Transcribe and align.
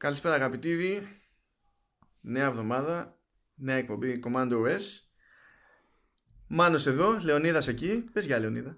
Καλησπέρα 0.00 0.34
αγαπητοί. 0.34 1.08
Νέα 2.20 2.46
εβδομάδα. 2.46 3.18
Νέα 3.54 3.76
εκπομπή 3.76 4.20
Commando 4.26 4.52
OS. 4.52 4.80
Μάνος 6.46 6.86
εδώ, 6.86 7.18
Λεωνίδας 7.22 7.68
εκεί. 7.68 8.04
Πες 8.12 8.24
για 8.26 8.38
Λεωνίδα. 8.38 8.74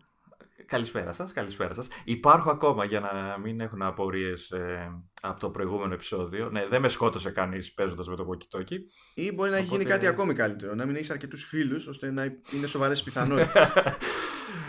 Καλησπέρα 0.66 1.12
σας, 1.12 1.32
καλησπέρα 1.32 1.74
σας. 1.74 1.88
Υπάρχω 2.04 2.50
ακόμα 2.50 2.85
για 2.85 3.00
να 3.00 3.38
μην 3.38 3.61
έχουν 3.61 3.82
απορίες 3.82 4.50
ε, 4.50 5.03
από 5.22 5.40
το 5.40 5.50
προηγούμενο 5.50 5.95
επεισόδιο. 5.95 6.50
Ναι, 6.50 6.67
δεν 6.67 6.81
με 6.81 6.88
σκότωσε 6.88 7.31
κανείς 7.31 7.73
παίζοντας 7.73 8.09
με 8.09 8.17
το 8.17 8.27
walkie 8.31 8.79
Ή 9.15 9.33
μπορεί 9.33 9.51
να 9.51 9.57
έχει 9.57 9.69
γίνει 9.69 9.85
κάτι 9.85 10.07
ακόμη 10.07 10.35
καλύτερο. 10.35 10.75
Να 10.75 10.87
μην 10.87 10.97
έχεις 10.97 11.11
αρκετούς 11.11 11.45
φίλους 11.45 11.87
ώστε 11.87 12.11
να 12.11 12.25
είναι 12.53 12.67
σοβαρές 12.67 13.03
πιθανότητες. 13.04 13.73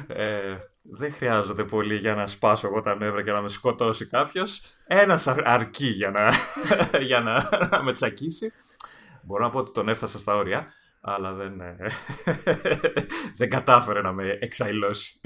Ε, 0.07 0.57
δεν 0.81 1.11
χρειάζεται 1.11 1.63
πολύ 1.63 1.95
για 1.95 2.15
να 2.15 2.27
σπάσω 2.27 2.67
εγώ 2.67 2.81
τα 2.81 2.95
νεύρα 2.95 3.23
και 3.23 3.31
να 3.31 3.41
με 3.41 3.49
σκοτώσει 3.49 4.05
κάποιος. 4.05 4.61
Ένας 4.87 5.27
αρκεί 5.27 5.87
για 5.87 6.09
να, 6.09 6.31
για 7.09 7.19
να, 7.19 7.49
να 7.71 7.83
με 7.83 7.93
τσακίσει. 7.93 8.51
Μπορώ 9.23 9.43
να 9.43 9.49
πω 9.49 9.59
ότι 9.59 9.71
τον 9.71 9.89
έφτασα 9.89 10.19
στα 10.19 10.35
όρια, 10.35 10.67
αλλά 11.01 11.33
δεν, 11.33 11.61
ε, 11.61 11.75
δεν 13.37 13.49
κατάφερε 13.49 14.01
να 14.01 14.11
με 14.11 14.37
εξαϊλώσει. 14.41 15.21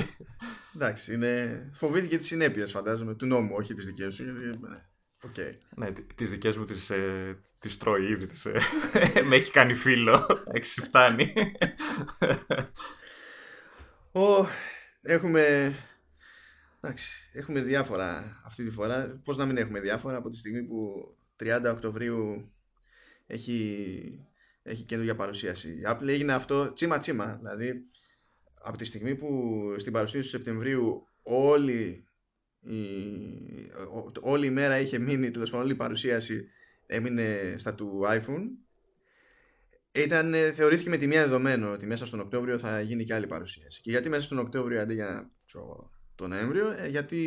Εντάξει, 0.75 1.13
είναι... 1.13 1.61
φοβήθηκε 1.73 2.17
τις 2.17 2.27
συνέπειες 2.27 2.71
φαντάζομαι, 2.71 3.15
του 3.15 3.25
νόμου, 3.25 3.55
όχι 3.57 3.73
τις 3.73 3.85
δικές 3.85 4.13
σου. 4.13 4.23
Okay. 5.23 5.51
Ναι, 5.75 5.91
τις 6.15 6.29
δικές 6.29 6.57
μου 6.57 6.65
τις, 6.65 6.89
ε, 6.89 7.39
τις 7.59 7.77
τρώει 7.77 8.05
ήδη, 8.05 8.25
τις, 8.25 8.45
ε, 8.45 8.59
με 9.27 9.35
έχει 9.35 9.51
κάνει 9.51 9.73
φίλο, 9.73 10.43
έχει 10.53 10.81
φτάνει. 10.81 11.33
Oh, 14.11 14.45
έχουμε, 15.01 15.73
εντάξει, 16.81 17.29
έχουμε 17.33 17.61
διάφορα 17.61 18.41
αυτή 18.45 18.63
τη 18.63 18.69
φορά. 18.69 19.21
Πώς 19.23 19.37
να 19.37 19.45
μην 19.45 19.57
έχουμε 19.57 19.79
διάφορα 19.79 20.17
από 20.17 20.29
τη 20.29 20.37
στιγμή 20.37 20.63
που 20.63 21.07
30 21.43 21.71
Οκτωβρίου 21.71 22.51
έχει, 23.27 24.27
έχει 24.63 24.83
καινούργια 24.83 25.15
παρουσίαση. 25.15 25.69
Η 25.69 25.81
Apple 25.85 26.07
έγινε 26.07 26.33
αυτό 26.33 26.73
τσίμα 26.73 26.99
τσίμα. 26.99 27.35
Δηλαδή, 27.35 27.85
από 28.61 28.77
τη 28.77 28.85
στιγμή 28.85 29.15
που 29.15 29.29
στην 29.77 29.93
παρουσίαση 29.93 30.25
του 30.25 30.37
Σεπτεμβρίου 30.37 31.07
όλη 31.23 32.07
η, 32.59 32.77
όλη 34.21 34.45
η 34.45 34.51
μέρα 34.51 34.79
είχε 34.79 34.99
μείνει, 34.99 35.31
τέλος 35.31 35.49
πάντων 35.49 35.65
όλη 35.65 35.73
η 35.73 35.77
παρουσίαση 35.77 36.47
έμεινε 36.85 37.55
στα 37.57 37.75
του 37.75 38.01
iPhone 38.05 38.43
ήταν, 40.03 40.33
ε, 40.33 40.51
θεωρήθηκε 40.51 40.89
με 40.89 40.97
τη 40.97 41.07
μία 41.07 41.21
δεδομένο 41.21 41.71
ότι 41.71 41.85
μέσα 41.85 42.05
στον 42.05 42.19
Οκτώβριο 42.19 42.57
θα 42.57 42.81
γίνει 42.81 43.03
και 43.03 43.13
άλλη 43.13 43.27
παρουσίαση. 43.27 43.81
Και 43.81 43.89
γιατί 43.89 44.09
μέσα 44.09 44.21
στον 44.21 44.37
Οκτώβριο 44.37 44.81
αντί 44.81 44.93
για 44.93 45.31
ξέρω, 45.45 45.91
το 46.15 46.27
Νοέμβριο, 46.27 46.71
ε, 46.77 46.87
γιατί 46.87 47.17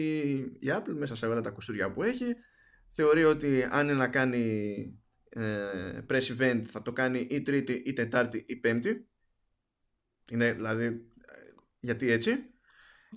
η 0.59 0.67
Apple 0.67 0.95
μέσα 0.95 1.17
σε 1.17 1.27
όλα 1.27 1.41
τα 1.41 1.51
κουστούρια 1.51 1.93
που 1.93 2.03
έχει 2.03 2.35
θεωρεί 2.91 3.25
ότι 3.25 3.69
αν 3.71 3.89
είναι 3.89 3.97
να 3.97 4.09
κάνει 4.09 4.85
ε, 5.29 5.43
press 6.11 6.39
event 6.39 6.61
θα 6.71 6.83
το 6.83 6.93
κάνει 6.93 7.27
ή 7.31 7.43
Τρίτη 7.43 7.73
ή 7.73 7.93
Τετάρτη 7.93 8.45
ή 8.49 8.57
Πέμπτη. 8.57 9.09
Είναι 10.31 10.53
δηλαδή 10.53 10.85
ε, 10.85 10.99
γιατί 11.79 12.11
έτσι. 12.11 12.39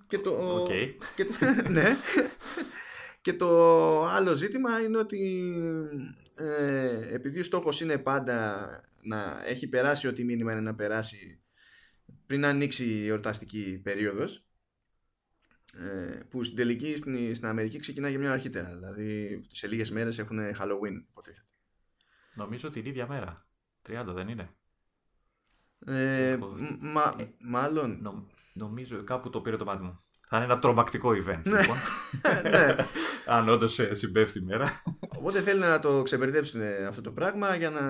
Και 0.07 0.17
το, 0.17 0.63
okay. 0.63 0.95
και 1.15 1.25
ναι. 1.69 1.97
Και 3.21 3.33
το 3.33 4.05
άλλο 4.05 4.35
ζήτημα 4.35 4.79
είναι 4.79 4.97
ότι 4.97 5.17
ε, 6.35 7.13
επειδή 7.13 7.39
ο 7.39 7.43
στόχος 7.43 7.81
είναι 7.81 7.97
πάντα 7.97 8.67
να 9.03 9.43
έχει 9.45 9.67
περάσει 9.67 10.07
ό,τι 10.07 10.23
μήνυμα 10.23 10.51
είναι 10.51 10.61
να 10.61 10.75
περάσει 10.75 11.41
πριν 12.25 12.45
ανοίξει 12.45 12.85
η 12.85 13.07
εορταστική 13.07 13.79
περίοδος 13.83 14.45
ε, 15.73 16.19
που 16.29 16.43
στην 16.43 16.57
τελική 16.57 16.95
στην, 16.95 17.35
στην 17.35 17.47
Αμερική 17.47 17.79
ξεκινάει 17.79 18.11
για 18.11 18.19
μια 18.19 18.31
αρχίτερα. 18.31 18.75
Δηλαδή 18.75 19.41
σε 19.51 19.67
λίγες 19.67 19.91
μέρες 19.91 20.19
έχουν 20.19 20.39
Halloween 20.39 21.03
υποτίθεται. 21.09 21.47
Νομίζω 22.35 22.69
την 22.69 22.85
ίδια 22.85 23.07
μέρα. 23.07 23.47
30 23.87 24.03
δεν 24.07 24.27
είναι; 24.27 24.49
Ε, 25.85 26.37
μα, 26.79 27.15
μάλλον. 27.39 28.01
Νο, 28.01 28.27
νομίζω 28.53 29.03
κάπου 29.03 29.29
το 29.29 29.41
πήρε 29.41 29.57
το 29.57 29.65
μάτι 29.65 29.83
μου 29.83 30.03
θα 30.33 30.41
είναι 30.41 30.51
ένα 30.51 30.61
τρομακτικό 30.61 31.09
event, 31.09 31.41
ναι. 31.43 31.61
λοιπόν. 31.61 31.77
ναι. 32.51 32.75
Αν 33.25 33.49
όντως 33.49 33.79
ε, 33.79 33.95
συμπέφτει 33.95 34.39
η 34.39 34.41
μέρα. 34.41 34.81
Οπότε 35.17 35.41
θέλουν 35.41 35.61
να 35.61 35.79
το 35.79 36.01
ξεπερδέψουν 36.01 36.61
ε, 36.61 36.85
αυτό 36.85 37.01
το 37.01 37.11
πράγμα 37.11 37.55
για 37.55 37.69
να 37.69 37.81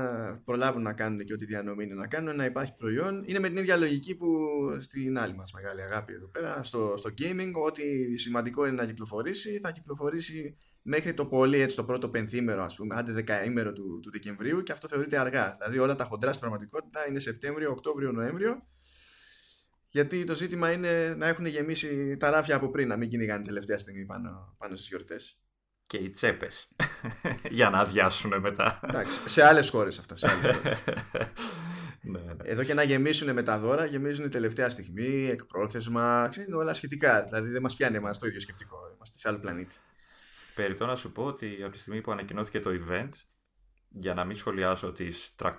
προλάβουν 0.46 0.82
να 0.82 0.94
κάνουν 0.94 1.24
και 1.24 1.34
ό,τι 1.34 1.46
διανομή 1.46 1.84
είναι 1.84 1.94
να 1.94 2.08
κάνουν, 2.08 2.36
να 2.36 2.46
υπάρχει 2.46 2.76
προϊόν. 2.76 3.24
Είναι 3.26 3.40
με 3.40 3.48
την 3.48 3.58
ίδια 3.58 3.78
λογική 3.78 4.16
που 4.16 4.28
στην 4.80 5.18
άλλη 5.18 5.34
μας 5.36 5.52
μεγάλη 5.52 5.82
αγάπη 5.82 6.14
εδώ 6.14 6.28
πέρα, 6.28 6.64
στο, 6.64 6.94
στο 6.98 7.10
gaming, 7.22 7.52
ότι 7.66 8.18
σημαντικό 8.18 8.66
είναι 8.66 8.76
να 8.76 8.86
κυκλοφορήσει, 8.86 9.60
θα 9.64 9.72
κυκλοφορήσει 9.72 10.58
μέχρι 10.82 11.14
το 11.14 11.26
πολύ 11.26 11.60
έτσι 11.60 11.76
το 11.76 11.84
πρώτο 11.84 12.10
πενθήμερο, 12.10 12.64
ας 12.64 12.76
πούμε, 12.76 12.96
άντε 12.96 13.12
δεκαήμερο 13.12 13.74
του, 13.74 14.00
του 14.02 14.12
Δεκεμβρίου 14.12 14.64
και 14.64 14.72
αυτό 14.72 14.88
θεωρείται 14.88 15.20
αργά. 15.20 15.56
Δηλαδή 15.58 15.78
όλα 15.78 15.96
τα 15.96 16.04
χοντρά 16.04 16.30
στην 16.30 16.42
πραγματικότητα 16.42 17.08
είναι 17.10 17.20
Σεπτέμβριο, 17.20 17.72
Οκτώβριο, 17.72 18.12
Νοέμβριο 18.12 18.64
γιατί 19.94 20.24
το 20.24 20.36
ζήτημα 20.36 20.72
είναι 20.72 21.16
να 21.18 21.28
έχουν 21.28 21.46
γεμίσει 21.46 22.18
τα 22.18 22.30
ράφια 22.30 22.56
από 22.56 22.70
πριν, 22.70 22.88
να 22.88 22.98
μην 22.98 23.10
κυνηγάνε 23.10 23.44
τελευταία 23.44 23.78
στιγμή 23.78 24.06
πάνω, 24.06 24.56
πάνω 24.58 24.76
στις 24.76 24.88
γιορτές. 24.88 25.40
Και 25.84 25.98
οι 25.98 26.10
τσέπες. 26.10 26.70
για 27.50 27.70
να 27.70 27.80
αδειάσουν 27.80 28.40
μετά. 28.40 28.80
Εντάξει, 28.84 29.30
σε 29.30 29.44
άλλες 29.44 29.70
χώρες 29.70 30.00
αυτά. 30.00 30.16
Σε 30.16 30.32
άλλες 30.32 30.56
χώρες. 30.56 30.78
ναι, 32.12 32.20
ναι. 32.20 32.34
Εδώ 32.44 32.64
και 32.64 32.74
να 32.74 32.84
γεμίσουν 32.84 33.34
με 33.34 33.44
τα 33.44 33.60
δώρα, 33.60 33.86
γεμίζουν 33.86 34.30
τελευταία 34.30 34.70
στιγμή, 34.70 35.30
εκπρόθεσμα, 35.30 36.28
ξέρετε, 36.30 36.56
όλα 36.56 36.74
σχετικά. 36.74 37.24
Δηλαδή 37.24 37.50
δεν 37.50 37.62
μας 37.62 37.76
πιάνει 37.76 37.96
εμάς 37.96 38.20
το 38.20 38.28
ίδιο 38.28 38.40
σκεπτικό. 38.40 38.78
Είμαστε 38.96 39.18
σε 39.18 39.28
άλλο 39.30 39.40
πλανήτη. 39.40 39.76
Περιτώ 40.56 40.86
να 40.86 40.96
σου 40.96 41.12
πω 41.12 41.24
ότι 41.24 41.58
από 41.64 41.72
τη 41.72 41.80
στιγμή 41.80 42.02
που 42.02 42.12
ανακοινώθηκε 42.12 42.60
το 42.60 42.70
event, 42.70 43.10
για 43.94 44.14
να 44.14 44.24
μην 44.24 44.36
σχολιάσω 44.36 44.92
τις 44.92 45.36
300 45.44 45.50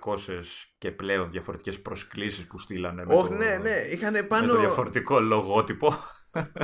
και 0.77 0.91
πλέον 0.91 1.31
διαφορετικές 1.31 1.81
προσκλήσεις 1.81 2.47
που 2.47 2.59
στείλανε 2.59 3.05
με, 3.05 3.13
το, 3.13 3.29
ναι, 3.29 3.57
ναι. 3.57 3.75
Είχαν 3.91 4.27
πάνω... 4.27 4.45
με 4.45 4.51
το 4.51 4.59
διαφορετικό 4.59 5.19
λογότυπο. 5.19 5.93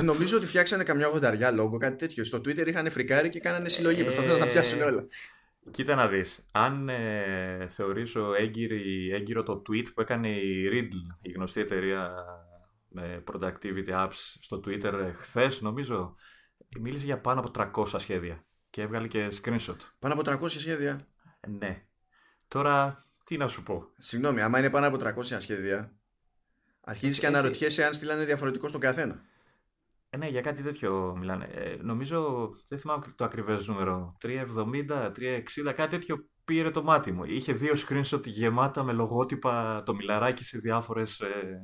Νομίζω 0.02 0.36
ότι 0.36 0.46
φτιάξανε 0.46 0.84
καμιά 0.84 1.06
γονταριά 1.06 1.50
λόγο, 1.50 1.78
κάτι 1.78 1.96
τέτοιο. 1.96 2.24
Στο 2.24 2.38
Twitter 2.38 2.66
είχαν 2.66 2.90
φρικάρει 2.90 3.28
και 3.28 3.40
κάνανε 3.40 3.68
συλλογή. 3.68 4.00
Ε... 4.00 4.04
Προσπαθούν 4.04 4.30
να 4.30 4.38
τα 4.38 4.46
πιάσουν 4.46 4.82
όλα. 4.82 5.06
Κοίτα 5.70 5.94
να 5.94 6.08
δεις, 6.08 6.48
αν 6.50 6.88
ε, 6.88 7.66
θεωρήσω 7.68 8.34
έγκυρη, 8.34 9.10
έγκυρο 9.12 9.42
το 9.42 9.62
tweet 9.68 9.86
που 9.94 10.00
έκανε 10.00 10.28
η 10.28 10.68
Riddle, 10.72 11.16
η 11.20 11.30
γνωστή 11.30 11.60
εταιρεία 11.60 12.14
με 12.88 13.22
productivity 13.32 13.90
apps 13.90 14.36
στο 14.40 14.60
Twitter 14.66 14.92
ε, 14.92 15.12
χθες, 15.12 15.60
νομίζω, 15.60 16.14
μίλησε 16.80 17.04
για 17.04 17.20
πάνω 17.20 17.40
από 17.40 17.72
300 17.84 17.86
σχέδια 17.98 18.44
και 18.70 18.82
έβγαλε 18.82 19.08
και 19.08 19.28
screenshot. 19.42 19.76
Πάνω 19.98 20.14
από 20.14 20.46
300 20.46 20.50
σχέδια. 20.50 21.06
Ναι. 21.48 21.82
Τώρα, 22.48 23.06
τι 23.24 23.36
να 23.36 23.48
σου 23.48 23.62
πω. 23.62 23.84
Συγγνώμη, 23.98 24.40
άμα 24.40 24.58
είναι 24.58 24.70
πάνω 24.70 24.86
από 24.86 24.98
300 25.00 25.40
σχέδια, 25.40 25.92
αρχίζεις 26.80 27.18
και 27.18 27.26
αναρωτιέσαι 27.26 27.84
αν 27.84 27.94
στείλανε 27.94 28.24
διαφορετικό 28.24 28.68
στον 28.68 28.80
καθένα. 28.80 29.22
Ε, 30.10 30.16
ναι, 30.16 30.28
για 30.28 30.40
κάτι 30.40 30.62
τέτοιο 30.62 31.16
μιλάνε. 31.18 31.44
Ε, 31.44 31.76
νομίζω, 31.80 32.48
δεν 32.68 32.78
θυμάμαι 32.78 33.04
το 33.16 33.24
ακριβές 33.24 33.66
νούμερο. 33.66 34.16
370, 34.22 35.12
360, 35.12 35.72
κάτι 35.74 35.88
τέτοιο 35.88 36.28
πήρε 36.44 36.70
το 36.70 36.82
μάτι 36.82 37.12
μου. 37.12 37.24
Είχε 37.24 37.52
δύο 37.52 37.72
screenshot 37.86 38.26
γεμάτα 38.26 38.82
με 38.82 38.92
λογότυπα 38.92 39.82
το 39.82 39.94
μιλαράκι 39.94 40.44
σε 40.44 40.58
διάφορες 40.58 41.20
ε, 41.20 41.60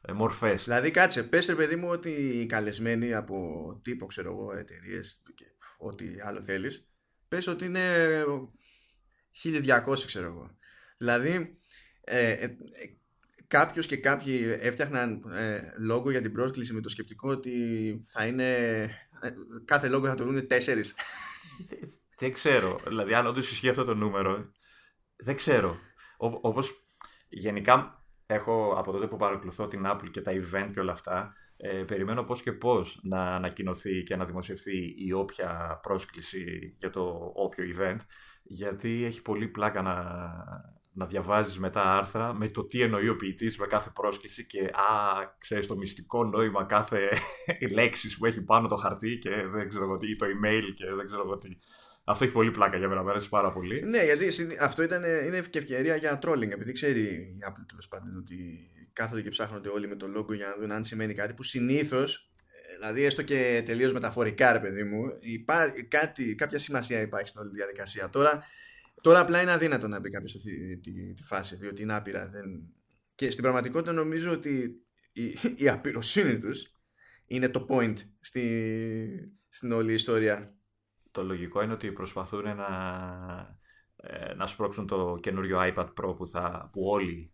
ε, 0.00 0.12
μορφές. 0.12 0.64
Δηλαδή, 0.64 0.90
κάτσε, 0.90 1.22
πες 1.22 1.46
ρε 1.46 1.54
παιδί 1.54 1.76
μου 1.76 1.88
ότι 1.88 2.10
οι 2.10 2.46
καλεσμένοι 2.46 3.14
από 3.14 3.36
τύπο, 3.82 4.06
ξέρω 4.06 4.30
εγώ, 4.30 4.52
εταιρείες, 4.52 5.22
ό,τι 5.78 6.06
άλλο 6.24 6.42
θέλεις, 6.42 6.88
πες 7.28 7.46
ότι 7.46 7.64
είναι 7.64 7.80
1200 9.42 9.98
ξέρω 10.06 10.26
εγώ. 10.26 10.56
Δηλαδή 10.96 11.58
ε, 12.00 12.30
ε, 12.30 12.56
κάποιος 13.46 13.86
και 13.86 13.96
κάποιοι 13.96 14.58
έφτιαχναν 14.60 15.22
ε, 15.32 15.60
λόγο 15.78 16.10
για 16.10 16.20
την 16.20 16.32
πρόσκληση 16.32 16.72
με 16.72 16.80
το 16.80 16.88
σκεπτικό 16.88 17.30
ότι 17.30 17.52
θα 18.06 18.26
είναι 18.26 18.78
ε, 19.22 19.30
κάθε 19.64 19.88
λόγο 19.88 20.06
θα 20.06 20.14
το 20.14 20.24
δουν 20.24 20.46
τέσσερις. 20.46 20.94
Δεν 22.18 22.32
ξέρω. 22.32 22.80
Δηλαδή 22.86 23.14
αν 23.14 23.26
όντως 23.26 23.50
ισχύει 23.50 23.68
αυτό 23.68 23.84
το 23.84 23.94
νούμερο 23.94 24.52
δεν 25.16 25.36
ξέρω. 25.36 25.78
Όπω 26.16 26.38
όπως 26.42 26.88
γενικά 27.28 28.04
έχω 28.26 28.74
από 28.78 28.92
τότε 28.92 29.06
που 29.06 29.16
παρακολουθώ 29.16 29.68
την 29.68 29.82
Apple 29.86 30.10
και 30.10 30.20
τα 30.20 30.32
event 30.32 30.70
και 30.72 30.80
όλα 30.80 30.92
αυτά 30.92 31.34
ε, 31.56 31.82
περιμένω 31.86 32.22
πώς 32.22 32.42
και 32.42 32.52
πώς 32.52 33.00
να 33.02 33.34
ανακοινωθεί 33.34 34.02
και 34.02 34.16
να 34.16 34.24
δημοσιευθεί 34.24 34.94
η 34.98 35.12
όποια 35.12 35.80
πρόσκληση 35.82 36.74
για 36.78 36.90
το 36.90 37.32
όποιο 37.34 37.64
event 37.76 37.98
γιατί 38.42 39.04
έχει 39.04 39.22
πολύ 39.22 39.48
πλάκα 39.48 39.82
να, 39.82 39.94
να 40.92 41.06
διαβάζεις 41.06 41.58
μετά 41.58 41.96
άρθρα 41.96 42.34
με 42.34 42.48
το 42.48 42.64
τι 42.64 42.82
εννοεί 42.82 43.08
ο 43.08 43.16
ποιητής 43.16 43.58
με 43.58 43.66
κάθε 43.66 43.90
πρόσκληση 43.94 44.46
και 44.46 44.60
α, 44.60 45.34
ξέρεις 45.38 45.66
το 45.66 45.76
μυστικό 45.76 46.24
νόημα 46.24 46.64
κάθε 46.64 47.08
λέξη 47.76 48.18
που 48.18 48.26
έχει 48.26 48.42
πάνω 48.42 48.68
το 48.68 48.76
χαρτί 48.76 49.18
και 49.18 49.30
δεν 49.30 49.68
ξέρω 49.68 49.84
εγώ 49.84 49.96
τι, 49.96 50.10
ή 50.10 50.16
το 50.16 50.26
email 50.26 50.62
και 50.74 50.94
δεν 50.94 51.06
ξέρω 51.06 51.22
εγώ 51.22 51.36
τι. 51.36 51.48
Αυτό 52.06 52.24
έχει 52.24 52.32
πολύ 52.32 52.50
πλάκα 52.50 52.76
για 52.76 52.88
μένα, 52.88 53.02
μου 53.02 53.10
αρέσει 53.10 53.28
πάρα 53.28 53.52
πολύ. 53.52 53.82
Ναι, 53.82 54.04
γιατί 54.04 54.28
αυτό 54.60 54.82
ήταν, 54.82 55.02
είναι 55.26 55.40
και 55.40 55.58
ευκαιρία 55.58 55.96
για 55.96 56.20
trolling, 56.22 56.50
επειδή 56.50 56.72
ξέρει 56.72 57.02
η 57.02 57.38
Apple 57.48 57.64
τέλος 57.68 57.88
πάντων 57.88 58.16
ότι 58.16 58.70
κάθονται 58.94 59.22
και 59.22 59.28
ψάχνονται 59.28 59.68
όλοι 59.68 59.88
με 59.88 59.96
το 59.96 60.06
logo 60.16 60.34
για 60.34 60.46
να 60.46 60.56
δουν 60.56 60.70
αν 60.70 60.84
σημαίνει 60.84 61.14
κάτι 61.14 61.34
που 61.34 61.42
συνήθως 61.42 62.34
δηλαδή 62.74 63.02
έστω 63.02 63.22
και 63.22 63.62
τελείως 63.66 63.92
μεταφορικά 63.92 64.52
ρε 64.52 64.60
παιδί 64.60 64.84
μου, 64.84 65.02
υπάρχει 65.20 65.84
κάτι, 65.84 66.34
κάποια 66.34 66.58
σημασία 66.58 67.00
υπάρχει 67.00 67.28
στην 67.28 67.40
όλη 67.40 67.50
διαδικασία. 67.50 68.08
Τώρα, 68.08 68.44
τώρα 69.00 69.20
απλά 69.20 69.42
είναι 69.42 69.52
αδύνατο 69.52 69.88
να 69.88 70.00
μπει 70.00 70.10
κάποιος 70.10 70.30
σε 70.30 70.38
αυτή 70.38 70.78
τη, 70.78 71.14
τη, 71.14 71.22
φάση, 71.22 71.56
διότι 71.56 71.82
είναι 71.82 71.94
άπειρα. 71.94 72.28
Δεν... 72.28 72.44
Και 73.14 73.30
στην 73.30 73.42
πραγματικότητα 73.42 73.92
νομίζω 73.92 74.32
ότι 74.32 74.84
η, 75.12 75.38
η 75.56 75.68
απειροσύνη 75.68 76.38
τους 76.38 76.72
είναι 77.26 77.48
το 77.48 77.66
point 77.68 77.96
στη, 78.20 79.34
στην 79.48 79.72
όλη 79.72 79.92
ιστορία. 79.92 80.54
Το 81.10 81.22
λογικό 81.22 81.62
είναι 81.62 81.72
ότι 81.72 81.92
προσπαθούν 81.92 82.42
να, 82.42 82.68
ε, 83.96 84.34
να 84.34 84.46
σπρώξουν 84.46 84.86
το 84.86 85.18
καινούριο 85.20 85.58
iPad 85.60 85.88
Pro 86.00 86.16
που, 86.16 86.26
θα, 86.26 86.70
που 86.72 86.82
όλοι 86.84 87.33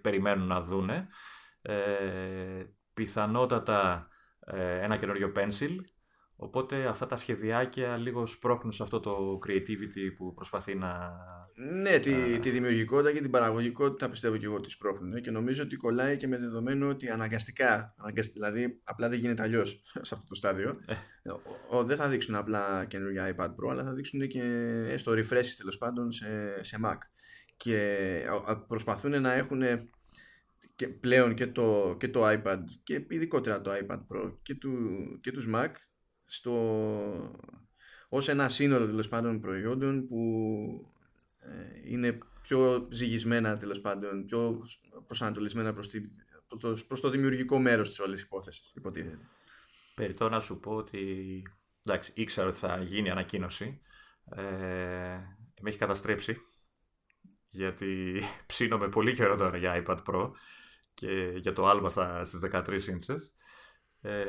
περιμένουν 0.00 0.46
να 0.46 0.60
δούνε. 0.60 1.08
Ε, 1.62 2.64
πιθανότατα 2.94 4.08
ε, 4.46 4.80
ένα 4.80 4.96
καινούριο 4.96 5.32
pencil. 5.36 5.76
Οπότε 6.38 6.86
αυτά 6.86 7.06
τα 7.06 7.16
σχεδιάκια 7.16 7.96
λίγο 7.96 8.26
σπρώχνουν 8.26 8.72
σε 8.72 8.82
αυτό 8.82 9.00
το 9.00 9.38
creativity 9.46 10.14
που 10.16 10.34
προσπαθεί 10.34 10.74
να... 10.74 11.10
Ναι, 11.82 11.98
τη, 11.98 12.38
τη 12.38 12.50
δημιουργικότητα 12.50 13.12
και 13.12 13.20
την 13.20 13.30
παραγωγικότητα 13.30 14.10
πιστεύω 14.10 14.36
και 14.36 14.44
εγώ 14.44 14.54
ότι 14.54 14.70
σπρώχνουν 14.70 15.20
και 15.20 15.30
νομίζω 15.30 15.62
ότι 15.62 15.76
κολλάει 15.76 16.16
και 16.16 16.26
με 16.26 16.38
δεδομένο 16.38 16.88
ότι 16.88 17.08
αναγκαστικά, 17.08 17.94
αναγκαστικά 17.96 18.50
δηλαδή 18.50 18.80
απλά 18.84 19.08
δεν 19.08 19.18
γίνεται 19.18 19.42
αλλιώς 19.42 19.82
σε 20.06 20.14
αυτό 20.14 20.26
το 20.28 20.34
στάδιο. 20.34 20.80
Ε. 20.86 20.94
ο, 21.70 21.84
δεν 21.84 21.96
θα 21.96 22.08
δείξουν 22.08 22.34
απλά 22.34 22.84
καινούργια 22.84 23.36
iPad 23.36 23.48
Pro, 23.48 23.70
αλλά 23.70 23.84
θα 23.84 23.92
δείξουν 23.92 24.28
και 24.28 24.42
έστω 24.88 25.12
refreshes 25.12 25.54
τέλος 25.56 25.78
πάντων 25.78 26.12
σε, 26.12 26.58
σε 26.64 26.78
Mac. 26.84 26.98
Και 27.56 28.22
προσπαθούν 28.66 29.20
να 29.20 29.32
έχουν 29.32 29.62
και 30.76 30.88
πλέον 30.88 31.34
και 31.34 31.46
το, 31.46 31.96
και 31.98 32.08
το 32.08 32.28
iPad 32.28 32.62
και 32.82 33.06
ειδικότερα 33.08 33.60
το 33.60 33.70
iPad 33.72 34.00
Pro 34.08 34.32
και, 34.42 34.54
του, 34.54 34.70
και 35.20 35.32
τους 35.32 35.48
Mac 35.54 35.70
στο, 36.24 36.54
ως 38.08 38.28
ένα 38.28 38.48
σύνολο 38.48 38.86
τέλος 38.86 39.08
πάντων 39.08 39.40
προϊόντων 39.40 40.06
που 40.06 40.92
ε, 41.38 41.90
είναι 41.92 42.18
πιο 42.42 42.88
ζυγισμένα 42.90 43.56
τέλος 43.56 43.80
πάντων, 43.80 44.26
πιο 44.26 44.62
προσανατολισμένα 45.06 45.72
προς, 45.72 45.88
τη, 45.88 46.00
προς, 46.86 47.00
το, 47.00 47.10
δημιουργικό 47.10 47.58
μέρος 47.58 47.88
της 47.88 47.98
όλης 47.98 48.22
υπόθεσης 48.22 48.72
υποτίθεται. 48.74 49.18
Περιτώ 49.94 50.28
να 50.28 50.40
σου 50.40 50.60
πω 50.60 50.74
ότι 50.74 51.42
εντάξει, 51.86 52.12
ήξερα 52.14 52.46
ότι 52.46 52.56
θα 52.56 52.82
γίνει 52.82 53.10
ανακοίνωση 53.10 53.80
ε, 54.30 54.42
με 55.60 55.68
έχει 55.68 55.78
καταστρέψει 55.78 56.40
γιατί 57.56 58.22
ψήνομαι 58.46 58.88
πολύ 58.88 59.12
καιρό 59.12 59.36
τώρα 59.36 59.56
για 59.56 59.84
iPad 59.86 59.96
Pro 60.06 60.30
και 60.94 61.32
για 61.36 61.52
το 61.52 61.66
άλμα 61.66 61.90
στα, 61.90 62.24
στις 62.24 62.40
13 62.52 62.66
inches. 62.68 63.20
Ε, 64.00 64.24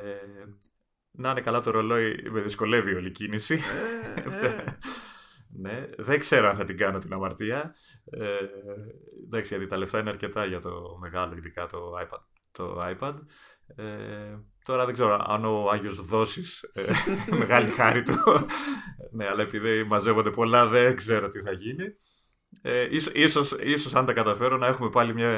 να 1.11 1.31
είναι 1.31 1.41
καλά 1.41 1.61
το 1.61 1.71
ρολόι, 1.71 2.29
με 2.31 2.41
δυσκολεύει 2.41 2.95
όλη 2.95 3.07
η 3.07 3.11
κίνηση. 3.11 3.59
Ε, 4.15 4.45
ε. 4.47 4.63
ναι, 5.59 5.89
δεν 5.97 6.19
ξέρω 6.19 6.49
αν 6.49 6.55
θα 6.55 6.63
την 6.63 6.77
κάνω 6.77 6.97
την 6.97 7.13
αμαρτία. 7.13 7.75
Ε, 8.05 8.27
εντάξει, 9.25 9.53
γιατί 9.53 9.69
τα 9.69 9.77
λεφτά 9.77 9.99
είναι 9.99 10.09
αρκετά 10.09 10.45
για 10.45 10.59
το 10.59 10.97
μεγάλο, 10.99 11.35
ειδικά 11.35 11.65
το 11.65 11.79
iPad. 12.03 12.21
Το 12.51 12.95
iPad. 12.95 13.15
Ε, 13.75 14.37
τώρα 14.63 14.85
δεν 14.85 14.93
ξέρω 14.93 15.25
αν 15.27 15.45
ο 15.45 15.69
Άγιος 15.69 16.05
Δόσης, 16.05 16.61
ε, 16.73 16.91
μεγάλη 17.39 17.69
χάρη 17.69 18.03
του, 18.03 18.15
ναι, 19.11 19.27
αλλά 19.27 19.41
επειδή 19.41 19.83
μαζεύονται 19.83 20.31
πολλά 20.31 20.65
δεν 20.67 20.95
ξέρω 20.95 21.27
τι 21.27 21.41
θα 21.41 21.51
γίνει. 21.51 21.85
Ε, 22.61 22.87
ίσως, 22.91 23.13
ίσως, 23.13 23.51
ίσως 23.51 23.95
αν 23.95 24.05
τα 24.05 24.13
καταφέρω 24.13 24.57
να 24.57 24.67
έχουμε 24.67 24.89
πάλι 24.89 25.13
μια 25.13 25.31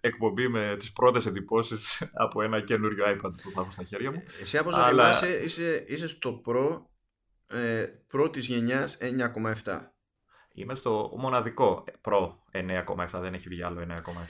εκπομπή 0.00 0.48
με 0.48 0.76
τις 0.78 0.92
πρώτες 0.92 1.26
εντυπώσεις 1.26 2.10
από 2.12 2.42
ένα 2.42 2.60
καινούριο 2.60 3.04
iPad 3.06 3.30
που 3.42 3.50
θα 3.54 3.60
έχω 3.60 3.70
στα 3.70 3.82
χέρια 3.82 4.10
μου. 4.10 4.22
Εσύ 4.40 4.58
όπως 4.58 4.74
Αλλά... 4.74 4.88
θυμάσαι 4.88 5.42
είσαι, 5.44 5.84
είσαι 5.88 6.08
στο 6.08 6.40
Pro 6.46 6.82
ε, 7.58 7.86
πρώτης 8.06 8.46
γενιάς 8.46 8.98
9,7. 9.64 9.78
Είμαι 10.54 10.74
στο 10.74 11.10
μοναδικό 11.18 11.84
Pro 12.02 12.34
9,7, 12.52 13.20
δεν 13.20 13.34
έχει 13.34 13.48
βγει 13.48 13.62
άλλο 13.62 13.86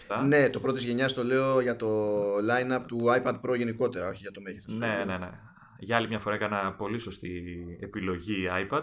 9,7. 0.09 0.25
Ναι, 0.27 0.51
το 0.51 0.61
πρώτης 0.61 0.85
γενιάς 0.85 1.13
το 1.13 1.25
λέω 1.25 1.61
για 1.61 1.77
το 1.77 2.13
line-up 2.37 2.85
του 2.87 3.01
iPad 3.07 3.41
Pro 3.41 3.57
γενικότερα, 3.57 4.09
όχι 4.09 4.21
για 4.23 4.31
το 4.31 4.41
μέγεθος. 4.41 4.75
Ναι, 4.75 5.05
ναι, 5.07 5.19
ναι. 5.19 5.31
Για 5.79 5.97
άλλη 5.97 6.09
μια 6.09 6.19
φορά 6.19 6.35
έκανα 6.35 6.75
πολύ 6.75 6.99
σωστή 6.99 7.43
επιλογή 7.81 8.49
iPad. 8.51 8.83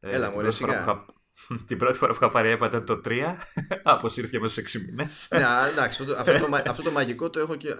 Έλα, 0.00 0.26
ε, 0.26 0.42
μου 0.42 0.50
σιγά. 0.50 1.04
Την 1.66 1.78
πρώτη 1.78 1.98
φορά 1.98 2.12
που 2.12 2.18
είχα 2.20 2.30
πάρει 2.30 2.48
έπατα 2.48 2.84
το 2.84 3.00
3, 3.04 3.34
αποσύρθηκε 3.82 4.40
μέσα 4.40 4.66
σε 4.66 4.78
6 4.78 4.82
μήνες. 4.82 5.28
Ναι, 5.30 5.44
εντάξει, 5.72 6.02
αυτό, 6.02 6.14
αυτό, 6.16 6.46
το, 6.46 6.56
αυτό 6.70 6.82
το 6.82 6.90
μαγικό 6.90 7.30
το 7.30 7.40
έχω 7.40 7.56
και. 7.56 7.76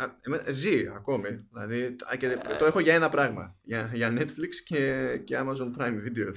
Ζει 0.48 0.86
ακόμη. 0.94 1.46
Δηλαδή, 1.52 1.96
και 2.18 2.38
το 2.58 2.64
έχω 2.64 2.80
για 2.80 2.94
ένα 2.94 3.08
πράγμα. 3.08 3.56
Για, 3.62 3.90
για 3.92 4.12
Netflix 4.18 4.54
και, 4.64 5.16
και 5.24 5.38
Amazon 5.38 5.80
Prime 5.80 5.96
Video. 6.06 6.32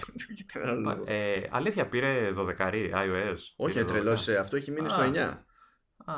ε, 1.06 1.42
αλήθεια, 1.50 1.88
πήρε 1.88 2.32
12 2.36 2.58
iOS. 2.94 3.38
Όχι, 3.56 3.84
τρελό. 3.84 4.12
Αυτό 4.12 4.56
έχει 4.56 4.72
μείνει 4.72 4.90
στο 4.90 5.12
9. 5.14 5.18
Α, 6.06 6.14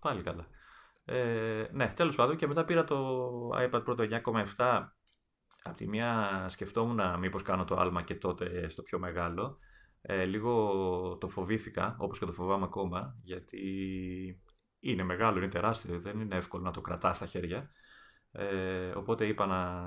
πάλι 0.00 0.22
καλά. 0.22 0.46
Ε, 1.04 1.64
ναι, 1.72 1.92
τέλος 1.96 2.14
πάντων, 2.14 2.36
και 2.36 2.46
μετά 2.46 2.64
πήρα 2.64 2.84
το 2.84 3.48
iPad 3.58 3.82
Pro 3.84 3.96
το 3.96 4.20
9,7. 4.56 4.88
Απ' 5.62 5.76
τη 5.76 5.88
μία 5.88 6.44
σκεφτόμουν 6.48 7.18
μήπως 7.18 7.42
κάνω 7.42 7.64
το 7.64 7.76
άλμα 7.76 8.02
και 8.02 8.14
τότε 8.14 8.68
στο 8.68 8.82
πιο 8.82 8.98
μεγάλο 8.98 9.58
ε, 10.06 10.24
λίγο 10.24 11.16
το 11.20 11.28
φοβήθηκα, 11.28 11.96
όπως 11.98 12.18
και 12.18 12.24
το 12.24 12.32
φοβάμαι 12.32 12.64
ακόμα, 12.64 13.16
γιατί 13.22 13.60
είναι 14.80 15.02
μεγάλο, 15.02 15.38
είναι 15.38 15.48
τεράστιο, 15.48 16.00
δεν 16.00 16.20
είναι 16.20 16.36
εύκολο 16.36 16.62
να 16.62 16.70
το 16.70 16.80
κρατάς 16.80 17.16
στα 17.16 17.26
χέρια. 17.26 17.70
Ε, 18.32 18.90
οπότε 18.90 19.26
είπα 19.26 19.46
να 19.46 19.82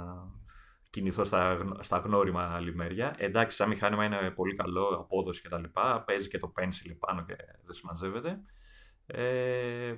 κινηθώ 0.90 1.24
στα, 1.24 1.58
στα 1.80 1.98
γνώριμα 1.98 2.60
λιμέρια. 2.60 3.16
Εντάξει, 3.18 3.56
σαν 3.56 3.70
μηχάνημα 3.70 4.06
είναι 4.06 4.32
πολύ 4.32 4.56
καλό, 4.56 4.88
απόδοση 4.88 5.42
κτλ. 5.42 5.64
Παίζει 6.06 6.28
και 6.28 6.38
το 6.38 6.52
pencil 6.56 6.96
πάνω 7.00 7.26
και 7.26 7.36
δεν 7.64 7.74
συμμαζεύεται. 7.74 8.42
Ε, 9.06 9.96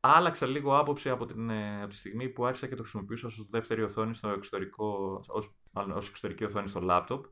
άλλαξα 0.00 0.46
λίγο 0.46 0.78
άποψη 0.78 1.10
από, 1.10 1.26
την, 1.26 1.50
ε, 1.50 1.80
από 1.80 1.90
τη 1.90 1.96
στιγμή 1.96 2.28
που 2.28 2.46
άρχισα 2.46 2.66
και 2.66 2.74
το 2.74 2.82
χρησιμοποιούσα 2.82 3.26
ως 3.26 3.44
δεύτερη 3.50 3.82
οθόνη 3.82 4.14
στο 4.14 4.28
εξωτερικό, 4.28 5.20
ως, 5.28 5.56
μάλλον, 5.70 5.96
ως 5.96 6.08
εξωτερική 6.08 6.44
οθόνη 6.44 6.68
στο 6.68 6.80
λάπτοπ 6.80 7.24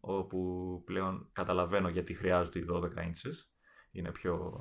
όπου 0.00 0.82
πλέον 0.84 1.28
καταλαβαίνω 1.32 1.88
γιατί 1.88 2.14
χρειάζονται 2.14 2.58
οι 2.58 2.64
12 2.70 2.82
inches. 2.82 3.34
Είναι 3.90 4.10
πιο 4.10 4.52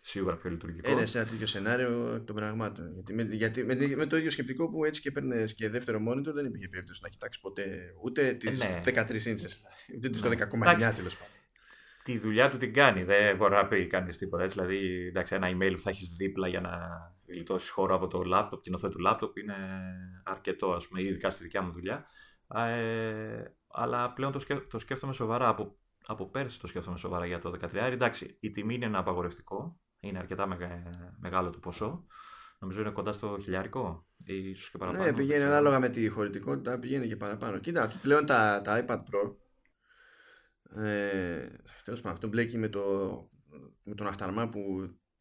σίγουρα 0.00 0.36
πιο 0.36 0.50
λειτουργικό. 0.50 0.90
Είναι 0.90 1.06
σε 1.06 1.18
ένα 1.18 1.26
τέτοιο 1.26 1.46
σενάριο 1.46 2.22
των 2.26 2.34
πραγμάτων. 2.34 2.92
Γιατί, 2.92 3.14
με, 3.14 3.22
γιατί 3.22 3.64
με, 3.64 3.74
με, 3.96 4.06
το 4.06 4.16
ίδιο 4.16 4.30
σκεπτικό 4.30 4.70
που 4.70 4.84
έτσι 4.84 5.00
και 5.00 5.10
παίρνει 5.10 5.44
και 5.44 5.68
δεύτερο 5.68 5.98
monitor 6.08 6.32
δεν 6.34 6.46
υπήρχε 6.46 6.68
περίπτωση 6.68 7.00
να 7.02 7.08
κοιτάξεις 7.08 7.42
ποτέ 7.42 7.94
ούτε 8.02 8.32
τις 8.32 8.58
ναι. 8.58 8.80
13 8.84 8.90
inches, 8.90 9.52
ούτε 9.96 10.08
τις 10.08 10.22
12,9 10.24 10.92
τέλος 10.94 11.16
πάντων. 11.16 11.34
Τη 12.04 12.18
δουλειά 12.18 12.50
του 12.50 12.56
την 12.56 12.72
κάνει. 12.72 13.04
Δεν 13.04 13.36
μπορεί 13.36 13.54
να 13.54 13.66
πει 13.66 13.86
κανείς 13.86 14.18
τίποτα. 14.18 14.42
Έτσι, 14.42 14.56
δηλαδή, 14.58 15.06
εντάξει, 15.06 15.34
ένα 15.34 15.48
email 15.50 15.72
που 15.74 15.80
θα 15.80 15.90
έχεις 15.90 16.08
δίπλα 16.08 16.48
για 16.48 16.60
να 16.60 16.70
γλιτώσεις 17.26 17.70
χώρο 17.70 17.94
από 17.94 18.06
το 18.06 18.22
laptop, 18.34 18.62
την 18.62 18.74
οθόνη 18.74 18.94
του 18.94 19.00
laptop 19.08 19.36
είναι 19.36 19.56
αρκετό, 20.24 20.72
ας 20.72 20.88
πούμε, 20.88 21.02
ειδικά 21.02 21.30
στη 21.30 21.42
δικιά 21.42 21.62
μου 21.62 21.72
δουλειά. 21.72 22.06
Ε, 22.48 23.44
αλλά 23.68 24.12
πλέον 24.12 24.32
το, 24.32 24.38
σκέφ, 24.38 24.66
το 24.66 24.78
σκέφτομαι 24.78 25.12
σοβαρά. 25.12 25.48
Από, 25.48 25.78
από 26.06 26.30
πέρσι 26.30 26.60
το 26.60 26.66
σκέφτομαι 26.66 26.98
σοβαρά 26.98 27.26
για 27.26 27.38
το 27.38 27.50
13. 27.60 27.74
Εντάξει, 27.74 28.36
η 28.40 28.50
τιμή 28.50 28.74
είναι 28.74 28.86
ένα 28.86 28.98
απαγορευτικό. 28.98 29.80
Είναι 30.00 30.18
αρκετά 30.18 30.58
μεγάλο 31.18 31.50
το 31.50 31.58
ποσό. 31.58 32.06
Νομίζω 32.58 32.80
είναι 32.80 32.90
κοντά 32.90 33.12
στο 33.12 33.38
χιλιάρικο 33.40 34.06
ή 34.24 34.48
ίσως 34.48 34.70
και 34.70 34.78
παραπάνω. 34.78 35.04
Ναι, 35.04 35.12
πηγαίνει 35.12 35.44
ανάλογα 35.44 35.80
με 35.80 35.88
τη 35.88 36.08
χωρητικότητα, 36.08 36.78
πηγαίνει 36.78 37.08
και 37.08 37.16
παραπάνω. 37.16 37.58
Κοίτα, 37.58 37.92
πλέον 38.02 38.26
τα, 38.26 38.60
τα 38.64 38.84
iPad 38.84 38.98
Pro. 38.98 39.36
Ε, 40.82 41.48
Τέλος 41.84 42.00
πάντων, 42.00 42.16
αυτό 42.16 42.28
μπλέκει 42.28 42.58
με, 42.58 42.68
το, 42.68 42.80
με 43.82 43.94
τον 43.94 44.06
αχταρμά 44.06 44.48
που 44.48 44.60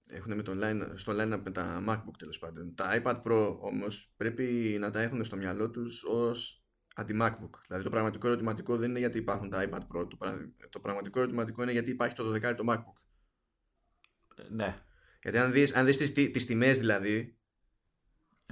έχουν 0.07 0.35
με 0.35 0.43
τον 0.43 0.59
line, 0.61 0.91
στο 0.95 1.13
line 1.13 1.41
με 1.43 1.51
τα 1.51 1.83
MacBook 1.87 2.17
τέλος 2.17 2.39
πάντων. 2.39 2.75
Τα 2.75 3.01
iPad 3.03 3.21
Pro 3.21 3.57
όμως 3.59 4.13
πρέπει 4.17 4.77
να 4.79 4.89
τα 4.89 5.01
έχουν 5.01 5.23
στο 5.23 5.35
μυαλό 5.35 5.69
τους 5.69 6.03
ω 6.97 7.01
αντι-MacBook. 7.01 7.59
Δηλαδή 7.67 7.83
το 7.83 7.89
πραγματικό 7.89 8.27
ερωτηματικό 8.27 8.77
δεν 8.77 8.89
είναι 8.89 8.99
γιατί 8.99 9.17
υπάρχουν 9.17 9.49
τα 9.49 9.69
iPad 9.69 9.79
Pro. 9.79 10.07
Το, 10.09 10.17
το 10.69 10.79
πραγματικό 10.79 11.19
ερωτηματικό 11.19 11.61
είναι 11.61 11.71
γιατί 11.71 11.89
υπάρχει 11.89 12.15
το 12.15 12.33
12 12.33 12.53
το 12.55 12.63
MacBook. 12.67 13.01
Ναι. 14.49 14.83
Γιατί 15.21 15.37
αν 15.37 15.51
δεις, 15.51 15.75
αν 15.75 15.85
δεις 15.85 15.97
τις, 15.97 16.11
τις 16.11 16.45
τιμές 16.45 16.77
δηλαδή... 16.79 17.37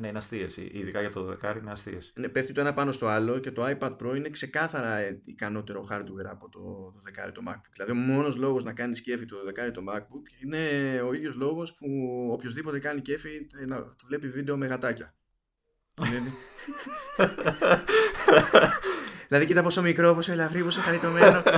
Ναι, 0.02 0.08
είναι 0.08 0.18
αστείες. 0.18 0.58
Ειδικά 0.58 1.02
για 1.02 1.12
το 1.12 1.38
12 1.44 1.56
είναι 1.58 1.72
αστείες. 1.72 2.14
Ναι, 2.16 2.30
πέφτει 2.30 2.54
το 2.54 2.62
ένα 2.62 2.74
πάνω 2.74 2.92
στο 2.92 3.08
άλλο 3.08 3.40
και 3.40 3.52
το 3.52 3.66
iPad 3.66 3.98
Pro 3.98 4.16
είναι 4.16 4.30
ξεκάθαρα 4.30 5.20
ικανότερο 5.24 5.88
hardware 5.92 6.26
από 6.26 6.50
το 6.50 6.94
12 7.28 7.32
το 7.34 7.42
MacBook. 7.48 7.70
Δηλαδή, 7.72 7.92
ο 7.92 7.96
μόνος 7.96 8.36
λόγος 8.36 8.64
να 8.64 8.74
κάνεις 8.74 9.02
κέφι 9.02 9.26
το 9.26 9.36
12 9.68 9.72
το 9.74 9.84
MacBook 9.90 10.44
είναι 10.44 10.60
ο 11.02 11.14
ίδιος 11.14 11.36
λόγος 11.36 11.74
που 11.74 11.88
οποιοδήποτε 12.32 12.80
κάνει 12.80 13.02
κέφι 13.02 13.48
να 13.68 13.96
βλέπει 14.06 14.30
βίντεο 14.30 14.58
με 14.58 14.66
γατάκια. 14.66 15.16
δηλαδή 19.28 19.46
κοίτα 19.46 19.64
πόσο 19.64 19.82
μικρό, 19.82 20.14
πόσο 20.14 20.32
ελαφρύ, 20.32 20.64
πόσο 20.64 20.82
χαριτωμένο. 20.82 21.44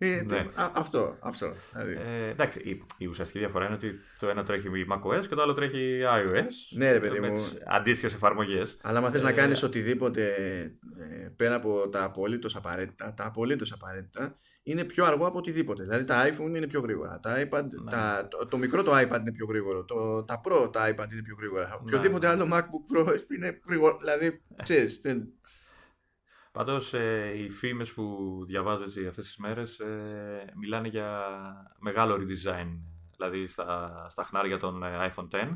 Ε, 0.00 0.22
ναι. 0.26 0.36
α, 0.36 0.70
αυτό. 0.74 1.16
αυτό 1.20 1.52
δηλαδή. 1.72 1.92
ε, 1.92 2.28
εντάξει, 2.28 2.60
η, 2.60 2.84
η, 2.98 3.06
ουσιαστική 3.06 3.38
διαφορά 3.38 3.64
είναι 3.64 3.74
ότι 3.74 4.00
το 4.18 4.28
ένα 4.28 4.42
τρέχει 4.42 4.68
macOS 4.90 5.26
και 5.28 5.34
το 5.34 5.42
άλλο 5.42 5.52
τρέχει 5.52 6.00
iOS. 6.04 6.52
Ναι, 6.70 6.92
ρε 6.92 7.00
παιδί 7.00 7.20
μου. 7.20 7.46
Αντίστοιχες 7.66 8.14
εφαρμογές. 8.14 8.76
Αλλά 8.82 8.98
αν 8.98 9.10
θες 9.10 9.20
ε, 9.20 9.24
να 9.24 9.32
κάνεις 9.32 9.62
οτιδήποτε 9.62 10.32
ε, 10.98 11.28
πέρα 11.36 11.54
από 11.54 11.88
τα 11.88 12.04
απολύτως 12.04 12.56
απαραίτητα, 12.56 13.14
τα 13.14 13.26
απολύτως 13.26 13.72
απαραίτητα 13.72 14.38
είναι 14.70 14.84
πιο 14.84 15.04
αργό 15.04 15.26
από 15.26 15.38
οτιδήποτε. 15.38 15.82
Δηλαδή 15.82 16.04
τα 16.04 16.28
iPhone 16.28 16.56
είναι 16.56 16.66
πιο 16.66 16.80
γρήγορα. 16.80 17.20
Τα 17.20 17.48
iPad, 17.48 17.64
ναι. 17.82 17.90
τα, 17.90 18.28
το, 18.28 18.46
το, 18.46 18.56
μικρό 18.56 18.82
το 18.82 18.92
iPad 18.92 19.20
είναι 19.20 19.32
πιο 19.32 19.46
γρήγορο. 19.46 19.84
Το, 19.84 20.24
τα 20.24 20.40
Pro 20.44 20.72
τα 20.72 20.88
iPad 20.90 21.12
είναι 21.12 21.22
πιο 21.22 21.36
γρήγορα. 21.38 21.68
Ναι. 21.68 21.74
Οποιοδήποτε 21.74 22.28
άλλο 22.28 22.48
MacBook 22.52 22.96
Pro 22.96 23.16
είναι 23.36 23.60
γρήγορο. 23.66 23.96
Δηλαδή, 23.98 24.42
ξέρεις. 24.62 25.00
Πάντως 26.52 26.94
ε, 26.94 27.32
οι 27.36 27.50
φήμες 27.50 27.92
που 27.92 28.04
διαβάζω 28.46 28.82
έτσι 28.82 29.06
αυτές 29.06 29.24
τις 29.24 29.36
μέρες 29.36 29.78
ε, 29.78 30.52
μιλάνε 30.60 30.88
για 30.88 31.26
μεγάλο 31.78 32.14
redesign. 32.14 32.80
Δηλαδή 33.16 33.46
στα, 33.46 34.06
στα 34.10 34.24
χνάρια 34.24 34.58
των 34.58 34.82
ε, 34.82 35.12
iPhone 35.14 35.28
X, 35.30 35.48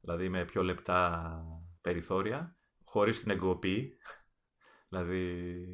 δηλαδή 0.00 0.28
με 0.28 0.44
πιο 0.44 0.62
λεπτά 0.62 1.32
περιθώρια, 1.80 2.56
χωρίς 2.84 3.20
την 3.20 3.30
εγκοπή. 3.30 3.92
δηλαδή 4.88 5.64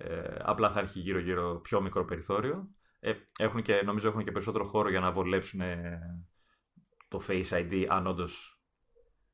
ε, 0.00 0.36
απλά 0.38 0.70
θα 0.70 0.80
έχει 0.80 0.98
γύρω-γύρω 0.98 1.60
πιο 1.60 1.80
μικρό 1.80 2.04
περιθώριο. 2.04 2.68
Ε, 3.00 3.12
έχουν 3.38 3.62
και, 3.62 3.82
νομίζω 3.84 4.08
έχουν 4.08 4.24
και 4.24 4.32
περισσότερο 4.32 4.64
χώρο 4.64 4.90
για 4.90 5.00
να 5.00 5.12
βολέψουν 5.12 5.60
ε, 5.60 6.00
το 7.08 7.20
Face 7.28 7.48
ID 7.50 7.86
αν 7.88 8.06
όντως 8.06 8.62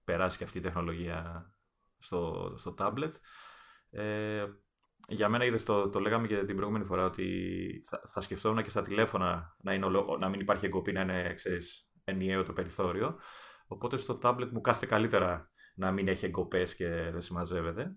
περάσει 0.04 0.38
και 0.38 0.44
αυτή 0.44 0.58
η 0.58 0.60
τεχνολογία 0.60 1.50
στο, 1.98 2.52
στο 2.56 2.74
tablet. 2.78 3.12
Ε, 3.90 4.44
για 5.08 5.28
μένα 5.28 5.44
είδες 5.44 5.64
το, 5.64 5.88
το 5.88 6.00
λέγαμε 6.00 6.26
και 6.26 6.44
την 6.44 6.56
προηγούμενη 6.56 6.84
φορά 6.84 7.04
ότι 7.04 7.82
θα, 7.86 8.02
θα 8.06 8.20
σκεφτόμουν 8.20 8.62
και 8.62 8.70
στα 8.70 8.82
τηλέφωνα 8.82 9.56
να, 9.62 9.74
είναι, 9.74 9.86
να 10.18 10.28
μην 10.28 10.40
υπάρχει 10.40 10.66
εγκοπή, 10.66 10.92
να 10.92 11.00
είναι 11.00 11.34
ξέρεις, 11.34 11.90
ενιαίο 12.04 12.44
το 12.44 12.52
περιθώριο. 12.52 13.18
Οπότε 13.66 13.96
στο 13.96 14.18
tablet 14.22 14.48
μου 14.50 14.60
κάθεται 14.60 14.86
καλύτερα 14.86 15.50
να 15.74 15.90
μην 15.90 16.08
έχει 16.08 16.24
εγκοπές 16.24 16.74
και 16.74 16.88
δεν 16.88 17.20
συμμαζεύεται. 17.20 17.96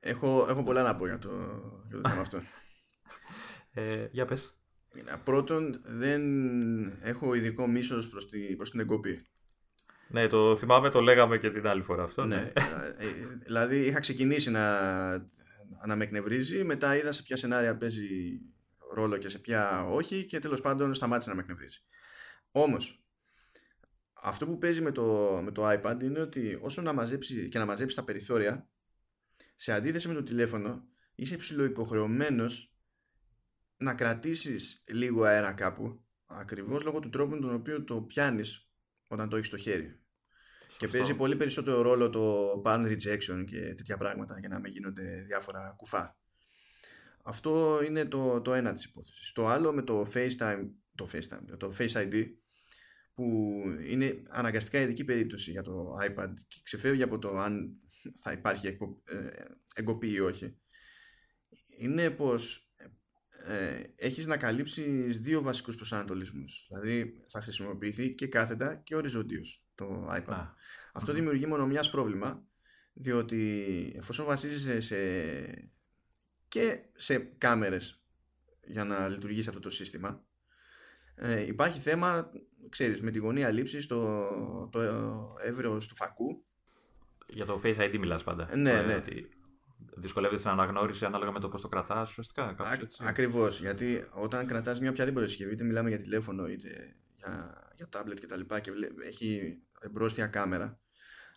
Έχω, 0.00 0.46
έχω 0.48 0.62
πολλά 0.62 0.82
να 0.82 0.96
πω 0.96 1.06
για 1.06 1.18
το, 1.18 1.30
για 1.88 2.00
το 2.00 2.08
θέμα 2.08 2.20
αυτό. 2.20 2.42
Ε, 3.70 4.08
για 4.10 4.24
πες. 4.24 4.58
Πρώτον, 5.24 5.80
δεν 5.84 6.22
έχω 7.02 7.34
ειδικό 7.34 7.66
μίσος 7.66 8.08
προς, 8.08 8.28
τη, 8.28 8.38
προς 8.56 8.70
την 8.70 8.80
εγκοπή. 8.80 9.26
Ναι, 10.08 10.26
το 10.26 10.56
θυμάμαι, 10.56 10.90
το 10.90 11.00
λέγαμε 11.00 11.38
και 11.38 11.50
την 11.50 11.66
άλλη 11.66 11.82
φορά 11.82 12.02
αυτό. 12.02 12.24
Ναι, 12.24 12.36
ναι. 12.36 12.52
Ε, 12.96 13.06
δηλαδή 13.44 13.86
είχα 13.86 14.00
ξεκινήσει 14.00 14.50
να, 14.50 14.80
να 15.86 15.96
με 15.96 16.04
εκνευρίζει, 16.04 16.64
μετά 16.64 16.96
είδα 16.96 17.12
σε 17.12 17.22
ποια 17.22 17.36
σενάρια 17.36 17.76
παίζει 17.76 18.40
ρόλο 18.92 19.16
και 19.16 19.28
σε 19.28 19.38
ποια 19.38 19.84
όχι 19.84 20.24
και 20.24 20.38
τέλος 20.38 20.60
πάντων 20.60 20.94
σταμάτησε 20.94 21.28
να 21.28 21.34
με 21.34 21.42
εκνευρίζει. 21.42 21.78
Όμως, 22.50 23.02
αυτό 24.22 24.46
που 24.46 24.58
παίζει 24.58 24.80
με 24.80 24.92
το, 24.92 25.40
με 25.44 25.50
το 25.50 25.70
iPad 25.70 26.02
είναι 26.02 26.20
ότι 26.20 26.58
όσο 26.62 26.82
να 26.82 26.92
μαζέψει 26.92 27.48
και 27.48 27.58
να 27.58 27.64
μαζέψει 27.64 27.96
τα 27.96 28.04
περιθώρια, 28.04 28.68
σε 29.60 29.72
αντίθεση 29.72 30.08
με 30.08 30.14
το 30.14 30.22
τηλέφωνο, 30.22 30.88
είσαι 31.14 31.36
ψηλοϊποχρεωμένος 31.36 32.72
να 33.76 33.94
κρατήσεις 33.94 34.84
λίγο 34.88 35.22
αέρα 35.22 35.52
κάπου, 35.52 36.04
ακριβώς 36.26 36.82
λόγω 36.82 37.00
του 37.00 37.08
τρόπου 37.08 37.34
με 37.34 37.40
τον 37.40 37.54
οποίο 37.54 37.84
το 37.84 38.02
πιάνεις 38.02 38.70
όταν 39.06 39.28
το 39.28 39.36
έχεις 39.36 39.48
στο 39.48 39.56
χέρι. 39.56 40.00
Και 40.78 40.88
παίζει 40.88 41.14
πολύ 41.14 41.36
περισσότερο 41.36 41.82
ρόλο 41.82 42.10
το 42.10 42.52
pan 42.64 42.86
rejection 42.86 43.44
και 43.46 43.74
τέτοια 43.74 43.96
πράγματα 43.96 44.38
για 44.38 44.48
να 44.48 44.58
μην 44.58 44.72
γίνονται 44.72 45.22
διάφορα 45.26 45.74
κουφά. 45.76 46.18
Αυτό 47.22 47.80
είναι 47.86 48.04
το, 48.04 48.40
το 48.40 48.54
ένα 48.54 48.74
της 48.74 48.84
υπόθεσης. 48.84 49.32
Το 49.32 49.48
άλλο 49.48 49.72
με 49.72 49.82
το 49.82 50.10
FaceTime, 50.14 50.68
το 50.94 51.08
FaceTime, 51.12 51.56
το 51.58 51.74
Face 51.78 51.92
ID, 51.92 52.24
που 53.14 53.24
είναι 53.88 54.22
αναγκαστικά 54.28 54.80
ειδική 54.80 55.04
περίπτωση 55.04 55.50
για 55.50 55.62
το 55.62 55.96
iPad 56.08 56.32
και 56.48 56.60
ξεφεύγει 56.62 57.02
από 57.02 57.18
το 57.18 57.38
αν 57.38 57.80
θα 58.22 58.32
υπάρχει 58.32 58.66
ε, 58.66 58.76
εγκοπή 59.74 60.10
ή 60.10 60.20
όχι. 60.20 60.58
Είναι 61.78 62.10
πως 62.10 62.72
ε, 63.46 63.82
έχεις 63.96 64.26
να 64.26 64.36
καλύψεις 64.36 65.20
δύο 65.20 65.42
βασικούς 65.42 65.74
προσανατολισμούς. 65.74 66.66
Δηλαδή 66.68 67.24
θα 67.28 67.40
χρησιμοποιηθεί 67.40 68.14
και 68.14 68.26
κάθετα 68.26 68.76
και 68.76 68.96
οριζόντιος 68.96 69.66
το 69.74 70.06
iPad. 70.10 70.52
Αυτό 70.92 71.12
δημιουργεί 71.12 71.46
μόνο 71.46 71.66
μιας 71.66 71.90
πρόβλημα 71.90 72.46
διότι 72.92 73.92
εφόσον 73.96 74.26
βασίζεσαι 74.26 74.80
σε 74.80 74.96
και 76.48 76.80
σε 76.96 77.18
κάμερες 77.18 78.02
για 78.64 78.84
να 78.84 79.08
λειτουργήσει 79.08 79.48
αυτό 79.48 79.60
το 79.60 79.70
σύστημα 79.70 80.24
ε, 81.14 81.46
υπάρχει 81.46 81.80
θέμα 81.80 82.30
ξέρεις 82.68 83.02
με 83.02 83.10
τη 83.10 83.18
γωνία 83.18 83.50
λήψης 83.50 83.86
το, 83.86 84.28
το 84.68 84.80
εύρος 85.44 85.86
του 85.86 85.96
φακού 85.96 86.46
για 87.28 87.44
το 87.44 87.60
Face 87.64 87.78
ID 87.78 87.98
μιλάς 87.98 88.24
πάντα. 88.24 88.56
Ναι, 88.56 88.72
ε, 88.72 88.82
ναι. 88.82 88.94
Ότι 88.94 89.28
δυσκολεύεται 89.96 90.38
στην 90.38 90.50
αναγνώριση 90.50 91.04
ανάλογα 91.04 91.32
με 91.32 91.40
το 91.40 91.48
πώς 91.48 91.60
το 91.60 91.68
κρατάς, 91.68 92.10
ουσιαστικά. 92.10 92.56
Ακριβώς. 92.98 93.60
Γιατί 93.60 94.04
όταν 94.10 94.46
κρατάς 94.46 94.80
μια 94.80 94.90
οποιαδήποτε 94.90 95.26
συσκευή, 95.26 95.52
είτε 95.52 95.64
μιλάμε 95.64 95.88
για 95.88 95.98
τηλέφωνο 95.98 96.48
είτε 96.48 96.96
για, 97.16 97.62
για 97.76 97.88
tablet 97.92 98.16
κτλ. 98.20 98.40
Και, 98.40 98.60
και 98.60 98.70
έχει 99.06 99.58
εμπρόστια 99.80 100.26
κάμερα, 100.26 100.80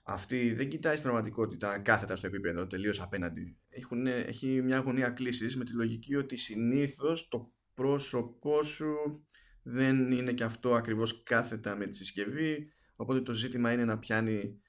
αυτή 0.03 0.53
δεν 0.53 0.69
κοιτάει 0.69 0.95
στην 0.95 1.03
πραγματικότητα 1.03 1.79
κάθετα 1.79 2.15
στο 2.15 2.27
επίπεδο, 2.27 2.67
τελείως 2.67 3.01
απέναντι. 3.01 3.57
Έχουν, 3.69 4.07
έχει 4.07 4.61
μια 4.61 4.77
γωνία 4.77 5.09
κλίσης 5.09 5.57
με 5.57 5.63
τη 5.63 5.73
λογική 5.73 6.15
ότι 6.15 6.35
συνήθως 6.35 7.27
το 7.27 7.53
πρόσωπό 7.73 8.63
σου 8.63 9.25
δεν 9.63 10.11
είναι 10.11 10.33
και 10.33 10.43
αυτό 10.43 10.75
ακριβώς 10.75 11.23
κάθετα 11.23 11.75
με 11.75 11.85
τη 11.85 11.95
συσκευή. 11.95 12.73
Οπότε 12.95 13.21
το 13.21 13.31
ζήτημα 13.31 13.71
είναι 13.71 13.85
να 13.85 13.99
πιάνει 13.99 14.61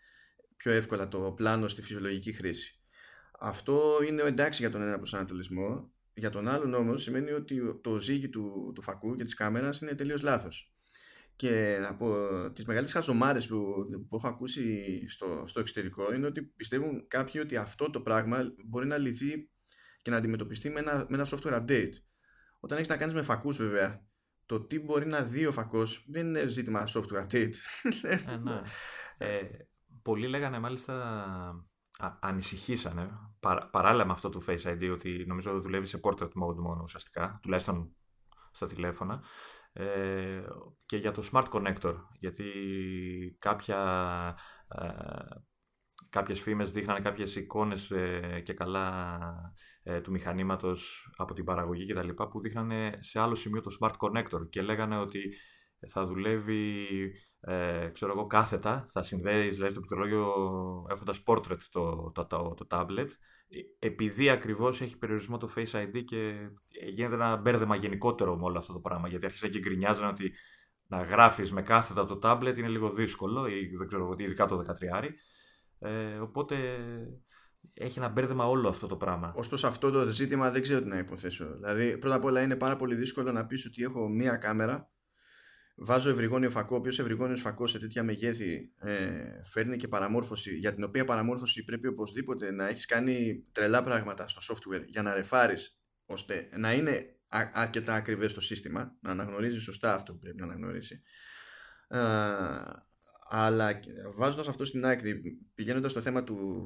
πιο 0.62 0.72
εύκολα 0.72 1.08
το 1.08 1.32
πλάνο 1.36 1.68
στη 1.68 1.82
φυσιολογική 1.82 2.32
χρήση. 2.32 2.80
Αυτό 3.38 4.00
είναι 4.08 4.22
εντάξει 4.22 4.62
για 4.62 4.70
τον 4.70 4.82
ένα 4.82 4.96
προσανατολισμό. 4.96 5.92
Για 6.14 6.30
τον 6.30 6.48
άλλον 6.48 6.74
όμως 6.74 7.02
σημαίνει 7.02 7.30
ότι 7.30 7.80
το 7.82 7.98
ζύγι 7.98 8.28
του, 8.28 8.72
του 8.74 8.82
φακού 8.82 9.16
και 9.16 9.24
της 9.24 9.34
κάμερας 9.34 9.80
είναι 9.80 9.94
τελείως 9.94 10.22
λάθος. 10.22 10.74
Και 11.36 11.80
από 11.88 12.16
τις 12.54 12.64
μεγαλύτερες 12.64 13.04
χαζομάρες 13.04 13.46
που, 13.46 13.56
που 14.08 14.16
έχω 14.16 14.28
ακούσει 14.28 14.84
στο, 15.08 15.44
στο 15.46 15.60
εξωτερικό 15.60 16.14
είναι 16.14 16.26
ότι 16.26 16.42
πιστεύουν 16.42 17.06
κάποιοι 17.08 17.40
ότι 17.44 17.56
αυτό 17.56 17.90
το 17.90 18.00
πράγμα 18.00 18.54
μπορεί 18.66 18.86
να 18.86 18.98
λυθεί 18.98 19.50
και 20.02 20.10
να 20.10 20.16
αντιμετωπιστεί 20.16 20.70
με 20.70 20.78
ένα, 20.78 21.06
με 21.08 21.16
ένα 21.16 21.26
software 21.30 21.60
update. 21.60 21.94
Όταν 22.60 22.76
έχεις 22.78 22.88
να 22.88 22.96
κάνεις 22.96 23.14
με 23.14 23.22
φακούς, 23.22 23.56
βέβαια, 23.56 24.06
το 24.46 24.60
τι 24.60 24.80
μπορεί 24.80 25.06
να 25.06 25.22
δει 25.22 25.46
ο 25.46 25.52
φακός 25.52 26.04
δεν 26.08 26.26
είναι 26.26 26.48
ζήτημα 26.48 26.88
software 26.88 27.26
update. 27.26 27.52
Ε, 28.02 28.36
ναι. 28.36 28.60
ε, 29.26 29.40
πολλοί 30.02 30.26
λέγανε 30.26 30.58
μάλιστα 30.58 30.94
α, 31.98 32.16
ανησυχήσανε 32.20 33.10
παρά, 33.40 33.68
παράλληλα 33.70 34.04
με 34.06 34.12
αυτό 34.12 34.28
το 34.28 34.42
Face 34.46 34.62
ID 34.62 34.90
ότι 34.92 35.24
νομίζω 35.26 35.60
δουλεύει 35.60 35.86
σε 35.86 36.00
portrait 36.02 36.32
mode 36.42 36.56
μόνο 36.56 36.80
ουσιαστικά, 36.82 37.38
τουλάχιστον 37.42 37.96
στα 38.52 38.66
τηλέφωνα 38.66 39.22
ε, 39.72 40.42
και 40.86 40.96
για 40.96 41.12
το 41.12 41.28
Smart 41.32 41.48
Connector 41.48 41.94
γιατί 42.18 42.44
κάποια 43.38 43.78
ε, 44.68 44.88
κάποιες 46.08 46.40
φήμες 46.40 46.72
δείχνανε 46.72 47.00
κάποιες 47.00 47.36
εικόνες 47.36 47.90
ε, 47.90 48.40
και 48.44 48.52
καλά 48.52 49.18
ε, 49.82 50.00
του 50.00 50.10
μηχανήματος 50.10 51.12
από 51.16 51.34
την 51.34 51.44
παραγωγή 51.44 51.86
και 51.86 51.94
τα 51.94 52.04
λοιπά 52.04 52.28
που 52.28 52.40
δείχνανε 52.40 52.98
σε 53.00 53.20
άλλο 53.20 53.34
σημείο 53.34 53.60
το 53.60 53.76
Smart 53.80 53.96
Connector 53.98 54.48
και 54.48 54.62
λέγανε 54.62 54.98
ότι 54.98 55.34
θα 55.88 56.04
δουλεύει 56.04 56.86
ε, 57.40 57.88
ξέρω 57.92 58.12
εγώ, 58.12 58.26
κάθετα, 58.26 58.84
θα 58.88 59.02
συνδέει 59.02 59.48
δηλαδή, 59.48 59.74
το 59.74 59.80
πληκτρολόγιο 59.80 60.34
έχοντας 60.90 61.22
portrait 61.26 61.58
το, 61.70 62.10
το, 62.14 62.26
το, 62.26 62.54
το, 62.56 62.66
tablet, 62.70 63.08
ε, 63.48 63.86
επειδή 63.86 64.30
ακριβώς 64.30 64.80
έχει 64.80 64.98
περιορισμό 64.98 65.36
το 65.36 65.52
Face 65.56 65.70
ID 65.70 66.04
και 66.04 66.48
γίνεται 66.92 67.14
ένα 67.14 67.36
μπέρδεμα 67.36 67.76
γενικότερο 67.76 68.36
με 68.36 68.44
όλο 68.44 68.58
αυτό 68.58 68.72
το 68.72 68.78
πράγμα, 68.78 69.08
γιατί 69.08 69.26
άρχισα 69.26 69.48
και 69.48 69.58
γκρινιάζανε 69.58 70.08
ότι 70.08 70.32
να 70.86 71.02
γράφεις 71.02 71.52
με 71.52 71.62
κάθετα 71.62 72.04
το 72.04 72.18
tablet 72.22 72.58
είναι 72.58 72.68
λίγο 72.68 72.90
δύσκολο, 72.90 73.46
ή 73.46 73.76
δεν 73.78 73.86
ξέρω 73.86 74.02
εγώ, 74.02 74.14
ειδικά 74.18 74.46
το 74.46 74.64
13. 74.80 75.08
Ε, 75.78 76.18
οπότε 76.18 76.78
έχει 77.74 77.98
ένα 77.98 78.08
μπέρδεμα 78.08 78.44
όλο 78.44 78.68
αυτό 78.68 78.86
το 78.86 78.96
πράγμα. 78.96 79.34
Ω 79.36 79.48
προ 79.48 79.58
αυτό 79.64 79.90
το 79.90 80.06
ζήτημα 80.06 80.50
δεν 80.50 80.62
ξέρω 80.62 80.82
τι 80.82 80.88
να 80.88 80.98
υποθέσω. 80.98 81.54
Δηλαδή, 81.54 81.98
πρώτα 81.98 82.14
απ' 82.14 82.24
όλα 82.24 82.42
είναι 82.42 82.56
πάρα 82.56 82.76
πολύ 82.76 82.94
δύσκολο 82.94 83.32
να 83.32 83.46
πεις 83.46 83.66
ότι 83.66 83.82
έχω 83.82 84.08
μία 84.08 84.36
κάμερα 84.36 84.91
βάζω 85.74 86.10
ευρυγόνιο 86.10 86.50
φακό, 86.50 86.74
ο 86.74 86.78
οποίο 86.78 86.90
ευρυγόνιο 86.90 87.36
φακός 87.36 87.70
σε 87.70 87.78
τέτοια 87.78 88.02
μεγέθη 88.02 88.74
ε, 88.80 89.42
φέρνει 89.44 89.76
και 89.76 89.88
παραμόρφωση, 89.88 90.54
για 90.54 90.74
την 90.74 90.84
οποία 90.84 91.04
παραμόρφωση 91.04 91.64
πρέπει 91.64 91.86
οπωσδήποτε 91.86 92.50
να 92.50 92.68
έχεις 92.68 92.86
κάνει 92.86 93.44
τρελά 93.52 93.82
πράγματα 93.82 94.28
στο 94.28 94.54
software 94.54 94.84
για 94.86 95.02
να 95.02 95.14
ρεφάρεις 95.14 95.80
ώστε 96.06 96.48
να 96.56 96.72
είναι 96.72 97.16
αρκετά 97.52 97.94
ακριβές 97.94 98.32
το 98.32 98.40
σύστημα, 98.40 98.96
να 99.00 99.10
αναγνωρίζεις 99.10 99.62
σωστά 99.62 99.94
αυτό 99.94 100.12
που 100.12 100.18
πρέπει 100.18 100.36
να 100.36 100.44
αναγνωρίσει. 100.44 101.02
Ε, 101.88 101.98
αλλά 103.28 103.80
βάζοντας 104.14 104.48
αυτό 104.48 104.64
στην 104.64 104.84
άκρη, 104.84 105.20
πηγαίνοντας 105.54 105.90
στο 105.90 106.00
θέμα 106.00 106.24
του, 106.24 106.64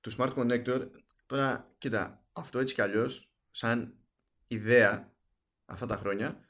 του 0.00 0.12
Smart 0.16 0.34
Connector, 0.34 0.88
τώρα 1.26 1.74
κοίτα, 1.78 2.26
αυτό 2.32 2.58
έτσι 2.58 2.74
κι 2.74 2.80
αλλιώς, 2.80 3.32
σαν 3.50 3.98
ιδέα 4.46 5.12
αυτά 5.64 5.86
τα 5.86 5.96
χρόνια 5.96 6.47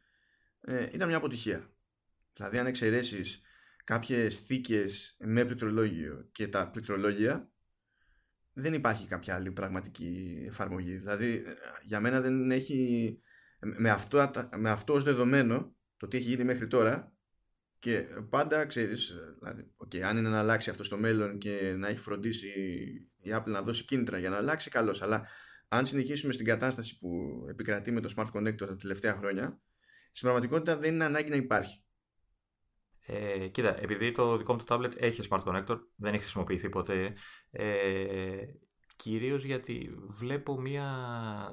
ε, 0.61 0.89
ήταν 0.93 1.09
μια 1.09 1.17
αποτυχία. 1.17 1.71
Δηλαδή 2.33 2.59
αν 2.59 2.67
εξαιρέσεις 2.67 3.41
κάποιες 3.85 4.41
θήκες 4.41 5.17
με 5.19 5.45
πληκτρολόγιο 5.45 6.29
και 6.33 6.49
τα 6.49 6.71
πληκτρολόγια 6.71 7.51
δεν 8.53 8.75
υπάρχει 8.75 9.07
κάποια 9.07 9.35
άλλη 9.35 9.51
πραγματική 9.51 10.43
εφαρμογή. 10.47 10.97
Δηλαδή 10.97 11.45
για 11.83 12.01
μένα 12.01 12.21
δεν 12.21 12.51
έχει 12.51 13.21
με 13.59 13.91
αυτό, 13.91 14.31
με 14.57 14.71
αυτό 14.71 14.93
ως 14.93 15.05
δεδομένο 15.05 15.77
το 15.97 16.09
τι 16.09 16.17
έχει 16.17 16.29
γίνει 16.29 16.45
μέχρι 16.45 16.67
τώρα 16.67 17.13
και 17.79 18.07
πάντα 18.31 18.67
ξέρεις 18.67 19.15
δηλαδή, 19.39 19.75
okay, 19.77 20.01
αν 20.01 20.17
είναι 20.17 20.29
να 20.29 20.39
αλλάξει 20.39 20.71
αυτό 20.71 20.85
στο 20.85 20.97
μέλλον 20.97 21.39
και 21.39 21.75
να 21.77 21.89
έχει 21.89 22.01
φροντίσει 22.01 22.49
η 23.17 23.31
Apple 23.35 23.47
να 23.47 23.63
δώσει 23.63 23.85
κίνητρα 23.85 24.19
για 24.19 24.31
να 24.31 24.37
αλλάξει 24.37 24.71
καλώς 24.71 25.03
αλλά 25.03 25.27
αν 25.69 25.87
συνεχίσουμε 25.87 26.33
στην 26.33 26.47
κατάσταση 26.47 26.99
που 26.99 27.09
επικρατεί 27.49 27.91
με 27.91 28.01
το 28.01 28.13
Smart 28.17 28.31
Connector 28.33 28.67
τα 28.67 28.77
τελευταία 28.77 29.15
χρόνια 29.15 29.61
στην 30.19 30.31
πραγματικότητα 30.31 30.79
δεν 30.79 30.95
είναι 30.95 31.05
ανάγκη 31.05 31.31
να 31.31 31.37
υπάρχει 31.37 31.83
ε, 33.07 33.49
κοίτα, 33.49 33.81
επειδή 33.83 34.11
το 34.11 34.37
δικό 34.37 34.53
μου 34.53 34.65
το 34.65 34.75
tablet 34.75 34.97
έχει 34.97 35.23
Smart 35.31 35.45
Connector, 35.45 35.79
δεν 35.97 36.13
έχει 36.13 36.23
χρησιμοποιηθεί 36.23 36.69
ποτέ, 36.69 37.17
ε, 37.51 38.45
κυρίως 38.97 39.45
γιατί 39.45 39.91
βλέπω 40.09 40.61
μία 40.61 40.89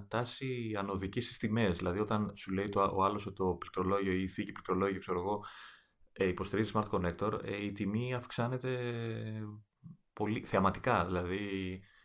τάση 0.10 0.74
ανωδικής 0.77 1.25
στις 1.25 1.38
τιμές. 1.38 1.77
Δηλαδή 1.77 2.00
όταν 2.00 2.31
σου 2.36 2.53
λέει 2.53 2.69
το, 2.69 2.91
ο 2.95 3.03
άλλος 3.03 3.25
ότι 3.25 3.36
το 3.36 3.55
πληκτρολόγιο 3.60 4.12
ή 4.12 4.22
η 4.22 4.27
θήκη 4.27 4.51
πληκτρολόγιο, 4.51 5.00
ξέρω 5.00 5.19
εγώ, 5.19 5.45
ε, 6.12 6.27
υποστηρίζει 6.27 6.72
Smart 6.74 6.89
Connector, 6.89 7.43
ε, 7.43 7.63
η 7.63 7.72
τιμή 7.72 8.13
αυξάνεται 8.13 8.93
πολύ 10.13 10.45
θεαματικά. 10.45 11.05
Δηλαδή 11.05 11.39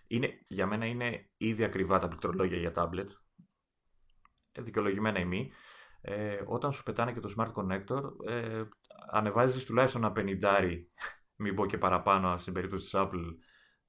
είναι, 0.07 0.31
για 0.49 0.67
μένα 0.67 0.87
είναι 0.87 1.31
ήδη 1.37 1.65
ακριβά 1.65 1.99
τα 1.99 2.09
πληκτρολόγια 2.09 2.59
για 2.59 2.73
tablet, 2.75 3.09
ε, 4.53 4.63
δικαιολογημένα 4.63 5.19
η 5.19 5.25
μη. 5.25 5.51
Ε, 6.01 6.43
όταν 6.47 6.73
σου 6.73 6.83
πετάνε 6.83 7.13
και 7.13 7.21
το 7.21 7.35
Smart 7.37 7.53
Connector, 7.53 8.03
ε, 8.29 8.63
ανεβάζεις 9.11 9.65
τουλάχιστον 9.65 10.03
ένα 10.03 10.13
πενιντάρι, 10.13 10.91
μην 11.43 11.55
πω 11.55 11.67
και 11.67 11.79
παραπάνω 11.79 12.37
στην 12.37 12.53
περίπτωση 12.53 12.85
της 12.85 12.95
Apple, 12.97 13.37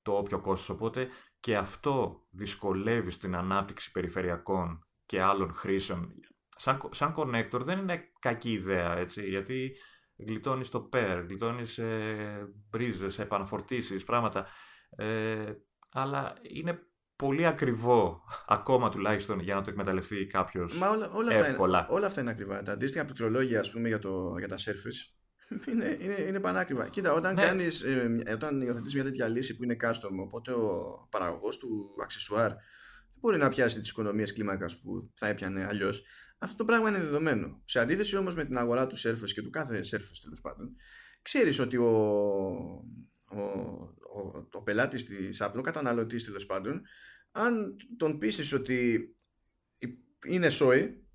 το 0.01 0.11
όποιο 0.11 0.41
κόστος. 0.41 0.69
Οπότε 0.69 1.07
και 1.39 1.57
αυτό 1.57 2.25
δυσκολεύει 2.29 3.11
στην 3.11 3.35
ανάπτυξη 3.35 3.91
περιφερειακών 3.91 4.85
και 5.05 5.21
άλλων 5.21 5.53
χρήσεων. 5.53 6.13
Σαν, 6.57 6.89
σαν 6.91 7.13
connector 7.17 7.59
δεν 7.59 7.79
είναι 7.79 8.11
κακή 8.19 8.51
ιδέα, 8.51 8.97
έτσι, 8.97 9.29
γιατί 9.29 9.75
γλιτώνεις 10.15 10.69
το 10.69 10.89
pair, 10.93 11.23
γλιτώνεις 11.27 11.77
ε, 11.77 12.53
μπρίζες, 12.69 13.19
επαναφορτήσεις, 13.19 14.03
πράγματα. 14.03 14.47
Ε, 14.89 15.53
αλλά 15.89 16.33
είναι 16.41 16.90
πολύ 17.21 17.45
ακριβό, 17.45 18.23
ακόμα 18.47 18.89
τουλάχιστον, 18.89 19.39
για 19.39 19.55
να 19.55 19.61
το 19.61 19.69
εκμεταλλευτεί 19.69 20.25
κάποιος 20.25 20.81
όλα, 21.13 21.33
εύκολα. 21.33 21.77
Αυτά 21.77 21.87
είναι, 21.89 21.97
όλα 21.97 22.07
αυτά 22.07 22.21
είναι 22.21 22.29
ακριβά. 22.29 22.61
Τα 22.63 22.71
αντίστοιχα 22.71 23.05
πληκτρολόγια, 23.05 23.59
ας 23.59 23.71
πούμε, 23.71 23.87
για, 23.87 23.99
το, 23.99 24.35
για 24.37 24.47
τα 24.47 24.55
Surface 24.55 24.99
είναι, 25.71 25.97
είναι, 25.99 26.21
είναι 26.27 26.39
πανάκριβα. 26.39 26.89
Κοίτα, 26.89 27.13
όταν, 27.13 27.33
ναι. 27.33 27.41
κάνεις, 27.41 27.81
ε, 27.81 28.21
όταν 28.33 28.61
υιοθετείς 28.61 28.93
μια 28.93 29.03
τέτοια 29.03 29.27
λύση 29.27 29.55
που 29.55 29.63
είναι 29.63 29.75
custom, 29.83 30.15
οπότε 30.21 30.51
ο 30.51 31.07
παραγωγός 31.11 31.57
του 31.57 31.89
αξεσουάρ 32.03 32.49
δεν 32.49 33.19
μπορεί 33.21 33.37
να 33.37 33.49
πιάσει 33.49 33.79
τις 33.79 33.89
οικονομίες 33.89 34.33
κλίμακας 34.33 34.79
που 34.79 35.11
θα 35.15 35.27
έπιανε 35.27 35.65
αλλιώς. 35.65 36.03
Αυτό 36.37 36.55
το 36.55 36.65
πράγμα 36.65 36.89
είναι 36.89 36.99
δεδομένο. 36.99 37.61
Σε 37.65 37.79
αντίθεση 37.79 38.17
όμως 38.17 38.35
με 38.35 38.45
την 38.45 38.57
αγορά 38.57 38.87
του 38.87 38.97
Surface 38.97 39.31
και 39.33 39.41
του 39.41 39.49
κάθε 39.49 39.79
Surface 39.79 40.19
τέλος 40.23 40.41
πάντων, 40.41 40.75
ξέρεις 41.21 41.59
ότι 41.59 41.77
ο, 41.77 41.89
ο, 43.25 43.41
ο, 44.15 44.47
ο 44.51 44.61
πελάτης 44.61 45.05
της 45.05 45.41
Apple, 45.41 45.57
ο 45.57 45.61
καταναλωτής 45.61 46.23
τέλος 46.23 46.45
πάντων, 46.45 46.81
αν 47.31 47.75
τον 47.97 48.17
πείσεις 48.17 48.53
ότι 48.53 49.09
είναι 50.25 50.49
σόι, 50.49 51.05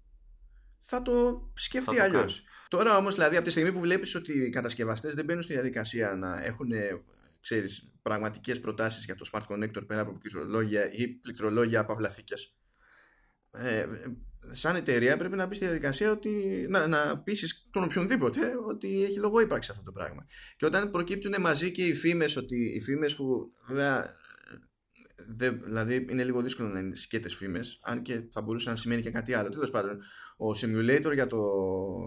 θα 0.80 1.02
το 1.02 1.48
σκεφτεί 1.54 1.98
αλλιώς. 1.98 2.44
Τώρα 2.68 2.96
όμως, 2.96 3.14
δηλαδή, 3.14 3.36
από 3.36 3.44
τη 3.44 3.50
στιγμή 3.50 3.72
που 3.72 3.80
βλέπεις 3.80 4.14
ότι 4.14 4.32
οι 4.32 4.50
κατασκευαστές 4.50 5.14
δεν 5.14 5.24
μπαίνουν 5.24 5.42
στη 5.42 5.52
διαδικασία 5.52 6.14
να 6.14 6.44
έχουν 6.44 6.70
ξέρεις, 7.46 7.92
πραγματικές 8.02 8.60
προτάσεις 8.60 9.04
για 9.04 9.14
το 9.14 9.28
Smart 9.32 9.42
Connector 9.48 9.86
πέρα 9.86 10.00
από 10.00 10.12
πληκτρολόγια 10.12 10.92
ή 10.92 11.08
πληκτρολόγια 11.08 11.80
απαυλαθήκε. 11.80 12.34
Ε, 13.56 13.86
σαν 14.52 14.76
εταιρεία 14.76 15.16
πρέπει 15.16 15.36
να 15.36 15.46
μπει 15.46 15.54
στη 15.54 15.64
διαδικασία 15.64 16.10
ότι, 16.10 16.66
να, 16.68 16.86
να 16.86 17.18
πείσεις 17.18 17.68
τον 17.70 17.82
οποιονδήποτε 17.82 18.40
ότι 18.68 19.04
έχει 19.04 19.18
λόγο 19.18 19.40
ύπαρξη 19.40 19.70
αυτό 19.70 19.82
το 19.82 19.92
πράγμα. 19.92 20.26
Και 20.56 20.66
όταν 20.66 20.90
προκύπτουν 20.90 21.34
μαζί 21.40 21.70
και 21.70 21.86
οι 21.86 21.94
φήμες 21.94 22.36
ότι 22.36 22.74
οι 22.74 22.80
φήμες 22.80 23.14
που 23.14 23.52
βέβαια 23.66 24.16
δε, 25.28 25.50
δηλαδή 25.50 26.06
είναι 26.10 26.24
λίγο 26.24 26.42
δύσκολο 26.42 26.68
να 26.68 26.78
είναι 26.78 26.96
σκέτες 26.96 27.34
φήμες 27.34 27.78
αν 27.82 28.02
και 28.02 28.28
θα 28.30 28.42
μπορούσε 28.42 28.70
να 28.70 28.76
σημαίνει 28.76 29.02
και 29.02 29.10
κάτι 29.10 29.34
άλλο 29.34 29.48
τέλος 29.48 29.70
πάντων 29.70 29.98
ο 30.36 30.50
simulator 30.50 31.10
για 31.12 31.26
το, 31.26 31.42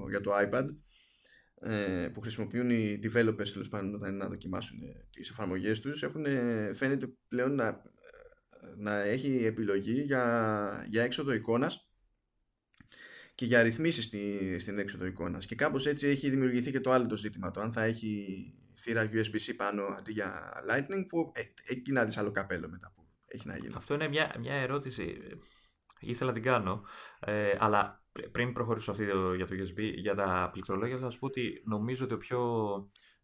για 0.10 0.22
το 0.22 0.32
iPad 0.36 0.66
ε, 1.62 2.08
που 2.14 2.22
χρησιμοποιούν 2.22 2.70
οι 2.70 3.00
developers 3.04 3.50
τέλος 3.54 3.70
πάντων 3.70 3.96
όταν 3.96 4.18
να 4.18 4.28
δοκιμάσουν 4.28 4.80
τις 5.12 5.30
εφαρμογές 5.30 5.80
τους 5.80 6.04
έχουν, 6.04 6.26
φαίνεται 6.74 7.08
πλέον 7.28 7.56
να, 7.56 7.82
να 8.80 9.00
έχει 9.00 9.46
επιλογή 9.46 10.02
για, 10.02 10.86
για 10.90 11.04
έξοδο 11.04 11.34
εικόνας 11.34 11.90
και 13.36 13.46
για 13.46 13.64
ρυθμίσεις 13.64 14.04
στη, 14.04 14.56
στην 14.60 14.80
έξοδο 14.80 15.06
εικόνας 15.06 15.46
και 15.46 15.56
κάπως 15.56 15.86
έτσι 15.86 16.08
έχει 16.08 16.30
δημιουργηθεί 16.30 16.72
και 16.72 16.80
το 16.80 16.92
άλλο 16.92 17.08
το 17.08 17.16
ζήτημα 17.16 17.52
το 17.52 17.62
αν 17.62 17.74
θα 17.74 17.84
έχει 17.84 18.54
θύρα 18.78 19.10
USB-C 19.12 19.54
πάνω 19.58 19.84
αντί 19.84 20.12
για 20.12 20.54
Lightning 20.70 21.06
που 21.08 21.32
ε, 21.36 21.42
εκεί 21.68 21.92
να 21.92 22.06
δεις 22.06 22.18
άλλο 22.18 22.32
καπέλο 22.32 22.70
μετά 22.70 22.92
που 22.96 23.08
έχει 23.26 23.48
να 23.48 23.58
γίνει. 23.58 23.74
Αυτό 23.76 23.94
είναι 23.94 24.08
μια, 24.08 24.36
μια 24.40 24.54
ερώτηση, 24.54 25.18
ήθελα 26.00 26.30
να 26.30 26.36
την 26.36 26.44
κάνω, 26.44 26.84
ε, 27.20 27.56
αλλά 27.60 28.04
πριν 28.32 28.54
προχωρήσω 28.54 28.92
αυτή 28.92 29.04
για 29.36 29.46
το 29.48 29.56
USB, 29.56 29.94
για 29.96 30.16
τα 30.16 30.50
πληκτρολόγια 30.52 30.98
θα 30.98 31.10
σου 31.10 31.20
πω 31.20 31.26
ότι 31.26 31.62
νομίζω 31.66 32.06
ότι 32.06 32.14
ο 32.14 32.18
πιο 32.18 32.40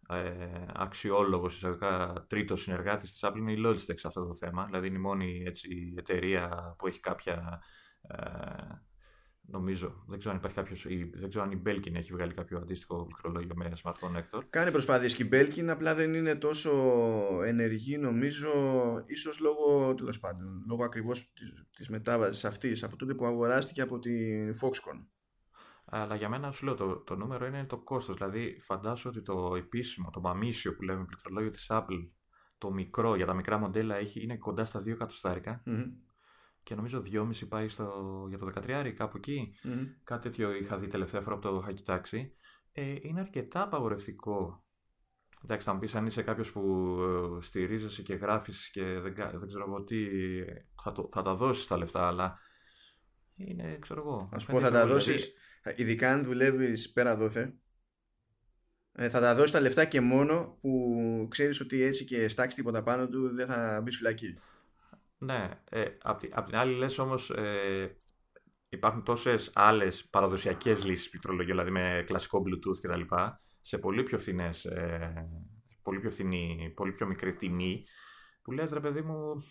ε, 0.10 0.66
αξιόλογος 0.74 1.56
εισαγωγικά 1.56 2.26
τρίτος 2.30 2.62
συνεργάτης 2.62 3.12
της 3.12 3.22
Apple 3.24 3.38
είναι 3.38 3.52
η 3.52 3.64
Logitech 3.66 4.00
σε 4.00 4.08
αυτό 4.08 4.26
το 4.26 4.34
θέμα, 4.34 4.66
δηλαδή 4.66 4.88
είναι 4.88 4.98
η 4.98 5.02
μόνη 5.02 5.44
έτσι, 5.46 5.94
εταιρεία 5.98 6.76
που 6.78 6.88
έχει 6.88 7.00
κάποια 7.00 7.62
ε, 8.02 8.18
Νομίζω. 9.48 10.04
Δεν 10.08 10.20
ξέρω 10.20 10.34
αν 10.34 10.40
υπάρχει 10.40 10.58
κάποιος. 10.58 10.86
Δεν 11.14 11.30
ξέρω 11.30 11.44
αν 11.44 11.52
η 11.52 11.62
Belkin 11.66 11.96
έχει 11.96 12.14
βγάλει 12.14 12.34
κάποιο 12.34 12.58
αντίστοιχο 12.58 13.06
πληκτρολόγιο 13.06 13.56
με 13.56 13.72
smart 13.84 13.94
connector. 13.94 14.42
Κάνει 14.50 14.72
προσπάθειες 14.72 15.16
και 15.16 15.24
η 15.24 15.30
Belkin, 15.32 15.68
απλά 15.68 15.96
δεν 15.96 16.14
είναι 16.14 16.36
τόσο 16.36 16.72
ενεργή, 17.46 17.98
νομίζω, 17.98 18.50
ίσως 19.06 19.40
λόγω 19.40 19.96
τέλος 19.96 20.20
πάντων. 20.20 20.64
Λόγω 20.68 20.84
ακριβώς 20.84 21.34
της 21.78 21.90
μετάβασης 21.90 22.46
αυτής 22.46 22.84
από 22.84 22.96
τότε 22.96 23.14
που 23.14 23.26
αγοράστηκε 23.26 23.82
από 23.82 24.00
την 24.00 24.56
Foxconn. 24.62 25.06
Αλλά 25.86 26.16
για 26.16 26.30
μένα 26.30 26.52
σου 26.52 26.66
λέω 26.66 26.76
το, 26.76 26.98
το 26.98 27.16
νούμερο 27.16 27.46
είναι 27.46 27.66
το 27.66 27.78
κόστος. 27.78 28.16
Δηλαδή, 28.16 28.60
φαντάσου 28.60 29.10
ότι 29.10 29.22
το 29.22 29.56
επίσημο, 29.56 30.10
το 30.10 30.20
μαμίσιο 30.20 30.76
που 30.76 30.82
λέμε 30.82 31.06
πληκτρολόγιο 31.06 31.50
της 31.50 31.68
Apple, 31.70 32.10
το 32.58 32.72
μικρό 32.72 33.16
για 33.16 33.26
τα 33.26 33.34
μικρά 33.34 33.58
μοντέλα 33.58 33.96
έχει, 33.96 34.24
είναι 34.24 34.38
κοντά 34.38 34.66
στα 34.66 34.80
2 34.80 34.88
εκατοστάρικα 34.88 35.64
και 36.66 36.76
νομίζω 36.76 37.02
2,5 37.12 37.48
πάει 37.50 37.68
στο, 37.68 38.26
για 38.30 38.38
το 38.38 38.50
13 38.56 38.94
κάπου 38.96 39.18
εκεί. 39.18 39.54
Mm. 39.64 39.88
Κάτι 40.04 40.22
τέτοιο 40.22 40.56
είχα 40.56 40.78
δει 40.78 40.88
τελευταία 40.88 41.22
φορά 41.22 41.36
που 41.36 41.42
το 41.42 41.60
είχα 41.62 41.74
κοιτάξει. 41.74 42.34
Ε, 42.72 42.96
είναι 43.02 43.20
αρκετά 43.20 43.62
απαγορευτικό. 43.62 44.64
Εντάξει, 45.44 45.68
θα 45.68 45.74
μου 45.74 45.80
πεις 45.80 45.96
αν 45.96 46.06
είσαι 46.06 46.22
κάποιος 46.22 46.52
που 46.52 46.62
ε, 47.02 47.42
στηρίζεσαι 47.42 48.02
και 48.02 48.14
γράφεις 48.14 48.70
και 48.70 48.84
δεν, 48.84 49.14
δεν 49.16 49.48
ξέρω 49.48 49.66
εγώ 49.68 49.84
τι. 49.84 50.06
Θα, 50.84 50.92
το, 50.92 51.10
θα 51.12 51.22
τα 51.22 51.36
δώσεις 51.36 51.68
τα 51.68 51.78
λεφτά, 51.78 52.08
αλλά. 52.08 52.40
Είναι, 53.36 53.78
ξέρω 53.82 54.02
εγώ. 54.02 54.30
Α 54.32 54.46
πούμε, 54.46 54.60
θα 54.60 54.72
τα 54.72 54.88
δώσει. 54.88 55.14
Δηλαδή... 55.14 55.34
Ειδικά 55.76 56.12
αν 56.12 56.24
δουλεύεις 56.24 56.92
πέρα 56.92 57.16
δόθε. 57.16 57.54
Ε, 58.92 59.10
θα 59.10 59.20
τα 59.20 59.36
δώσεις 59.36 59.52
τα 59.52 59.60
λεφτά 59.60 59.86
και 59.86 60.02
μόνο 60.02 60.58
που 60.62 61.28
ξέρεις 61.30 61.60
ότι 61.60 61.82
έτσι 61.82 62.06
και 62.06 62.28
στάξεις 62.28 62.56
τίποτα 62.56 62.84
πάνω 62.84 63.08
του 63.08 63.36
δεν 63.36 63.46
θα 63.46 63.82
μπεις 63.84 63.98
φυλακή. 63.98 64.36
Ναι, 65.18 65.50
ε, 65.70 65.86
απ, 66.02 66.20
την, 66.20 66.32
απ' 66.34 66.46
την 66.46 66.56
άλλη 66.56 66.78
λες 66.78 66.98
όμως 66.98 67.30
ε, 67.30 67.98
υπάρχουν 68.70 69.04
τόσες 69.04 69.52
άλλες 69.54 70.06
παραδοσιακές 70.06 70.86
λύσεις 70.86 71.10
πληκτρολογία, 71.10 71.54
δηλαδή 71.54 71.72
με 71.72 72.04
κλασικό 72.06 72.44
bluetooth 72.48 72.80
κτλ. 72.82 73.16
σε 73.62 73.78
πολύ 73.78 74.04
πιο 74.04 74.18
φθηνές, 74.18 74.66
ε, 74.66 75.30
πολύ 75.82 76.00
πιο 76.00 76.12
φθηνή, 76.12 76.72
πολύ 76.76 76.92
πιο 76.92 77.06
μικρή 77.06 77.36
τιμή 77.36 77.86
που 78.42 78.52
λες 78.52 78.72
ρε 78.72 78.80
παιδί 78.80 79.02
μου 79.02 79.44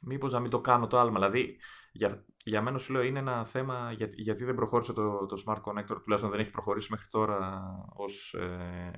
μήπως 0.00 0.32
να 0.32 0.40
μην 0.40 0.50
το 0.50 0.60
κάνω 0.60 0.86
το 0.86 0.98
άλμα. 0.98 1.18
Δηλαδή 1.18 1.56
για, 1.92 2.24
για 2.44 2.62
μένα 2.62 2.78
σου 2.78 2.92
λέω 2.92 3.02
είναι 3.02 3.18
ένα 3.18 3.44
θέμα 3.44 3.92
για, 3.92 4.08
γιατί 4.12 4.44
δεν 4.44 4.54
προχώρησε 4.54 4.92
το, 4.92 5.26
το 5.26 5.42
Smart 5.46 5.60
Connector, 5.62 6.00
τουλάχιστον 6.02 6.30
δεν 6.30 6.40
έχει 6.40 6.50
προχωρήσει 6.50 6.88
μέχρι 6.90 7.06
τώρα 7.10 7.62
ως 7.94 8.34
ε, 8.34 8.90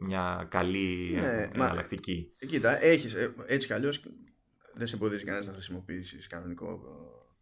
μια 0.00 0.46
καλή 0.50 1.16
ναι, 1.20 1.50
εναλλακτική. 1.54 2.32
κοίτα, 2.48 2.82
έχεις, 2.82 3.14
ε, 3.14 3.34
έτσι 3.46 3.66
κι 3.66 3.72
αλλιώς 3.72 4.02
δεν 4.74 4.86
σε 4.86 4.94
εμποδίζει 4.94 5.24
κανένας 5.24 5.46
να 5.46 5.52
χρησιμοποιήσεις 5.52 6.26
κανονικό 6.26 6.80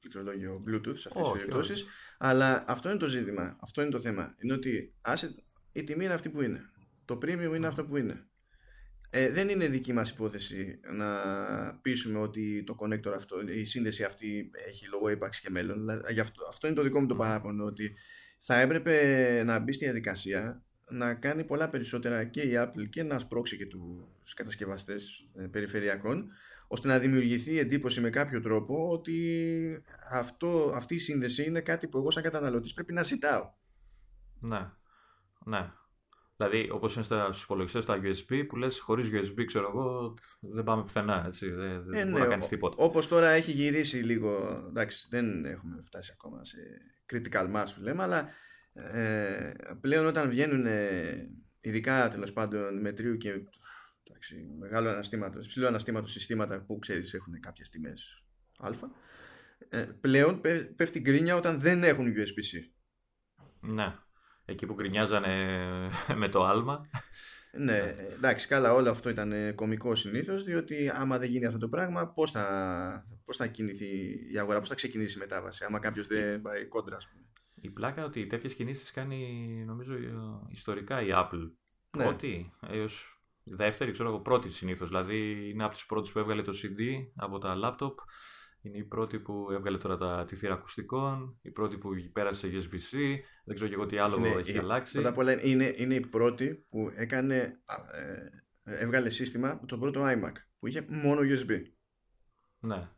πληκτρολόγιο 0.00 0.62
Bluetooth 0.66 0.96
σε 0.96 1.08
αυτές 1.08 1.22
τις 1.22 1.32
περιπτώσεις. 1.32 1.86
Αλλά 2.18 2.64
αυτό 2.66 2.88
είναι 2.88 2.98
το 2.98 3.06
ζήτημα. 3.06 3.56
Αυτό 3.60 3.82
είναι 3.82 3.90
το 3.90 4.00
θέμα. 4.00 4.34
Είναι 4.40 4.52
ότι 4.52 4.94
άσε, 5.00 5.34
η 5.72 5.82
τιμή 5.82 6.04
είναι 6.04 6.14
αυτή 6.14 6.30
που 6.30 6.42
είναι. 6.42 6.70
Το 7.04 7.18
premium 7.22 7.52
είναι 7.54 7.66
αυτό 7.66 7.84
που 7.84 7.96
είναι. 7.96 8.26
Ε, 9.10 9.30
δεν 9.30 9.48
είναι 9.48 9.68
δική 9.68 9.92
μας 9.92 10.10
υπόθεση 10.10 10.80
να 10.92 11.06
πείσουμε 11.82 12.18
ότι 12.18 12.64
το 12.64 12.76
connector 12.80 13.12
αυτό, 13.14 13.40
η 13.40 13.64
σύνδεση 13.64 14.04
αυτή 14.04 14.50
έχει 14.68 14.86
λόγο 14.88 15.08
ύπαρξη 15.08 15.40
και 15.40 15.50
μέλλον. 15.50 15.78
Δηλαδή, 15.78 16.20
αυτό, 16.20 16.46
αυτό 16.48 16.66
είναι 16.66 16.76
το 16.76 16.82
δικό 16.82 17.00
μου 17.00 17.06
το 17.06 17.16
παράπονο, 17.16 17.64
ότι 17.64 17.94
θα 18.38 18.60
έπρεπε 18.60 19.42
να 19.44 19.58
μπει 19.58 19.72
στη 19.72 19.84
διαδικασία 19.84 20.62
να 20.88 21.14
κάνει 21.14 21.44
πολλά 21.44 21.70
περισσότερα 21.70 22.24
και 22.24 22.40
η 22.40 22.52
Apple 22.56 22.88
και 22.90 23.02
να 23.02 23.18
σπρώξει 23.18 23.56
και 23.56 23.66
τους 23.66 24.34
κατασκευαστές 24.34 25.28
ε, 25.34 25.46
περιφερειακών 25.46 26.30
ώστε 26.66 26.88
να 26.88 26.98
δημιουργηθεί 26.98 27.58
εντύπωση 27.58 28.00
με 28.00 28.10
κάποιο 28.10 28.40
τρόπο 28.40 28.90
ότι 28.90 29.84
αυτό, 30.10 30.72
αυτή 30.74 30.94
η 30.94 30.98
σύνδεση 30.98 31.44
είναι 31.44 31.60
κάτι 31.60 31.88
που 31.88 31.98
εγώ 31.98 32.10
σαν 32.10 32.22
καταναλωτής 32.22 32.74
πρέπει 32.74 32.92
να 32.92 33.02
ζητάω. 33.02 33.52
Ναι, 34.40 34.70
ναι. 35.44 35.72
Δηλαδή, 36.36 36.70
όπως 36.70 36.94
είναι 36.94 37.04
στους 37.04 37.42
υπολογιστές 37.42 37.84
τα 37.84 38.00
USB, 38.02 38.44
που 38.48 38.56
λες 38.56 38.78
χωρίς 38.78 39.10
USB, 39.12 39.44
ξέρω 39.44 39.68
εγώ, 39.68 40.14
δεν 40.40 40.64
πάμε 40.64 40.82
πουθενά. 40.82 41.22
Έτσι, 41.26 41.50
δεν 41.50 41.84
δεν 41.84 41.94
ε, 41.94 42.04
μπορεί 42.04 42.12
ναι, 42.12 42.18
να 42.18 42.26
κάνεις 42.26 42.48
τίποτα. 42.48 42.84
Όπως 42.84 43.08
τώρα 43.08 43.28
έχει 43.28 43.50
γυρίσει 43.50 43.96
λίγο. 43.96 44.62
Εντάξει, 44.68 45.06
δεν 45.10 45.44
έχουμε 45.44 45.82
φτάσει 45.82 46.10
ακόμα 46.14 46.44
σε 46.44 46.58
critical 47.12 47.54
mass 47.54 47.66
που 47.74 47.82
λέμε, 47.82 48.02
αλλά 48.02 48.28
ε, 48.72 49.52
πλέον 49.80 50.06
όταν 50.06 50.28
βγαίνουν 50.28 50.66
ειδικά 51.60 52.08
τέλος 52.08 52.32
πάντων 52.32 52.80
μετρίου 52.80 53.16
και 53.16 53.42
εντάξει, 54.08 54.46
μεγάλο 54.58 54.88
αναστήματο, 54.88 55.38
ψηλό 55.38 55.66
αναστήματο 55.66 56.06
συστήματα 56.06 56.64
που 56.64 56.78
ξέρεις 56.78 57.14
έχουν 57.14 57.40
κάποιες 57.40 57.68
τιμές 57.68 58.24
α, 58.58 58.70
ε, 59.68 59.86
πλέον 60.00 60.40
πέφτει 60.76 61.00
γκρίνια 61.00 61.34
όταν 61.34 61.60
δεν 61.60 61.84
έχουν 61.84 62.12
USB-C. 62.16 62.72
Ναι. 63.60 63.98
Εκεί 64.44 64.66
που 64.66 64.74
γκρινιάζανε 64.74 65.58
με 66.20 66.28
το 66.28 66.44
άλμα. 66.44 66.88
Ναι, 67.56 67.94
εντάξει, 68.14 68.48
καλά, 68.48 68.72
όλο 68.72 68.90
αυτό 68.90 69.08
ήταν 69.08 69.54
κωμικό 69.54 69.94
συνήθως, 69.94 70.44
διότι 70.44 70.90
άμα 70.94 71.18
δεν 71.18 71.30
γίνει 71.30 71.46
αυτό 71.46 71.58
το 71.58 71.68
πράγμα, 71.68 72.08
πώς 72.08 72.30
θα, 72.30 73.06
πώς 73.24 73.36
θα 73.36 73.46
κινηθεί 73.46 73.86
η 74.32 74.38
αγορά, 74.38 74.58
πώς 74.58 74.68
θα 74.68 74.74
ξεκινήσει 74.74 75.16
η 75.16 75.20
μετάβαση, 75.20 75.64
άμα 75.64 75.78
κάποιος 75.78 76.06
δεν 76.06 76.42
πάει 76.42 76.64
κόντρα, 76.64 76.96
ας 76.96 77.08
πούμε. 77.08 77.24
Η 77.54 77.70
πλάκα 77.70 78.04
ότι 78.04 78.26
τέτοιες 78.26 78.54
κινήσεις 78.54 78.90
κάνει, 78.90 79.62
νομίζω, 79.66 79.94
ιστορικά 80.50 81.02
η 81.02 81.08
Apple. 81.10 81.50
Ναι. 81.96 82.04
Πρώτη 82.04 82.52
έως 82.70 83.14
δεύτερη, 83.44 83.92
ξέρω 83.92 84.08
εγώ, 84.08 84.20
πρώτη 84.20 84.50
συνήθως. 84.50 84.88
Δηλαδή 84.88 85.50
είναι 85.50 85.64
από 85.64 85.76
του 85.76 85.86
πρώτου 85.86 86.12
που 86.12 86.18
έβγαλε 86.18 86.42
το 86.42 86.52
CD 86.62 86.80
από 87.16 87.38
τα 87.38 87.56
laptop 87.62 87.94
είναι 88.64 88.78
η 88.78 88.84
πρώτη 88.84 89.18
που 89.18 89.48
έβγαλε 89.50 89.78
τώρα 89.78 89.96
τα, 89.96 90.24
τη 90.24 90.36
θύρα 90.36 90.54
ακουστικών, 90.54 91.38
η 91.42 91.50
πρώτη 91.50 91.78
που 91.78 91.90
πέρασε 92.12 92.50
σε 92.50 92.56
USB-C, 92.58 92.96
δεν 93.44 93.54
ξέρω 93.54 93.68
και 93.68 93.74
εγώ 93.74 93.86
τι 93.86 93.98
άλλο 93.98 94.16
είναι, 94.16 94.28
έχει 94.28 94.58
αλλάξει. 94.58 94.92
Πρώτα 94.92 95.08
απ' 95.08 95.18
όλα 95.18 95.46
είναι, 95.46 95.72
είναι 95.76 95.94
η 95.94 96.00
πρώτη 96.00 96.64
που 96.68 96.90
έκανε, 96.94 97.60
ε, 98.64 98.82
έβγαλε 98.82 99.10
σύστημα 99.10 99.60
το 99.66 99.78
πρώτο 99.78 100.02
iMac 100.04 100.32
που 100.58 100.66
είχε 100.66 100.86
μόνο 100.88 101.20
USB. 101.20 101.62
Ναι. 102.58 102.88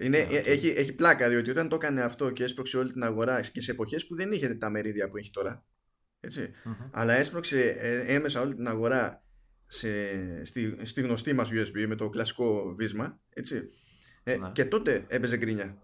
Είναι, 0.00 0.18
ναι, 0.18 0.36
έχει, 0.36 0.68
έχει 0.68 0.94
πλάκα 0.94 1.28
διότι 1.28 1.50
όταν 1.50 1.68
το 1.68 1.74
έκανε 1.74 2.02
αυτό 2.02 2.30
και 2.30 2.44
έσπρωξε 2.44 2.78
όλη 2.78 2.92
την 2.92 3.02
αγορά 3.02 3.40
και 3.40 3.60
σε 3.60 3.70
εποχές 3.70 4.06
που 4.06 4.14
δεν 4.14 4.32
είχε 4.32 4.54
τα 4.54 4.70
μερίδια 4.70 5.10
που 5.10 5.16
έχει 5.16 5.30
τώρα 5.30 5.64
έτσι, 6.20 6.52
αλλά 6.90 7.12
έσπρωξε 7.12 7.68
ε, 7.68 8.14
έμεσα 8.14 8.40
όλη 8.40 8.54
την 8.54 8.68
αγορά 8.68 9.24
σε, 9.72 10.44
στη, 10.44 10.86
στη 10.86 11.00
γνωστή 11.00 11.32
μας 11.32 11.48
USB 11.52 11.86
με 11.86 11.94
το 11.94 12.08
κλασικό 12.08 12.74
βίσμα 12.76 13.20
έτσι. 13.28 13.70
Ε, 14.22 14.36
ναι. 14.36 14.50
και 14.52 14.64
τότε 14.64 15.04
έπαιζε 15.08 15.36
γκρίνια 15.36 15.82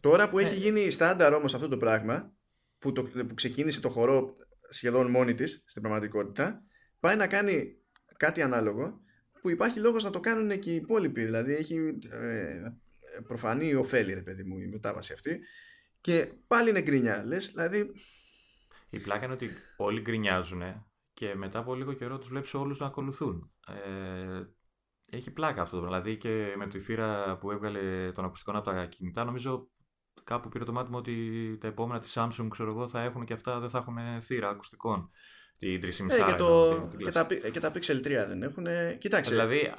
τώρα 0.00 0.28
που 0.30 0.38
έχει 0.38 0.54
ναι. 0.54 0.60
γίνει 0.60 0.90
στάνταρ 0.90 1.34
όμως 1.34 1.54
αυτό 1.54 1.68
το 1.68 1.76
πράγμα 1.76 2.32
που, 2.78 2.92
το, 2.92 3.02
που 3.02 3.34
ξεκίνησε 3.34 3.80
το 3.80 3.88
χορό 3.88 4.36
σχεδόν 4.68 5.10
μόνη 5.10 5.34
της 5.34 5.64
στην 5.66 5.82
πραγματικότητα 5.82 6.62
πάει 7.00 7.16
να 7.16 7.26
κάνει 7.26 7.76
κάτι 8.16 8.42
ανάλογο 8.42 9.00
που 9.40 9.50
υπάρχει 9.50 9.78
λόγος 9.78 10.04
να 10.04 10.10
το 10.10 10.20
κάνουν 10.20 10.58
και 10.58 10.70
οι 10.70 10.74
υπόλοιποι 10.74 11.24
δηλαδή 11.24 11.54
έχει 11.54 11.98
ε, 12.10 12.62
προφανή 13.26 13.74
ωφέλη 13.74 14.14
ρε 14.14 14.22
παιδί 14.22 14.42
μου 14.42 14.58
η 14.58 14.66
μετάβαση 14.66 15.12
αυτή 15.12 15.40
και 16.00 16.32
πάλι 16.46 16.70
είναι 16.70 16.82
γκρίνια 16.82 17.24
λες 17.24 17.50
δηλαδή 17.50 17.92
η 18.90 18.98
πλάκα 19.00 19.24
είναι 19.24 19.34
ότι 19.34 19.50
όλοι 19.76 20.00
γκρινιάζουν 20.00 20.62
και 21.22 21.34
μετά 21.34 21.58
από 21.58 21.74
λίγο 21.74 21.92
καιρό 21.92 22.18
τους 22.18 22.28
βλέπεις 22.28 22.54
όλους 22.54 22.78
να 22.78 22.86
ακολουθούν. 22.86 23.50
Ε, 23.66 24.42
έχει 25.10 25.32
πλάκα 25.32 25.62
αυτό. 25.62 25.80
Δηλαδή 25.80 26.16
και 26.16 26.54
με 26.56 26.66
τη 26.66 26.80
θύρα 26.80 27.38
που 27.38 27.50
έβγαλε 27.50 28.12
τον 28.12 28.24
ακουστικό 28.24 28.58
από 28.58 28.70
τα 28.70 28.86
κινητά, 28.86 29.24
νομίζω 29.24 29.70
κάπου 30.24 30.48
πήρε 30.48 30.64
το 30.64 30.72
μάτι 30.72 30.90
μου 30.90 30.96
ότι 30.98 31.56
τα 31.60 31.66
επόμενα 31.66 32.00
της 32.00 32.16
Samsung 32.18 32.46
ξέρω 32.50 32.70
εγώ, 32.70 32.88
θα 32.88 33.00
έχουν 33.02 33.24
και 33.24 33.32
αυτά 33.32 33.60
δεν 33.60 33.68
θα 33.68 33.78
έχουν 33.78 34.20
θύρα 34.20 34.48
ακουστικών 34.48 35.10
την 35.62 35.80
3,5 35.82 36.10
ε, 36.10 36.22
και, 36.30 36.34
το, 36.38 36.88
και, 36.96 37.10
τα, 37.10 37.26
και 37.52 37.60
τα 37.60 37.72
Pixel 37.72 37.96
3 37.96 38.02
δεν 38.28 38.42
έχουν. 38.42 38.66
Κοιτάξτε. 38.98 39.34
Δηλαδή 39.34 39.72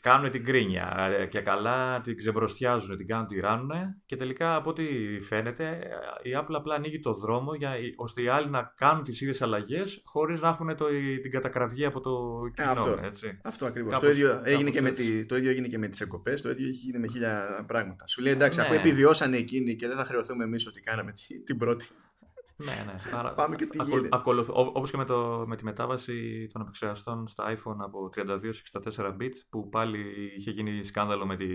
κάνουν 0.00 0.30
την 0.30 0.44
κρίνια 0.44 1.08
και 1.30 1.40
καλά 1.40 2.00
την 2.00 2.16
ξεμπροστιάζουν, 2.16 2.96
την 2.96 3.06
κάνουν, 3.06 3.26
τη 3.26 3.40
ράνουν 3.40 3.70
και 4.06 4.16
τελικά 4.16 4.54
από 4.54 4.70
ό,τι 4.70 4.84
φαίνεται 5.28 5.78
η 6.22 6.30
Apple 6.40 6.54
απλά 6.54 6.74
ανοίγει 6.74 7.00
το 7.00 7.14
δρόμο 7.14 7.54
για, 7.54 7.74
ώστε 7.96 8.22
οι 8.22 8.28
άλλοι 8.28 8.50
να 8.50 8.72
κάνουν 8.76 9.04
τις 9.04 9.20
ίδιες 9.20 9.42
αλλαγές 9.42 10.00
χωρίς 10.04 10.40
να 10.40 10.48
έχουν 10.48 10.76
το, 10.76 10.86
την 11.22 11.30
κατακραυγή 11.30 11.84
από 11.84 12.00
το 12.00 12.40
κοινό. 12.54 12.70
Αυτό, 12.70 12.98
έτσι. 13.02 13.38
αυτό 13.42 13.66
ακριβώς. 13.66 13.98
το, 13.98 14.10
ίδιο 14.10 14.40
έγινε 14.44 14.70
και 14.70 14.80
με 14.80 14.90
τη, 14.90 15.26
το 15.26 15.36
ίδιο 15.36 15.50
έγινε 15.50 15.68
και 15.68 15.78
με 15.78 15.88
τις 15.88 16.00
εκοπές, 16.00 16.42
το 16.42 16.50
ίδιο 16.50 16.66
έχει 16.66 16.76
γίνει 16.76 16.98
με 16.98 17.08
χίλια 17.08 17.64
πράγματα. 17.66 18.06
Σου 18.06 18.22
λέει 18.22 18.32
εντάξει, 18.32 18.58
ναι. 18.58 18.64
αφού 18.64 18.74
επιβιώσανε 18.74 19.36
εκείνοι 19.36 19.76
και 19.76 19.88
δεν 19.88 19.96
θα 19.96 20.04
χρεωθούμε 20.04 20.44
εμείς 20.44 20.66
ότι 20.66 20.80
κάναμε 20.80 21.12
την 21.44 21.56
πρώτη. 21.58 21.86
Ναι, 22.64 22.92
ναι. 22.92 23.18
Άρα, 23.18 23.34
Πάμε 23.34 23.56
και 23.56 23.66
τι 23.66 23.82
γίνεται. 23.84 24.08
Όπως 24.52 24.90
και 24.90 24.96
με, 24.96 25.04
το, 25.04 25.44
με 25.46 25.56
τη 25.56 25.64
μετάβαση 25.64 26.48
των 26.52 26.62
επεξεργαστών 26.62 27.26
στα 27.26 27.54
iPhone 27.54 27.76
από 27.78 28.10
32 28.16 28.48
σε 28.50 28.62
64 28.96 29.16
bit 29.20 29.32
που 29.50 29.68
πάλι 29.68 29.98
είχε 30.36 30.50
γίνει 30.50 30.84
σκάνδαλο 30.84 31.26
με 31.26 31.36
την 31.36 31.48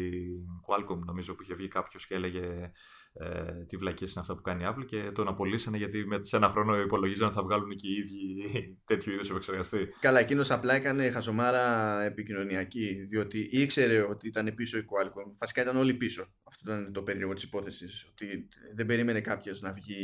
Qualcomm 0.67 0.99
νομίζω 1.05 1.35
που 1.35 1.43
είχε 1.43 1.53
βγει 1.53 1.67
κάποιος 1.67 2.07
και 2.07 2.15
έλεγε 2.15 2.71
ε, 3.13 3.65
τι 3.67 3.77
βλακίες 3.77 4.11
είναι 4.11 4.21
αυτά 4.21 4.35
που 4.35 4.41
κάνει 4.41 4.63
η 4.63 4.67
Apple 4.69 4.85
και 4.85 5.11
τον 5.13 5.27
απολύσανε 5.27 5.77
γιατί 5.77 6.05
με, 6.05 6.19
σε 6.21 6.35
ένα 6.35 6.49
χρόνο 6.49 6.79
υπολογίζαν 6.79 7.31
θα 7.31 7.43
βγάλουν 7.43 7.75
και 7.75 7.87
οι 7.87 7.93
ίδιοι 7.93 8.77
τέτοιου 8.89 9.13
είδους 9.13 9.29
επεξεργαστή. 9.29 9.87
Καλά, 9.99 10.19
εκείνος 10.19 10.51
απλά 10.51 10.73
έκανε 10.73 11.09
χαζομάρα 11.09 12.01
επικοινωνιακή 12.03 13.05
διότι 13.09 13.49
ήξερε 13.51 14.01
ότι 14.01 14.27
ήταν 14.27 14.53
πίσω 14.55 14.77
η 14.77 14.85
Qualcomm. 14.85 15.31
Φασικά 15.37 15.61
ήταν 15.61 15.77
όλοι 15.77 15.93
πίσω. 15.93 16.27
Αυτό 16.43 16.71
ήταν 16.71 16.93
το 16.93 17.03
περίεργο 17.03 17.33
της 17.33 17.43
υπόθεσης. 17.43 18.07
Ότι 18.09 18.47
δεν 18.75 18.85
περίμενε 18.85 19.21
κάποιος 19.21 19.61
να 19.61 19.71
βγει 19.71 19.97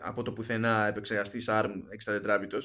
από 0.00 0.22
το 0.22 0.32
πουθενά 0.32 0.86
επεξεργαστής 0.86 1.46
ARM 1.48 1.70
64 2.04 2.40
bits. 2.40 2.60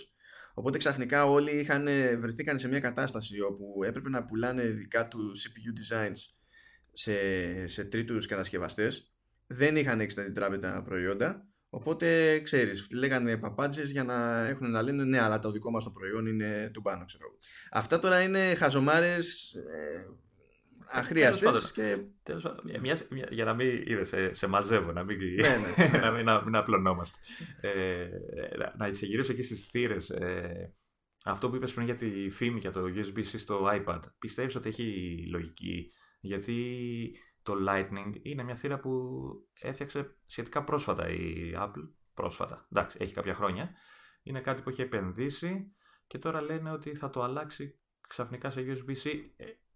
Οπότε 0.54 0.78
ξαφνικά 0.78 1.26
όλοι 1.26 1.52
είχαν, 1.52 1.88
βρεθήκαν 2.17 2.60
σε 2.60 2.67
μια 2.67 2.80
κατάσταση 2.80 3.41
όπου 3.41 3.84
έπρεπε 3.84 4.10
να 4.10 4.26
πουλάνε 4.26 4.63
δικά 4.63 5.08
τους 5.08 5.48
CPU 5.48 5.96
designs 5.96 6.17
σε, 6.94 7.13
σε 7.67 7.84
τρίτους 7.84 8.26
κατασκευαστές. 8.26 9.13
Δεν 9.48 9.76
είχαν 9.76 10.08
64 10.36 10.82
προϊόντα. 10.86 11.46
Οπότε 11.70 12.39
ξέρεις, 12.39 12.88
λέγανε 12.91 13.38
παπάντζες 13.38 13.91
για 13.91 14.04
να 14.04 14.48
έχουν 14.48 14.72
να 14.72 14.82
λένε 14.82 15.04
ναι, 15.04 15.20
αλλά 15.22 15.39
το 15.39 15.52
δικό 15.52 15.72
μας 15.72 15.84
το 15.84 15.89
προϊόν 15.89 16.26
είναι 16.26 16.70
του 16.74 16.82
πάνω, 16.82 17.06
ξέρω. 17.06 17.26
Αυτά 17.72 18.00
τώρα 18.00 18.22
είναι 18.22 18.54
χαζομάρες 18.56 19.54
ε, 19.54 20.06
αχρίαστες. 20.91 21.71
Και... 21.71 21.97
για 23.30 23.45
να 23.45 23.54
μην 23.54 23.84
είδες, 23.86 24.08
σε, 24.08 24.34
σε 24.34 24.47
μαζεύω, 24.47 24.91
να 24.91 25.04
μην, 25.04 25.17
ναι, 25.17 25.47
ναι. 25.77 25.97
να 26.06 26.12
μην, 26.12 26.25
να, 26.25 26.43
μην 26.43 26.56
απλωνόμαστε. 26.56 27.19
ε, 27.62 28.10
να, 28.58 28.73
να 28.77 28.86
εξεγυρίσω 28.86 29.32
εκεί 29.32 29.41
στις 29.41 29.67
θύρες. 29.69 30.10
Ε, 30.10 30.75
αυτό 31.25 31.49
που 31.49 31.56
είπες 31.56 31.73
πριν 31.73 31.86
για 31.86 31.95
τη 31.95 32.30
φήμη 32.30 32.60
για 32.60 32.71
το 32.71 32.82
USB-C 32.82 33.23
στο 33.23 33.69
iPad, 33.73 33.99
πιστεύεις 34.19 34.56
ότι 34.56 34.69
έχει 34.69 35.17
λογική, 35.32 35.91
γιατί 36.19 36.75
το 37.43 37.54
Lightning 37.67 38.13
είναι 38.21 38.43
μια 38.43 38.56
θύρα 38.56 38.80
που 38.80 38.91
έφτιαξε 39.62 40.15
σχετικά 40.25 40.63
πρόσφατα 40.63 41.10
η 41.10 41.51
Apple, 41.56 41.89
πρόσφατα, 42.13 42.67
εντάξει, 42.71 42.97
έχει 43.01 43.13
κάποια 43.13 43.34
χρόνια, 43.34 43.75
είναι 44.23 44.41
κάτι 44.41 44.62
που 44.62 44.69
έχει 44.69 44.82
επενδύσει 44.82 45.71
και 46.08 46.17
τώρα 46.17 46.41
λένε 46.41 46.71
ότι 46.71 46.95
θα 46.95 47.10
το 47.10 47.23
αλλάξει 47.23 47.80
ξαφνικά 48.08 48.49
σε 48.49 48.65
USB-C. 48.67 49.10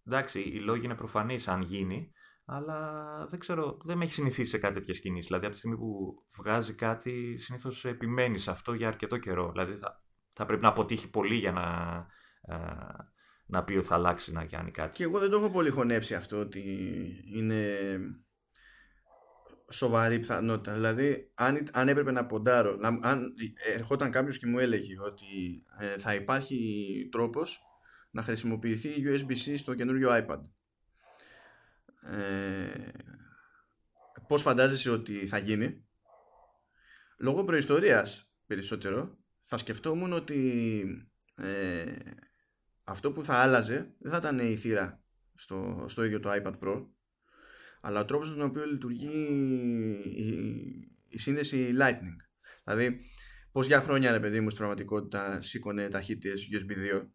Ε, 0.06 0.16
εντάξει, 0.16 0.40
οι 0.40 0.60
λόγοι 0.60 0.86
είναι 0.86 0.96
προφανείς 0.96 1.48
αν 1.48 1.62
γίνει, 1.62 2.12
αλλά 2.46 3.28
δεν 3.30 3.40
ξέρω, 3.40 3.78
δεν 3.84 3.98
με 3.98 4.04
έχει 4.04 4.14
συνηθίσει 4.14 4.50
σε 4.50 4.58
κάτι 4.58 4.74
τέτοιες 4.74 5.00
κινήσεις. 5.00 5.26
Δηλαδή, 5.26 5.46
από 5.46 5.54
τη 5.54 5.60
στιγμή 5.60 5.78
που 5.78 6.16
βγάζει 6.38 6.74
κάτι, 6.74 7.38
συνήθως 7.38 7.86
επιμένεις 7.86 8.42
σε 8.42 8.52
αυτό 8.52 8.74
για 8.74 8.88
αρκετό 8.88 9.18
καιρό. 9.18 9.52
Δηλαδή, 9.52 9.74
θα, 9.74 10.04
θα 10.34 10.46
πρέπει 10.46 10.62
να 10.62 10.68
αποτύχει 10.68 11.10
πολύ 11.10 11.36
για 11.36 11.52
να, 11.52 11.66
να 13.46 13.64
πει 13.64 13.76
ότι 13.76 13.88
θα 13.88 13.96
αλλάξει 13.96 14.32
να 14.32 14.46
κάνει 14.46 14.72
κάτι. 14.72 14.98
Και 14.98 15.04
εγώ 15.04 15.20
δεν 15.20 15.30
το 15.30 15.38
έχω 15.38 15.50
πολύ 15.50 15.70
χωνέψει 15.70 16.16
αυτό 16.16 16.40
ότι 16.40 16.64
είναι 17.34 17.78
σοβαρή 19.72 20.20
πιθανότητα. 20.20 20.74
Δηλαδή, 20.74 21.32
αν, 21.36 21.68
αν 21.74 21.88
έπρεπε 21.88 22.12
να 22.12 22.26
ποντάρω, 22.26 22.78
αν 23.02 23.34
ερχόταν 23.76 24.12
κάποιος 24.12 24.38
και 24.38 24.48
μου 24.48 24.60
έλεγε 24.60 24.94
ότι 25.00 25.64
ε, 25.80 25.98
θα 25.98 26.14
υπάρχει 26.14 27.10
τρόπος 27.12 27.60
να 28.16 28.22
χρησιμοποιηθεί 28.22 28.90
USB-C 28.98 29.54
στο 29.58 29.74
καινούριο 29.74 30.10
iPad. 30.12 30.42
Ε, 32.02 32.90
πώς 34.28 34.42
φαντάζεσαι 34.42 34.90
ότι 34.90 35.28
θα 35.28 35.38
γίνει; 35.38 35.86
Λόγω 37.18 37.44
προϊστορίας 37.44 38.32
περισσότερο 38.46 39.18
θα 39.42 39.58
σκεφτόμουν 39.58 40.14
ότι 40.14 40.84
ε, 41.36 41.96
αυτό 42.84 43.12
που 43.12 43.24
θα 43.24 43.34
άλλαζε 43.34 43.94
δεν 44.00 44.12
θα 44.12 44.18
ήταν 44.18 44.40
η 44.40 44.56
θύρα 44.56 45.04
στο, 45.36 45.86
στο 45.88 46.04
ίδιο 46.04 46.20
το 46.20 46.30
iPad 46.32 46.60
Pro 46.60 46.88
αλλά 47.82 48.00
ο 48.00 48.06
τρόπος 48.06 48.30
με 48.30 48.36
τον 48.36 48.46
οποίο 48.46 48.66
λειτουργεί 48.66 49.24
η, 50.04 50.28
η 51.08 51.18
σύνδεση 51.18 51.74
Lightning. 51.80 52.18
Δηλαδή, 52.64 53.00
πώς 53.52 53.68
για 53.68 53.82
χρόνια 53.82 54.12
ρε 54.12 54.20
παιδί 54.20 54.40
μου 54.40 54.50
στην 54.50 54.58
πραγματικότητα 54.58 55.42
σήκωνε 55.42 55.88
ταχύτητες 55.88 56.48
USB 56.52 56.96
2 56.96 57.08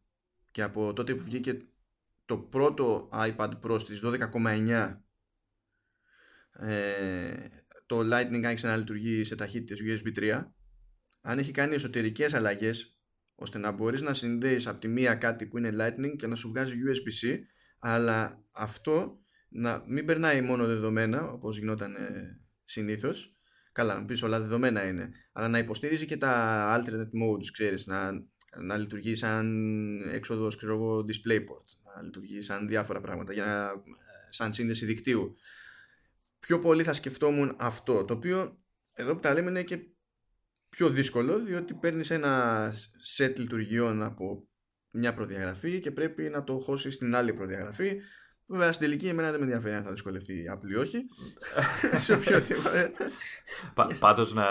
και 0.50 0.62
από 0.62 0.92
τότε 0.92 1.14
που 1.14 1.22
βγήκε 1.22 1.58
το 2.24 2.38
πρώτο 2.38 3.08
iPad 3.12 3.50
Pro 3.62 3.80
στις 3.80 4.00
12,9 4.04 4.96
ε, 6.52 7.34
το 7.86 7.98
Lightning 7.98 8.44
άρχισε 8.44 8.66
να 8.66 8.76
λειτουργεί 8.76 9.24
σε 9.24 9.34
ταχύτητες 9.34 10.02
USB 10.04 10.18
3 10.18 10.44
αν 11.20 11.38
έχει 11.38 11.50
κάνει 11.50 11.74
εσωτερικές 11.74 12.34
αλλαγές 12.34 13.00
ώστε 13.34 13.58
να 13.58 13.70
μπορείς 13.70 14.00
να 14.00 14.14
συνδέεις 14.14 14.66
από 14.66 14.80
τη 14.80 14.88
μία 14.88 15.14
κάτι 15.14 15.46
που 15.46 15.58
είναι 15.58 15.70
Lightning 15.72 16.16
και 16.16 16.26
να 16.26 16.34
σου 16.34 16.48
βγάζει 16.48 16.74
USB-C 16.74 17.38
αλλά 17.78 18.44
αυτό 18.50 19.20
να 19.48 19.84
μην 19.86 20.04
περνάει 20.06 20.40
μόνο 20.40 20.66
δεδομένα 20.66 21.30
όπως 21.30 21.58
γινόταν 21.58 21.94
ε, 21.94 22.40
συνήθως. 22.64 23.34
Καλά 23.72 23.94
να 23.94 24.04
πεις 24.04 24.22
όλα 24.22 24.40
δεδομένα 24.40 24.86
είναι 24.86 25.10
αλλά 25.32 25.48
να 25.48 25.58
υποστηρίζει 25.58 26.06
και 26.06 26.16
τα 26.16 26.64
alternate 26.76 27.22
modes 27.24 27.46
ξέρεις 27.52 27.86
να, 27.86 28.10
να 28.56 28.76
λειτουργεί 28.76 29.14
σαν 29.14 29.46
έξοδος 30.12 30.56
ξέρω 30.56 30.74
εγώ 30.74 31.04
DisplayPort 31.08 31.64
να 31.94 32.02
λειτουργεί 32.02 32.42
σαν 32.42 32.68
διάφορα 32.68 33.00
πράγματα 33.00 33.32
για 33.32 33.44
να, 33.44 33.72
σαν 34.30 34.52
σύνδεση 34.52 34.84
δικτύου. 34.84 35.36
Πιο 36.38 36.58
πολύ 36.58 36.82
θα 36.82 36.92
σκεφτόμουν 36.92 37.56
αυτό 37.58 38.04
το 38.04 38.14
οποίο 38.14 38.58
εδώ 38.92 39.14
που 39.14 39.20
τα 39.20 39.32
λέμε 39.32 39.50
είναι 39.50 39.62
και 39.62 39.78
πιο 40.68 40.90
δύσκολο 40.90 41.38
διότι 41.38 41.74
παίρνεις 41.74 42.10
ένα 42.10 42.72
set 43.16 43.32
λειτουργιών 43.36 44.02
από 44.02 44.48
μια 44.90 45.14
προδιαγραφή 45.14 45.80
και 45.80 45.90
πρέπει 45.90 46.22
να 46.22 46.44
το 46.44 46.58
χώσεις 46.58 46.94
στην 46.94 47.14
άλλη 47.14 47.32
προδιαγραφή 47.32 48.00
Βέβαια 48.50 48.72
στην 48.72 48.86
τελική 48.86 49.08
εμένα 49.08 49.30
δεν 49.30 49.40
με 49.40 49.46
ενδιαφέρει 49.46 49.74
αν 49.74 49.82
θα 49.82 49.90
δυσκολευτεί 49.90 50.32
η 50.32 50.44
Apple 50.52 50.70
ή 50.70 50.74
όχι. 50.74 50.98
σε 52.04 52.12
οποιοδήποτε. 52.12 52.92
Πάντως 53.98 54.32
να 54.32 54.46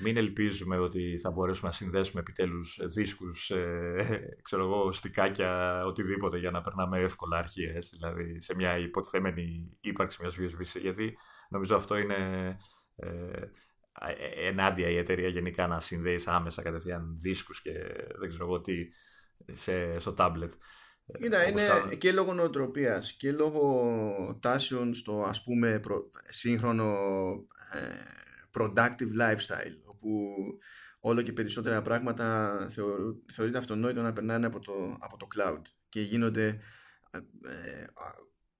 μην 0.00 0.16
ελπίζουμε 0.16 0.78
ότι 0.78 1.18
θα 1.22 1.30
μπορέσουμε 1.30 1.68
να 1.68 1.74
συνδέσουμε 1.74 2.20
επιτέλους 2.20 2.80
δίσκους, 2.82 3.50
ε, 3.50 4.38
ξέρω 4.42 4.62
εγώ, 4.62 4.92
στικάκια, 4.92 5.82
οτιδήποτε 5.84 6.38
για 6.38 6.50
να 6.50 6.62
περνάμε 6.62 6.98
εύκολα 6.98 7.38
αρχίε. 7.38 7.78
Δηλαδή 7.90 8.40
σε 8.40 8.54
μια 8.54 8.78
υποτιθέμενη 8.78 9.76
ύπαρξη 9.80 10.18
μιας 10.20 10.36
USB-C. 10.38 10.80
Γιατί 10.80 11.16
νομίζω 11.48 11.76
αυτό 11.76 11.96
είναι. 11.96 12.56
Ε, 12.96 13.08
ε, 14.00 14.48
ενάντια 14.48 14.88
η 14.88 14.96
εταιρεία 14.96 15.28
γενικά 15.28 15.66
να 15.66 15.80
συνδέεις 15.80 16.26
άμεσα 16.26 16.62
κατευθείαν 16.62 17.16
δίσκους 17.20 17.60
και 17.60 17.72
δεν 18.18 18.28
ξέρω 18.28 18.44
εγώ 18.44 18.60
τι 18.60 18.74
σε, 19.52 19.98
στο 19.98 20.14
tablet. 20.18 20.50
Κοίτα, 21.20 21.48
είναι 21.48 21.94
και 21.98 22.12
λόγω 22.12 22.32
νοοτροπίας 22.32 23.12
και 23.12 23.32
λόγω 23.32 24.38
τάσεων 24.40 24.94
στο 24.94 25.22
ας 25.22 25.42
πούμε 25.42 25.80
σύγχρονο 26.28 26.94
ε, 27.72 27.78
productive 28.58 29.20
lifestyle 29.20 29.76
όπου 29.84 30.34
όλο 31.00 31.22
και 31.22 31.32
περισσότερα 31.32 31.82
πράγματα 31.82 32.58
θεωρείται 33.32 33.58
αυτονόητο 33.58 34.02
να 34.02 34.12
περνάνε 34.12 34.46
από 34.46 34.58
το, 34.58 34.96
από 35.00 35.16
το 35.16 35.26
cloud 35.36 35.62
και 35.88 36.00
γίνονται 36.00 36.46
ε, 37.10 37.18
ε, 37.50 37.86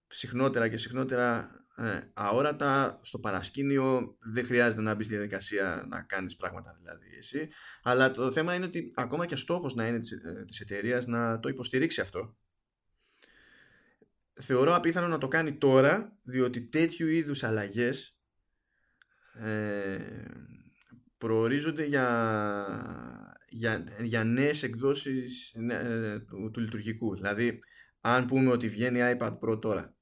συχνότερα 0.07 0.69
και 0.69 0.79
συχνότερα 0.79 1.51
ε, 1.77 2.01
αόρατα 2.15 3.01
στο 3.03 3.19
παρασκήνιο 3.19 4.17
δεν 4.21 4.45
χρειάζεται 4.45 4.83
να 4.83 4.95
μπεις 4.95 5.07
στη 5.07 5.15
διαδικασία 5.15 5.87
να 5.89 6.03
κάνεις 6.03 6.37
πράγματα 6.37 6.77
δηλαδή 6.81 7.17
εσύ. 7.19 7.49
Αλλά 7.83 8.13
το 8.13 8.33
θέμα 8.33 8.55
είναι 8.55 8.65
ότι 8.65 8.93
ακόμα 8.95 9.27
και 9.27 9.37
στόχος 9.37 9.75
να 9.75 9.87
είναι 9.87 9.99
της, 9.99 10.11
ε, 10.13 10.45
της 10.47 10.61
εταιρείας 10.61 11.07
να 11.07 11.41
το 11.41 11.49
υποστηρίξει 11.49 12.01
αυτό. 12.01 12.37
Θεωρώ 14.41 14.75
απίθανο 14.75 15.09
να 15.09 15.19
το 15.19 15.29
κάνει 15.29 15.57
τώρα 15.57 16.19
διότι 16.23 16.61
τέτοιου 16.61 17.09
είδους 17.09 17.43
αλλαγές 17.43 18.19
ε, 19.35 19.99
προορίζονται 21.19 21.85
για, 21.85 23.35
για, 23.49 23.85
για 24.01 24.25
νέες 24.25 24.63
εκδόσεις 24.63 25.55
ε, 25.71 26.19
του, 26.27 26.51
του 26.51 26.61
λειτουργικού. 26.61 27.15
Δηλαδή 27.15 27.59
αν 28.01 28.27
πούμε 28.27 28.51
ότι 28.51 28.69
βγαίνει 28.69 29.01
iPad 29.03 29.39
Pro 29.39 29.61
τώρα 29.61 29.94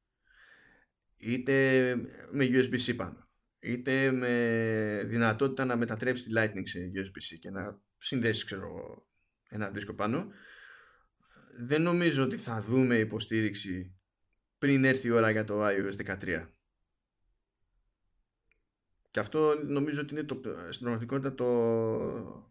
είτε 1.22 1.96
με 2.30 2.44
USB-C 2.44 2.96
πάνω 2.96 3.28
είτε 3.58 4.10
με 4.10 5.02
δυνατότητα 5.04 5.64
να 5.64 5.76
μετατρέψει 5.76 6.22
τη 6.24 6.30
Lightning 6.36 6.62
σε 6.62 6.90
USB-C 6.94 7.38
και 7.38 7.50
να 7.50 7.80
συνδέσεις 7.98 8.44
ξέρω, 8.44 9.02
ένα 9.48 9.70
δίσκο 9.70 9.94
πάνω 9.94 10.26
δεν 11.58 11.82
νομίζω 11.82 12.22
ότι 12.22 12.36
θα 12.36 12.62
δούμε 12.62 12.96
υποστήριξη 12.98 13.94
πριν 14.58 14.84
έρθει 14.84 15.06
η 15.06 15.10
ώρα 15.10 15.30
για 15.30 15.44
το 15.44 15.66
iOS 15.66 16.16
13 16.20 16.48
και 19.10 19.20
αυτό 19.20 19.62
νομίζω 19.64 20.00
ότι 20.00 20.12
είναι 20.12 20.22
το, 20.22 20.40
στην 20.68 20.80
πραγματικότητα 20.84 21.34
το 21.34 22.50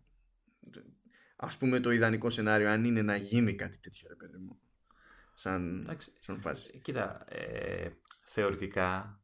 ας 1.35 1.57
πούμε 1.57 1.79
το 1.79 1.91
ιδανικό 1.91 2.29
σενάριο 2.29 2.69
αν 2.69 2.83
είναι 2.83 3.01
να 3.01 3.15
γίνει 3.15 3.55
κάτι 3.55 3.77
τέτοιο 3.77 4.07
ρε 4.09 4.15
παιδί 4.15 4.37
μου 4.37 4.59
σαν, 5.33 5.89
σαν 6.19 6.41
φάση. 6.41 6.79
κοίτα 6.79 7.25
ε, 7.29 7.89
θεωρητικά 8.33 9.21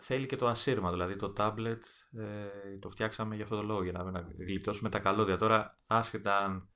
θέλει 0.00 0.26
και 0.26 0.36
το 0.36 0.48
ασύρμα, 0.48 0.90
δηλαδή 0.90 1.16
το 1.16 1.32
tablet 1.36 1.80
ε, 2.18 2.78
το 2.78 2.88
φτιάξαμε 2.88 3.34
για 3.34 3.44
αυτό 3.44 3.56
το 3.56 3.62
λόγο, 3.62 3.82
για 3.82 3.92
να, 3.92 4.10
να 4.10 4.28
γλιτώσουμε 4.38 4.88
τα 4.88 4.98
καλώδια. 4.98 5.36
Τώρα 5.36 5.78
άσχετα 5.86 6.36
αν 6.36 6.70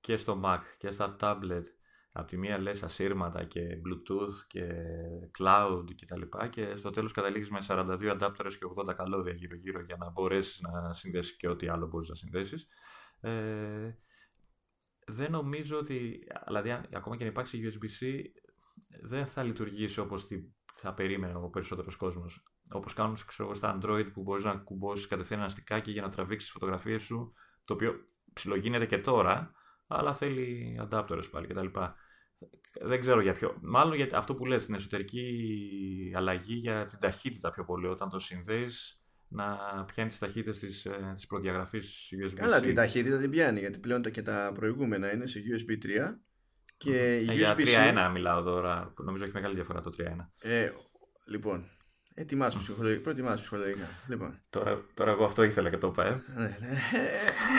και 0.00 0.16
στο 0.16 0.40
Mac 0.44 0.60
και 0.78 0.90
στα 0.90 1.16
tablet 1.20 1.64
από 2.12 2.28
τη 2.28 2.36
μία 2.36 2.58
λες 2.58 2.82
ασύρματα 2.82 3.44
και 3.44 3.60
Bluetooth 3.60 4.46
και 4.46 4.68
Cloud 5.38 5.84
και 5.94 6.06
τα 6.06 6.18
λοιπά 6.18 6.48
και 6.48 6.76
στο 6.76 6.90
τέλος 6.90 7.12
καταλήγεις 7.12 7.50
με 7.50 7.58
42 7.68 8.20
adapters 8.20 8.52
και 8.58 8.90
80 8.90 8.94
καλώδια 8.96 9.32
γύρω 9.32 9.54
γύρω 9.54 9.80
για 9.80 9.96
να 9.96 10.10
μπορέσεις 10.10 10.60
να 10.60 10.92
συνδέσεις 10.92 11.36
και 11.36 11.48
ό,τι 11.48 11.68
άλλο 11.68 11.86
μπορείς 11.86 12.08
να 12.08 12.14
συνδέσεις. 12.14 12.66
Ε, 13.20 13.94
δεν 15.06 15.30
νομίζω 15.30 15.78
ότι, 15.78 16.28
δηλαδή 16.46 16.70
ακόμα 16.70 17.16
και 17.16 17.24
να 17.24 17.30
υπάρξει 17.30 17.60
USB-C 17.64 18.22
δεν 19.02 19.26
θα 19.26 19.42
λειτουργήσει 19.42 20.00
όπως 20.00 20.26
θα 20.74 20.94
περίμενε 20.94 21.34
ο 21.34 21.48
περισσότερος 21.48 21.96
κόσμος. 21.96 22.42
Όπως 22.68 22.92
κάνουν 22.92 23.16
ξέρω, 23.26 23.54
στα 23.54 23.78
Android 23.78 24.12
που 24.12 24.22
μπορείς 24.22 24.44
να 24.44 24.54
κουμπώσεις 24.54 25.06
κατευθείαν 25.06 25.40
ένα 25.40 25.48
στικάκι 25.48 25.90
για 25.90 26.02
να 26.02 26.08
τραβήξεις 26.08 26.50
τις 26.50 26.60
φωτογραφίες 26.60 27.02
σου, 27.02 27.32
το 27.64 27.74
οποίο 27.74 27.94
ψιλογίνεται 28.32 28.86
και 28.86 28.98
τώρα, 28.98 29.52
αλλά 29.86 30.14
θέλει 30.14 30.76
adapters 30.88 31.30
πάλι 31.30 31.46
κτλ. 31.46 31.66
Δεν 32.80 33.00
ξέρω 33.00 33.20
για 33.20 33.32
ποιο. 33.32 33.58
Μάλλον 33.62 33.94
για 33.94 34.08
αυτό 34.12 34.34
που 34.34 34.46
λες, 34.46 34.66
την 34.66 34.74
εσωτερική 34.74 36.12
αλλαγή 36.14 36.54
για 36.54 36.86
την 36.86 36.98
ταχύτητα 36.98 37.50
πιο 37.50 37.64
πολύ. 37.64 37.86
Όταν 37.86 38.08
το 38.08 38.18
συνδέεις 38.18 39.00
να 39.28 39.56
πιάνεις 39.86 40.12
τις 40.12 40.20
ταχύτητες 40.20 40.58
της 40.58 40.84
ε, 40.84 41.14
προδιαγραφής 41.28 42.12
USB. 42.22 42.32
Καλά, 42.34 42.60
την 42.60 42.74
ταχύτητα 42.74 43.18
την 43.18 43.30
πιάνει 43.30 43.60
γιατί 43.60 43.78
πλέον 43.78 44.02
και 44.02 44.22
τα 44.22 44.52
προηγούμενα 44.54 45.12
είναι 45.12 45.26
σε 45.26 45.40
USB 45.40 45.84
3 45.86 46.16
και 46.76 47.24
ε, 47.28 47.32
Για 47.32 47.56
3-1 47.58 48.10
μιλάω 48.12 48.42
τώρα. 48.42 48.94
Νομίζω 48.98 49.24
έχει 49.24 49.34
μεγάλη 49.34 49.54
διαφορά 49.54 49.80
το 49.80 49.90
3-1. 49.98 50.04
Ε, 50.40 50.70
λοιπόν, 51.26 51.70
ετοιμάσου 52.14 52.58
ψυχολογικά. 52.58 53.00
Προετοιμάσου 53.00 53.40
ψυχολογικά. 53.40 53.88
Λοιπόν. 54.08 54.42
Τώρα, 54.50 54.84
τώρα 54.94 55.10
εγώ 55.10 55.24
αυτό 55.24 55.42
ήθελα 55.42 55.70
και 55.70 55.78
το 55.78 55.86
είπα, 55.86 56.06
ε. 56.06 56.22
Ναι, 56.34 56.56
ναι. 56.60 56.80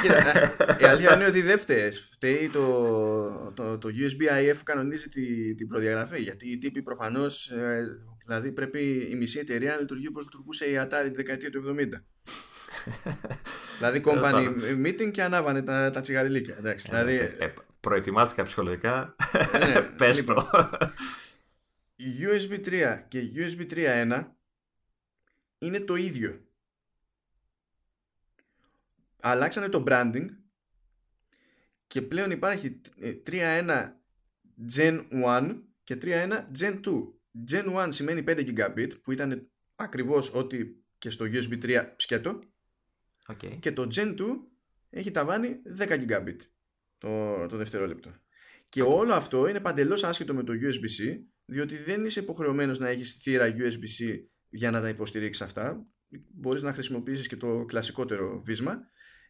Κοίτα, 0.01 0.77
η 0.79 0.85
αλήθεια 0.85 1.15
είναι 1.15 1.25
ότι 1.25 1.41
δεν 1.41 1.59
φταίει. 1.59 1.91
Φταίει 1.91 2.49
το, 2.49 3.53
το, 3.55 3.77
το 3.77 3.89
USB 3.89 4.51
IF 4.51 4.55
που 4.57 4.63
κανονίζει 4.63 5.09
τη, 5.09 5.55
την 5.55 5.67
προδιαγραφή. 5.67 6.21
Γιατί 6.21 6.51
οι 6.51 6.57
τύποι 6.57 6.81
προφανώς. 6.81 7.49
Ε, 7.51 7.85
δηλαδή 8.25 8.51
πρέπει 8.51 9.07
η 9.11 9.15
μισή 9.15 9.39
εταιρεία 9.39 9.71
να 9.71 9.79
λειτουργεί 9.79 10.07
όπως 10.07 10.23
λειτουργούσε 10.23 10.65
η 10.65 10.79
Atari 10.81 11.03
τη 11.03 11.15
δεκαετία 11.15 11.49
του 11.49 11.75
70. 11.77 11.85
Δηλαδή 13.77 14.01
company 14.05 14.53
meeting 14.85 15.11
και 15.11 15.23
ανάβανε 15.23 15.61
τα, 15.61 15.91
τα 15.91 16.01
τσιγαριλίκια. 16.01 16.55
Εντάξει, 16.57 16.87
δηλαδή... 16.89 17.15
Ε, 17.15 17.47
προετοιμάστηκα 17.79 18.43
ψυχολογικά. 18.43 19.15
ναι, 19.67 19.81
Πες 19.97 20.17
λοιπόν, 20.17 20.35
το. 20.35 20.69
USB 22.21 22.65
3 22.65 23.03
και 23.07 23.31
USB 23.35 23.71
3.1 23.71 24.23
είναι 25.57 25.79
το 25.79 25.95
ίδιο. 25.95 26.41
Αλλάξανε 29.19 29.69
το 29.69 29.83
branding 29.87 30.25
και 31.87 32.01
πλέον 32.01 32.31
υπάρχει 32.31 32.81
3.1 32.99 33.09
ε, 33.29 33.85
Gen 34.75 35.07
1 35.11 35.61
και 35.83 35.97
3.1 36.01 36.29
Gen 36.59 36.81
2. 36.85 37.07
Gen 37.49 37.75
1 37.75 37.87
σημαίνει 37.89 38.23
5 38.27 38.53
Gigabit 38.55 38.91
που 39.01 39.11
ήταν 39.11 39.49
ακριβώς 39.75 40.33
ό,τι 40.33 40.65
και 40.97 41.09
στο 41.09 41.25
USB 41.25 41.63
3 41.63 41.93
σκέτο 41.95 42.39
okay. 43.27 43.57
και 43.59 43.71
το 43.71 43.87
Gen 43.95 44.19
2 44.19 44.25
έχει 44.89 45.11
ταβάνει 45.11 45.61
10 45.79 45.87
Gigabit 45.87 46.37
το, 46.97 47.45
το 47.47 47.57
δευτερόλεπτο. 47.57 48.15
Και 48.69 48.81
όλο 48.81 49.13
αυτό 49.13 49.47
είναι 49.47 49.59
παντελώς 49.59 50.03
άσχετο 50.03 50.33
με 50.33 50.43
το 50.43 50.53
USB-C, 50.53 51.19
διότι 51.45 51.77
δεν 51.77 52.05
είσαι 52.05 52.19
υποχρεωμένος 52.19 52.79
να 52.79 52.89
έχεις 52.89 53.13
θύρα 53.13 53.47
USB-C 53.47 54.19
για 54.49 54.71
να 54.71 54.81
τα 54.81 54.89
υποστηρίξεις 54.89 55.41
αυτά. 55.41 55.85
Μπορείς 56.33 56.61
να 56.61 56.73
χρησιμοποιήσεις 56.73 57.27
και 57.27 57.35
το 57.35 57.65
κλασικότερο 57.65 58.41
βίσμα. 58.41 58.79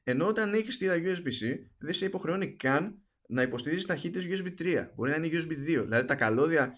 Ενώ 0.04 0.28
όταν 0.28 0.54
έχεις 0.54 0.76
θύρα 0.76 0.96
USB-C, 0.96 1.60
δεν 1.78 1.94
σε 1.94 2.06
υποχρεώνει 2.06 2.56
καν 2.56 3.02
να 3.28 3.42
υποστηρίζεις 3.42 3.86
ταχύτητες 3.86 4.42
USB 4.42 4.62
3. 4.62 4.88
Μπορεί 4.96 5.10
να 5.10 5.16
είναι 5.16 5.30
USB 5.32 5.52
2. 5.52 5.56
Δηλαδή 5.84 6.08
τα 6.08 6.16
καλώδια 6.16 6.78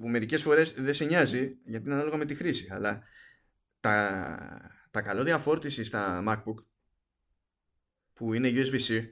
που 0.00 0.08
μερικές 0.08 0.42
φορές 0.42 0.72
δεν 0.72 0.94
σε 0.94 1.04
νοιάζει, 1.04 1.56
γιατί 1.64 1.84
είναι 1.84 1.94
ανάλογα 1.94 2.16
με 2.16 2.24
τη 2.24 2.34
χρήση. 2.34 2.66
Αλλά 2.70 3.02
τα, 3.80 4.75
τα 4.96 5.02
καλώδια 5.02 5.38
φόρτισης 5.38 5.84
στα 5.84 6.24
MacBook 6.26 6.54
που 8.12 8.34
είναι 8.34 8.50
USB-C 8.54 9.08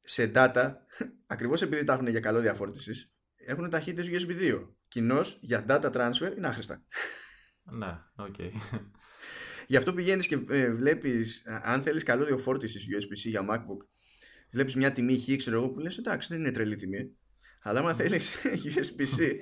σε 0.00 0.30
data, 0.34 0.74
ακριβώς 1.26 1.62
επειδή 1.62 1.84
τα 1.84 1.92
έχουν 1.92 2.06
για 2.06 2.20
καλώδια 2.20 2.54
φόρτισης, 2.54 3.12
έχουν 3.36 3.70
ταχύτητες 3.70 4.24
USB 4.24 4.30
2. 4.30 4.68
Κοινώς 4.88 5.20
για 5.40 5.64
data 5.68 5.92
transfer 5.92 6.36
είναι 6.36 6.46
άχρηστα. 6.46 6.84
Ναι, 7.62 7.98
OK. 8.14 8.34
Okay. 8.38 8.50
Γι' 9.66 9.76
αυτό 9.76 9.94
πηγαίνεις 9.94 10.26
και 10.26 10.38
ε, 10.48 10.70
βλέπεις, 10.70 11.42
αν 11.46 11.82
θέλεις 11.82 12.02
καλώδιο 12.02 12.38
φόρτισης 12.38 12.78
USB-C 12.90 13.28
για 13.28 13.46
MacBook, 13.50 13.86
βλέπεις 14.50 14.74
μια 14.74 14.92
τιμή 14.92 15.18
χ, 15.18 15.36
ξέρω 15.36 15.56
εγώ, 15.56 15.70
που 15.70 15.78
λες 15.78 15.98
εντάξει, 15.98 16.28
δεν 16.30 16.38
είναι 16.38 16.50
τρελή 16.50 16.76
τιμή. 16.76 17.16
Αλλά 17.62 17.78
άμα 17.80 17.94
θέλεις 17.94 18.36
USB-C 18.64 19.38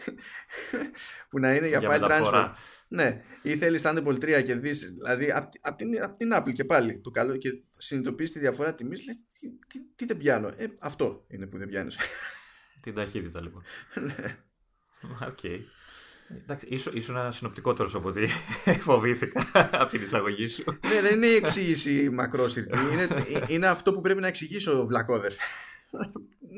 που 1.29 1.39
να 1.39 1.55
είναι 1.55 1.69
για, 1.69 1.79
για 1.79 1.99
file 2.01 2.03
transfer. 2.03 2.53
Ναι, 2.89 3.23
ή 3.43 3.57
θέλεις 3.57 3.83
Thunderbolt 3.85 4.39
3 4.39 4.43
και 4.45 4.55
δεις, 4.55 4.93
δηλαδή 4.93 5.31
από, 5.31 5.49
απ' 5.61 5.77
την, 5.77 6.03
απ 6.03 6.17
την 6.17 6.31
Apple 6.35 6.53
και 6.53 6.65
πάλι 6.65 6.99
το 6.99 7.11
καλό 7.11 7.37
και 7.37 7.63
συνειδητοποιείς 7.79 8.33
τη 8.33 8.39
διαφορά 8.39 8.75
τιμής, 8.75 9.05
λες 9.05 9.17
τι, 9.33 9.49
τι, 9.67 9.81
τι, 9.97 10.05
δεν 10.05 10.17
πιάνω. 10.17 10.49
Ε, 10.57 10.67
αυτό 10.79 11.25
είναι 11.29 11.47
που 11.47 11.59
δεν 11.59 11.69
πιάνεις. 11.69 11.99
Την 12.83 12.95
ταχύτητα 12.95 13.43
λοιπόν. 13.43 13.63
Ναι. 14.07 14.39
OK. 15.27 15.39
Okay. 15.43 15.61
Εντάξει, 16.43 16.67
ήσουν, 16.71 16.97
ήσουν 16.97 17.33
συνοπτικότερος 17.33 17.95
από 17.95 18.09
ό,τι 18.09 18.27
φοβήθηκα 18.89 19.51
από 19.53 19.87
την 19.87 20.03
εισαγωγή 20.03 20.49
σου. 20.49 20.65
ναι, 20.89 21.01
δεν 21.01 21.13
είναι 21.15 21.27
η 21.27 21.35
εξήγηση 21.35 22.11
μακρόσυρτη. 22.11 22.79
είναι, 22.93 23.09
είναι 23.49 23.67
αυτό 23.67 23.93
που 23.93 24.01
πρέπει 24.01 24.21
να 24.21 24.27
εξηγήσω 24.27 24.87
βλακώδες. 24.87 25.39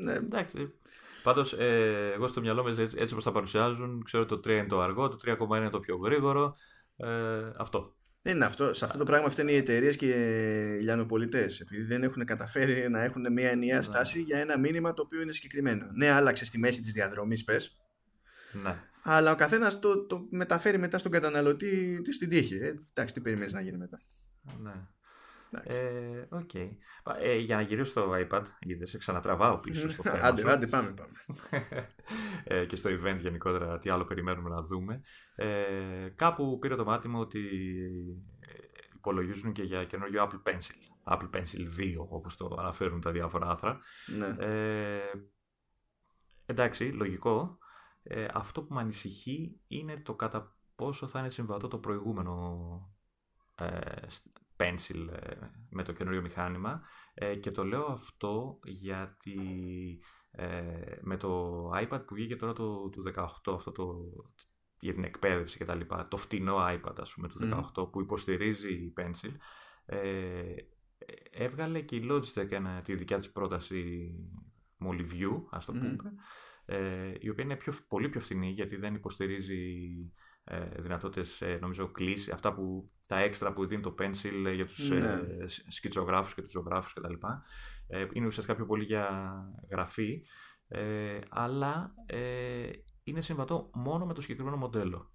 ναι. 0.03 0.13
Εντάξει. 0.13 0.73
Πάντως, 1.23 1.53
ε, 1.53 2.13
εγώ 2.15 2.29
στο 2.29 2.41
μυαλό 2.41 2.63
μου 2.63 2.69
έτσι, 2.69 2.97
έτσι 2.97 3.13
όπως 3.13 3.25
τα 3.25 3.33
παρουσιάζουν, 3.33 4.03
ξέρω 4.05 4.23
ότι 4.23 4.35
το 4.35 4.51
3 4.51 4.59
είναι 4.59 4.67
το 4.67 4.81
αργό, 4.81 5.09
το 5.09 5.17
3,1 5.17 5.57
είναι 5.57 5.71
το 5.71 5.81
πιο 5.81 5.97
γρήγορο. 5.97 6.57
Ε, 6.97 7.09
αυτό. 7.57 7.95
Δεν 8.23 8.35
είναι 8.35 8.45
αυτό. 8.45 8.75
Σε 8.75 8.85
αυτό 8.85 8.99
το 8.99 9.05
πράγμα 9.05 9.29
φταίνουν 9.29 9.53
οι 9.53 9.57
εταιρείες 9.57 9.97
και 9.97 10.07
οι 10.07 10.83
λιανοπολιτές. 10.83 11.61
Επειδή 11.61 11.83
δεν 11.83 12.03
έχουν 12.03 12.25
καταφέρει 12.25 12.91
να 12.91 13.03
έχουν 13.03 13.33
μια 13.33 13.51
ενιαία 13.51 13.77
ναι. 13.77 13.83
στάση 13.83 14.21
για 14.21 14.39
ένα 14.39 14.59
μήνυμα 14.59 14.95
το 14.95 15.03
οποίο 15.03 15.21
είναι 15.21 15.33
συγκεκριμένο. 15.33 15.87
Ναι, 15.95 16.11
άλλαξε 16.11 16.45
στη 16.45 16.59
μέση 16.59 16.81
της 16.81 16.93
διαδρομής, 16.93 17.45
πες. 17.45 17.77
Ναι. 18.63 18.77
Αλλά 19.03 19.33
ο 19.33 19.35
καθένας 19.35 19.81
το, 19.81 20.07
το 20.07 20.27
μεταφέρει 20.31 20.79
μετά 20.79 20.99
στον 20.99 21.11
καταναλωτή 21.11 22.03
στην 22.13 22.29
τύχη. 22.29 22.57
Ε, 22.57 22.75
εντάξει, 22.95 23.15
τι 23.15 23.21
περιμένεις 23.21 23.53
να 23.53 23.61
γίνει 23.61 23.77
μετά. 23.77 24.01
Ναι. 24.63 24.73
Ε, 25.53 26.29
okay. 26.31 26.71
ε, 27.21 27.37
για 27.37 27.57
να 27.57 27.63
γυρίσω 27.63 27.91
στο 27.91 28.13
iPad, 28.13 28.43
γιατί 28.61 28.87
σε 28.87 28.99
ξανατραβάω 28.99 29.59
πίσω 29.59 29.91
στο 29.91 30.03
θέμα. 30.03 30.25
άντε, 30.25 30.53
άντε, 30.53 30.67
πάμε, 30.67 30.91
πάμε. 30.91 31.13
ε, 32.45 32.67
και 32.67 32.77
στο 32.77 32.91
event 32.91 33.17
γενικότερα, 33.19 33.79
τι 33.79 33.91
άλλο 33.91 34.05
περιμένουμε 34.05 34.49
να 34.49 34.63
δούμε. 34.63 35.03
Ε, 35.35 36.09
κάπου 36.15 36.59
πήρε 36.59 36.77
το 36.77 36.85
μάτι 36.85 37.09
μου 37.09 37.21
ότι 37.21 37.41
ε, 38.41 38.55
υπολογίζουν 38.95 39.53
και 39.53 39.63
για 39.63 39.85
καινούριο 39.85 40.29
Apple 40.29 40.51
Pencil. 40.51 40.91
Apple 41.05 41.31
Pencil 41.37 41.81
2, 41.81 41.95
όπως 42.09 42.37
το 42.37 42.57
αναφέρουν 42.59 43.01
τα 43.01 43.11
διάφορα 43.11 43.47
άθρα. 43.51 43.81
Ναι. 44.19 44.47
Ε, 44.47 45.01
εντάξει, 46.47 46.85
λογικό. 46.85 47.59
Ε, 48.03 48.27
αυτό 48.33 48.63
που 48.63 48.75
με 48.75 48.81
ανησυχεί 48.81 49.61
είναι 49.67 49.97
το 49.97 50.15
κατά 50.15 50.57
πόσο 50.77 51.07
θα 51.07 51.19
είναι 51.19 51.31
συμβατό 51.31 51.69
το 51.69 51.79
προηγούμενο 51.79 52.59
ε, 53.55 54.07
Pencil 54.61 55.09
ε, 55.13 55.35
με 55.71 55.83
το 55.83 55.93
καινούριο 55.93 56.21
μηχάνημα. 56.23 56.83
Ε, 57.15 57.35
και 57.35 57.51
το 57.51 57.65
λέω 57.65 57.85
αυτό 57.85 58.59
γιατί 58.65 59.39
με 61.01 61.17
το 61.17 61.63
iPad 61.71 62.03
που 62.07 62.15
βγήκε 62.15 62.37
τώρα 62.37 62.53
το, 62.53 62.89
το 62.89 63.03
18 63.51 63.55
αυτό 63.55 63.73
το, 63.73 63.97
για 64.81 64.95
την 64.95 65.05
εκπαίδευση 65.05 65.59
και 65.59 65.65
τα 65.65 65.75
λοιπά, 65.75 66.09
το 66.09 66.17
φτηνό 66.17 66.57
iPad 66.59 66.95
ας 67.01 67.15
πούμε 67.15 67.29
το 67.29 67.71
18 67.75 67.91
που 67.93 68.01
υποστηρίζει 68.01 68.73
η 68.73 68.93
Pencil 68.97 69.33
έβγαλε 71.31 71.81
και 71.81 71.97
η 71.97 72.07
Logitech 72.11 72.51
ένα, 72.51 72.83
τη 72.83 72.95
δικιά 72.95 73.19
της 73.19 73.33
πρόταση 73.33 74.11
Moliview 74.85 75.43
ας 75.51 75.65
το 75.65 75.73
πούμε 75.73 76.15
ε, 76.65 77.15
η 77.21 77.29
οποία 77.29 77.45
είναι 77.45 77.57
πιο, 77.57 77.73
πολύ 77.89 78.09
πιο 78.09 78.21
φθηνή 78.21 78.51
γιατί 78.51 78.77
δεν 78.77 78.95
υποστηρίζει 78.95 79.87
ε, 79.95 80.30
δυνατότητες 80.79 81.41
ε, 81.41 81.59
νομίζω 81.61 81.91
κλίση, 81.91 82.31
αυτά 82.31 82.55
που 82.55 82.91
τα 83.07 83.19
έξτρα 83.19 83.53
που 83.53 83.67
δίνει 83.67 83.83
το 83.83 83.95
pencil 83.99 84.45
ε, 84.47 84.53
για 84.53 84.67
τους 84.67 84.91
ε, 84.91 84.95
ναι. 84.95 85.49
σκητσογράφους 85.49 86.35
και 86.35 86.43
τους 86.43 86.51
ζωγράφους 86.51 86.93
κτλ. 86.93 87.15
Ε, 87.87 88.07
είναι 88.13 88.27
ουσιαστικά 88.27 88.57
πιο 88.57 88.67
πολύ 88.67 88.85
για 88.85 89.33
γραφή 89.71 90.23
ε, 90.69 91.19
αλλά 91.29 91.95
ε, 92.07 92.71
είναι 93.03 93.21
συμβατό 93.21 93.71
μόνο 93.75 94.07
με 94.07 94.15
το 94.15 94.21
συγκεκριμένο 94.21 94.57
μοντέλο. 94.57 95.13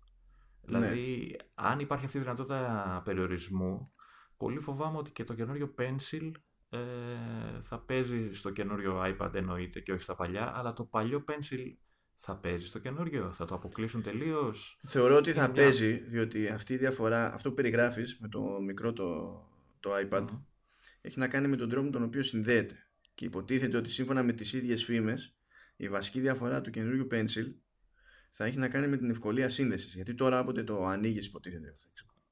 Ναι. 0.62 0.80
Δηλαδή, 0.80 1.36
αν 1.54 1.80
υπάρχει 1.80 2.06
αυτή 2.06 2.18
η 2.18 2.22
δυνατότητα 2.22 3.02
περιορισμού, 3.06 3.94
πολύ 4.38 4.60
φοβάμαι 4.60 4.98
ότι 4.98 5.12
και 5.12 5.24
το 5.24 5.34
καινούριο 5.34 5.74
pencil 5.78 6.32
ε, 6.70 7.60
θα 7.60 7.80
παίζει 7.80 8.34
στο 8.34 8.52
καινούριο 8.52 9.04
iPad 9.04 9.34
εννοείται 9.34 9.80
και 9.80 9.92
όχι 9.92 10.02
στα 10.02 10.16
παλιά, 10.16 10.58
αλλά 10.58 10.74
το 10.74 10.84
παλιό 10.84 11.24
Pencil 11.28 11.60
θα 12.28 12.36
παίζει 12.36 12.68
στο 12.68 12.80
καινούριο, 12.80 13.34
θα 13.34 13.46
το 13.46 13.56
αποκλείσουν 13.56 14.04
τελείως. 14.04 14.80
Θεωρώ 14.88 15.16
ότι 15.16 15.32
θα 15.32 15.52
παίζει, 15.52 15.94
διότι 15.94 16.48
αυτή 16.48 16.74
η 16.74 16.78
διαφορά, 16.78 17.34
αυτό 17.34 17.50
που 17.50 17.56
περιγράφεις 17.56 18.18
με 18.20 18.28
το 18.28 18.62
μικρό 18.62 18.94
το, 18.94 19.40
το 19.80 19.92
iPad, 19.96 20.28
έχει 21.02 21.20
να 21.20 21.28
κάνει 21.28 21.48
με 21.48 21.56
τον 21.56 21.70
τρόπο 21.70 21.86
με 21.86 21.92
τον 21.92 22.04
οποίο 22.04 22.24
συνδέεται. 22.24 22.76
Και 23.16 23.26
υποτίθεται 23.26 23.78
ότι 23.78 23.90
σύμφωνα 23.90 24.24
με 24.24 24.34
τις 24.34 24.54
ίδιες 24.54 24.84
φήμες, 24.84 25.36
η 25.76 25.90
βασική 25.90 26.20
διαφορά 26.20 26.62
του 26.62 26.70
καινούριου 26.70 27.08
Pencil 27.12 27.54
θα 28.32 28.46
έχει 28.46 28.58
να 28.58 28.68
κάνει 28.68 28.88
με 28.88 28.98
την 28.98 29.10
ευκολία 29.10 29.50
σύνδεσης. 29.50 29.94
Γιατί 29.94 30.14
τώρα 30.14 30.40
όποτε 30.40 30.64
το 30.64 30.86
ανοίγεις, 30.86 31.26
υποτίθεται, 31.26 31.74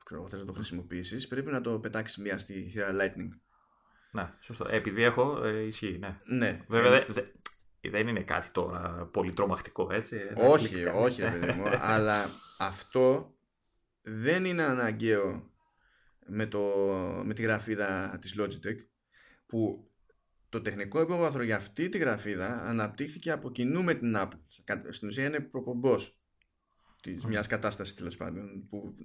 ξέρω, 0.05 0.27
θες 0.27 0.39
να 0.39 0.45
το 0.45 0.53
χρησιμοποιήσεις, 0.53 1.27
πρέπει 1.27 1.51
να 1.51 1.61
το 1.61 1.79
πετάξεις 1.79 2.17
μία 2.17 2.37
στη 2.37 2.69
θύρα 2.69 2.89
Lightning. 2.91 3.29
Ναι, 4.11 4.33
σωστό. 4.39 4.67
Ε, 4.69 4.75
επειδή 4.75 5.03
έχω, 5.03 5.43
ε, 5.43 5.61
ισχύει, 5.61 5.97
ναι. 5.99 6.15
ναι. 6.25 6.61
Βέβαια, 6.67 6.93
ε... 6.93 7.05
δεν, 7.09 7.31
δεν 7.89 8.07
είναι 8.07 8.23
κάτι 8.23 8.49
τώρα 8.51 9.09
πολύ 9.11 9.33
τρομακτικό, 9.33 9.87
έτσι. 9.91 10.17
Όχι, 10.35 10.85
όχι, 10.85 11.21
παιδί 11.21 11.51
μου. 11.51 11.63
αλλά 11.79 12.29
αυτό 12.59 13.35
δεν 14.01 14.45
είναι 14.45 14.63
αναγκαίο 14.63 15.51
με, 16.27 16.45
το, 16.45 16.61
με 17.25 17.33
τη 17.33 17.41
γραφίδα 17.41 18.17
της 18.21 18.35
Logitech 18.39 18.77
που 19.45 19.91
το 20.49 20.61
τεχνικό 20.61 21.01
υπόβαθρο 21.01 21.43
για 21.43 21.55
αυτή 21.55 21.89
τη 21.89 21.97
γραφίδα 21.97 22.63
αναπτύχθηκε 22.63 23.31
από 23.31 23.51
κοινού 23.51 23.83
με 23.83 23.93
την 23.93 24.15
Apple. 24.17 24.39
Στην 24.89 25.07
ουσία 25.07 25.25
είναι 25.25 25.39
προπομπός 25.39 26.19
της 27.01 27.23
mm. 27.23 27.27
μιας 27.27 27.47
κατάστασης 27.47 27.95
τέλος 27.95 28.17
πάντων. 28.17 28.67
Που, 28.69 28.95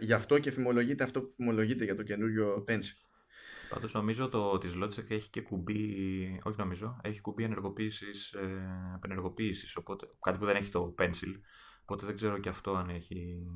γι' 0.00 0.12
αυτό 0.12 0.38
και 0.38 0.50
φημολογείται 0.50 1.04
αυτό 1.04 1.22
που 1.22 1.32
φημολογείται 1.32 1.84
για 1.84 1.94
το 1.94 2.02
καινούριο 2.02 2.64
Pencil. 2.68 3.07
Πάντως 3.68 3.92
νομίζω 3.92 4.28
το 4.28 4.58
της 4.58 4.72
Logitech 4.82 5.10
έχει 5.10 5.30
και 5.30 5.40
κουμπί, 5.40 6.40
όχι 6.42 6.58
νομίζω, 6.58 7.00
έχει 7.02 7.20
κουμπί 7.20 7.44
ενεργοποίησης, 7.44 8.32
ε, 8.32 9.78
οπότε, 9.78 10.06
κάτι 10.20 10.38
που 10.38 10.44
δεν 10.44 10.56
έχει 10.56 10.70
το 10.70 10.94
Pencil, 10.98 11.40
οπότε 11.82 12.06
δεν 12.06 12.14
ξέρω 12.14 12.38
και 12.38 12.48
αυτό 12.48 12.74
αν 12.74 12.88
έχει 12.88 13.46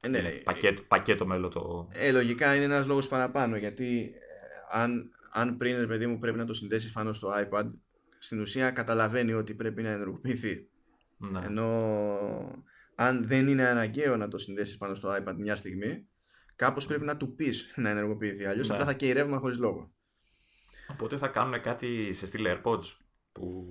ε, 0.00 0.08
ναι, 0.08 0.30
πακέτο, 0.44 0.82
πακέτο 0.88 1.26
μέλο 1.26 1.48
το... 1.48 1.88
Ε, 1.92 2.12
λογικά 2.12 2.54
είναι 2.54 2.64
ένας 2.64 2.86
λόγος 2.86 3.08
παραπάνω, 3.08 3.56
γιατί 3.56 4.12
ε, 4.14 4.78
αν, 4.78 5.10
αν 5.30 5.56
πριν, 5.56 5.86
παιδί 5.86 6.06
μου, 6.06 6.18
πρέπει 6.18 6.38
να 6.38 6.44
το 6.44 6.52
συνδέσεις 6.52 6.92
πάνω 6.92 7.12
στο 7.12 7.32
iPad, 7.34 7.70
στην 8.18 8.40
ουσία 8.40 8.70
καταλαβαίνει 8.70 9.32
ότι 9.32 9.54
πρέπει 9.54 9.82
να 9.82 9.88
ενεργοποιηθεί. 9.88 10.68
Ναι. 11.18 11.40
Ενώ 11.44 11.88
αν 12.94 13.26
δεν 13.26 13.48
είναι 13.48 13.66
αναγκαίο 13.66 14.16
να 14.16 14.28
το 14.28 14.38
συνδέσεις 14.38 14.76
πάνω 14.76 14.94
στο 14.94 15.16
iPad 15.20 15.34
μια 15.36 15.56
στιγμή, 15.56 16.08
Κάπως 16.56 16.86
πρέπει 16.86 17.04
να 17.04 17.16
του 17.16 17.34
πεις 17.34 17.72
να 17.76 17.88
ενεργοποιηθεί. 17.88 18.44
Αλλιώς 18.44 18.68
ναι. 18.68 18.74
απλά 18.74 18.86
θα 18.86 18.92
καίει 18.94 19.12
ρεύμα 19.12 19.38
χωρίς 19.38 19.58
λόγο. 19.58 19.94
Οπότε 20.88 21.16
θα 21.16 21.28
κάνουν 21.28 21.60
κάτι 21.60 22.12
σε 22.12 22.26
στυλ 22.26 22.46
AirPods 22.48 22.96
που 23.32 23.66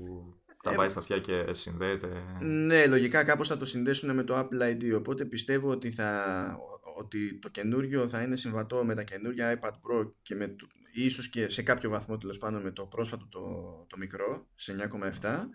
τα 0.64 0.72
ε, 0.72 0.76
βάζει 0.76 0.90
στα 0.90 1.00
αυτιά 1.00 1.20
και 1.20 1.54
συνδέεται. 1.54 2.08
Ναι, 2.42 2.88
λογικά 2.88 3.24
κάπως 3.24 3.48
θα 3.48 3.58
το 3.58 3.66
συνδέσουν 3.66 4.14
με 4.14 4.24
το 4.24 4.40
Apple 4.40 4.72
ID. 4.72 4.96
Οπότε 4.98 5.26
πιστεύω 5.26 5.70
ότι, 5.70 5.92
θα, 5.92 6.58
ότι 6.98 7.40
το 7.40 7.50
καινούριο 7.50 8.08
θα 8.08 8.22
είναι 8.22 8.36
συμβατό 8.36 8.86
με 8.86 8.96
τα 8.96 9.04
καινούργια 9.04 9.60
iPad 9.60 9.70
Pro 9.70 10.12
και 10.22 10.36
με 10.36 10.48
το, 10.48 10.68
ίσως 10.94 11.30
και 11.30 11.50
σε 11.50 11.62
κάποιο 11.62 11.90
βαθμό 11.90 12.18
τέλος 12.18 12.38
πάντων 12.38 12.62
με 12.62 12.72
το 12.72 12.86
πρόσφατο 12.86 13.28
το, 13.30 13.42
το 13.90 13.98
μικρό 13.98 14.48
σε 14.56 14.90
9,7. 14.94 15.08
Mm-hmm. 15.08 15.48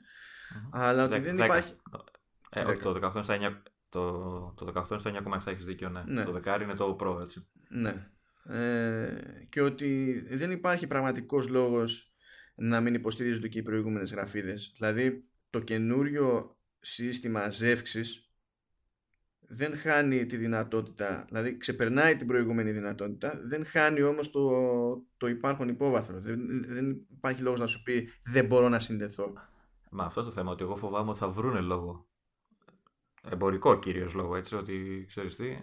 Αλλά 0.70 1.04
ότι 1.04 1.18
δεν 1.18 1.34
υπάρχει. 1.36 1.72
Ε, 2.50 2.60
όχι, 2.60 2.82
το 2.82 3.12
18 3.14 3.22
στα 3.22 3.36
9, 3.40 3.69
το, 3.90 4.10
το 4.56 4.72
18 4.74 4.90
είναι 4.90 4.98
στο 4.98 5.10
9,7 5.10 5.46
έχεις 5.46 5.64
δίκιο, 5.64 5.88
ναι. 5.88 6.02
ναι. 6.06 6.24
Το 6.24 6.40
10 6.44 6.60
είναι 6.62 6.74
το 6.74 6.96
Pro, 7.00 7.20
έτσι. 7.20 7.46
Ναι. 7.68 8.10
Ε, 8.44 9.14
και 9.48 9.60
ότι 9.60 10.20
δεν 10.30 10.50
υπάρχει 10.50 10.86
πραγματικός 10.86 11.48
λόγος 11.48 12.12
να 12.54 12.80
μην 12.80 12.94
υποστηρίζονται 12.94 13.48
και 13.48 13.58
οι 13.58 13.62
προηγούμενες 13.62 14.12
γραφίδες. 14.12 14.72
Δηλαδή, 14.78 15.24
το 15.50 15.60
καινούριο 15.60 16.56
σύστημα 16.78 17.50
ζεύξης 17.50 18.30
δεν 19.52 19.76
χάνει 19.76 20.26
τη 20.26 20.36
δυνατότητα, 20.36 21.24
δηλαδή 21.28 21.56
ξεπερνάει 21.56 22.16
την 22.16 22.26
προηγούμενη 22.26 22.70
δυνατότητα, 22.70 23.40
δεν 23.42 23.66
χάνει 23.66 24.02
όμως 24.02 24.30
το, 24.30 24.50
το 25.16 25.26
υπάρχον 25.26 25.68
υπόβαθρο. 25.68 26.20
Δεν, 26.20 26.64
δεν 26.66 27.06
υπάρχει 27.10 27.42
λόγος 27.42 27.60
να 27.60 27.66
σου 27.66 27.82
πει 27.82 28.08
δεν 28.24 28.46
μπορώ 28.46 28.68
να 28.68 28.78
συνδεθώ. 28.78 29.32
Μα 29.90 30.04
αυτό 30.04 30.22
το 30.22 30.30
θέμα, 30.30 30.50
ότι 30.50 30.62
εγώ 30.62 30.76
φοβάμαι 30.76 31.10
ότι 31.10 31.18
θα 31.18 31.28
βρούνε 31.28 31.60
λόγο. 31.60 32.09
Εμπορικό 33.30 33.78
κυρίως 33.78 34.14
λόγο, 34.14 34.36
έτσι, 34.36 34.56
ότι 34.56 35.04
ξέρεις 35.08 35.36
τι. 35.36 35.56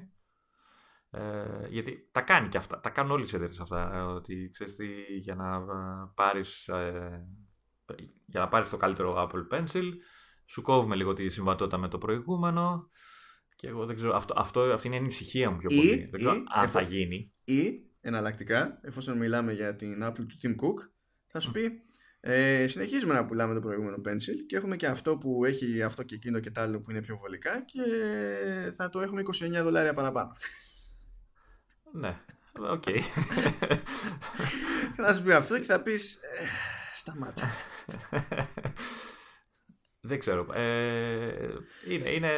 Ε, 1.09 1.67
γιατί 1.69 2.09
τα 2.11 2.21
κάνει 2.21 2.47
και 2.47 2.57
αυτά, 2.57 2.79
τα 2.79 2.89
κάνουν 2.89 3.11
όλες 3.11 3.31
οι 3.31 3.35
εταιρείες 3.35 3.59
αυτά, 3.59 3.91
ε, 3.95 3.99
ότι 3.99 4.49
ξέρεις 4.51 4.75
τι, 4.75 4.85
για 5.17 5.35
να 5.35 5.59
πάρεις, 6.07 6.67
ε, 6.67 7.25
για 8.25 8.39
να 8.39 8.47
πάρεις 8.47 8.69
το 8.69 8.77
καλύτερο 8.77 9.29
Apple 9.29 9.57
Pencil, 9.57 9.91
σου 10.45 10.61
κόβουμε 10.61 10.95
λίγο 10.95 11.13
τη 11.13 11.29
συμβατότητα 11.29 11.77
με 11.77 11.87
το 11.87 11.97
προηγούμενο, 11.97 12.89
και 13.55 13.67
εγώ 13.67 13.85
δεν 13.85 13.95
ξέρω, 13.95 14.15
αυτό, 14.15 14.33
αυτό, 14.37 14.61
αυτή 14.61 14.87
είναι 14.87 14.95
η 14.95 14.99
ανησυχία 14.99 15.49
μου 15.51 15.57
πιο 15.57 15.69
πολύ. 15.69 15.89
Ή, 15.89 16.07
δεν 16.11 16.19
ξέρω 16.19 16.43
αν 16.47 16.69
θα 16.69 16.81
γίνει. 16.81 17.33
Ή 17.43 17.87
εναλλακτικά, 18.01 18.79
εφόσον 18.81 19.17
μιλάμε 19.17 19.53
για 19.53 19.75
την 19.75 20.03
Apple 20.03 20.25
του 20.27 20.37
Tim 20.41 20.51
Cook, 20.51 20.89
θα 21.27 21.39
σου 21.39 21.51
πει 21.51 21.81
ε, 22.29 22.67
συνεχίζουμε 22.67 23.13
να 23.13 23.25
πουλάμε 23.25 23.53
το 23.53 23.59
προηγούμενο 23.59 23.97
Pencil 24.05 24.45
και 24.47 24.55
έχουμε 24.55 24.75
και 24.75 24.87
αυτό 24.87 25.17
που 25.17 25.45
έχει 25.45 25.81
αυτό 25.81 26.03
και 26.03 26.15
εκείνο 26.15 26.39
και 26.39 26.51
τ' 26.51 26.57
άλλο 26.57 26.79
που 26.79 26.91
είναι 26.91 27.01
πιο 27.01 27.17
βολικά 27.17 27.61
και 27.61 27.81
θα 28.75 28.89
το 28.89 28.99
έχουμε 28.99 29.21
29 29.25 29.49
δολάρια 29.63 29.93
παραπάνω. 29.93 30.35
Ναι, 31.91 32.19
OK. 32.59 32.83
Okay. 32.85 32.99
θα 35.03 35.13
σου 35.13 35.23
πει 35.23 35.31
αυτό 35.31 35.59
και 35.59 35.65
θα 35.65 35.83
πεις 35.83 36.15
ε, 36.15 36.47
σταμάτα. 36.95 37.47
Δεν 39.99 40.19
ξέρω. 40.19 40.53
Ε, 40.53 41.47
είναι, 41.89 42.09
είναι 42.09 42.31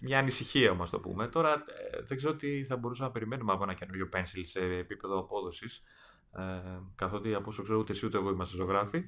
μια 0.00 0.18
ανησυχία 0.18 0.70
όμως 0.70 0.90
το 0.90 1.00
πούμε. 1.00 1.28
Τώρα 1.28 1.52
ε, 1.52 2.02
δεν 2.02 2.16
ξέρω 2.16 2.34
τι 2.34 2.64
θα 2.64 2.76
μπορούσαμε 2.76 3.06
να 3.06 3.12
περιμένουμε 3.12 3.52
από 3.52 3.62
ένα 3.62 3.74
καινούριο 3.74 4.08
pencil 4.12 4.40
σε 4.42 4.60
επίπεδο 4.60 5.18
απόδοσης. 5.18 5.82
Ε, 6.36 6.80
καθότι 6.94 7.34
από 7.34 7.48
όσο 7.48 7.62
ξέρω 7.62 7.78
ούτε 7.78 7.92
εσύ 7.92 8.06
ούτε 8.06 8.18
εγώ 8.18 8.30
είμαστε 8.30 8.56
ζωγράφοι. 8.56 9.04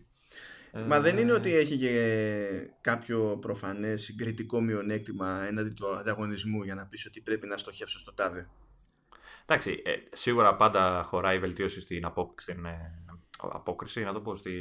Μα 0.86 1.00
δεν 1.00 1.18
είναι 1.18 1.32
ότι 1.32 1.54
έχει 1.54 1.76
και 1.76 2.70
κάποιο 2.80 3.38
προφανές 3.40 4.02
συγκριτικό 4.02 4.60
μειονέκτημα 4.60 5.42
έναντι 5.42 5.70
του 5.70 5.86
ανταγωνισμού 5.86 6.62
για 6.62 6.74
να 6.74 6.86
πεις 6.86 7.06
ότι 7.06 7.20
πρέπει 7.20 7.46
να 7.46 7.56
στοχεύσω 7.56 7.98
στο 7.98 8.14
τάδε. 8.14 8.48
Εντάξει, 9.42 9.82
ε, 9.84 9.92
σίγουρα 10.12 10.56
πάντα 10.56 11.02
χωράει 11.02 11.38
βελτίωση 11.38 11.80
στην, 11.80 12.04
απο, 12.04 12.34
στην 12.38 12.64
ε, 12.64 13.04
απόκριση, 13.38 14.02
να 14.02 14.12
το 14.12 14.20
πω, 14.20 14.34
στη, 14.34 14.52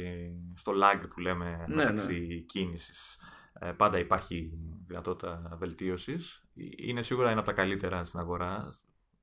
στο 0.54 0.72
lag 0.82 1.08
που 1.14 1.20
λέμε 1.20 1.64
ναι, 1.68 1.74
μεταξύ 1.74 2.26
ναι. 2.26 2.34
κίνησης. 2.34 3.18
Ε, 3.60 3.70
πάντα 3.70 3.98
υπάρχει 3.98 4.52
δυνατότητα 4.86 5.56
βελτίωσης. 5.58 6.44
Είναι 6.76 7.02
σίγουρα 7.02 7.30
ένα 7.30 7.38
από 7.38 7.48
τα 7.48 7.54
καλύτερα 7.54 8.04
στην 8.04 8.20
αγορά 8.20 8.78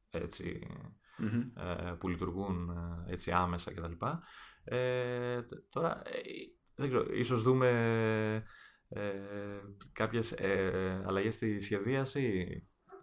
έτσι, 0.10 0.68
ε, 1.58 1.92
που 2.00 2.08
λειτουργούν 2.10 2.70
ε, 3.08 3.12
έτσι 3.12 3.32
άμεσα 3.32 3.74
κτλ. 3.74 4.06
Ε, 4.64 5.42
τώρα, 5.70 6.02
ε, 6.06 6.20
δεν 6.76 6.88
ξέρω, 6.88 7.06
ίσως 7.14 7.42
δούμε 7.42 7.70
ε, 8.90 9.02
κάποιες 9.92 10.32
ε, 10.32 11.04
αλλαγές 11.06 11.34
στη 11.34 11.60
σχεδίαση 11.60 12.46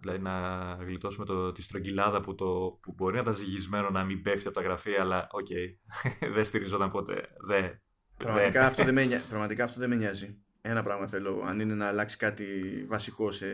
δηλαδή 0.01 0.19
να 0.19 0.77
γλιτώσουμε 0.81 1.25
το, 1.27 1.53
τη 1.53 1.63
στρογγυλάδα 1.63 2.21
που, 2.21 2.35
το, 2.35 2.79
που 2.83 2.93
μπορεί 2.93 3.15
να 3.15 3.21
ήταν 3.21 3.35
ζυγισμένο 3.35 3.91
να 3.91 4.05
μην 4.05 4.23
πέφτει 4.23 4.47
από 4.47 4.57
τα 4.57 4.63
γραφεία, 4.63 5.01
αλλά 5.01 5.29
OK, 5.31 5.47
okay, 5.51 5.77
δεν 6.35 6.45
στηριζόταν 6.45 6.91
ποτέ. 6.91 7.29
Δεν, 7.47 7.81
πραγματικά, 8.17 8.67
αυτό 8.67 8.85
δεν 8.85 8.95
με, 8.95 9.23
πραγματικά 9.29 9.65
αυτό 9.65 9.81
δεν 9.81 9.89
με 9.89 9.97
νοιάζει. 9.97 10.39
Ένα 10.61 10.83
πράγμα 10.83 11.07
θέλω, 11.07 11.43
αν 11.45 11.61
είναι 11.61 11.75
να 11.75 11.89
αλλάξει 11.89 12.17
κάτι 12.17 12.45
βασικό 12.89 13.31
σε, 13.31 13.47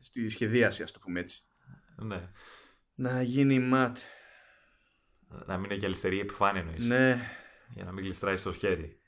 στη 0.00 0.28
σχεδίαση, 0.28 0.82
ας 0.82 0.92
το 0.92 0.98
πούμε 0.98 1.20
έτσι. 1.20 1.42
Ναι. 1.96 2.30
Να 2.94 3.22
γίνει 3.22 3.58
ματ. 3.58 3.98
Να 5.46 5.58
μην 5.58 5.70
έχει 5.70 5.84
αλυστερή 5.84 6.20
επιφάνεια 6.20 6.60
εννοείς. 6.60 6.84
Ναι. 6.84 7.20
Για 7.74 7.84
να 7.84 7.92
μην 7.92 8.04
γλιστράει 8.04 8.36
στο 8.36 8.52
χέρι. 8.52 9.00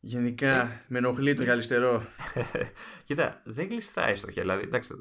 Γενικά, 0.00 0.84
με 0.88 0.98
ενοχλεί 0.98 1.34
το 1.34 1.42
γυαλιστερό. 1.42 2.02
Κοίτα, 3.06 3.42
δεν 3.44 3.68
γλιστράει 3.68 4.16
στο 4.16 4.30
χέρι. 4.30 4.46
Δηλαδή, 4.46 4.64
εντάξει, 4.64 4.94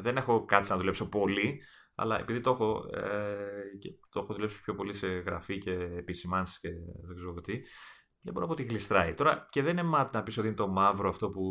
δεν 0.00 0.16
έχω 0.16 0.44
κάτι 0.44 0.70
να 0.70 0.76
δουλέψω 0.76 1.08
πολύ, 1.08 1.62
αλλά 1.94 2.20
επειδή 2.20 2.40
το 2.40 2.50
έχω, 2.50 2.84
ε, 2.94 3.76
και 3.78 3.88
το 4.10 4.20
έχω 4.20 4.34
δουλέψει 4.34 4.62
πιο 4.62 4.74
πολύ 4.74 4.94
σε 4.94 5.06
γραφή 5.06 5.58
και 5.58 5.72
επισημάνσεις 5.72 6.60
και 6.60 6.68
δεν 7.06 7.16
ξέρω 7.16 7.32
τι, 7.32 7.52
δεν 8.22 8.32
μπορώ 8.32 8.46
να 8.46 8.54
πω 8.54 8.60
ότι 8.60 8.70
γλιστράει. 8.70 9.14
Τώρα 9.14 9.46
και 9.50 9.62
δεν 9.62 9.72
είναι 9.72 9.82
μάτ 9.82 10.14
να 10.14 10.22
πεις 10.22 10.38
ότι 10.38 10.46
είναι 10.46 10.56
το 10.56 10.68
μαύρο 10.68 11.08
αυτό 11.08 11.28
που 11.28 11.42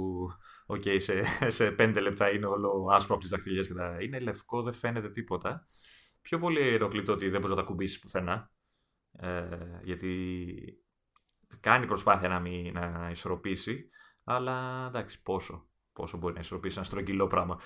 okay, 0.67 1.01
σε, 1.01 1.23
σε 1.47 1.71
πέντε 1.71 1.99
λεπτά 1.99 2.31
είναι 2.31 2.45
όλο 2.45 2.87
άσπρο 2.91 3.13
από 3.13 3.23
τις 3.23 3.31
δαχτυλιές 3.31 3.67
και 3.67 3.73
τα. 3.73 3.97
Είναι 4.01 4.19
λευκό, 4.19 4.61
δεν 4.61 4.73
φαίνεται 4.73 5.09
τίποτα. 5.09 5.67
Πιο 6.21 6.39
πολύ 6.39 6.67
ενοχλητό 6.67 7.13
ότι 7.13 7.29
δεν 7.29 7.41
μπορείς 7.41 7.55
να 7.55 7.61
τα 7.61 7.67
κουμπίσεις 7.67 7.99
πουθενά. 7.99 8.51
Ε, 9.11 9.79
γιατί 9.83 10.83
κάνει 11.59 11.85
προσπάθεια 11.85 12.27
να, 12.29 12.39
μην, 12.39 12.73
να 12.73 13.09
ισορροπήσει, 13.11 13.89
αλλά 14.23 14.85
εντάξει, 14.87 15.21
πόσο, 15.21 15.69
πόσο 15.93 16.17
μπορεί 16.17 16.33
να 16.33 16.39
ισορροπήσει 16.39 16.75
ένα 16.77 16.85
στρογγυλό 16.85 17.27
πράγμα. 17.27 17.59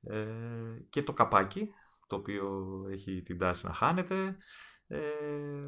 Ε, 0.00 0.24
και 0.88 1.02
το 1.02 1.12
καπάκι, 1.12 1.70
το 2.06 2.16
οποίο 2.16 2.66
έχει 2.90 3.22
την 3.22 3.38
τάση 3.38 3.66
να 3.66 3.72
χάνεται. 3.72 4.36
Ε, 4.86 5.60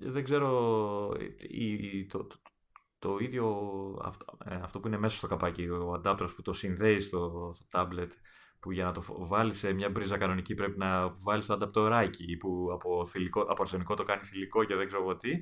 δεν 0.00 0.24
ξέρω, 0.24 1.16
η, 1.48 2.06
το, 2.06 2.24
το, 2.24 2.36
το, 2.98 3.18
ίδιο 3.18 3.46
αυτό, 4.04 4.38
ε, 4.44 4.54
αυτό, 4.54 4.80
που 4.80 4.86
είναι 4.86 4.98
μέσα 4.98 5.16
στο 5.16 5.26
καπάκι, 5.26 5.68
ο 5.68 6.00
adapter 6.04 6.28
που 6.36 6.42
το 6.42 6.52
συνδέει 6.52 7.00
στο, 7.00 7.52
στο 7.54 7.66
tablet, 7.70 8.10
που 8.60 8.70
για 8.72 8.84
να 8.84 8.92
το 8.92 9.02
βάλεις 9.08 9.58
σε 9.58 9.72
μια 9.72 9.90
μπρίζα 9.90 10.18
κανονική 10.18 10.54
πρέπει 10.54 10.78
να 10.78 11.08
βάλεις 11.08 11.46
το 11.46 11.52
ανταπτοράκι 11.52 12.36
που 12.36 12.68
από, 12.72 13.06
θηλυκό, 13.06 13.40
από 13.40 13.62
αρσενικό 13.62 13.94
το 13.94 14.02
κάνει 14.02 14.22
θηλυκό 14.22 14.64
και 14.64 14.74
δεν 14.74 14.86
ξέρω 14.86 15.02
εγώ 15.02 15.16
τι. 15.16 15.40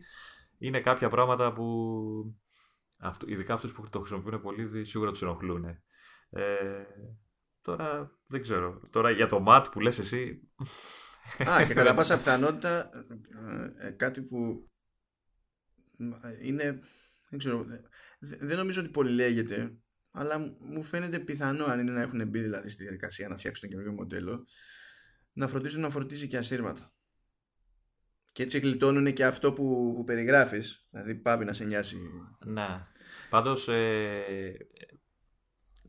Είναι 0.59 0.81
κάποια 0.81 1.09
πράγματα 1.09 1.53
που 1.53 2.37
ειδικά 3.27 3.55
αυτούς 3.55 3.73
που 3.73 3.87
το 3.91 3.99
χρησιμοποιούν 3.99 4.41
πολύ 4.41 4.85
σίγουρα 4.85 5.11
τους 5.11 5.23
ενοχλούν. 5.23 5.65
Ε, 6.31 6.85
Τώρα 7.67 8.19
δεν 8.27 8.43
ξέρω. 8.43 8.81
Τώρα 8.91 9.11
για 9.11 9.27
το 9.27 9.41
ματ 9.41 9.67
που 9.73 9.81
λες 9.81 9.99
εσύ... 9.99 10.41
Α, 11.49 11.65
και 11.67 11.75
κατά 11.75 11.95
πάσα 11.95 12.17
πιθανότητα 12.17 12.91
ε, 13.79 13.91
κάτι 13.91 14.23
που 14.23 14.71
είναι... 16.43 16.81
Δεν 17.29 17.39
ξέρω, 17.39 17.67
δεν 18.19 18.57
νομίζω 18.57 18.81
ότι 18.81 18.91
πολύ 18.91 19.11
λέγεται, 19.11 19.77
αλλά 20.19 20.57
μου 20.59 20.83
φαίνεται 20.83 21.19
πιθανό 21.19 21.65
αν 21.65 21.81
είναι 21.81 21.93
να 21.93 22.01
έχουν 22.01 22.29
μπει 22.29 22.41
δηλαδή 22.41 22.69
στη 22.69 22.83
διαδικασία 22.83 23.29
να 23.29 23.37
φτιάξουν 23.37 23.69
το 23.69 23.75
καινούργιο 23.75 24.03
μοντέλο, 24.03 24.47
να 25.33 25.49
φροντίζουν 25.49 25.81
να 25.81 25.91
φορτίζει 25.91 26.27
και 26.27 26.37
ασύρματα. 26.37 26.93
Και 28.33 28.43
έτσι 28.43 28.59
γλιτώνουν 28.59 29.13
και 29.13 29.25
αυτό 29.25 29.53
που, 29.53 29.93
που 29.97 30.05
περιγράφεις, 30.05 30.87
δηλαδή 30.91 31.15
πάβει 31.15 31.45
να 31.45 31.53
σε 31.53 31.65
νοιάσει. 31.65 31.97
Ναι. 32.45 32.87
Πάντως 33.31 33.69
ε, 33.69 34.57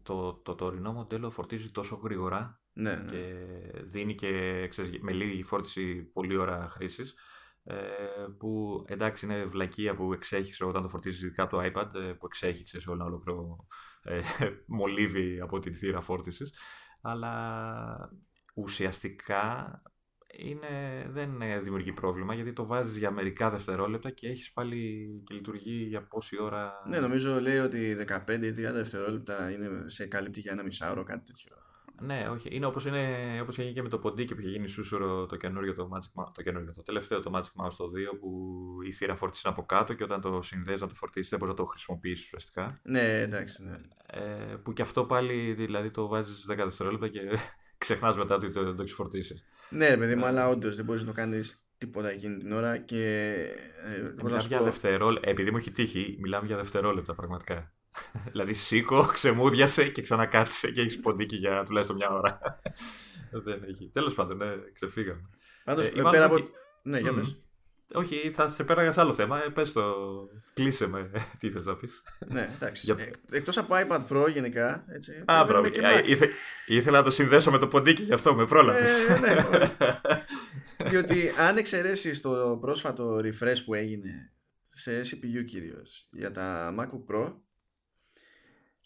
το, 0.04 0.34
το 0.34 0.56
τωρινό 0.56 0.94
μοντέλο 0.94 1.30
φορτίζει 1.30 1.72
τόσο 1.72 1.96
γρήγορα 1.96 2.62
ναι, 2.74 2.96
ναι. 2.96 3.12
και 3.12 3.34
δίνει 3.84 4.16
και 4.16 4.68
ξέρεις, 4.70 4.92
με 5.02 5.12
λίγη 5.12 5.44
φόρτιση 5.44 5.96
πολλή 5.96 6.38
ώρα 6.38 6.68
χρήσης. 6.70 7.16
Ε, 7.70 7.76
που 8.38 8.84
εντάξει 8.88 9.26
είναι 9.26 9.46
βλακεία 9.46 9.96
που 9.96 10.14
εξέχεις 10.14 10.62
όταν 10.62 10.82
το 10.82 10.90
φορτίζεις 10.90 11.22
ειδικά 11.22 11.48
το 11.48 11.60
iPad 11.62 11.96
ε, 11.96 12.14
που 12.14 12.26
εξέχεις 12.26 12.70
σε 12.70 12.92
ένα 12.92 13.06
ολόκληρο 13.06 13.66
ε, 14.02 14.20
μολύβι 14.78 15.40
από 15.42 15.60
την 15.60 15.74
θύρα 15.74 16.02
φόρτισης. 16.02 16.54
αλλά 17.02 18.12
ουσιαστικά 18.56 19.72
είναι, 20.38 21.06
δεν 21.10 21.32
δημιουργεί 21.64 21.94
πρόβλημα 21.94 22.34
γιατί 22.34 22.54
το 22.54 22.66
βάζεις 22.66 22.98
για 22.98 23.12
μερικά 23.12 23.50
δευτερόλεπτα 23.50 24.12
και 24.12 24.28
έχεις 24.28 24.54
πάλι 24.54 25.08
και 25.26 25.34
λειτουργεί 25.34 25.84
για 25.84 26.08
πόση 26.08 26.42
ώρα. 26.42 26.74
Ναι, 26.88 27.00
νομίζω 27.00 27.42
λέει 27.42 27.58
ότι 27.58 27.96
15 28.08 28.30
ή 28.30 28.50
30 28.50 28.54
δευτερόλεπτα 28.54 29.52
είναι 29.52 29.90
σε 29.90 30.06
καλύπτει 30.06 30.40
για 30.40 30.52
ένα 30.52 30.64
μισάωρο, 30.64 31.04
κάτι 31.04 31.26
τέτοιο. 31.26 31.56
Ναι, 32.00 32.28
όχι. 32.32 32.50
Είναι 32.52 32.66
όπως, 32.66 32.86
είναι, 32.86 33.40
όπως 33.42 33.60
έγινε 33.60 33.74
και 33.74 33.82
με 33.82 33.90
το 33.90 33.98
ποντίκι 33.98 34.36
που 34.36 34.42
είχε 34.42 34.50
γίνει 34.50 34.68
σούσουρο 34.68 35.26
το 35.26 35.36
καινούριο 35.36 35.74
το 35.74 35.90
Magic 35.94 36.22
Mouse, 36.22 36.32
το, 36.34 36.42
καινούριο, 36.42 36.74
το 36.74 36.82
τελευταίο 36.82 37.20
το 37.20 37.32
Magic 37.34 37.66
Mouse 37.66 37.74
το 37.78 37.86
2 38.14 38.18
που 38.20 38.30
η 38.86 38.92
θύρα 38.94 39.16
φορτίσει 39.16 39.48
από 39.48 39.66
κάτω 39.66 39.94
και 39.94 40.04
όταν 40.04 40.22
το 40.22 40.42
συνδέεις 40.42 40.82
να 40.82 40.88
το 40.88 40.96
φορτίσεις 40.96 41.30
δεν 41.30 41.40
μπορείς 41.40 41.56
να 41.56 41.62
το 41.64 41.70
χρησιμοποιήσεις 41.70 42.26
ουσιαστικά. 42.26 42.80
Ναι, 42.84 43.20
εντάξει. 43.22 43.64
Ναι. 43.64 43.78
Ε, 44.06 44.56
που 44.64 44.74
και 44.74 44.82
αυτό 44.82 45.06
πάλι 45.06 45.54
δηλαδή 45.54 45.92
το 45.92 46.08
βάζεις 46.08 46.46
10 46.52 46.56
δευτερόλεπτα 46.56 47.08
και 47.08 47.20
ξεχνάς 47.78 48.18
μετά 48.18 48.36
ότι 48.36 48.50
το, 48.50 48.76
το 48.76 48.82
έχεις 48.82 48.94
φορτίσει. 48.94 49.44
Ναι, 49.70 49.98
παιδί 49.98 50.16
μου, 50.16 50.26
ε. 50.26 50.28
αλλά 50.28 50.48
όντως 50.50 50.76
δεν 50.76 50.86
μπορείς 50.86 51.02
να 51.02 51.08
το 51.08 51.14
κάνεις 51.14 51.62
τίποτα 51.78 52.10
εκείνη 52.10 52.38
την 52.38 52.52
ώρα 52.52 52.78
και. 52.78 53.34
Ε, 53.86 54.24
μιλάμε 54.24 54.44
για 54.48 54.62
δευτερόλεπτα. 54.62 55.30
Επειδή 55.30 55.52
μου 55.52 55.58
έχει 55.58 55.72
τύχει, 55.72 56.18
μιλάμε 56.20 56.48
για 56.48 56.56
δευτερόλεπτα 56.56 57.16
πραγματικά. 57.16 57.72
Δηλαδή 58.32 58.54
σήκω, 58.54 59.06
ξεμούδιασε 59.06 59.88
και 59.88 60.02
ξανακάτσε 60.02 60.72
και 60.72 60.82
έχεις 60.82 61.00
ποντίκι 61.00 61.36
για 61.36 61.64
τουλάχιστον 61.64 61.96
μια 61.96 62.10
ώρα. 62.10 62.40
δεν 63.32 63.64
έχει. 63.68 63.90
Τέλος 63.94 64.14
πάντων, 64.14 64.38
ναι, 64.38 64.46
ξεφύγαμε. 64.74 65.30
Πάντως, 65.64 65.86
ε, 65.86 65.92
πέρα 66.12 66.26
από. 66.26 66.38
Ναι, 66.84 67.00
για 67.00 67.14
mm. 67.16 67.36
όχι, 67.94 68.32
θα 68.36 68.48
σε 68.48 68.64
πέραγα 68.64 68.92
σε 68.92 69.02
άλλο 69.02 69.14
θέμα. 69.14 69.44
Ε, 69.44 69.50
πες 69.50 69.72
το, 69.74 69.94
κλείσε 70.54 70.88
με 70.88 71.12
τι 71.40 71.50
θες 71.50 71.66
να 71.66 71.76
πεις. 71.76 72.04
ναι, 72.28 72.50
εντάξει. 72.56 72.86
Για... 72.86 72.96
Ε, 73.00 73.38
εκτός 73.38 73.58
από 73.58 73.76
iPad 73.78 74.02
Pro 74.10 74.32
γενικά. 74.32 74.86
Έτσι, 74.88 75.24
Α, 75.26 75.44
μπράβο. 75.44 75.68
Ήθε, 76.06 76.30
ήθελα 76.66 76.98
να 76.98 77.04
το 77.04 77.12
συνδέσω 77.12 77.52
με 77.52 77.58
το 77.58 77.68
ποντίκι 77.68 78.04
γι' 78.04 78.14
αυτό, 78.14 78.36
με 78.36 78.46
πρόλαβες. 78.46 79.00
Ε, 79.08 79.20
ναι, 79.20 79.36
Διότι 80.90 81.32
αν 81.48 81.58
εξαιρέσεις 81.58 82.22
το 82.22 82.58
πρόσφατο 82.62 83.20
refresh 83.24 83.58
που 83.66 83.74
έγινε 83.74 84.32
σε 84.70 85.00
CPU 85.00 85.46
κυρίως 85.46 86.08
για 86.12 86.32
τα 86.32 86.76
MacBook 86.80 87.16
Pro 87.16 87.34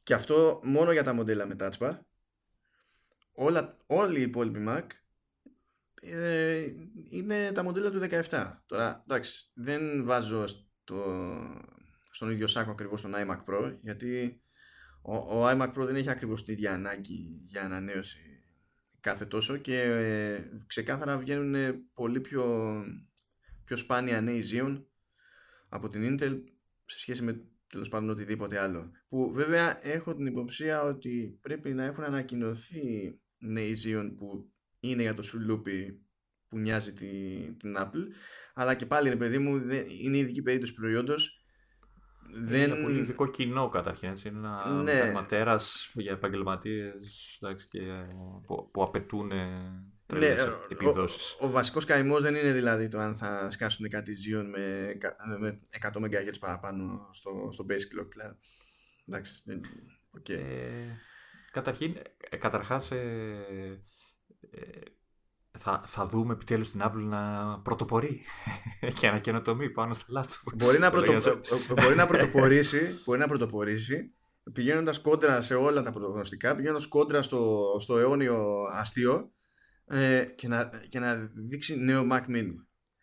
και 0.04 0.14
αυτό 0.14 0.60
μόνο 0.64 0.92
για 0.92 1.04
τα 1.04 1.14
μοντέλα 1.14 1.46
με 1.46 1.56
Touch 1.60 1.78
Bar 1.78 1.98
όλα, 3.34 3.78
όλοι 3.86 4.20
οι 4.20 4.22
υπόλοιποι 4.22 4.66
Mac 4.68 4.86
ε, 6.02 6.66
είναι 7.10 7.52
τα 7.52 7.64
μοντέλα 7.64 7.92
του 7.92 8.00
17. 8.30 8.54
Τώρα, 8.66 9.04
εντάξει, 9.08 9.50
δεν 9.54 10.04
βάζω 10.04 10.48
στο, 10.48 11.04
στον 12.12 12.32
ίδιο 12.32 12.48
σάκο 12.48 12.72
ακριβώς 12.72 13.02
τον 13.02 13.14
iMac 13.16 13.44
Pro, 13.46 13.78
γιατί 13.82 14.42
ο, 15.02 15.16
ο 15.16 15.50
iMac 15.50 15.74
Pro 15.74 15.86
δεν 15.86 15.96
έχει 15.96 16.10
ακριβώς 16.10 16.44
τη 16.44 16.52
ίδια 16.52 16.74
ανάγκη 16.74 17.44
για 17.46 17.64
ανανέωση 17.64 18.46
κάθε 19.00 19.26
τόσο 19.26 19.58
και 19.58 19.82
ε, 19.82 20.50
ξεκάθαρα 20.68 21.18
βγαίνουν 21.18 21.84
πολύ 21.94 22.20
πιο, 22.20 22.76
πιο 23.66 23.76
σπάνια 23.76 24.22
νέοι 24.22 24.44
Xeon 24.52 24.84
από 25.70 25.90
την 25.90 26.02
Intel 26.20 26.42
σε 26.86 27.00
σχέση 27.00 27.22
με 27.22 27.46
τέλος 27.72 27.90
πάντων 27.90 28.10
οτιδήποτε 28.10 28.60
άλλο. 28.60 28.92
Που 29.08 29.32
βέβαια 29.34 29.88
έχω 29.88 30.16
την 30.16 30.26
υποψία 30.26 30.82
ότι 30.82 31.40
πρέπει 31.42 31.74
να 31.74 31.84
έχουν 31.84 32.04
ανακοινωθεί 32.04 33.20
νέοι 33.38 33.76
Xeon 33.86 34.14
που 34.18 34.52
είναι 34.80 35.02
για 35.02 35.14
το 35.14 35.22
σουλούπι 35.22 36.06
που 36.48 36.58
νοιάζει 36.58 36.94
την, 36.94 37.58
την 37.58 37.76
Apple 37.78 38.06
αλλά 38.54 38.76
και 38.76 38.86
πάλι 38.86 39.10
ρε 39.10 39.16
παιδί 39.16 39.38
μου 39.40 39.56
είναι 40.02 40.18
ειδική 40.18 40.42
περίπτωση 40.42 40.74
προϊόντος 40.74 41.42
δεν... 42.34 42.72
Είναι 42.72 42.82
πολύ 42.82 43.00
ειδικό 43.00 43.28
κοινό 43.28 43.70
καταρχήν. 43.70 44.10
Έτσι. 44.10 44.28
Είναι 44.28 44.40
ένα 44.40 44.84
ναι. 44.84 45.56
για 45.94 46.12
επαγγελματίες 46.12 47.40
που, 48.48 48.70
που 48.72 48.84
απαιτούν 48.84 49.32
ναι, 50.18 50.36
επιδόσεις. 50.70 51.32
Ο, 51.40 51.46
ο, 51.46 51.48
ο 51.48 51.52
βασικός 51.52 51.86
καημός 51.86 52.22
δεν 52.22 52.36
είναι 52.36 52.52
δηλαδή 52.52 52.88
το 52.88 53.00
αν 53.00 53.16
θα 53.16 53.52
σκάσουν 53.52 53.90
κάτι 53.90 54.12
Xeon 54.12 54.46
με, 54.52 54.98
με 55.40 55.60
100 55.94 55.98
MHz 55.98 56.34
παραπάνω 56.40 57.10
στο, 57.12 57.50
στο 57.54 57.66
base 57.70 57.74
clock. 57.74 58.08
Δηλαδή. 58.10 58.36
Εντάξει, 59.08 59.44
okay. 60.18 60.30
ε, 60.30 60.98
καταρχήν, 61.52 61.96
ε, 62.30 62.38
καταρχάς 62.38 62.92
ε, 62.92 63.82
ε, 64.52 64.60
θα, 65.58 65.84
θα 65.86 66.06
δούμε 66.06 66.34
επιτέλους 66.34 66.72
την 66.72 66.82
Apple 66.84 67.04
να 67.10 67.60
πρωτοπορεί 67.60 68.22
και 69.00 69.12
να 69.12 69.20
καινοτομεί 69.20 69.70
πάνω 69.70 69.94
στα 69.94 70.06
λάπτοπ. 70.10 70.56
Μπορεί 70.56 70.80
να, 70.80 70.92
πρωτο, 70.92 71.14
μπορεί 71.82 71.96
να 71.96 72.08
πρωτοπορήσει, 72.12 73.02
μπορεί 73.06 73.20
να 73.20 73.28
πρωτοπορήσει 73.28 74.14
πηγαίνοντας 74.54 75.00
κόντρα 75.00 75.42
σε 75.42 75.56
όλα 75.56 75.84
τα 75.84 75.92
πρωτογνωστικά, 75.92 76.56
πηγαίνοντας 76.56 76.88
κόντρα 76.88 77.22
στο, 77.22 77.64
στο 77.80 77.98
αιώνιο 77.98 78.64
αστείο 78.72 79.32
ε, 79.92 80.26
και, 80.36 80.48
να, 80.48 80.70
και 80.90 81.00
να 81.00 81.16
δείξει 81.34 81.80
νέο 81.80 82.08
Mac 82.12 82.22
Mini. 82.28 82.54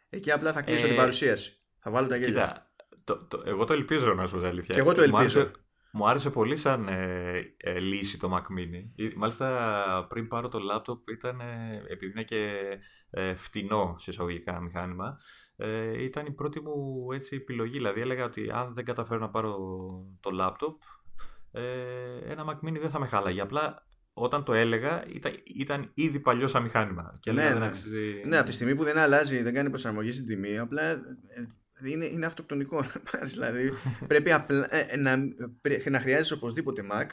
Εκεί 0.08 0.32
απλά 0.32 0.52
θα 0.52 0.62
κλείσω 0.62 0.84
ε, 0.84 0.88
την 0.88 0.96
παρουσίαση. 0.96 1.60
Θα 1.78 1.90
βάλω 1.90 2.06
τα 2.08 2.16
γέλια. 2.16 2.28
Κοίτα, 2.28 2.72
το, 3.04 3.26
το, 3.26 3.42
εγώ 3.44 3.64
το 3.64 3.72
ελπίζω 3.72 4.14
να 4.14 4.26
σου 4.26 4.38
πω 4.38 4.46
αλήθεια. 4.46 4.74
Και 4.74 4.80
εγώ 4.80 4.94
το 4.94 5.02
ελπίζω. 5.02 5.50
Μου 5.92 6.08
άρεσε 6.08 6.30
πολύ 6.30 6.56
σαν 6.56 6.88
ε, 6.88 7.54
ε, 7.56 7.78
λύση 7.78 8.18
το 8.18 8.36
Mac 8.36 8.58
Mini. 8.58 9.12
Μάλιστα 9.16 10.06
πριν 10.08 10.28
πάρω 10.28 10.48
το 10.48 10.58
λάπτοπ 10.58 11.08
ήταν, 11.08 11.40
ε, 11.40 11.82
επειδή 11.88 12.12
είναι 12.12 12.22
και 12.22 12.58
ε, 13.10 13.34
φτηνό 13.34 13.94
σε 13.98 14.10
εισαγωγικά 14.10 14.60
μηχάνημα, 14.60 15.18
ε, 15.56 16.02
ήταν 16.02 16.26
η 16.26 16.30
πρώτη 16.30 16.60
μου 16.60 17.06
έτσι, 17.12 17.36
επιλογή. 17.36 17.72
Δηλαδή 17.72 18.00
έλεγα 18.00 18.24
ότι 18.24 18.50
αν 18.50 18.74
δεν 18.74 18.84
καταφέρω 18.84 19.20
να 19.20 19.30
πάρω 19.30 19.56
το 20.20 20.30
λάπτοπ, 20.30 20.80
ε, 21.52 21.62
ένα 22.22 22.44
Mac 22.48 22.68
Mini 22.68 22.78
δεν 22.80 22.90
θα 22.90 22.98
με 22.98 23.06
χάλαγε. 23.06 23.40
Απλά 23.40 23.87
όταν 24.20 24.44
το 24.44 24.54
έλεγα 24.54 25.04
ήταν, 25.12 25.32
ήταν 25.44 25.90
ήδη 25.94 26.20
παλιό 26.20 26.48
σαν 26.48 26.62
μηχάνημα. 26.62 27.14
Και 27.20 27.32
ναι, 27.32 27.50
ναι. 27.50 27.70
ναι, 28.24 28.36
από 28.36 28.46
τη 28.46 28.52
στιγμή 28.52 28.74
που 28.74 28.84
δεν 28.84 28.98
αλλάζει, 28.98 29.42
δεν 29.42 29.54
κάνει 29.54 29.70
προσαρμογή 29.70 30.12
στην 30.12 30.26
τιμή, 30.26 30.58
απλά 30.58 31.00
είναι, 31.84 32.04
είναι 32.04 32.26
αυτοκτονικό 32.26 32.84
δηλαδή 33.24 33.72
πρέπει 34.08 34.32
απλά, 34.32 34.74
ε, 34.74 34.96
να, 34.96 35.16
να 35.90 36.00
χρειάζεσαι 36.00 36.34
οπωσδήποτε 36.34 36.86
Mac 36.92 37.06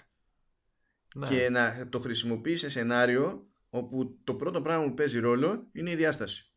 ναι. 1.16 1.28
και 1.28 1.50
να 1.50 1.88
το 1.90 2.00
χρησιμοποιείς 2.00 2.60
σε 2.60 2.70
σενάριο 2.70 3.48
όπου 3.70 4.20
το 4.24 4.34
πρώτο 4.34 4.62
πράγμα 4.62 4.86
που 4.86 4.94
παίζει 4.94 5.20
ρόλο 5.20 5.68
είναι 5.72 5.92
η 5.92 5.96
διάσταση. 5.96 6.50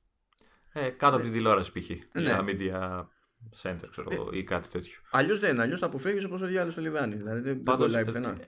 Ε, 0.73 0.89
κάτω 0.89 1.15
από 1.15 1.25
την 1.25 1.33
τηλεόραση 1.33 1.73
π.χ. 1.73 1.89
Ναι. 1.89 2.23
Για 2.23 2.45
media 2.47 3.05
center 3.63 3.89
ξέρω, 3.91 4.31
ε, 4.33 4.37
ή 4.39 4.45
κάτι 4.45 4.69
τέτοιο. 4.69 5.01
Αλλιώς 5.11 5.39
δεν, 5.39 5.61
αλλιώς 5.61 5.81
θα 5.81 5.87
αποφεύγει 5.87 6.25
όπως 6.25 6.43
ο 6.43 6.47
διάλογος 6.47 6.73
στο 6.73 6.83
λιβάνι. 6.83 7.15
Δηλαδή 7.15 7.41
δεν, 7.41 7.63
Πάντως, 7.63 7.93
δεν 7.93 8.05
πουθενά. 8.05 8.39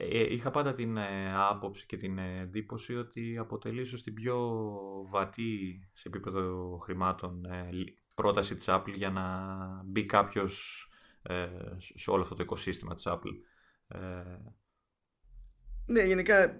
Ε, 0.00 0.06
ε, 0.06 0.32
είχα 0.32 0.50
πάντα 0.50 0.72
την 0.72 0.96
ε, 0.96 1.34
άποψη 1.34 1.86
και 1.86 1.96
την 1.96 2.18
εντύπωση 2.18 2.96
ότι 2.96 3.38
αποτελεί 3.38 3.80
ίσως 3.80 4.02
την 4.02 4.14
πιο 4.14 4.60
βατή 5.10 5.80
σε 5.92 6.08
επίπεδο 6.08 6.78
χρημάτων 6.82 7.46
πρόταση 8.14 8.56
της 8.56 8.66
Apple 8.68 8.94
για 8.94 9.10
να 9.10 9.24
μπει 9.84 10.04
κάποιος 10.04 10.88
ε, 11.22 11.48
σε 11.78 12.10
όλο 12.10 12.22
αυτό 12.22 12.34
το 12.34 12.42
οικοσύστημα 12.42 12.94
της 12.94 13.06
Apple. 13.06 13.34
Ε, 13.88 13.98
ναι, 15.86 16.02
γενικά 16.02 16.42
ε, 16.42 16.58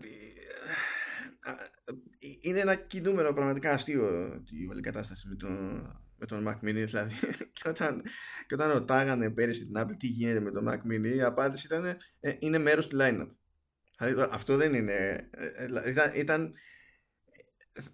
είναι 2.41 2.59
ένα 2.59 2.74
κινούμενο 2.74 3.32
πραγματικά 3.32 3.70
αστείο 3.70 4.26
η 4.51 4.66
όλη 4.68 4.80
κατάσταση 4.80 5.28
με 5.28 5.34
τον, 5.34 5.82
με 6.18 6.26
τον 6.26 6.44
Mac 6.48 6.68
Mini 6.68 6.84
δηλαδή 6.86 7.14
και 7.52 7.68
όταν, 7.68 8.02
και 8.46 8.54
όταν 8.54 8.70
ρωτάγανε 8.70 9.30
πέρυσι 9.30 9.66
την 9.66 9.74
Apple 9.76 9.96
τι 9.98 10.06
γίνεται 10.06 10.40
με 10.40 10.50
τον 10.50 10.68
Mac 10.68 10.92
Mini 10.92 11.14
η 11.14 11.22
απάντηση 11.22 11.66
ήταν 11.66 11.96
ε, 12.20 12.32
είναι 12.38 12.58
μέρος 12.58 12.86
του 12.86 12.96
line-up 13.00 13.28
δηλαδή, 13.98 14.28
αυτό 14.30 14.56
δεν 14.56 14.74
είναι 14.74 15.28
ήταν, 15.86 16.10
ήταν 16.14 16.52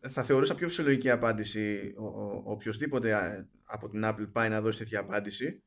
θα 0.09 0.22
θεωρούσα 0.22 0.55
πιο 0.55 0.68
φυσιολογική 0.68 1.11
απάντηση 1.11 1.95
ο, 1.97 2.05
ο, 2.05 2.43
οποιοδήποτε 2.45 3.14
από 3.64 3.89
την 3.89 4.03
Apple 4.05 4.33
πάει 4.33 4.49
να 4.49 4.61
δώσει 4.61 4.79
τέτοια 4.79 5.01
απάντηση 5.01 5.62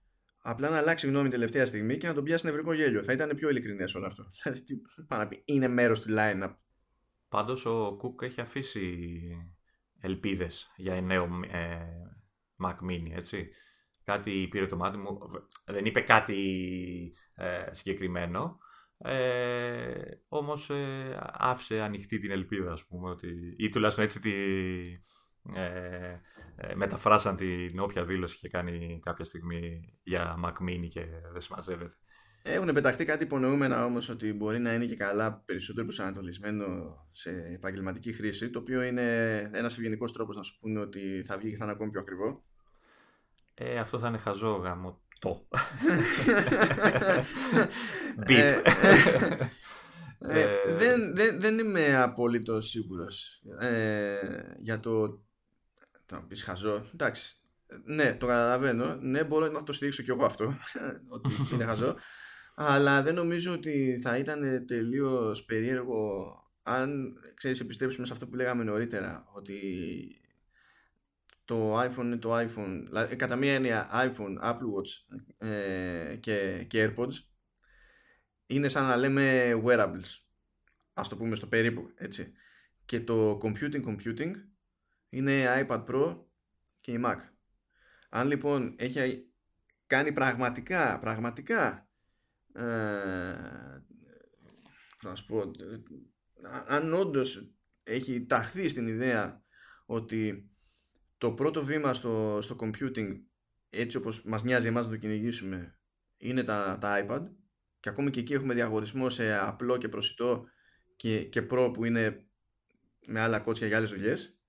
απλά 0.49 0.69
να 0.69 0.77
αλλάξει 0.77 1.07
γνώμη 1.07 1.29
τελευταία 1.29 1.65
στιγμή 1.65 1.97
και 1.97 2.07
να 2.07 2.13
τον 2.13 2.23
πιάσει 2.23 2.45
νευρικό 2.45 2.73
γέλιο. 2.73 3.03
Θα 3.03 3.13
ήταν 3.13 3.35
πιο 3.35 3.49
ειλικρινές 3.49 3.95
όλο 3.95 4.05
αυτό. 4.05 4.23
Δηλαδή, 4.43 4.63
τι 4.63 4.75
να 5.07 5.27
πει, 5.27 5.41
είναι 5.45 5.67
μέρος 5.67 6.01
του 6.01 6.15
line-up. 6.17 6.55
Πάντως 7.29 7.65
ο 7.65 7.95
Κουκ 7.97 8.21
έχει 8.21 8.41
αφήσει 8.41 9.09
ελπίδες 9.99 10.71
για 10.75 11.01
νέο 11.01 11.23
ε, 11.51 11.77
Mac 12.63 12.75
Mini, 12.89 13.11
έτσι. 13.11 13.49
Κάτι 14.03 14.47
πήρε 14.49 14.65
το 14.65 14.75
μάτι 14.75 14.97
μου. 14.97 15.19
Δεν 15.65 15.85
είπε 15.85 15.99
κάτι 15.99 17.13
ε, 17.35 17.65
συγκεκριμένο. 17.71 18.57
Ε, 18.97 20.01
όμως 20.27 20.69
ε, 20.69 21.19
άφησε 21.33 21.81
ανοιχτή 21.81 22.17
την 22.17 22.31
ελπίδα 22.31 22.71
ας 22.71 22.85
πούμε 22.85 23.09
ότι, 23.09 23.55
ή 23.57 23.69
τουλάχιστον 23.69 24.03
έτσι 24.03 24.19
τη, 24.19 24.33
ε, 25.55 26.21
ε, 26.55 26.75
μεταφράσαν 26.75 27.35
την 27.35 27.79
όποια 27.79 28.05
δήλωση 28.05 28.35
είχε 28.35 28.47
κάνει 28.47 28.99
κάποια 29.03 29.25
στιγμή 29.25 29.93
για 30.03 30.39
Mac 30.45 30.63
Mini 30.63 30.87
και 30.89 31.05
δεν 31.31 31.41
συμμαζεύεται. 31.41 31.95
Έχουν 32.41 32.73
πεταχτεί 32.73 33.05
κάτι 33.05 33.23
υπονοούμενα 33.23 33.85
όμως 33.85 34.09
ότι 34.09 34.33
μπορεί 34.33 34.59
να 34.59 34.73
είναι 34.73 34.85
και 34.85 34.95
καλά 34.95 35.43
περισσότερο 35.45 35.85
προσανατολισμένο 35.85 36.95
σε 37.11 37.29
επαγγελματική 37.53 38.13
χρήση 38.13 38.49
το 38.49 38.59
οποίο 38.59 38.81
είναι 38.81 39.37
ένας 39.53 39.77
ευγενικός 39.77 40.13
τρόπος 40.13 40.35
να 40.35 40.43
σου 40.43 40.57
πούνε 40.59 40.79
ότι 40.79 41.23
θα 41.25 41.37
βγει 41.37 41.49
και 41.49 41.55
θα 41.55 41.63
είναι 41.63 41.73
ακόμη 41.73 41.91
πιο 41.91 41.99
ακριβό. 41.99 42.43
Ε, 43.53 43.79
αυτό 43.79 43.99
θα 43.99 44.07
είναι 44.07 44.17
χαζό 44.17 44.51
γάμο 44.51 45.01
το. 45.19 45.47
Ε, 48.29 48.61
ε, 50.19 50.39
ε, 50.41 50.75
δεν, 50.77 51.15
δεν, 51.15 51.39
δεν 51.39 51.59
είμαι 51.59 51.95
απόλυτο 51.95 52.61
σίγουρος 52.61 53.43
για 54.57 54.79
το 54.79 55.21
θα 56.07 56.25
πεις 56.27 56.43
χαζό. 56.43 56.85
Εντάξει. 56.93 57.35
Ναι, 57.83 58.15
το 58.15 58.25
καταλαβαίνω. 58.25 58.95
Ναι, 58.95 59.23
μπορώ 59.23 59.47
να 59.47 59.63
το 59.63 59.73
στηρίξω 59.73 60.03
κι 60.03 60.09
εγώ 60.09 60.25
αυτό. 60.25 60.57
ότι 61.15 61.29
είναι 61.53 61.65
χαζό. 61.65 61.95
Αλλά 62.59 63.01
δεν 63.01 63.15
νομίζω 63.15 63.53
ότι 63.53 63.99
θα 64.01 64.17
ήταν 64.17 64.65
τελείως 64.65 65.45
περίεργο 65.45 66.31
αν 66.63 67.13
ξέρεις 67.33 67.59
επιστρέψουμε 67.59 68.05
σε 68.05 68.13
αυτό 68.13 68.27
που 68.27 68.35
λέγαμε 68.35 68.63
νωρίτερα 68.63 69.27
ότι 69.33 69.59
το 71.45 71.79
iPhone 71.81 72.03
είναι 72.03 72.17
το 72.17 72.37
iPhone 72.37 72.83
δηλαδή, 72.85 73.15
κατά 73.15 73.35
μία 73.35 73.53
έννοια 73.53 73.89
iPhone, 73.93 74.43
Apple 74.43 74.55
Watch 74.55 75.17
ε, 75.47 76.15
και, 76.15 76.65
και 76.67 76.85
AirPods 76.85 77.13
είναι 78.45 78.67
σαν 78.67 78.85
να 78.85 78.95
λέμε 78.95 79.53
wearables 79.65 80.21
ας 80.93 81.07
το 81.07 81.15
πούμε 81.17 81.35
στο 81.35 81.47
περίπου 81.47 81.91
έτσι. 81.95 82.33
Και 82.85 82.99
το 82.99 83.39
computing 83.43 83.83
computing 83.85 84.31
είναι 85.09 85.65
iPad 85.67 85.85
Pro 85.85 86.17
και 86.81 86.91
η 86.91 87.01
Mac. 87.05 87.17
Αν 88.09 88.27
λοιπόν 88.27 88.75
έχει 88.77 89.31
κάνει 89.87 90.11
πραγματικά 90.11 90.99
πραγματικά 90.99 91.86
ε, 92.57 93.81
να 95.03 95.15
σου 95.15 95.25
πω 95.25 95.51
αν 96.67 96.93
όντως 96.93 97.51
έχει 97.83 98.25
ταχθεί 98.25 98.67
στην 98.67 98.87
ιδέα 98.87 99.41
ότι 99.85 100.51
το 101.17 101.31
πρώτο 101.31 101.63
βήμα 101.63 101.93
στο, 101.93 102.39
στο 102.41 102.55
computing 102.59 103.19
έτσι 103.69 103.97
όπως 103.97 104.23
μας 104.23 104.43
νοιάζει 104.43 104.67
εμάς 104.67 104.85
να 104.85 104.91
το 104.91 104.97
κυνηγήσουμε 104.97 105.79
είναι 106.17 106.43
τα, 106.43 106.77
τα 106.81 107.05
iPad 107.07 107.25
και 107.79 107.89
ακόμη 107.89 108.09
και 108.09 108.19
εκεί 108.19 108.33
έχουμε 108.33 108.53
διαγωνισμό 108.53 109.09
σε 109.09 109.37
απλό 109.37 109.77
και 109.77 109.89
προσιτό 109.89 110.45
και, 110.95 111.23
και 111.23 111.47
Pro 111.49 111.71
που 111.73 111.85
είναι 111.85 112.27
με 113.07 113.19
άλλα 113.19 113.39
κότσια 113.39 113.67
για 113.67 113.77
άλλες 113.77 113.89
δουλειές 113.89 114.39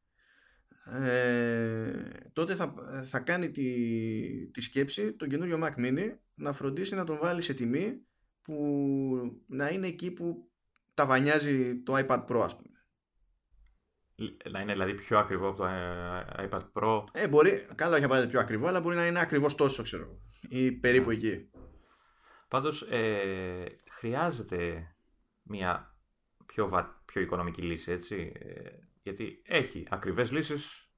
ε, 0.85 1.93
τότε 2.33 2.55
θα, 2.55 2.75
θα 3.05 3.19
κάνει 3.19 3.51
τη, 3.51 4.51
τη 4.51 4.61
σκέψη 4.61 5.13
τον 5.13 5.29
καινούριο 5.29 5.61
Mac 5.63 5.75
Mini 5.77 6.17
να 6.39 6.53
φροντίσει 6.53 6.95
να 6.95 7.05
τον 7.05 7.19
βάλει 7.19 7.43
σε 7.43 7.55
τιμή 7.55 8.07
που 8.43 8.55
να 9.47 9.69
είναι 9.69 9.87
εκεί 9.87 10.11
που 10.11 10.51
τα 10.95 11.07
βανιάζει 11.07 11.83
το 11.83 11.95
iPad 11.97 12.25
Pro 12.27 12.41
ας 12.45 12.57
πούμε. 12.57 12.67
Να 14.51 14.61
είναι 14.61 14.73
δηλαδή 14.73 14.95
πιο 14.95 15.19
ακριβό 15.19 15.49
από 15.49 15.57
το 15.57 15.67
ε, 15.67 16.49
iPad 16.51 16.63
Pro. 16.73 17.05
Ε, 17.13 17.29
μπορεί, 17.29 17.67
καλά 17.75 17.95
όχι 17.95 18.05
απαραίτητα 18.05 18.31
πιο 18.33 18.41
ακριβό, 18.41 18.67
αλλά 18.67 18.81
μπορεί 18.81 18.97
να 18.97 19.07
είναι 19.07 19.21
ακριβώς 19.21 19.55
τόσο, 19.55 19.83
ξέρω 19.83 20.21
ή 20.49 20.73
περίπου 20.73 21.11
εκεί. 21.11 21.51
Πάντως, 22.49 22.83
ε, 22.83 23.79
χρειάζεται 23.91 24.93
μια 25.43 25.97
πιο, 26.47 26.71
πιο 27.05 27.21
οικονομική 27.21 27.63
λύση, 27.63 27.93
έτσι. 27.93 28.33
Ε, 28.35 28.71
γιατί 29.03 29.43
έχει 29.45 29.87
ακριβές 29.91 30.33
λύσεις 30.33 30.89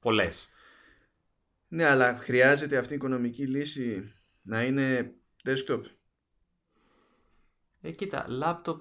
πολλές. 0.00 0.48
Ναι, 1.68 1.84
αλλά 1.84 2.18
χρειάζεται 2.18 2.76
αυτή 2.76 2.92
η 2.92 2.96
οικονομική 2.96 3.46
λύση 3.46 4.14
να 4.46 4.64
είναι 4.64 5.14
desktop. 5.44 5.80
Ε, 7.80 7.90
κοίτα, 7.90 8.26
laptop 8.42 8.80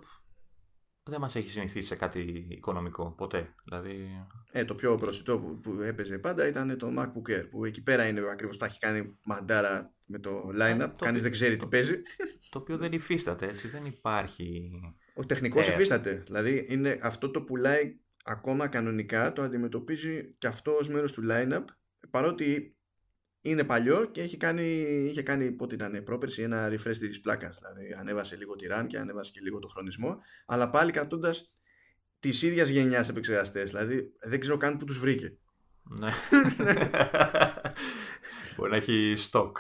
δεν 1.09 1.19
μας 1.19 1.35
έχει 1.35 1.49
συνηθίσει 1.49 1.87
σε 1.87 1.95
κάτι 1.95 2.47
οικονομικό 2.49 3.11
ποτέ. 3.11 3.55
Δηλαδή... 3.63 4.09
Ε, 4.51 4.65
το 4.65 4.75
πιο 4.75 4.95
προσιτό 4.95 5.39
που, 5.39 5.59
που 5.59 5.81
έπαιζε 5.81 6.17
πάντα 6.17 6.47
ήταν 6.47 6.77
το 6.77 6.93
MacBook 6.97 7.31
Air 7.31 7.47
που 7.49 7.65
εκεί 7.65 7.83
πέρα 7.83 8.07
είναι 8.07 8.29
ακριβώς 8.29 8.57
τα 8.57 8.65
έχει 8.65 8.79
κάνει 8.79 9.17
μαντάρα 9.23 9.93
με 10.05 10.19
το 10.19 10.49
line-up. 10.59 10.79
Ε, 10.79 10.95
Κανείς 10.97 11.21
δεν 11.21 11.31
ξέρει 11.31 11.57
τι 11.57 11.65
παίζει. 11.65 12.01
Το 12.51 12.59
οποίο 12.59 12.77
δεν 12.77 12.91
υφίσταται 12.91 13.47
έτσι, 13.47 13.67
δεν 13.67 13.85
υπάρχει... 13.85 14.71
Ο 15.15 15.25
τεχνικός 15.25 15.67
ε. 15.67 15.71
υφίσταται. 15.71 16.23
Δηλαδή 16.25 16.65
είναι 16.69 16.99
αυτό 17.01 17.31
το 17.31 17.41
πουλάει 17.41 17.99
ακόμα 18.23 18.67
κανονικά 18.67 19.33
το 19.33 19.41
αντιμετωπίζει 19.41 20.35
και 20.37 20.47
αυτό 20.47 20.71
ως 20.71 20.89
μέρος 20.89 21.11
του 21.11 21.23
line-up 21.29 21.63
παρότι 22.09 22.74
είναι 23.45 23.63
παλιό 23.63 24.05
και 24.11 24.21
έχει 24.21 24.37
κάνει, 24.37 24.67
είχε 25.09 25.21
κάνει 25.21 25.51
πότε 25.51 25.75
ήταν 25.75 26.03
πρόπερση 26.03 26.41
ένα 26.41 26.69
refresh 26.69 26.97
της 26.99 27.21
πλάκας 27.21 27.59
δηλαδή 27.59 27.93
ανέβασε 27.99 28.35
λίγο 28.35 28.55
τη 28.55 28.65
RAM 28.71 28.85
και 28.87 28.97
ανέβασε 28.97 29.31
και 29.31 29.39
λίγο 29.43 29.59
το 29.59 29.67
χρονισμό 29.67 30.17
αλλά 30.45 30.69
πάλι 30.69 30.91
κρατώντας 30.91 31.55
της 32.29 32.41
ίδιας 32.41 32.69
γενιάς 32.69 33.09
επεξεργαστές. 33.09 33.69
Δηλαδή 33.69 34.13
δεν 34.19 34.39
ξέρω 34.39 34.57
καν 34.57 34.77
που 34.77 34.85
τους 34.85 34.99
βρήκε. 34.99 35.37
Ναι. 35.83 36.09
Μπορεί 38.55 38.69
να 38.69 38.75
έχει 38.75 39.13
στόκ 39.17 39.57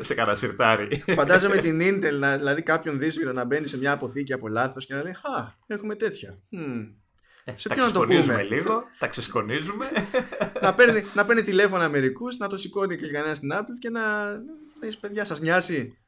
σε 0.00 0.14
κανένα 0.14 0.36
σιρτάρι. 0.36 1.04
Φαντάζομαι 1.06 1.56
την 1.56 1.80
Intel, 1.82 2.36
δηλαδή 2.36 2.62
κάποιον 2.62 2.98
δύσβηρο 2.98 3.32
να 3.32 3.44
μπαίνει 3.44 3.66
σε 3.66 3.78
μια 3.78 3.92
αποθήκη 3.92 4.32
από 4.32 4.48
λάθος 4.48 4.86
και 4.86 4.94
να 4.94 5.02
λέει 5.02 5.14
Χα, 5.14 5.56
έχουμε 5.66 5.94
τέτοια. 5.94 6.38
Ε, 6.50 6.58
σε 7.54 7.68
ποιον 7.68 7.86
να 7.86 7.92
το 7.92 8.00
πούμε; 8.00 8.42
λίγο, 8.42 8.84
τα 8.98 9.06
ξεσκονίζουμε. 9.06 9.86
να, 10.62 10.74
παίρνει, 10.74 11.02
να 11.14 11.24
παίρνει 11.24 11.42
τηλέφωνα 11.42 11.88
μερικούς, 11.88 12.36
να 12.36 12.48
το 12.48 12.56
σηκώνει 12.56 12.96
και 12.96 13.10
κανένας 13.10 13.36
στην 13.36 13.50
Apple 13.52 13.78
και 13.78 13.90
να 13.90 14.00
λέει 14.80 14.96
παιδιά 15.00 15.24
σας 15.24 15.40
νοιάσει. 15.40 15.98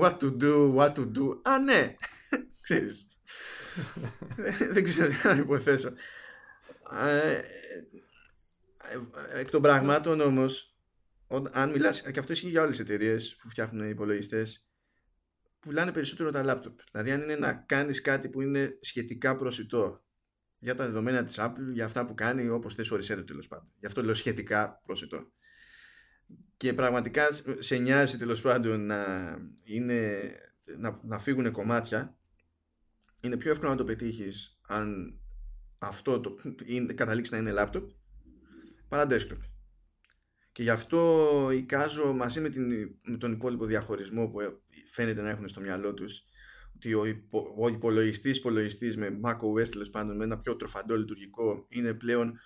What 0.00 0.16
to 0.18 0.36
do, 0.42 0.74
what 0.74 0.92
to 0.92 1.10
do. 1.12 1.40
Α, 1.42 1.58
ναι. 1.58 1.94
Ξέρεις. 2.66 3.08
Δεν 4.72 4.84
ξέρω 4.84 5.08
τι 5.08 5.20
να 5.24 5.30
υποθέσω. 5.30 5.92
Ε, 7.04 7.40
εκ 9.34 9.50
των 9.50 9.62
πραγμάτων 9.62 10.20
όμως, 10.20 10.76
αν 11.52 11.70
μιλάς, 11.70 12.02
και 12.02 12.18
αυτό 12.18 12.32
ισχύει 12.32 12.48
για 12.48 12.62
όλες 12.62 12.76
τις 12.76 12.84
εταιρείες 12.84 13.36
που 13.42 13.48
φτιάχνουν 13.48 13.88
υπολογιστές, 13.88 14.65
πουλάνε 15.66 15.92
περισσότερο 15.92 16.30
τα 16.30 16.42
λάπτοπ. 16.42 16.78
Δηλαδή 16.92 17.10
αν 17.10 17.22
είναι 17.22 17.36
να 17.36 17.52
κάνεις 17.52 18.00
κάτι 18.00 18.28
που 18.28 18.40
είναι 18.40 18.78
σχετικά 18.80 19.34
προσιτό 19.34 20.04
για 20.58 20.74
τα 20.74 20.86
δεδομένα 20.86 21.24
της 21.24 21.36
Apple, 21.38 21.72
για 21.72 21.84
αυτά 21.84 22.04
που 22.04 22.14
κάνει 22.14 22.48
όπως 22.48 22.74
θες 22.74 22.90
ορισέ 22.90 23.14
το 23.14 23.24
τέλος 23.24 23.48
πάντων. 23.48 23.72
Γι' 23.78 23.86
αυτό 23.86 24.02
λέω 24.02 24.14
σχετικά 24.14 24.80
προσιτό. 24.84 25.32
Και 26.56 26.74
πραγματικά 26.74 27.26
σε 27.58 27.76
νοιάζει 27.76 28.16
τέλος 28.16 28.40
πάντων 28.40 28.86
να, 28.86 29.04
είναι, 29.62 30.20
να, 30.78 31.00
να 31.02 31.18
φύγουν 31.18 31.50
κομμάτια. 31.52 32.18
Είναι 33.20 33.36
πιο 33.36 33.50
εύκολο 33.50 33.70
να 33.70 33.76
το 33.76 33.84
πετύχεις 33.84 34.58
αν 34.66 35.18
αυτό 35.78 36.20
το, 36.20 36.38
είναι, 36.64 36.92
καταλήξεις 36.92 37.32
να 37.32 37.38
είναι 37.38 37.50
λάπτοπ 37.50 37.90
παρά 38.88 39.06
desktop. 39.10 39.38
Και 40.56 40.62
γι' 40.62 40.70
αυτό 40.70 41.50
εικάζω 41.52 42.12
μαζί 42.12 42.40
με, 42.40 42.48
την, 42.48 42.68
με 43.02 43.16
τον 43.16 43.32
υπόλοιπο 43.32 43.64
διαχωρισμό 43.64 44.28
που 44.28 44.38
φαίνεται 44.90 45.22
να 45.22 45.30
έχουν 45.30 45.48
στο 45.48 45.60
μυαλό 45.60 45.94
τους 45.94 46.24
ότι 46.74 46.94
ο, 46.94 47.04
υπο, 47.04 47.54
ο 47.58 47.68
υπολογιστής 47.68 48.36
υπολογιστής 48.36 48.96
με 48.96 49.20
macOS 49.24 49.68
τέλος 49.68 49.90
πάντων 49.90 50.16
με 50.16 50.24
ένα 50.24 50.38
πιο 50.38 50.56
τροφαντό 50.56 50.96
λειτουργικό 50.96 51.66
είναι 51.68 51.94
πλέον 51.94 52.38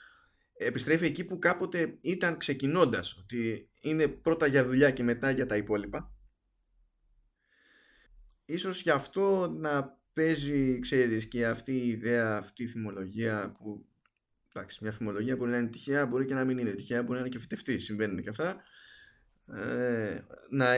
επιστρέφει 0.53 1.05
εκεί 1.05 1.25
που 1.25 1.39
κάποτε 1.39 1.99
ήταν 2.01 2.37
ξεκινώντας 2.37 3.17
ότι 3.17 3.71
είναι 3.81 4.09
πρώτα 4.09 4.47
για 4.47 4.65
δουλειά 4.65 4.91
και 4.91 5.03
μετά 5.03 5.31
για 5.31 5.47
τα 5.47 5.57
υπόλοιπα. 5.57 6.15
Ίσως 8.45 8.81
γι' 8.81 8.91
αυτό 8.91 9.55
να 9.59 9.99
παίζει 10.13 10.79
ξέρεις 10.79 11.29
και 11.29 11.47
αυτή 11.47 11.73
η 11.73 11.89
ιδέα 11.89 12.37
αυτή 12.37 12.63
η 12.63 12.69
φημολογία 12.69 13.53
που 13.59 13.90
εντάξει, 14.53 14.79
μια 14.83 14.93
φημολογία 14.93 15.37
μπορεί 15.37 15.51
να 15.51 15.57
είναι 15.57 15.69
τυχαία, 15.69 16.07
μπορεί 16.07 16.25
και 16.25 16.35
να 16.35 16.45
μην 16.45 16.59
είναι 16.59 16.73
τυχαία, 16.73 17.03
μπορεί 17.03 17.15
να 17.15 17.19
είναι 17.19 17.29
και 17.29 17.39
φυτευτή, 17.39 17.79
συμβαίνουν 17.79 18.23
και 18.23 18.29
αυτά. 18.29 18.63
Ε, 19.47 20.19
να 20.51 20.77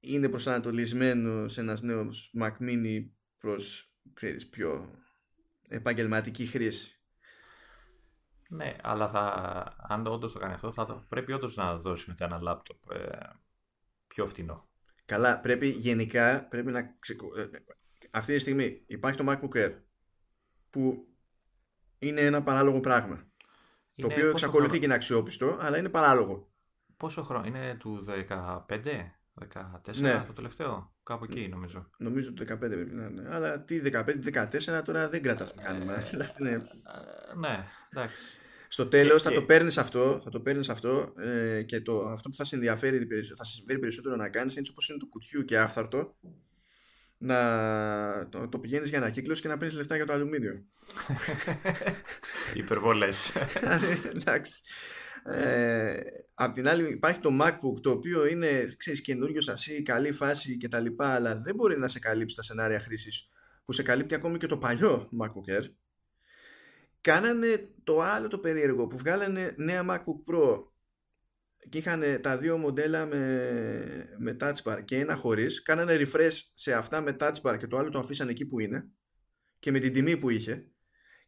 είναι 0.00 0.28
προσανατολισμένος 0.28 1.52
σε 1.52 1.60
ένας 1.60 1.82
νέος 1.82 2.34
Mac 2.40 2.52
Mini 2.60 3.08
προς 3.38 3.94
ξέρεις, 4.12 4.48
πιο 4.48 4.98
επαγγελματική 5.68 6.46
χρήση. 6.46 6.98
Ναι, 8.48 8.76
αλλά 8.82 9.08
θα, 9.08 9.64
αν 9.78 10.06
όντως 10.06 10.32
το 10.32 10.38
κάνει 10.38 10.54
αυτό, 10.54 10.72
θα 10.72 11.06
πρέπει 11.08 11.32
όντως 11.32 11.56
να 11.56 11.76
δώσει 11.76 12.04
μετά 12.08 12.24
ένα 12.24 12.40
λάπτοπ 12.40 12.90
ε, 12.90 13.18
πιο 14.06 14.26
φτηνό. 14.26 14.68
Καλά, 15.04 15.40
πρέπει 15.40 15.68
γενικά 15.68 16.48
πρέπει 16.48 16.70
να 16.70 16.96
ξεκο... 16.98 17.38
Ε, 17.38 17.50
αυτή 18.10 18.32
τη 18.34 18.38
στιγμή 18.38 18.84
υπάρχει 18.86 19.18
το 19.18 19.24
MacBook 19.28 19.56
Air 19.56 19.72
που 20.70 21.13
είναι 22.06 22.20
ένα 22.20 22.42
παράλογο 22.42 22.80
πράγμα. 22.80 23.26
το 23.96 24.06
οποίο 24.06 24.28
εξακολουθεί 24.28 24.66
χρόνο... 24.66 24.78
και 24.78 24.84
είναι 24.84 24.94
αξιόπιστο, 24.94 25.56
αλλά 25.60 25.78
είναι 25.78 25.88
παράλογο. 25.88 26.48
Πόσο 26.96 27.22
χρόνο, 27.22 27.46
είναι 27.46 27.76
του 27.78 28.04
15, 28.28 28.78
14 29.34 29.96
ναι. 29.96 30.24
το 30.26 30.32
τελευταίο, 30.32 30.94
κάπου 31.02 31.24
εκεί 31.24 31.48
νομίζω. 31.48 31.90
Νομίζω 31.98 32.32
το 32.32 32.44
15 32.54 32.58
πρέπει 32.58 32.94
να 32.94 33.06
είναι. 33.06 33.28
Αλλά 33.30 33.64
τι 33.64 33.80
15-14 33.84 34.82
τώρα 34.84 35.08
δεν 35.08 35.22
κρατάς 35.22 35.54
να 35.54 35.62
κάνουμε. 35.62 36.04
Ε, 36.12 36.16
ναι. 36.44 36.50
ναι, 37.36 37.64
εντάξει. 37.90 38.16
Στο 38.68 38.86
τέλος 38.86 39.22
θα, 39.22 39.32
το 39.32 39.42
παίρνεις 39.42 39.78
αυτό, 39.78 40.20
θα 40.24 40.30
το 40.30 40.40
παίρνεις 40.40 40.68
αυτό 40.68 41.12
ε, 41.16 41.62
και 41.62 41.80
το, 41.80 41.98
αυτό 41.98 42.28
που 42.28 42.36
θα 42.36 42.44
σε 42.44 42.54
ενδιαφέρει 42.54 43.06
θα 43.36 43.44
σε 43.44 43.62
περισσότερο 43.80 44.16
να 44.16 44.28
κάνεις 44.28 44.56
είναι 44.56 44.66
όπως 44.70 44.88
είναι 44.88 44.98
το 44.98 45.06
κουτιού 45.06 45.44
και 45.44 45.58
άφθαρτο 45.58 46.16
να 47.18 48.28
το, 48.28 48.48
το 48.48 48.58
πηγαίνεις 48.58 48.88
για 48.88 48.98
ανακύκλωση 48.98 49.42
και 49.42 49.48
να 49.48 49.58
παίρνει 49.58 49.74
λεφτά 49.74 49.96
για 49.96 50.06
το 50.06 50.12
αλουμίνιο. 50.12 50.64
Υπερβολές. 52.54 53.32
Εντάξει. 54.16 54.62
Ε, 55.24 56.00
απ' 56.34 56.54
την 56.54 56.68
άλλη 56.68 56.92
υπάρχει 56.92 57.20
το 57.20 57.30
MacBook 57.42 57.80
το 57.80 57.90
οποίο 57.90 58.26
είναι 58.26 58.74
ξέρεις, 58.76 59.00
καινούριος 59.00 59.44
σασί, 59.44 59.82
καλή 59.82 60.12
φάση 60.12 60.56
κτλ. 60.56 60.86
Αλλά 60.96 61.36
δεν 61.36 61.54
μπορεί 61.54 61.78
να 61.78 61.88
σε 61.88 61.98
καλύψει 61.98 62.36
τα 62.36 62.42
σενάρια 62.42 62.80
χρήσης 62.80 63.28
που 63.64 63.72
σε 63.72 63.82
καλύπτει 63.82 64.14
ακόμη 64.14 64.38
και 64.38 64.46
το 64.46 64.58
παλιό 64.58 65.08
MacBook 65.22 65.58
Air. 65.58 65.64
Κάνανε 67.00 67.68
το 67.84 68.00
άλλο 68.00 68.28
το 68.28 68.38
περίεργο 68.38 68.86
που 68.86 68.98
βγάλανε 68.98 69.54
νέα 69.56 69.84
MacBook 69.88 70.32
Pro 70.32 70.64
και 71.68 71.78
είχαν 71.78 72.02
τα 72.20 72.38
δύο 72.38 72.58
μοντέλα 72.58 73.06
με, 73.06 74.14
με 74.18 74.36
touch 74.40 74.62
bar 74.62 74.84
και 74.84 74.98
ένα 74.98 75.14
χωρίς. 75.14 75.62
Κάνανε 75.62 75.96
refresh 75.98 76.38
σε 76.54 76.72
αυτά 76.72 77.00
με 77.00 77.16
touch 77.20 77.40
bar 77.42 77.56
και 77.58 77.66
το 77.66 77.76
άλλο 77.76 77.90
το 77.90 77.98
αφήσαν 77.98 78.28
εκεί 78.28 78.46
που 78.46 78.60
είναι 78.60 78.88
και 79.58 79.70
με 79.70 79.78
την 79.78 79.92
τιμή 79.92 80.16
που 80.16 80.30
είχε. 80.30 80.68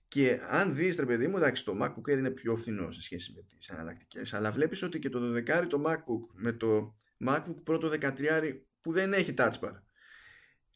Και 0.08 0.40
αν 0.42 0.74
δεις 0.74 0.96
ρε 0.96 1.06
παιδί 1.06 1.28
μου 1.28 1.36
εντάξει 1.36 1.64
το 1.64 1.78
MacBook 1.82 2.12
Air 2.12 2.18
είναι 2.18 2.30
πιο 2.30 2.56
φθηνό 2.56 2.90
σε 2.90 3.02
σχέση 3.02 3.32
με 3.36 3.42
τις 3.42 3.68
εναλλακτικές, 3.68 4.34
αλλά 4.34 4.52
βλέπεις 4.52 4.82
ότι 4.82 4.98
και 4.98 5.08
το 5.08 5.34
12 5.36 5.66
το 5.68 5.84
MacBook 5.86 6.32
με 6.32 6.52
το 6.52 6.98
MacBook 7.26 7.70
Pro 7.70 7.80
το 7.80 7.98
13 8.00 8.52
που 8.80 8.92
δεν 8.92 9.12
έχει 9.12 9.34
touch 9.36 9.58
bar 9.60 9.80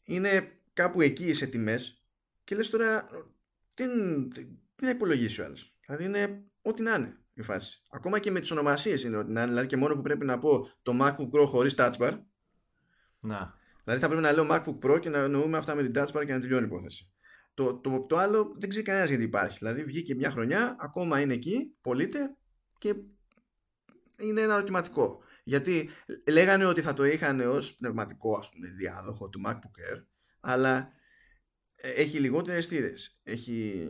είναι 0.03 0.51
κάπου 0.73 1.01
εκεί 1.01 1.33
σε 1.33 1.47
τιμές 1.47 2.05
και 2.43 2.55
λες 2.55 2.69
τώρα 2.69 3.07
τι, 3.73 3.85
τι 4.75 4.83
να 4.83 4.89
υπολογίσει 4.89 5.41
ο 5.41 5.45
άλλος. 5.45 5.77
Δηλαδή 5.85 6.03
είναι 6.03 6.43
ό,τι 6.61 6.81
να 6.81 6.95
είναι 6.95 7.20
η 7.33 7.41
φάση. 7.41 7.81
Ακόμα 7.89 8.19
και 8.19 8.31
με 8.31 8.39
τις 8.39 8.51
ονομασίες 8.51 9.03
είναι 9.03 9.17
ότι 9.17 9.31
να 9.31 9.41
είναι. 9.41 9.49
Δηλαδή 9.49 9.67
και 9.67 9.77
μόνο 9.77 9.95
που 9.95 10.01
πρέπει 10.01 10.25
να 10.25 10.37
πω 10.37 10.69
το 10.83 10.97
MacBook 11.01 11.29
Pro 11.39 11.45
χωρίς 11.45 11.75
Touch 11.77 11.93
Bar. 11.97 12.19
Να. 13.19 13.59
Δηλαδή 13.83 14.01
θα 14.01 14.07
πρέπει 14.07 14.21
να 14.21 14.31
λέω 14.31 14.47
MacBook 14.49 14.79
Pro 14.85 14.99
και 14.99 15.09
να 15.09 15.17
εννοούμε 15.17 15.57
αυτά 15.57 15.75
με 15.75 15.83
την 15.83 15.91
Touch 15.95 16.11
Bar 16.11 16.25
και 16.25 16.33
να 16.33 16.39
τελειώνει 16.39 16.63
η 16.63 16.67
υπόθεση. 16.67 17.11
Το, 17.53 17.73
το, 17.73 18.05
το 18.05 18.17
άλλο 18.17 18.55
δεν 18.57 18.69
ξέρει 18.69 18.85
κανένας 18.85 19.09
γιατί 19.09 19.23
υπάρχει. 19.23 19.57
Δηλαδή 19.57 19.83
βγήκε 19.83 20.15
μια 20.15 20.29
χρονιά, 20.29 20.75
ακόμα 20.79 21.19
είναι 21.19 21.33
εκεί, 21.33 21.75
πωλείται 21.81 22.35
και 22.77 22.95
είναι 24.17 24.41
ένα 24.41 24.53
ερωτηματικό. 24.53 25.23
Γιατί 25.43 25.89
λέγανε 26.31 26.65
ότι 26.65 26.81
θα 26.81 26.93
το 26.93 27.05
είχαν 27.05 27.39
ως 27.39 27.75
πνευματικό 27.75 28.37
ας 28.37 28.49
πούμε, 28.49 28.67
διάδοχο 28.67 29.29
του 29.29 29.41
MacBook 29.45 29.93
Air, 29.93 30.03
αλλά 30.39 30.91
ε, 31.75 31.89
έχει 31.89 32.19
λιγότερες 32.19 32.65
θύρες, 32.65 33.19
έχει 33.23 33.87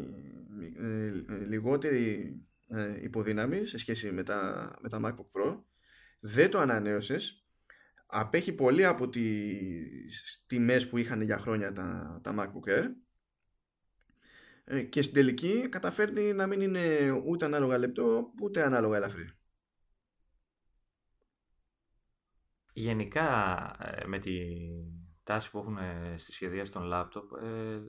ε, 0.77 1.11
λιγότερη 1.47 2.35
ε, 2.71 3.03
υποδύναμη 3.03 3.65
σε 3.65 3.77
σχέση 3.77 4.11
με 4.11 4.23
τα, 4.23 4.71
με 4.81 4.89
τα 4.89 4.99
MacBook 5.03 5.39
Pro, 5.39 5.63
δεν 6.19 6.49
το 6.49 6.59
ανανέωσες, 6.59 7.45
απέχει 8.05 8.53
πολύ 8.53 8.85
από 8.85 9.09
τις 9.09 10.43
τιμές 10.47 10.87
που 10.87 10.97
είχαν 10.97 11.21
για 11.21 11.37
χρόνια 11.37 11.71
τα, 11.71 12.19
τα 12.23 12.35
MacBook 12.37 12.69
Air 12.69 12.87
και 14.89 15.01
στην 15.01 15.13
τελική 15.13 15.69
καταφέρνει 15.69 16.33
να 16.33 16.47
μην 16.47 16.61
είναι 16.61 17.11
ούτε 17.11 17.45
ανάλογα 17.45 17.77
λεπτό 17.77 18.31
ούτε 18.41 18.63
ανάλογα 18.63 18.97
ελαφρύ. 18.97 19.31
Γενικά 22.73 23.75
με 24.05 24.19
τη 24.19 24.31
τάση 25.23 25.51
που 25.51 25.57
έχουν 25.57 25.77
στη 26.17 26.31
σχεδία 26.31 26.69
των 26.69 26.83
λάπτοπ 26.83 27.31
ε, 27.33 27.81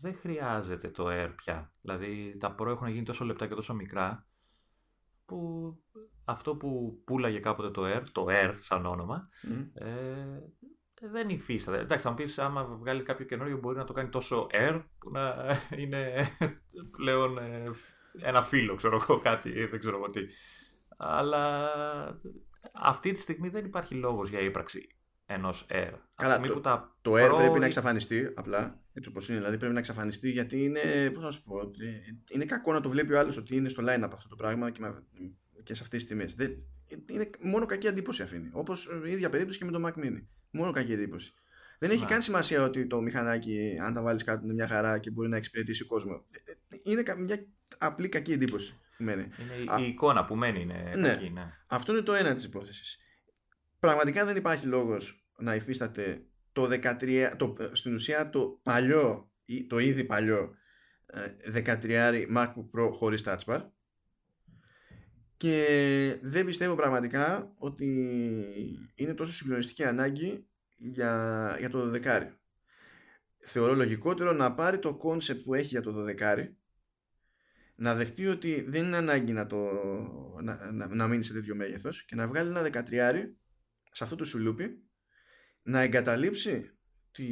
δεν 0.00 0.14
χρειάζεται 0.14 0.90
το 0.90 1.06
Air 1.08 1.32
πια. 1.36 1.72
Δηλαδή 1.80 2.36
τα 2.38 2.54
Pro 2.58 2.66
έχουν 2.66 2.88
γίνει 2.88 3.04
τόσο 3.04 3.24
λεπτά 3.24 3.46
και 3.46 3.54
τόσο 3.54 3.74
μικρά 3.74 4.27
που 5.28 5.74
αυτό 6.24 6.56
που 6.56 7.00
πουλάγε 7.04 7.38
κάποτε 7.38 7.70
το 7.70 7.82
Air, 7.84 8.02
το 8.12 8.26
Air 8.28 8.54
σαν 8.58 8.86
όνομα, 8.86 9.28
ε, 9.74 9.88
δεν 11.00 11.28
υφίσταται. 11.28 11.78
Εντάξει, 11.78 12.04
θα 12.04 12.10
μου 12.10 12.16
πεις, 12.16 12.38
άμα 12.38 12.64
βγάλεις 12.64 13.02
κάποιο 13.02 13.24
καινούριο, 13.24 13.58
μπορεί 13.58 13.76
να 13.76 13.84
το 13.84 13.92
κάνει 13.92 14.08
τόσο 14.08 14.46
air 14.50 14.82
που 14.98 15.10
να 15.10 15.34
είναι 15.80 16.26
πλέον 16.96 17.38
ε, 17.38 17.64
ένα 18.20 18.42
φύλλο, 18.42 18.74
ξέρω 18.74 18.98
εγώ, 19.02 19.18
κάτι, 19.18 19.66
δεν 19.66 19.78
ξέρω 19.78 19.96
εγώ 19.96 20.10
τι. 20.10 20.20
Αλλά 20.96 21.70
αυτή 22.72 23.12
τη 23.12 23.20
στιγμή 23.20 23.48
δεν 23.48 23.64
υπάρχει 23.64 23.94
λόγος 23.94 24.28
για 24.28 24.40
ύπαρξη 24.40 24.97
ενός 25.30 25.66
air. 25.70 25.92
Καλά, 26.14 26.40
το, 26.40 26.60
τα 26.60 26.96
το 27.02 27.12
air 27.12 27.36
πρέπει 27.38 27.58
να 27.58 27.64
εξαφανιστεί 27.66 28.32
απλά, 28.34 28.80
έτσι 28.92 29.10
όπως 29.10 29.28
είναι. 29.28 29.38
Δηλαδή 29.38 29.58
πρέπει 29.58 29.72
να 29.72 29.78
εξαφανιστεί 29.78 30.30
γιατί 30.30 30.64
είναι, 30.64 31.10
πώς 31.14 31.22
να 31.22 31.30
σου 31.30 31.42
πω, 31.42 31.60
ε, 31.60 31.64
είναι 32.30 32.44
κακό 32.44 32.72
να 32.72 32.80
το 32.80 32.88
βλέπει 32.88 33.12
ο 33.12 33.18
άλλος 33.18 33.36
ότι 33.36 33.56
είναι 33.56 33.68
στο 33.68 33.82
line-up 33.86 34.10
αυτό 34.12 34.28
το 34.28 34.36
πράγμα 34.36 34.70
και, 34.70 34.80
και 35.62 35.74
σε 35.74 35.82
αυτές 35.82 36.04
τις 36.04 36.08
τιμές. 36.08 36.34
Είναι 37.06 37.30
μόνο 37.40 37.66
κακή 37.66 37.86
εντύπωση 37.86 38.22
αφήνει. 38.22 38.48
Όπως 38.52 38.88
η 39.06 39.10
ίδια 39.10 39.30
περίπτωση 39.30 39.58
και 39.58 39.64
με 39.64 39.70
το 39.70 39.86
Mac 39.86 40.04
Mini. 40.04 40.22
Μόνο 40.50 40.70
κακή 40.70 40.92
εντύπωση. 40.92 41.32
Δεν 41.78 41.90
έχει 41.90 42.04
καν 42.04 42.22
σημασία 42.22 42.62
ότι 42.62 42.86
το 42.86 43.00
μηχανάκι, 43.00 43.78
αν 43.82 43.94
τα 43.94 44.02
βάλεις 44.02 44.24
κάτω, 44.24 44.44
είναι 44.44 44.54
μια 44.54 44.66
χαρά 44.66 44.98
και 44.98 45.10
μπορεί 45.10 45.28
να 45.28 45.36
εξυπηρετήσει 45.36 45.84
κόσμο. 45.84 46.24
Είναι 46.82 47.02
μια 47.18 47.46
απλή 47.78 48.08
κακή 48.08 48.32
εντύπωση. 48.32 48.78
Είναι 48.98 49.28
η 49.80 49.84
εικόνα 49.84 50.24
που 50.24 50.36
μένει 50.36 50.60
είναι 50.60 50.90
ναι. 50.96 51.08
κακή. 51.08 51.30
Ναι. 51.30 51.52
Αυτό 51.66 51.92
είναι 51.92 52.02
το 52.02 52.14
ένα 52.14 52.34
της 52.34 52.44
υπόθεσης. 52.44 52.98
Πραγματικά 53.78 54.24
δεν 54.24 54.36
υπάρχει 54.36 54.66
λόγος 54.66 55.28
να 55.38 55.54
υφίσταται 55.54 56.26
το 56.52 56.68
13, 57.00 57.30
το, 57.36 57.56
στην 57.72 57.94
ουσία 57.94 58.30
το 58.30 58.60
παλιό, 58.62 59.32
το 59.66 59.78
ήδη 59.78 60.04
παλιό 60.04 60.54
13 61.54 61.84
ε, 61.84 62.26
MacBook 62.34 62.70
Pro 62.74 62.90
χωρίς 62.92 63.22
Touch 63.24 63.44
Bar 63.44 63.70
και 65.36 66.18
δεν 66.22 66.46
πιστεύω 66.46 66.74
πραγματικά 66.74 67.52
ότι 67.58 67.88
είναι 68.94 69.14
τόσο 69.14 69.32
συγκλονιστική 69.32 69.84
ανάγκη 69.84 70.46
για, 70.76 71.56
για 71.58 71.70
το 71.70 71.92
12. 72.04 72.28
Θεωρώ 73.38 73.74
λογικότερο 73.74 74.32
να 74.32 74.54
πάρει 74.54 74.78
το 74.78 74.98
concept 75.02 75.42
που 75.44 75.54
έχει 75.54 75.66
για 75.66 75.82
το 75.82 76.06
12 76.18 76.48
να 77.74 77.94
δεχτεί 77.94 78.26
ότι 78.26 78.64
δεν 78.68 78.84
είναι 78.84 78.96
ανάγκη 78.96 79.32
να, 79.32 79.46
το, 79.46 79.70
να, 80.42 80.72
να, 80.72 80.94
να 80.94 81.08
μείνει 81.08 81.22
σε 81.22 81.32
τέτοιο 81.32 81.54
μέγεθος 81.54 82.04
και 82.04 82.14
να 82.14 82.26
βγάλει 82.26 82.48
ένα 82.48 82.86
13 82.88 83.24
σε 83.98 84.04
αυτό 84.04 84.16
το 84.16 84.24
σουλούπι 84.24 84.82
να 85.62 85.80
εγκαταλείψει 85.80 86.78
τη, 87.10 87.26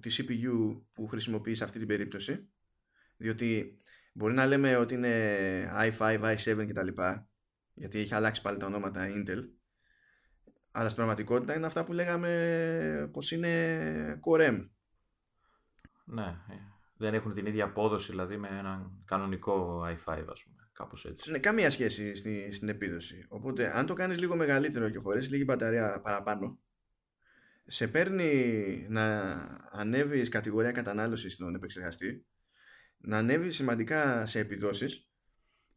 τη 0.00 0.16
CPU 0.18 0.82
που 0.92 1.06
χρησιμοποιείς 1.06 1.58
σε 1.58 1.64
αυτή 1.64 1.78
την 1.78 1.88
περίπτωση 1.88 2.48
διότι 3.16 3.80
Μπορεί 4.16 4.34
να 4.34 4.46
λέμε 4.46 4.76
ότι 4.76 4.94
είναι 4.94 5.12
i5, 5.80 6.36
i7 6.36 6.66
κτλ. 6.68 7.02
Γιατί 7.74 7.98
έχει 7.98 8.14
αλλάξει 8.14 8.42
πάλι 8.42 8.58
τα 8.58 8.66
ονόματα 8.66 9.06
Intel. 9.08 9.48
Αλλά 10.70 10.84
στην 10.84 10.96
πραγματικότητα 10.96 11.56
είναι 11.56 11.66
αυτά 11.66 11.84
που 11.84 11.92
λέγαμε 11.92 13.10
πως 13.12 13.32
είναι 13.32 14.20
Core 14.24 14.48
M. 14.48 14.68
Ναι, 16.04 16.22
ε, 16.22 16.54
δεν 16.96 17.14
έχουν 17.14 17.34
την 17.34 17.46
ίδια 17.46 17.64
απόδοση 17.64 18.10
δηλαδή 18.10 18.36
με 18.36 18.48
έναν 18.48 19.02
κανονικό 19.04 19.82
i5 19.82 20.24
ας 20.30 20.44
πούμε. 20.44 20.55
Κάπως 20.76 21.04
έτσι. 21.04 21.30
Ναι, 21.30 21.38
καμία 21.38 21.70
σχέση 21.70 22.14
στη, 22.14 22.52
στην 22.52 22.68
επίδοση. 22.68 23.24
Οπότε 23.28 23.78
αν 23.78 23.86
το 23.86 23.94
κάνεις 23.94 24.18
λίγο 24.18 24.36
μεγαλύτερο 24.36 24.88
και 24.88 24.98
χωρίς 24.98 25.30
λίγη 25.30 25.42
μπαταρία 25.46 26.00
παραπάνω 26.00 26.58
σε 27.66 27.88
παίρνει 27.88 28.86
να 28.88 29.20
ανέβεις 29.70 30.28
κατηγορία 30.28 30.70
κατανάλωσης 30.72 31.32
στον 31.32 31.54
επεξεργαστή 31.54 32.26
να 32.98 33.18
ανέβεις 33.18 33.54
σημαντικά 33.54 34.26
σε 34.26 34.38
επιδόσεις 34.38 35.08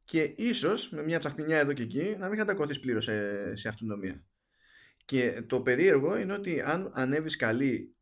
και 0.04 0.34
ίσως 0.38 0.89
με 0.89 1.04
μια 1.04 1.20
τσαχπινιά 1.20 1.58
εδώ 1.58 1.74
και 1.74 1.84
εκεί 1.84 2.16
να 2.20 2.28
μην 2.28 2.38
κατακωθείς 2.38 2.80
πλήρως 2.80 3.04
σε, 3.04 3.56
σε 3.56 3.68
αυτονομία. 3.68 4.24
Και 5.06 5.43
το 5.47 5.62
περίεργο 5.62 6.18
είναι 6.18 6.34
ότι 6.34 6.62
αν 6.62 6.91
ανέβεις 6.93 7.36
καλή 7.36 7.95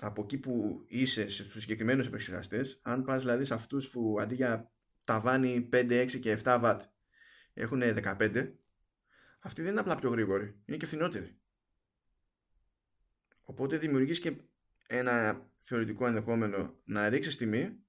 από 0.00 0.22
εκεί 0.22 0.38
που 0.38 0.84
είσαι 0.86 1.28
στους 1.28 1.60
συγκεκριμένους 1.60 2.06
επεξεργαστές, 2.06 2.80
αν 2.82 3.04
πας 3.04 3.20
δηλαδή 3.20 3.44
σε 3.44 3.54
αυτούς 3.54 3.90
που 3.90 4.16
αντί 4.20 4.34
για 4.34 4.70
ταβάνι 5.06 5.68
5, 5.72 6.06
6 6.10 6.18
και 6.20 6.38
7 6.44 6.58
βατ 6.60 6.82
έχουν 7.52 7.82
15, 7.82 8.52
αυτοί 9.40 9.62
δεν 9.62 9.70
είναι 9.70 9.80
απλά 9.80 9.96
πιο 9.96 10.10
γρήγοροι, 10.10 10.62
είναι 10.64 10.76
και 10.76 10.86
φθηνότεροι. 10.86 11.40
Οπότε 13.42 13.78
δημιουργείς 13.78 14.20
και 14.20 14.36
ένα 14.86 15.46
θεωρητικό 15.60 16.06
ενδεχόμενο 16.06 16.80
να 16.84 17.08
ρίξεις 17.08 17.36
τιμή 17.36 17.84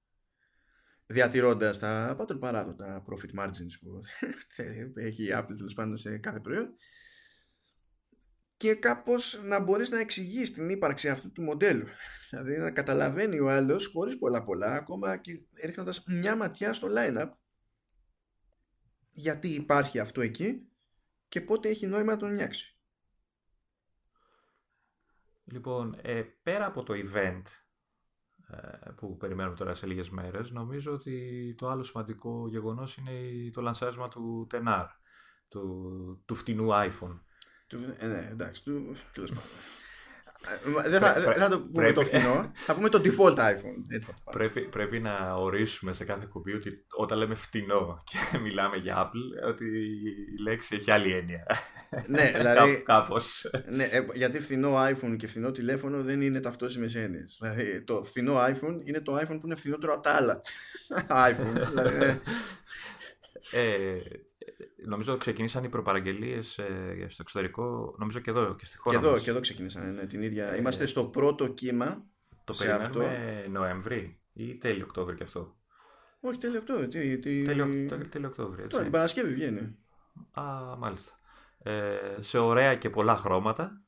διατηρώντας 1.06 1.78
τα 1.78 2.14
πάντων 2.18 2.38
παράδοτα 2.38 3.04
profit 3.08 3.40
margins 3.40 3.78
που 3.80 4.00
έχει 5.06 5.24
η 5.24 5.30
Apple 5.32 5.54
τέλος 5.56 5.74
πάντων 5.74 5.96
σε 5.96 6.18
κάθε 6.18 6.40
προϊόν 6.40 6.74
και 8.58 8.74
κάπως 8.74 9.40
να 9.42 9.60
μπορείς 9.60 9.90
να 9.90 10.00
εξηγείς 10.00 10.52
την 10.52 10.68
ύπαρξη 10.68 11.08
αυτού 11.08 11.32
του 11.32 11.42
μοντέλου 11.42 11.86
δηλαδή 12.30 12.56
να 12.56 12.70
καταλαβαίνει 12.70 13.38
ο 13.38 13.50
άλλος 13.50 13.86
χωρίς 13.86 14.18
πολλά 14.18 14.44
πολλά 14.44 14.72
ακόμα 14.72 15.16
και 15.16 15.32
ρίχνοντας 15.64 16.04
μια 16.06 16.36
ματιά 16.36 16.72
στο 16.72 16.88
line-up 16.90 17.30
γιατί 19.10 19.48
υπάρχει 19.48 19.98
αυτό 19.98 20.20
εκεί 20.20 20.68
και 21.28 21.40
πότε 21.40 21.68
έχει 21.68 21.86
νόημα 21.86 22.12
να 22.12 22.18
τον 22.18 22.34
νιάξει 22.34 22.78
Λοιπόν, 25.50 25.98
ε, 26.02 26.22
πέρα 26.42 26.66
από 26.66 26.82
το 26.82 26.94
event 26.96 27.42
ε, 28.48 28.90
που 28.96 29.16
περιμένουμε 29.16 29.56
τώρα 29.56 29.74
σε 29.74 29.86
λίγες 29.86 30.10
μέρες, 30.10 30.50
νομίζω 30.50 30.92
ότι 30.92 31.54
το 31.58 31.68
άλλο 31.68 31.82
σημαντικό 31.82 32.48
γεγονός 32.48 32.96
είναι 32.96 33.50
το 33.50 33.60
λανσάρισμα 33.60 34.08
του 34.08 34.46
Tenar, 34.52 34.86
του, 35.48 36.22
του 36.26 36.34
φτηνού 36.34 36.68
iPhone. 36.70 37.20
Του, 37.68 37.96
ε, 37.98 38.06
ναι, 38.06 38.28
εντάξει, 38.30 38.62
του, 38.64 38.96
τέλος 39.12 39.30
πάντων. 39.30 39.48
Ε, 40.84 40.88
δεν 40.88 41.00
θα, 41.00 41.12
θα 41.12 41.48
το 41.48 41.60
πούμε 41.60 41.92
το 41.92 42.04
φθηνό, 42.04 42.50
θα 42.54 42.74
πούμε 42.74 42.88
το 42.88 43.00
default 43.04 43.36
iPhone. 43.36 43.84
Έτσι 43.88 44.14
θα 44.24 44.30
πρέπει, 44.30 44.60
πρέπει 44.60 45.00
να 45.00 45.34
ορίσουμε 45.34 45.92
σε 45.92 46.04
κάθε 46.04 46.26
κοπή 46.28 46.52
ότι 46.52 46.84
όταν 46.96 47.18
λέμε 47.18 47.34
φτηνό 47.34 47.98
και 48.30 48.38
μιλάμε 48.38 48.76
για 48.76 49.04
Apple, 49.04 49.48
ότι 49.48 49.64
η 50.38 50.42
λέξη 50.42 50.74
έχει 50.74 50.90
άλλη 50.90 51.12
έννοια. 51.12 51.46
Ναι, 52.06 52.32
δηλαδή. 52.36 52.82
Κάπως. 52.82 53.50
Ναι, 53.68 53.84
ε, 53.84 54.06
γιατί 54.14 54.40
φθηνό 54.40 54.84
iPhone 54.84 55.16
και 55.18 55.26
φθηνό 55.26 55.50
τηλέφωνο 55.50 56.02
δεν 56.02 56.20
είναι 56.20 56.40
ταυτόσιμες 56.40 56.94
έννοιες. 56.94 57.38
Δηλαδή, 57.40 57.82
το 57.82 58.04
φθηνό 58.04 58.40
iPhone 58.40 58.78
είναι 58.84 59.00
το 59.00 59.16
iPhone 59.16 59.38
που 59.40 59.46
είναι 59.46 59.56
φθηνότερο 59.56 59.92
από 59.92 60.02
τα 60.02 60.10
άλλα. 60.10 60.40
iPhone. 61.08 61.68
δηλαδή, 61.68 61.96
ναι. 61.96 62.20
ε, 63.52 64.00
νομίζω 64.86 65.16
ξεκινήσαν 65.16 65.64
οι 65.64 65.68
προπαραγγελίες 65.68 66.58
ε, 66.58 67.06
στο 67.08 67.22
εξωτερικό, 67.22 67.94
νομίζω 67.98 68.20
και 68.20 68.30
εδώ 68.30 68.54
και 68.54 68.66
στη 68.66 68.78
χώρα 68.78 68.98
και 68.98 69.04
εδώ, 69.04 69.12
μας. 69.12 69.22
Και 69.22 69.30
εδώ 69.30 69.40
ξεκινήσαν, 69.40 69.94
ναι, 69.94 70.06
την 70.06 70.22
ίδια. 70.22 70.52
Ε, 70.52 70.56
Είμαστε 70.56 70.86
στο 70.86 71.04
πρώτο 71.04 71.48
κύμα 71.48 72.06
το 72.44 72.52
σε 72.52 72.72
αυτό. 72.72 73.02
Νοέμβρη 73.50 74.20
ή 74.32 74.56
τέλειο 74.56 74.84
Οκτώβρη 74.84 75.16
και 75.16 75.22
αυτό; 75.22 75.56
Όχι, 76.20 76.38
τέλειο 76.38 76.58
Οκτώβρη. 76.58 76.88
Τι, 76.88 77.18
τι... 77.18 77.42
Τέλειο, 77.42 77.66
τέλειο 78.08 78.28
Οκτώβρη. 78.28 78.66
Τώρα 78.66 78.82
την 78.82 78.92
Παρασκευή 78.92 79.34
βγαίνει. 79.34 79.78
Α, 80.30 80.42
μάλιστα. 80.78 81.20
Ε, 81.62 81.96
σε 82.20 82.38
ωραία 82.38 82.74
και 82.74 82.90
πολλά 82.90 83.16
χρώματα. 83.16 83.82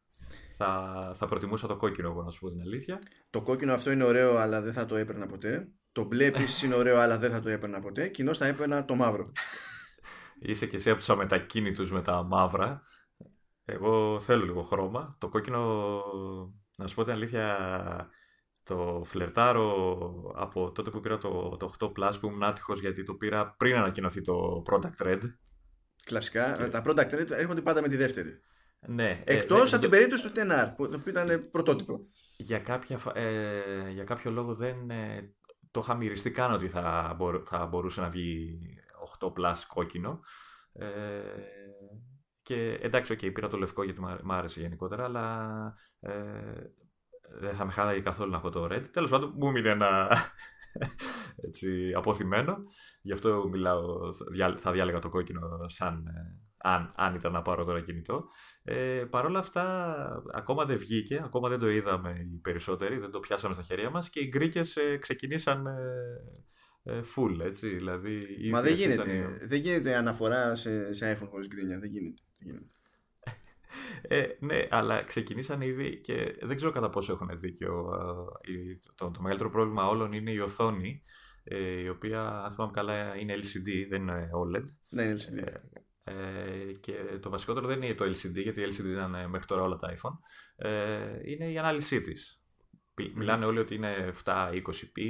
Θα, 0.56 1.12
θα 1.16 1.26
προτιμούσα 1.26 1.66
το 1.66 1.76
κόκκινο, 1.76 2.08
εγώ 2.08 2.22
να 2.22 2.30
σου 2.30 2.40
πω 2.40 2.50
την 2.50 2.60
αλήθεια. 2.60 2.98
Το 3.30 3.42
κόκκινο 3.42 3.72
αυτό 3.72 3.90
είναι 3.90 4.04
ωραίο, 4.04 4.36
αλλά 4.36 4.60
δεν 4.62 4.72
θα 4.72 4.86
το 4.86 4.96
έπαιρνα 4.96 5.26
ποτέ. 5.26 5.68
Το 5.92 6.04
μπλε 6.04 6.24
επίσης 6.24 6.62
είναι 6.62 6.74
ωραίο, 6.74 6.98
αλλά 6.98 7.18
δεν 7.18 7.30
θα 7.30 7.40
το 7.40 7.48
έπαιρνα 7.48 7.78
ποτέ. 7.78 8.08
Κοινώς 8.08 8.38
θα 8.38 8.46
έπαιρνα 8.46 8.84
το 8.84 8.94
μαύρο. 8.94 9.32
Είσαι 10.42 10.66
και 10.66 10.76
εσύ 10.76 10.90
από 10.90 10.98
τους 10.98 11.10
αμετακίνητους 11.10 11.90
με 11.90 12.02
τα 12.02 12.22
μαύρα. 12.22 12.80
Εγώ 13.64 14.20
θέλω 14.20 14.44
λίγο 14.44 14.62
χρώμα. 14.62 15.16
Το 15.18 15.28
κόκκινο, 15.28 16.02
να 16.76 16.86
σου 16.86 16.94
πω 16.94 17.02
την 17.02 17.12
αλήθεια, 17.12 17.56
το 18.62 19.02
φλερτάρω 19.04 20.32
από 20.34 20.72
τότε 20.72 20.90
που 20.90 21.00
πήρα 21.00 21.18
το, 21.18 21.56
το 21.56 21.74
8 21.78 21.86
Plus 21.86 22.12
που 22.20 22.26
ήμουν 22.26 22.42
άτυχος 22.42 22.80
γιατί 22.80 23.02
το 23.02 23.14
πήρα 23.14 23.54
πριν 23.56 23.76
ανακοινωθεί 23.76 24.20
το 24.20 24.62
Product 24.66 25.06
Red. 25.06 25.20
Κλασικά. 26.04 26.70
Τα 26.70 26.82
Product 26.86 27.14
Red 27.14 27.30
έρχονται 27.30 27.60
πάντα 27.60 27.80
με 27.80 27.88
τη 27.88 27.96
δεύτερη. 27.96 28.40
Ναι. 28.86 29.22
Εκτός 29.24 29.72
ε, 29.72 29.74
από 29.74 29.80
την 29.80 29.90
περίπτωση 29.90 30.22
του 30.22 30.32
TNR 30.34 30.72
που 30.76 31.08
ήταν 31.08 31.48
πρωτότυπο. 31.50 32.00
Για, 32.36 32.58
κάποια, 32.58 33.00
ε, 33.14 33.90
για 33.90 34.04
κάποιο 34.04 34.30
λόγο 34.30 34.54
δεν 34.54 34.90
ε, 34.90 35.34
το 35.70 35.80
είχα 35.82 35.94
μυριστεί 35.94 36.30
καν 36.30 36.52
ότι 36.52 36.68
θα, 36.68 37.16
θα 37.44 37.66
μπορούσε 37.66 38.00
να 38.00 38.08
βγει 38.08 38.58
8 39.18 39.26
Plus 39.26 39.56
κόκκινο. 39.66 40.20
Ε, 40.72 40.88
και 42.42 42.78
εντάξει, 42.82 43.16
okay, 43.18 43.32
πήρα 43.32 43.48
το 43.48 43.58
λευκό 43.58 43.84
γιατί 43.84 44.00
μου 44.00 44.32
άρεσε 44.32 44.60
γενικότερα, 44.60 45.04
αλλά 45.04 45.74
ε, 46.00 46.12
δεν 47.40 47.54
θα 47.54 47.64
με 47.64 47.72
χάλαγε 47.72 48.00
καθόλου 48.00 48.30
να 48.30 48.36
έχω 48.36 48.50
το 48.50 48.64
Red. 48.64 48.84
Τέλος 48.92 49.10
πάντων, 49.10 49.32
μου 49.36 49.50
μείνει 49.50 49.68
ένα 49.68 50.08
έτσι, 51.46 51.92
αποθυμένο. 51.96 52.56
Γι' 53.02 53.12
αυτό 53.12 53.48
μιλάω, 53.48 54.12
θα 54.56 54.72
διάλεγα 54.72 54.98
το 54.98 55.08
κόκκινο 55.08 55.68
σαν 55.68 56.06
ε, 56.06 56.40
αν, 56.62 56.92
αν 56.96 57.14
ήταν 57.14 57.32
να 57.32 57.42
πάρω 57.42 57.64
τώρα 57.64 57.80
κινητό. 57.80 58.24
Ε, 58.62 59.04
Παρ' 59.10 59.24
όλα 59.24 59.38
αυτά, 59.38 60.22
ακόμα 60.32 60.64
δεν 60.64 60.78
βγήκε, 60.78 61.20
ακόμα 61.24 61.48
δεν 61.48 61.58
το 61.58 61.70
είδαμε 61.70 62.10
οι 62.32 62.38
περισσότεροι, 62.38 62.98
δεν 62.98 63.10
το 63.10 63.20
πιάσαμε 63.20 63.54
στα 63.54 63.62
χέρια 63.62 63.90
μας 63.90 64.10
και 64.10 64.20
οι 64.20 64.26
γκρίκες 64.28 64.76
ε, 64.76 64.96
ξεκινήσαν 64.96 65.66
ε, 65.66 65.70
ε, 65.70 66.59
full, 66.86 67.40
έτσι, 67.40 67.68
δηλαδή... 67.68 68.20
Μα 68.50 68.62
δεν 68.62 68.74
γίνεται, 68.74 69.38
δεν 69.48 69.60
γίνεται 69.60 69.96
αναφορά 69.96 70.54
σε, 70.54 70.92
σε 70.92 71.18
iPhone 71.18 71.28
χωρίς 71.30 71.46
γκρίνια, 71.46 71.78
δεν 71.78 71.90
γίνεται. 71.90 72.22
Δεν 72.38 72.48
γίνεται. 72.48 72.70
Ε, 74.02 74.26
ναι, 74.38 74.66
αλλά 74.70 75.02
ξεκινήσαν 75.02 75.60
ήδη 75.60 76.00
και 76.00 76.36
δεν 76.40 76.56
ξέρω 76.56 76.70
κατά 76.70 76.90
πόσο 76.90 77.12
έχουν 77.12 77.30
δίκιο. 77.34 77.88
Το, 78.94 79.10
το 79.10 79.20
μεγαλύτερο 79.20 79.50
πρόβλημα 79.50 79.88
όλων 79.88 80.12
είναι 80.12 80.30
η 80.30 80.38
οθόνη, 80.38 81.02
ε, 81.44 81.80
η 81.80 81.88
οποία, 81.88 82.42
αν 82.44 82.50
θυμάμαι 82.50 82.72
καλά, 82.72 83.16
είναι 83.16 83.34
LCD, 83.34 83.86
δεν 83.88 84.02
είναι 84.02 84.30
OLED. 84.32 84.64
Ναι, 84.88 85.02
είναι 85.02 85.16
LCD. 85.16 85.38
Ε, 85.38 85.52
ε, 86.04 86.72
και 86.72 86.92
το 87.20 87.30
βασικότερο 87.30 87.66
δεν 87.66 87.82
είναι 87.82 87.94
το 87.94 88.04
LCD, 88.04 88.42
γιατί 88.42 88.62
LCD 88.64 88.84
ήταν 88.84 89.10
μέχρι 89.10 89.46
τώρα 89.46 89.62
όλα 89.62 89.76
τα 89.76 89.94
iPhone. 89.94 90.18
Ε, 90.56 91.18
είναι 91.24 91.50
η 91.50 91.58
ανάλυσή 91.58 92.00
της. 92.00 92.39
Μιλάνε 93.14 93.44
όλοι 93.44 93.58
ότι 93.58 93.74
είναι 93.74 94.12
720p, 94.24 95.00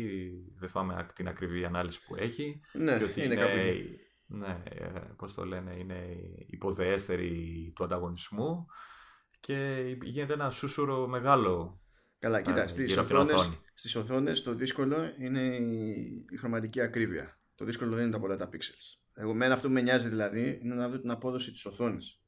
δεν 0.58 0.68
θυμάμαι 0.68 1.06
την 1.14 1.28
ακριβή 1.28 1.64
ανάλυση 1.64 2.04
που 2.04 2.16
έχει. 2.16 2.60
Ναι, 2.72 2.98
και 2.98 3.04
ότι 3.04 3.24
είναι, 3.24 3.34
είναι 3.34 3.84
ναι, 4.26 4.62
ε, 4.64 4.88
πώς 5.16 5.34
το 5.34 5.44
λένε, 5.44 5.74
είναι 5.78 6.16
υποδεέστερη 6.46 7.72
του 7.74 7.84
ανταγωνισμού 7.84 8.66
και 9.40 9.84
γίνεται 10.02 10.32
ένα 10.32 10.50
σούσουρο 10.50 11.06
μεγάλο. 11.06 11.80
Καλά, 12.18 12.42
κοίτα, 12.42 12.68
στις 12.68 12.96
οθόνες, 12.96 13.60
στις 13.74 13.96
οθόνες 13.96 14.42
το 14.42 14.54
δύσκολο 14.54 14.96
είναι 15.18 15.40
η, 15.40 16.36
χρωματική 16.38 16.80
ακρίβεια. 16.80 17.40
Το 17.54 17.64
δύσκολο 17.64 17.94
δεν 17.94 18.02
είναι 18.02 18.12
τα 18.12 18.20
πολλά 18.20 18.36
τα 18.36 18.48
pixels. 18.52 18.98
Εγώ 19.14 19.34
μένα 19.34 19.54
αυτό 19.54 19.66
που 19.66 19.72
με 19.72 19.80
νοιάζει 19.80 20.08
δηλαδή 20.08 20.60
είναι 20.62 20.74
να 20.74 20.88
δω 20.88 21.00
την 21.00 21.10
απόδοση 21.10 21.50
της 21.50 21.66
οθόνης. 21.66 22.20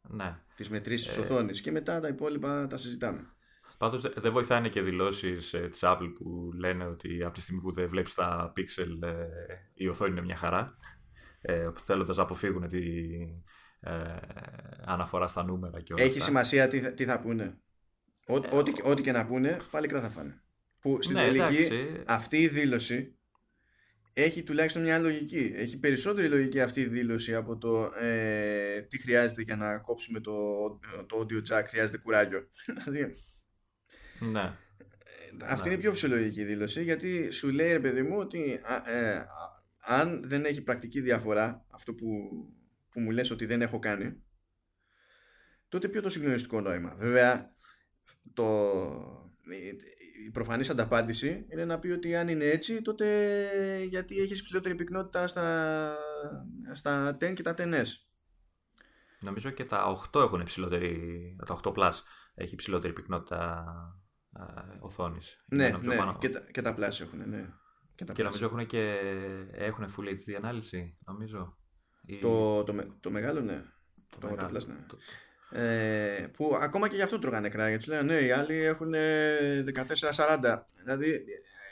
Ναι. 0.00 0.38
Τις 0.56 0.68
μετρήσεις 0.68 1.06
της 1.06 1.16
ε... 1.16 1.20
οθόνης 1.20 1.60
και 1.60 1.70
μετά 1.70 2.00
τα 2.00 2.08
υπόλοιπα 2.08 2.66
τα 2.66 2.78
συζητάμε. 2.78 3.34
Πάντως 3.82 4.12
δεν 4.16 4.32
βοηθάνε 4.32 4.68
και 4.68 4.82
δηλώσεις 4.82 5.52
ε, 5.52 5.68
της 5.68 5.80
Apple 5.82 6.12
που 6.14 6.50
λένε 6.54 6.84
ότι 6.84 7.24
από 7.24 7.34
τη 7.34 7.40
στιγμή 7.40 7.60
που 7.60 7.72
δεν 7.72 7.88
βλέπεις 7.88 8.14
τα 8.14 8.52
pixel 8.56 9.02
ε, 9.02 9.26
η 9.74 9.88
οθόνη 9.88 10.10
είναι 10.10 10.22
μια 10.22 10.36
χαρά 10.36 10.76
ε, 11.40 11.68
θέλοντας 11.84 12.16
να 12.16 12.22
αποφύγουν 12.22 12.68
τη 12.68 12.82
ε, 13.80 13.92
αναφορά 14.84 15.26
στα 15.26 15.44
νούμερα 15.44 15.80
και 15.80 15.92
όλα 15.92 16.02
Έχει 16.02 16.20
σημασία 16.20 16.68
τι, 16.68 16.94
τι 16.94 17.04
θα 17.04 17.20
πούνε. 17.20 17.58
Ό, 18.26 18.36
ε, 18.36 18.48
ό,τι, 18.52 18.72
ό,τι 18.82 19.02
και 19.02 19.12
να 19.12 19.26
πούνε, 19.26 19.56
πάλι 19.70 19.86
κρατά 19.86 20.06
θα 20.06 20.12
φάνε. 20.12 20.42
Που 20.80 20.98
στην 21.02 21.14
ναι, 21.14 21.24
τελική 21.24 21.68
αυτή 22.06 22.36
η 22.36 22.48
δήλωση 22.48 23.16
έχει 24.12 24.42
τουλάχιστον 24.42 24.82
μια 24.82 24.98
λογική. 24.98 25.52
Έχει 25.54 25.78
περισσότερη 25.78 26.28
λογική 26.28 26.60
αυτή 26.60 26.80
η 26.80 26.88
δήλωση 26.88 27.34
από 27.34 27.58
το 27.58 27.92
ε, 28.00 28.80
τι 28.80 29.00
χρειάζεται 29.00 29.42
για 29.42 29.56
να 29.56 29.78
κόψουμε 29.78 30.20
το, 30.20 30.32
το 31.06 31.18
audio 31.18 31.52
jack, 31.52 31.64
χρειάζεται 31.66 31.98
κουράγιο. 31.98 32.48
Δηλαδή, 32.84 33.14
ναι. 34.30 34.56
Αυτή 35.42 35.68
είναι 35.68 35.76
η 35.76 35.80
πιο 35.80 35.92
φυσιολογική 35.92 36.44
δήλωση 36.44 36.82
γιατί 36.82 37.30
σου 37.30 37.50
λέει 37.50 37.72
ρε 37.72 37.80
παιδί 37.80 38.02
μου 38.02 38.16
ότι 38.18 38.60
ε, 38.86 39.20
αν 39.78 40.28
δεν 40.28 40.44
έχει 40.44 40.62
πρακτική 40.62 41.00
διαφορά 41.00 41.64
αυτό 41.70 41.94
που, 41.94 42.06
που 42.90 43.00
μου 43.00 43.10
λες 43.10 43.30
ότι 43.30 43.46
δεν 43.46 43.62
έχω 43.62 43.78
κάνει 43.78 44.22
τότε 45.68 45.88
ποιο 45.88 46.02
το 46.02 46.10
συγκλονιστικό 46.10 46.60
νόημα. 46.60 46.94
Βέβαια 46.98 47.54
το, 48.34 48.72
η 50.26 50.30
προφανής 50.30 50.70
ανταπάντηση 50.70 51.46
είναι 51.48 51.64
να 51.64 51.78
πει 51.78 51.88
ότι 51.88 52.16
αν 52.16 52.28
είναι 52.28 52.44
έτσι 52.44 52.82
τότε 52.82 53.06
γιατί 53.88 54.20
έχεις 54.20 54.42
ψηλότερη 54.42 54.74
πυκνότητα 54.74 55.26
στα, 55.26 55.96
στα 56.72 57.16
10 57.20 57.32
και 57.34 57.42
τα 57.42 57.54
10S 57.58 57.86
Νομίζω 59.22 59.50
και 59.50 59.64
τα 59.64 59.98
8 60.12 60.20
έχουν 60.20 60.40
υψηλότερη, 60.40 61.36
τα 61.46 61.60
8 61.64 61.72
Plus 61.72 61.92
έχει 62.34 62.54
υψηλότερη 62.54 62.92
πυκνότητα 62.92 63.64
ε, 64.38 64.76
οθόνης. 64.80 65.44
Ναι, 65.48 65.68
ναι, 65.68 65.96
και, 66.18 66.28
τα, 66.28 66.40
και 66.40 66.62
τα 66.62 66.74
Plus 66.76 67.00
έχουν, 67.00 67.28
ναι. 67.28 67.48
Και, 67.94 68.04
και 68.04 68.22
νομίζω 68.22 68.44
έχουν 68.44 68.66
και 68.66 68.98
έχουν 69.52 69.94
Full 69.96 70.08
HD 70.08 70.34
ανάλυση, 70.36 70.96
νομίζω. 71.06 71.56
Το, 72.20 72.62
το, 72.62 72.74
το, 73.00 73.10
μεγάλο, 73.10 73.40
ναι. 73.40 73.64
Το, 74.08 74.18
το 74.18 74.30
μεγάλο, 74.30 74.62
ναι. 74.66 74.84
Το... 74.86 74.98
Ε, 75.60 76.30
που 76.32 76.58
ακόμα 76.60 76.88
και 76.88 76.96
γι' 76.96 77.02
αυτό 77.02 77.18
τρώγανε 77.18 77.48
κράγια. 77.48 77.76
Τους 77.76 77.86
λένε 77.86 78.02
ναι, 78.02 78.20
οι 78.20 78.30
άλλοι 78.30 78.54
έχουν 78.54 78.92
14-40. 78.94 80.62
Δηλαδή 80.78 81.24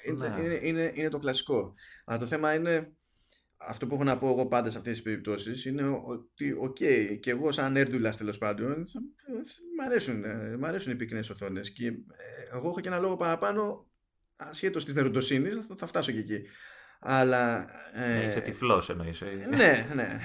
είναι, 0.05 0.29
ναι. 0.29 0.43
είναι, 0.43 0.59
είναι, 0.63 0.93
είναι, 0.95 1.09
το 1.09 1.19
κλασικό. 1.19 1.75
Αλλά 2.05 2.19
το 2.19 2.27
θέμα 2.27 2.55
είναι 2.55 2.93
αυτό 3.67 3.87
που 3.87 3.95
έχω 3.95 4.05
να 4.05 4.19
πω 4.19 4.29
εγώ 4.29 4.47
πάντα 4.47 4.71
σε 4.71 4.79
αυτές 4.79 4.93
τις 4.93 5.03
περιπτώσεις 5.03 5.65
είναι 5.65 6.01
ότι 6.05 6.53
OK, 6.53 6.77
okay, 6.81 7.19
και 7.21 7.31
εγώ 7.31 7.53
σαν 7.53 7.77
νέρντουλας 7.77 8.17
τέλος 8.17 8.39
πάντων 8.39 8.87
μ' 9.79 9.81
αρέσουν, 9.87 10.25
ε, 10.25 10.57
μ' 10.57 10.65
αρέσουν 10.65 10.93
οι 10.93 10.97
πυκνές 10.97 11.31
οθόνες 11.31 11.73
και 11.73 11.87
ε, 11.87 11.93
εγώ 12.57 12.69
έχω 12.69 12.81
και 12.81 12.89
ένα 12.89 12.99
λόγο 12.99 13.17
παραπάνω 13.17 13.91
ασχέτως 14.37 14.85
της 14.85 14.95
νερντοσύνης 14.95 15.59
θα 15.77 15.87
φτάσω 15.87 16.13
και 16.13 16.19
εκεί 16.19 16.43
αλλά 17.01 17.71
ε, 17.93 18.27
είσαι 18.27 18.41
τυφλός 18.41 18.89
εννοείς 18.89 19.21
ε. 19.21 19.47
ναι 19.57 19.87
ναι 19.95 20.21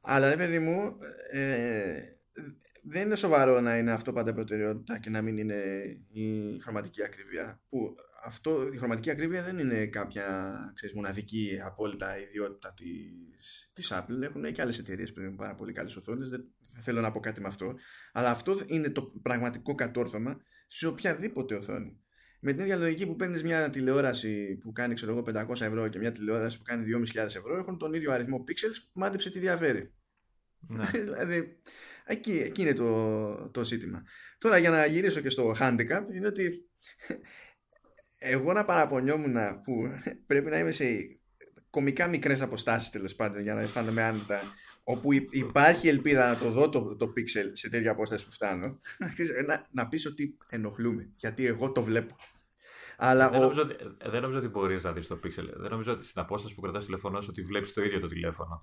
αλλά 0.00 0.28
ναι 0.28 0.36
παιδί 0.36 0.58
μου 0.58 0.98
ε, 1.30 2.00
δεν 2.82 3.02
είναι 3.02 3.16
σοβαρό 3.16 3.60
να 3.60 3.76
είναι 3.76 3.92
αυτό 3.92 4.12
πάντα 4.12 4.32
προτεραιότητα 4.32 4.98
και 4.98 5.10
να 5.10 5.22
μην 5.22 5.36
είναι 5.36 5.62
η 6.12 6.58
χρωματική 6.62 7.02
ακρίβεια 7.02 7.60
που 7.68 7.94
αυτό, 8.26 8.70
η 8.72 8.76
χρωματική 8.76 9.10
ακρίβεια 9.10 9.42
δεν 9.42 9.58
είναι 9.58 9.86
κάποια 9.86 10.54
ξέρεις, 10.74 10.94
μοναδική 10.94 11.58
απόλυτα 11.64 12.18
ιδιότητα 12.18 12.74
της, 12.76 13.70
της 13.72 13.92
Apple 13.92 14.22
έχουν 14.22 14.52
και 14.52 14.62
άλλες 14.62 14.78
εταιρείες 14.78 15.12
που 15.12 15.20
είναι 15.20 15.34
πάρα 15.36 15.54
πολύ 15.54 15.72
καλές 15.72 15.96
οθόνες 15.96 16.28
δεν, 16.28 16.44
δεν 16.74 16.82
θέλω 16.82 17.00
να 17.00 17.12
πω 17.12 17.20
κάτι 17.20 17.40
με 17.40 17.46
αυτό 17.46 17.74
αλλά 18.12 18.30
αυτό 18.30 18.60
είναι 18.66 18.90
το 18.90 19.02
πραγματικό 19.22 19.74
κατόρθωμα 19.74 20.40
σε 20.66 20.86
οποιαδήποτε 20.86 21.54
οθόνη. 21.54 22.00
Με 22.40 22.52
την 22.52 22.60
ίδια 22.60 22.76
λογική 22.76 23.06
που 23.06 23.16
παίρνεις 23.16 23.42
μια 23.42 23.70
τηλεόραση 23.70 24.58
που 24.60 24.72
κάνει 24.72 24.94
ξέρω 24.94 25.12
εγώ 25.12 25.46
500 25.48 25.60
ευρώ 25.60 25.88
και 25.88 25.98
μια 25.98 26.10
τηλεόραση 26.10 26.56
που 26.58 26.62
κάνει 26.62 26.84
2.500 27.14 27.24
ευρώ 27.24 27.56
έχουν 27.58 27.78
τον 27.78 27.94
ίδιο 27.94 28.12
αριθμό 28.12 28.44
pixels, 28.48 28.88
μάντεψε 28.92 29.30
τι 29.30 29.38
διαφέρει. 29.38 29.94
Ναι. 30.58 30.90
δηλαδή, 31.04 31.60
εκεί, 32.04 32.32
εκεί 32.32 32.62
είναι 32.62 32.72
το, 32.72 33.50
το 33.50 33.64
ζήτημα. 33.64 34.02
Τώρα 34.38 34.58
για 34.58 34.70
να 34.70 34.86
γυρίσω 34.86 35.20
και 35.20 35.30
στο 35.30 35.54
handicap 35.60 36.02
είναι 36.14 36.26
ότι 36.26 36.68
εγώ 38.18 38.52
να 38.52 38.64
παραπονιόμουν 38.64 39.36
που 39.64 39.72
πρέπει 40.26 40.50
να 40.50 40.58
είμαι 40.58 40.70
σε 40.70 40.84
κομικά 41.70 42.08
μικρές 42.08 42.40
αποστάσεις 42.40 42.90
τέλος 42.90 43.14
πάντων 43.14 43.42
για 43.42 43.54
να 43.54 43.60
αισθάνομαι 43.60 44.02
άνετα 44.02 44.40
όπου 44.88 45.12
υπάρχει 45.30 45.88
ελπίδα 45.88 46.28
να 46.28 46.36
το 46.36 46.50
δω 46.50 46.68
το, 46.68 46.96
το 46.96 47.12
pixel 47.16 47.50
σε 47.52 47.68
τέτοια 47.68 47.90
απόσταση 47.90 48.24
που 48.24 48.32
φτάνω, 48.32 48.80
να, 49.46 49.66
να 49.70 49.88
πεις 49.88 50.06
ότι 50.06 50.36
ενοχλούμε, 50.48 51.10
γιατί 51.16 51.46
εγώ 51.46 51.72
το 51.72 51.82
βλέπω. 51.82 52.16
Αλλά 52.98 53.30
δεν, 53.30 53.38
ο... 53.38 53.42
νομίζω 53.42 53.62
ότι, 53.62 53.76
δεν 54.10 54.20
νομίζω 54.20 54.38
ότι 54.38 54.48
μπορείς 54.48 54.84
να 54.84 54.92
δεις 54.92 55.06
το 55.06 55.18
pixel. 55.24 55.48
Δεν 55.56 55.70
νομίζω 55.70 55.92
ότι 55.92 56.04
στην 56.04 56.20
απόσταση 56.20 56.54
που 56.54 56.60
κρατάς 56.60 56.80
το 56.80 56.86
τηλέφωνο 56.86 57.20
σου 57.20 57.28
ότι 57.30 57.42
βλέπεις 57.42 57.72
το 57.72 57.82
ίδιο 57.82 58.00
το 58.00 58.06
τηλέφωνο. 58.06 58.62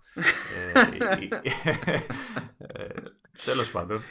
ε, 2.57 2.88
Τέλος 3.45 3.71
πάντων. 3.71 4.01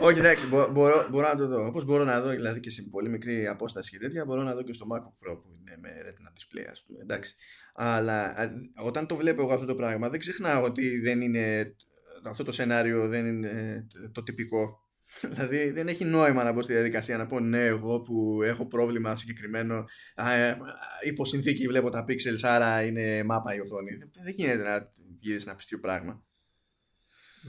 Όχι, 0.00 0.18
εντάξει, 0.18 0.46
μπορώ, 0.46 1.06
μπορώ 1.10 1.28
να 1.28 1.36
το 1.36 1.46
δω. 1.46 1.66
Όπως 1.66 1.84
μπορώ 1.84 2.04
να 2.04 2.20
δω 2.20 2.30
δηλαδή 2.30 2.60
και 2.60 2.70
σε 2.70 2.82
πολύ 2.90 3.08
μικρή 3.08 3.46
απόσταση 3.46 3.90
και 3.90 3.98
τέτοια, 3.98 4.24
μπορώ 4.24 4.42
να 4.42 4.54
δω 4.54 4.62
και 4.62 4.72
στο 4.72 4.86
MacBook 4.92 5.28
Pro 5.28 5.40
που 5.42 5.56
είναι 5.60 5.76
με 5.80 5.88
Retina 5.88 6.28
display, 6.28 6.68
ας 6.70 6.84
πούμε. 6.86 6.98
Εντάξει. 7.02 7.34
Αλλά 7.74 8.34
όταν 8.84 9.06
το 9.06 9.16
βλέπω 9.16 9.42
εγώ 9.42 9.52
αυτό 9.52 9.66
το 9.66 9.74
πράγμα, 9.74 10.08
δεν 10.08 10.20
ξεχνάω 10.20 10.62
ότι 10.62 11.00
δεν 11.00 11.20
είναι, 11.20 11.74
αυτό 12.24 12.44
το 12.44 12.52
σενάριο 12.52 13.08
δεν 13.08 13.26
είναι 13.26 13.86
το 14.12 14.22
τυπικό. 14.22 14.78
Δηλαδή 15.20 15.70
δεν 15.70 15.88
έχει 15.88 16.04
νόημα 16.04 16.44
να 16.44 16.52
μπω 16.52 16.62
στη 16.62 16.72
διαδικασία 16.72 17.16
να 17.16 17.26
πω 17.26 17.40
ναι 17.40 17.64
εγώ 17.64 18.00
που 18.00 18.40
έχω 18.42 18.66
πρόβλημα 18.66 19.16
συγκεκριμένο 19.16 19.84
ε, 20.14 20.56
υπό 21.04 21.24
συνθήκη 21.24 21.66
βλέπω 21.66 21.88
τα 21.88 22.04
pixels 22.08 22.42
άρα 22.42 22.82
είναι 22.82 23.22
μάπα 23.24 23.54
η 23.54 23.60
οθόνη. 23.60 23.98
Δεν 24.24 24.34
γίνεται 24.34 24.62
να 24.62 24.92
γυρίσει 25.20 25.44
ένα 25.48 25.56
πιστείο 25.56 25.78
πράγμα. 25.80 26.24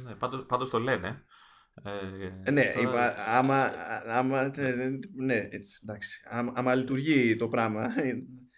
Ναι, 0.04 0.16
πάντως, 0.16 0.46
πάντως 0.46 0.70
το 0.70 0.80
λένε 0.80 1.24
Ε, 2.44 2.52
ναι, 2.52 2.74
είπα, 2.82 3.16
άμα, 3.28 3.72
άμα, 4.08 4.52
ναι, 5.16 5.48
εντάξει, 5.84 6.24
άμα, 6.30 6.54
άμα 6.56 6.76
λειτουργεί 6.76 7.36
το 7.36 7.48
πράγμα, 7.48 7.84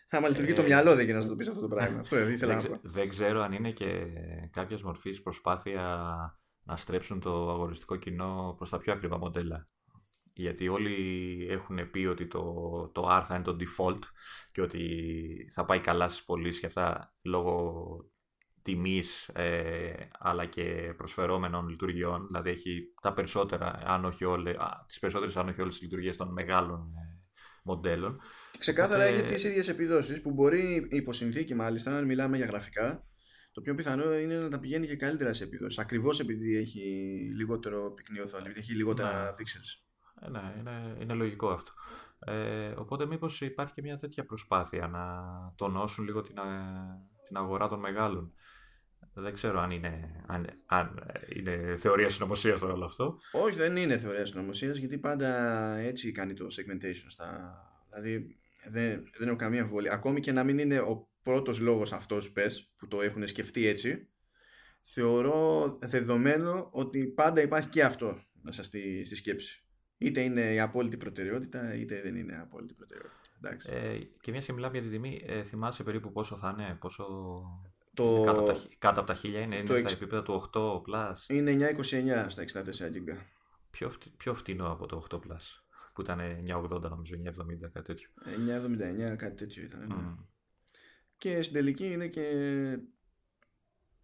άμα 0.10 0.28
λειτουργεί 0.28 0.54
το 0.54 0.64
μυαλό 0.64 0.96
δεν 0.96 1.06
γίνεται 1.06 1.24
να 1.24 1.30
το 1.30 1.36
πεις 1.36 1.48
αυτό 1.48 1.62
το 1.62 1.68
πράγμα. 1.68 2.00
Αυτό 2.04 2.30
ήθελα 2.30 2.56
να 2.56 2.62
πω. 2.62 2.80
Δεν 2.82 3.10
ξέρω 3.10 3.42
αν 3.42 3.52
είναι 3.52 3.72
και 3.72 4.06
κάποια 4.52 4.78
μορφής 4.84 5.22
προσπάθεια 5.22 6.08
να 6.68 6.76
στρέψουν 6.76 7.20
το 7.20 7.50
αγοριστικό 7.50 7.96
κοινό 7.96 8.54
προς 8.58 8.70
τα 8.70 8.78
πιο 8.78 8.94
ακριβά 8.94 9.18
μοντέλα. 9.18 9.68
Γιατί 10.34 10.68
όλοι 10.68 11.48
έχουν 11.50 11.92
πει 11.92 12.06
ότι 12.06 12.28
το, 12.28 12.44
το 12.94 13.18
R 13.18 13.22
θα 13.26 13.36
είναι 13.36 13.44
το 13.44 13.58
default 13.60 14.00
και 14.52 14.62
ότι 14.62 15.50
θα 15.54 15.66
πάει 15.66 15.80
καλά 15.80 16.08
στις 16.08 16.24
πωλήσεις 16.24 16.60
και 16.60 16.66
αυτά 16.66 17.14
λόγω 17.22 17.86
τιμής 18.62 19.28
ε, 19.28 19.94
αλλά 20.20 20.46
και 20.46 20.94
προσφερόμενων 20.98 21.68
λειτουργιών. 21.68 22.26
Δηλαδή 22.26 22.50
έχει 22.50 22.94
τα 23.02 23.14
περισσότερα, 23.14 23.80
αν 23.86 24.06
όχι 24.06 24.26
όλες, 24.26 24.56
τις 24.88 25.00
περισσότερες 25.00 25.38
αν 25.38 25.48
όχι 25.48 25.62
όλες 25.62 25.74
τις 25.74 25.84
λειτουργίες 25.84 26.18
των 26.18 26.32
μεγάλων 26.32 26.94
ε, 26.96 27.18
μοντέλων. 27.64 28.20
Ξεκάθαρα 28.58 29.04
έχει 29.04 29.24
τις 29.24 29.44
ίδιες 29.44 29.68
επιδόσεις 29.68 30.22
που 30.22 30.32
μπορεί 30.32 30.88
υπό 30.90 31.14
συνθήκη 31.14 31.56
μάλιστα, 31.56 31.98
αν 31.98 32.06
μιλάμε 32.06 32.38
για 32.38 32.46
γραφικά, 32.46 33.08
το 33.58 33.64
πιο 33.64 33.76
πιθανό 33.76 34.18
είναι 34.18 34.40
να 34.40 34.50
τα 34.50 34.60
πηγαίνει 34.60 34.88
και 34.88 34.96
καλύτερα 34.96 35.34
σε 35.34 35.44
επίδοση. 35.44 35.82
Ακριβώς 35.82 36.20
επειδή 36.20 36.56
έχει 36.56 36.82
λιγότερο 37.36 37.92
πυκνή 37.94 38.20
οθόνη, 38.20 38.44
επειδή 38.44 38.60
έχει 38.60 38.74
λιγότερα 38.74 39.24
ναι. 39.24 39.30
pixels. 39.30 39.86
Ε, 40.22 40.30
ναι, 40.30 40.54
είναι, 40.60 40.98
είναι 41.00 41.14
λογικό 41.14 41.50
αυτό. 41.50 41.72
Ε, 42.20 42.74
οπότε 42.78 43.06
μήπως 43.06 43.42
υπάρχει 43.42 43.74
και 43.74 43.82
μια 43.82 43.98
τέτοια 43.98 44.26
προσπάθεια 44.26 44.88
να 44.88 45.04
τονώσουν 45.56 46.06
λίγο 46.06 46.22
την, 46.22 46.36
την 47.28 47.38
αγορά 47.38 47.68
των 47.68 47.80
μεγάλων. 47.80 48.34
Δεν 49.14 49.34
ξέρω 49.34 49.60
αν 49.60 49.72
είναι, 49.72 50.24
αν, 50.28 50.64
αν 50.66 51.06
είναι 51.36 51.76
θεωρία 51.76 52.10
συνωμοσίας 52.10 52.60
τώρα 52.60 52.74
όλο 52.74 52.86
αυτό. 52.86 53.18
Όχι, 53.32 53.58
δεν 53.58 53.76
είναι 53.76 53.98
θεωρία 53.98 54.26
συνωμοσίας, 54.26 54.78
γιατί 54.78 54.98
πάντα 54.98 55.30
έτσι 55.78 56.12
κάνει 56.12 56.34
το 56.34 56.46
segmentation. 56.46 57.06
Στα... 57.08 57.60
Δηλαδή 57.90 58.38
δεν, 58.70 59.04
δεν 59.18 59.28
έχω 59.28 59.38
καμία 59.38 59.62
αμφιβολία. 59.62 59.94
Ακόμη 59.94 60.20
και 60.20 60.32
να 60.32 60.44
μην 60.44 60.58
είναι 60.58 60.80
ο 60.80 61.08
πρώτος 61.28 61.60
λόγος 61.60 61.92
αυτός 61.92 62.32
πες 62.32 62.72
που 62.78 62.88
το 62.88 63.02
έχουν 63.02 63.28
σκεφτεί 63.28 63.66
έτσι, 63.68 64.08
θεωρώ 64.82 65.78
δεδομένο 65.82 66.70
ότι 66.72 67.06
πάντα 67.06 67.42
υπάρχει 67.42 67.70
και 67.70 67.84
αυτό 67.84 68.20
μέσα 68.42 68.64
στη, 68.64 69.06
στη 69.06 69.16
σκέψη. 69.16 69.64
Είτε 69.98 70.22
είναι 70.22 70.54
η 70.54 70.60
απόλυτη 70.60 70.98
προτεραιότητα, 70.98 71.76
είτε 71.76 72.02
δεν 72.02 72.16
είναι 72.16 72.40
απόλυτη 72.42 72.74
προτεραιότητα. 72.74 73.58
Ε, 73.66 73.98
και 74.22 74.32
μια 74.32 74.42
και 74.42 74.54
μιλάμε 74.54 74.74
για 74.74 74.82
την 74.82 74.92
τιμή, 74.92 75.22
ε, 75.26 75.44
θυμάσαι 75.44 75.84
περίπου 75.84 76.12
πόσο 76.12 76.38
θα 76.38 76.56
είναι, 76.58 76.78
πόσο 76.80 77.06
το... 77.94 78.22
Κάτω, 78.26 78.40
από 78.40 78.52
τα, 78.52 78.60
κάτω 78.78 79.00
από 79.00 79.14
τα 79.14 79.20
1000 79.20 79.26
είναι, 79.26 79.56
είναι 79.56 79.78
στα 79.78 79.90
επίπεδα 79.90 80.24
του 80.24 80.50
8 80.54 80.62
Plus. 80.62 81.16
Είναι 81.28 81.76
929 81.78 82.26
στα 82.28 82.44
64 82.54 82.64
GB. 82.66 83.18
Πιο, 83.70 83.92
πιο 84.18 84.34
φτηνό 84.34 84.72
από 84.72 84.86
το 84.86 85.08
8 85.12 85.16
Plus. 85.16 85.62
Που 85.94 86.02
ήταν 86.02 86.20
980 86.20 86.82
νομίζω, 86.82 87.16
970 87.16 87.70
κάτι 87.72 87.82
τέτοιο. 87.82 88.10
979 89.14 89.16
κάτι 89.18 89.36
τέτοιο 89.36 89.64
ήταν. 89.64 89.88
Ναι. 89.88 89.96
Mm. 89.96 90.26
Και 91.18 91.42
στην 91.42 91.54
τελική 91.54 91.86
είναι 91.92 92.08
και 92.08 92.22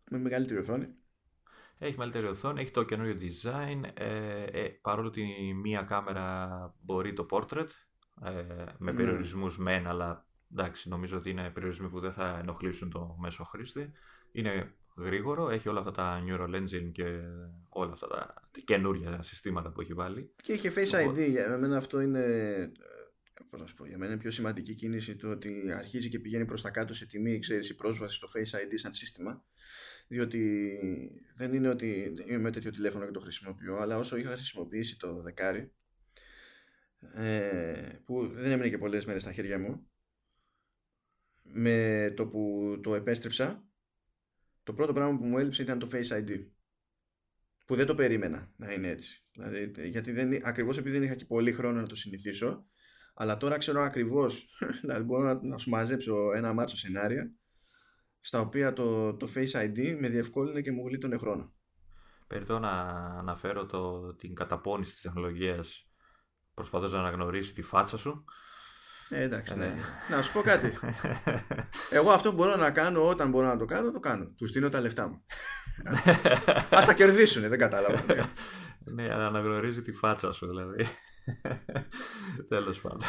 με 0.09 0.17
μεγαλύτερη 0.17 0.59
οθόνη. 0.59 0.87
Έχει 1.77 1.93
μεγαλύτερη 1.97 2.27
οθόνη, 2.27 2.61
έχει 2.61 2.71
το 2.71 2.83
καινούριο 2.83 3.17
design. 3.19 3.81
Ε, 3.93 4.43
ε, 4.43 4.67
παρόλο 4.81 5.07
ότι 5.07 5.23
μία 5.61 5.81
κάμερα 5.81 6.75
μπορεί 6.81 7.13
το 7.13 7.25
portrait, 7.29 7.67
ε, 8.23 8.31
με 8.77 8.91
mm. 8.91 8.95
περιορισμούς 8.95 9.57
μεν, 9.57 9.87
αλλά 9.87 10.27
εντάξει, 10.51 10.89
νομίζω 10.89 11.17
ότι 11.17 11.29
είναι 11.29 11.49
περιορισμοί 11.49 11.89
που 11.89 11.99
δεν 11.99 12.11
θα 12.11 12.37
ενοχλήσουν 12.41 12.89
το 12.89 13.15
μέσο 13.19 13.43
χρήστη. 13.43 13.91
Είναι 14.31 14.73
γρήγορο, 14.97 15.49
έχει 15.49 15.69
όλα 15.69 15.79
αυτά 15.79 15.91
τα 15.91 16.23
Neural 16.27 16.55
Engine 16.55 16.91
και 16.91 17.19
όλα 17.69 17.91
αυτά 17.91 18.07
τα 18.07 18.33
καινούργια 18.65 19.21
συστήματα 19.21 19.71
που 19.71 19.81
έχει 19.81 19.93
βάλει. 19.93 20.33
Και 20.41 20.53
έχει 20.53 20.69
Face 20.75 21.07
ID, 21.07 21.29
για 21.29 21.57
μένα 21.57 21.77
αυτό 21.77 22.01
είναι 22.01 22.25
πώς 23.49 23.59
να 23.59 23.65
σου 23.65 23.75
πω, 23.75 23.85
για 23.85 23.97
μένα 23.97 24.11
είναι 24.11 24.21
πιο 24.21 24.31
σημαντική 24.31 24.75
κίνηση 24.75 25.15
το 25.15 25.29
ότι 25.29 25.71
αρχίζει 25.71 26.09
και 26.09 26.19
πηγαίνει 26.19 26.45
προς 26.45 26.61
τα 26.61 26.69
κάτω 26.69 26.93
σε 26.93 27.05
τιμή 27.05 27.39
ξέρεις, 27.39 27.69
η 27.69 27.75
πρόσβαση 27.75 28.15
στο 28.15 28.27
Face 28.35 28.55
ID 28.55 28.73
σαν 28.73 28.93
σύστημα. 28.93 29.45
Διότι 30.07 30.71
δεν 31.35 31.53
είναι 31.53 31.69
ότι 31.69 32.13
είμαι 32.27 32.37
με 32.37 32.51
τέτοιο 32.51 32.71
τηλέφωνο 32.71 33.05
και 33.05 33.11
το 33.11 33.19
χρησιμοποιώ 33.19 33.75
αλλά 33.75 33.97
όσο 33.97 34.17
είχα 34.17 34.29
χρησιμοποιήσει 34.29 34.97
το 34.97 35.21
δεκάρι 35.21 35.73
ε, 37.13 37.89
που 38.05 38.27
δεν 38.27 38.51
έμεινε 38.51 38.69
και 38.69 38.77
πολλές 38.77 39.05
μέρες 39.05 39.21
στα 39.21 39.31
χέρια 39.31 39.59
μου 39.59 39.87
με 41.41 42.13
το 42.15 42.27
που 42.27 42.73
το 42.83 42.95
επέστρεψα 42.95 43.67
το 44.63 44.73
πρώτο 44.73 44.93
πράγμα 44.93 45.17
που 45.17 45.25
μου 45.25 45.37
έλειψε 45.37 45.61
ήταν 45.61 45.79
το 45.79 45.89
Face 45.93 46.07
ID 46.07 46.45
που 47.65 47.75
δεν 47.75 47.85
το 47.85 47.95
περίμενα 47.95 48.53
να 48.55 48.73
είναι 48.73 48.87
έτσι. 48.87 49.25
Δηλαδή, 49.31 49.89
γιατί 49.89 50.11
δεν, 50.11 50.47
ακριβώς 50.47 50.77
επειδή 50.77 50.97
δεν 50.97 51.07
είχα 51.07 51.15
και 51.15 51.25
πολύ 51.25 51.51
χρόνο 51.51 51.81
να 51.81 51.87
το 51.87 51.95
συνηθίσω 51.95 52.67
αλλά 53.13 53.37
τώρα 53.37 53.57
ξέρω 53.57 53.81
ακριβώς 53.81 54.47
δηλαδή 54.81 55.03
μπορώ 55.03 55.23
να, 55.23 55.39
να 55.41 55.57
σου 55.57 55.69
μαζέψω 55.69 56.31
ένα 56.35 56.53
μάτσο 56.53 56.77
σενάρια 56.77 57.31
στα 58.19 58.39
οποία 58.39 58.73
το, 58.73 59.13
το 59.13 59.27
Face 59.35 59.51
ID 59.51 59.97
με 59.99 60.09
διευκόλυνε 60.09 60.61
και 60.61 60.71
μου 60.71 60.87
γλίτωνε 60.87 61.17
χρόνο 61.17 61.53
Περιτώ 62.27 62.59
να 62.59 62.71
αναφέρω 63.17 63.65
το, 63.65 64.13
την 64.13 64.35
καταπώνηση 64.35 64.91
της 64.91 65.01
τεχνολογίας 65.01 65.87
προσπαθώντας 66.53 66.93
να 66.93 66.99
αναγνωρίσεις 66.99 67.53
τη 67.53 67.61
φάτσα 67.61 67.97
σου 67.97 68.25
ε, 69.09 69.21
εντάξει, 69.21 69.55
ναι. 69.55 69.73
να 70.09 70.21
σου 70.21 70.31
πω 70.31 70.41
κάτι. 70.41 70.73
Εγώ 71.97 72.11
αυτό 72.11 72.29
που 72.29 72.35
μπορώ 72.35 72.55
να 72.55 72.71
κάνω 72.71 73.07
όταν 73.07 73.29
μπορώ 73.29 73.47
να 73.47 73.57
το 73.57 73.65
κάνω, 73.65 73.91
το 73.91 73.99
κάνω. 73.99 74.33
Του 74.37 74.47
στείλω 74.47 74.69
τα 74.69 74.81
λεφτά 74.81 75.07
μου. 75.07 75.23
Α 76.77 76.83
τα 76.85 76.93
κερδίσουν, 76.93 77.49
δεν 77.49 77.59
κατάλαβα. 77.59 78.03
Ναι, 78.85 79.13
αναγνωρίζει 79.13 79.81
τη 79.81 79.91
φάτσα 79.91 80.31
σου 80.31 80.47
δηλαδή. 80.47 80.85
Τέλος 82.49 82.81
πάντων. 82.81 83.07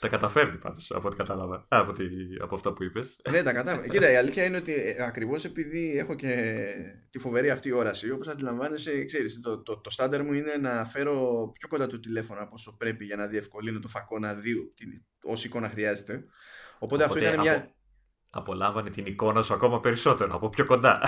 Τα 0.00 0.08
καταφέρνει 0.08 0.58
πάντως 0.58 0.90
από 0.90 1.06
ό,τι 1.06 1.16
κατάλαβα. 1.16 1.66
Από, 1.68 1.92
τη, 1.92 2.04
από 2.40 2.54
αυτά 2.54 2.72
που 2.72 2.82
είπες. 2.84 3.20
ναι, 3.30 3.42
τα 3.42 3.52
κατάφερε. 3.52 3.88
Κοίτα, 3.88 4.10
η 4.10 4.16
αλήθεια 4.16 4.44
είναι 4.44 4.56
ότι 4.56 4.74
ε, 4.74 5.04
ακριβώς 5.04 5.44
επειδή 5.44 5.98
έχω 5.98 6.14
και 6.14 6.64
τη 7.10 7.18
φοβερή 7.18 7.50
αυτή 7.50 7.72
όραση, 7.72 8.10
όπως 8.10 8.28
αντιλαμβάνεσαι, 8.28 9.04
ξέρεις, 9.04 9.40
το, 9.40 9.62
το, 9.62 9.80
το 9.80 9.90
στάνταρ 9.90 10.22
μου 10.22 10.32
είναι 10.32 10.56
να 10.56 10.84
φέρω 10.84 11.48
πιο 11.58 11.68
κοντά 11.68 11.86
το 11.86 12.00
τηλέφωνο 12.00 12.40
από 12.40 12.50
όσο 12.54 12.76
πρέπει 12.76 13.04
για 13.04 13.16
να 13.16 13.26
διευκολύνω 13.26 13.78
το 13.78 13.88
φακό 13.88 14.18
να 14.18 14.34
δει 14.34 14.54
όση 15.22 15.46
εικόνα 15.46 15.68
χρειάζεται. 15.68 16.12
Οπότε, 16.12 16.24
Οπότε 16.78 17.04
αυτό 17.04 17.18
ήταν 17.18 17.38
μια. 17.40 17.75
Απολάμβανε 18.36 18.90
την 18.90 19.06
εικόνα 19.06 19.42
σου 19.42 19.54
ακόμα 19.54 19.80
περισσότερο, 19.80 20.34
από 20.34 20.48
πιο 20.48 20.66
κοντά. 20.66 21.00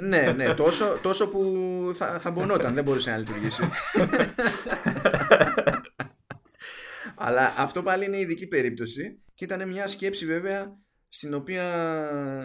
ναι, 0.00 0.32
ναι, 0.36 0.54
τόσο, 0.64 0.98
τόσο 1.02 1.28
που 1.28 1.40
θα, 1.94 2.18
θα 2.18 2.30
μπονόταν, 2.30 2.74
δεν 2.74 2.84
μπορούσε 2.84 3.10
να 3.10 3.16
λειτουργήσει. 3.16 3.62
Αλλά 7.20 7.54
αυτό 7.56 7.82
πάλι 7.82 8.04
είναι 8.04 8.18
ειδική 8.18 8.46
περίπτωση 8.46 9.22
και 9.34 9.44
ήταν 9.44 9.68
μια 9.68 9.86
σκέψη 9.86 10.26
βέβαια 10.26 10.78
στην 11.08 11.34
οποία 11.34 11.64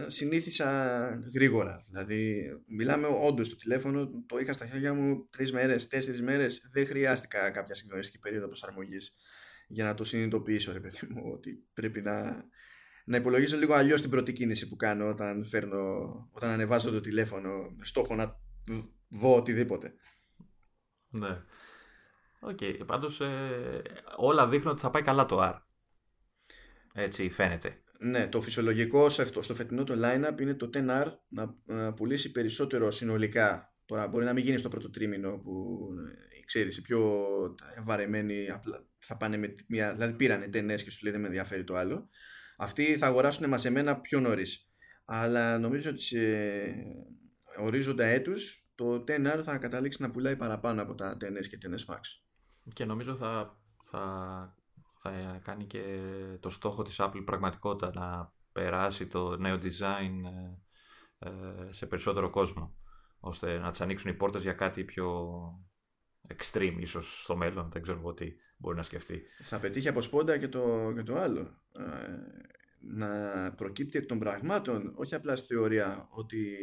συνήθισα 0.08 1.04
γρήγορα. 1.34 1.84
Δηλαδή, 1.88 2.46
μιλάμε 2.78 3.08
όντως 3.08 3.50
το 3.50 3.56
τηλέφωνο, 3.56 4.10
το 4.26 4.38
είχα 4.38 4.54
στα 4.54 4.66
χέρια 4.66 4.94
μου 4.94 5.28
τρεις 5.30 5.52
μέρες, 5.52 5.88
τέσσερις 5.88 6.22
μέρες. 6.22 6.70
Δεν 6.72 6.86
χρειάστηκα 6.86 7.52
κάποια 7.52 7.76
συγκλονιστική 7.76 8.20
περίοδο 8.20 8.48
προσαρμογής 8.48 9.14
για 9.68 9.84
να 9.84 9.94
το 9.94 10.04
συνειδητοποιήσω, 10.04 10.72
ρε 10.72 10.80
παιδί 10.80 11.08
μου, 11.10 11.32
ότι 11.34 11.68
πρέπει 11.74 12.02
να, 12.02 12.46
να 13.06 13.18
υπολογίσω 13.18 13.58
λίγο 13.58 13.74
αλλιώς 13.74 14.02
την 14.02 14.10
πρώτη 14.10 14.34
κίνηση 14.34 14.68
που 14.68 14.76
κάνω 14.76 15.10
όταν, 15.10 15.46
φέρνω, 15.46 16.04
όταν 16.32 16.50
ανεβάζω 16.50 16.92
το 16.92 17.00
τηλέφωνο 17.00 17.50
με 17.78 17.86
στόχο 17.86 18.16
να 18.16 18.40
δω 19.08 19.36
οτιδήποτε. 19.36 19.94
Ναι. 21.10 21.42
OK, 22.40 22.58
okay, 22.62 22.80
πάντως 22.86 23.22
ε, 23.22 23.82
όλα 24.18 24.48
δείχνουν 24.48 24.72
ότι 24.72 24.82
θα 24.82 24.90
πάει 24.90 25.02
καλά 25.02 25.26
το 25.26 25.40
R. 25.42 25.60
Έτσι 26.94 27.30
φαίνεται. 27.30 27.78
Ναι, 28.00 28.28
το 28.28 28.42
φυσιολογικό 28.42 29.10
στο 29.10 29.56
φετινό 29.56 29.84
το 29.84 29.94
line-up 29.98 30.42
είναι 30.42 30.54
το 30.54 30.70
10R 30.74 31.06
να, 31.28 31.56
να 31.66 31.94
πουλήσει 31.94 32.32
περισσότερο 32.32 32.92
συνολικά. 32.92 33.74
Τώρα 33.86 34.08
μπορεί 34.08 34.26
να 34.26 34.34
μην 34.34 34.44
γίνει 34.44 34.58
στο 34.58 34.70
πρώτο 34.70 34.90
τρίμηνο 34.90 35.38
που 35.38 35.80
ε, 36.38 36.46
ξέρεις 36.46 36.78
οι 36.78 36.82
πιο 36.82 37.26
βαρεμένοι 37.84 38.50
απλά 38.50 38.88
θα 39.00 39.18
πάνε 39.18 39.38
με 39.38 39.56
μια, 39.68 39.94
δηλαδή 39.94 40.14
πήρανε 40.14 40.46
10 40.46 40.82
και 40.84 40.92
σου 40.92 41.04
λέει 41.04 41.12
δεν 41.12 41.22
με 41.22 41.28
ενδιαφέρει 41.28 41.64
το 41.64 41.76
άλλο. 41.76 42.10
Αυτοί 42.64 42.98
θα 42.98 43.08
αγοράσουν 43.08 43.50
μαζεμένα 43.50 44.00
πιο 44.00 44.20
νωρίς. 44.20 44.68
Αλλά 45.06 45.60
νομίζω 45.60 45.90
ότι 45.90 46.02
σε 46.02 46.18
ορίζοντα 47.60 48.06
έτους 48.06 48.68
το 48.76 49.04
10R 49.08 49.42
θα 49.44 49.58
καταλήξει 49.58 50.02
να 50.02 50.12
πουλάει 50.12 50.36
παραπάνω 50.36 50.82
από 50.82 50.96
τα 50.96 51.18
10S 51.22 51.48
και 51.50 51.58
10S 51.62 51.94
Max 51.94 52.00
και 52.74 52.86
νομίζω 52.86 53.16
θα, 53.16 53.60
θα, 53.86 54.56
θα 55.00 55.40
κάνει 55.44 55.66
και 55.66 55.84
το 56.40 56.50
στόχο 56.50 56.84
της 56.84 56.96
Apple 57.00 57.24
πραγματικότητα 57.26 57.92
να 57.94 58.34
περάσει 58.52 59.08
το 59.08 59.38
νέο 59.38 59.56
design 59.56 60.12
ε, 61.20 61.30
ε, 61.30 61.72
σε 61.72 61.86
περισσότερο 61.86 62.30
κόσμο 62.30 62.76
ώστε 63.20 63.58
να 63.58 63.72
τις 63.72 63.82
ανοίξουν 63.82 64.12
οι 64.12 64.14
πόρτες 64.14 64.42
για 64.42 64.54
κάτι 64.54 64.84
πιο 64.84 65.30
extreme 66.28 66.76
ίσως 66.80 67.24
στο 67.24 67.36
μέλλον 67.36 67.70
δεν 67.72 67.82
ξέρω 67.82 68.00
εγώ 68.00 68.14
τι 68.14 68.34
μπορεί 68.58 68.76
να 68.76 68.84
σκεφτεί 68.84 69.22
θα 69.44 69.60
πετύχει 69.60 69.88
από 69.88 70.02
σπόντα 70.02 70.38
και 70.38 70.48
το, 70.48 70.94
και 70.96 71.04
το 71.04 71.18
άλλο 71.18 71.62
ε, 71.72 71.84
να 72.80 73.52
προκύπτει 73.54 73.98
εκ 73.98 74.06
των 74.06 74.20
πραγμάτων 74.20 74.94
όχι 74.96 75.16
απλά 75.16 75.36
στη 75.36 75.48
θεωρία 75.48 76.08
ότι 76.10 76.58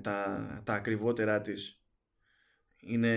τα, 0.00 0.62
τα 0.64 0.74
ακριβότερά 0.74 1.40
της 1.40 1.80
είναι, 2.76 3.12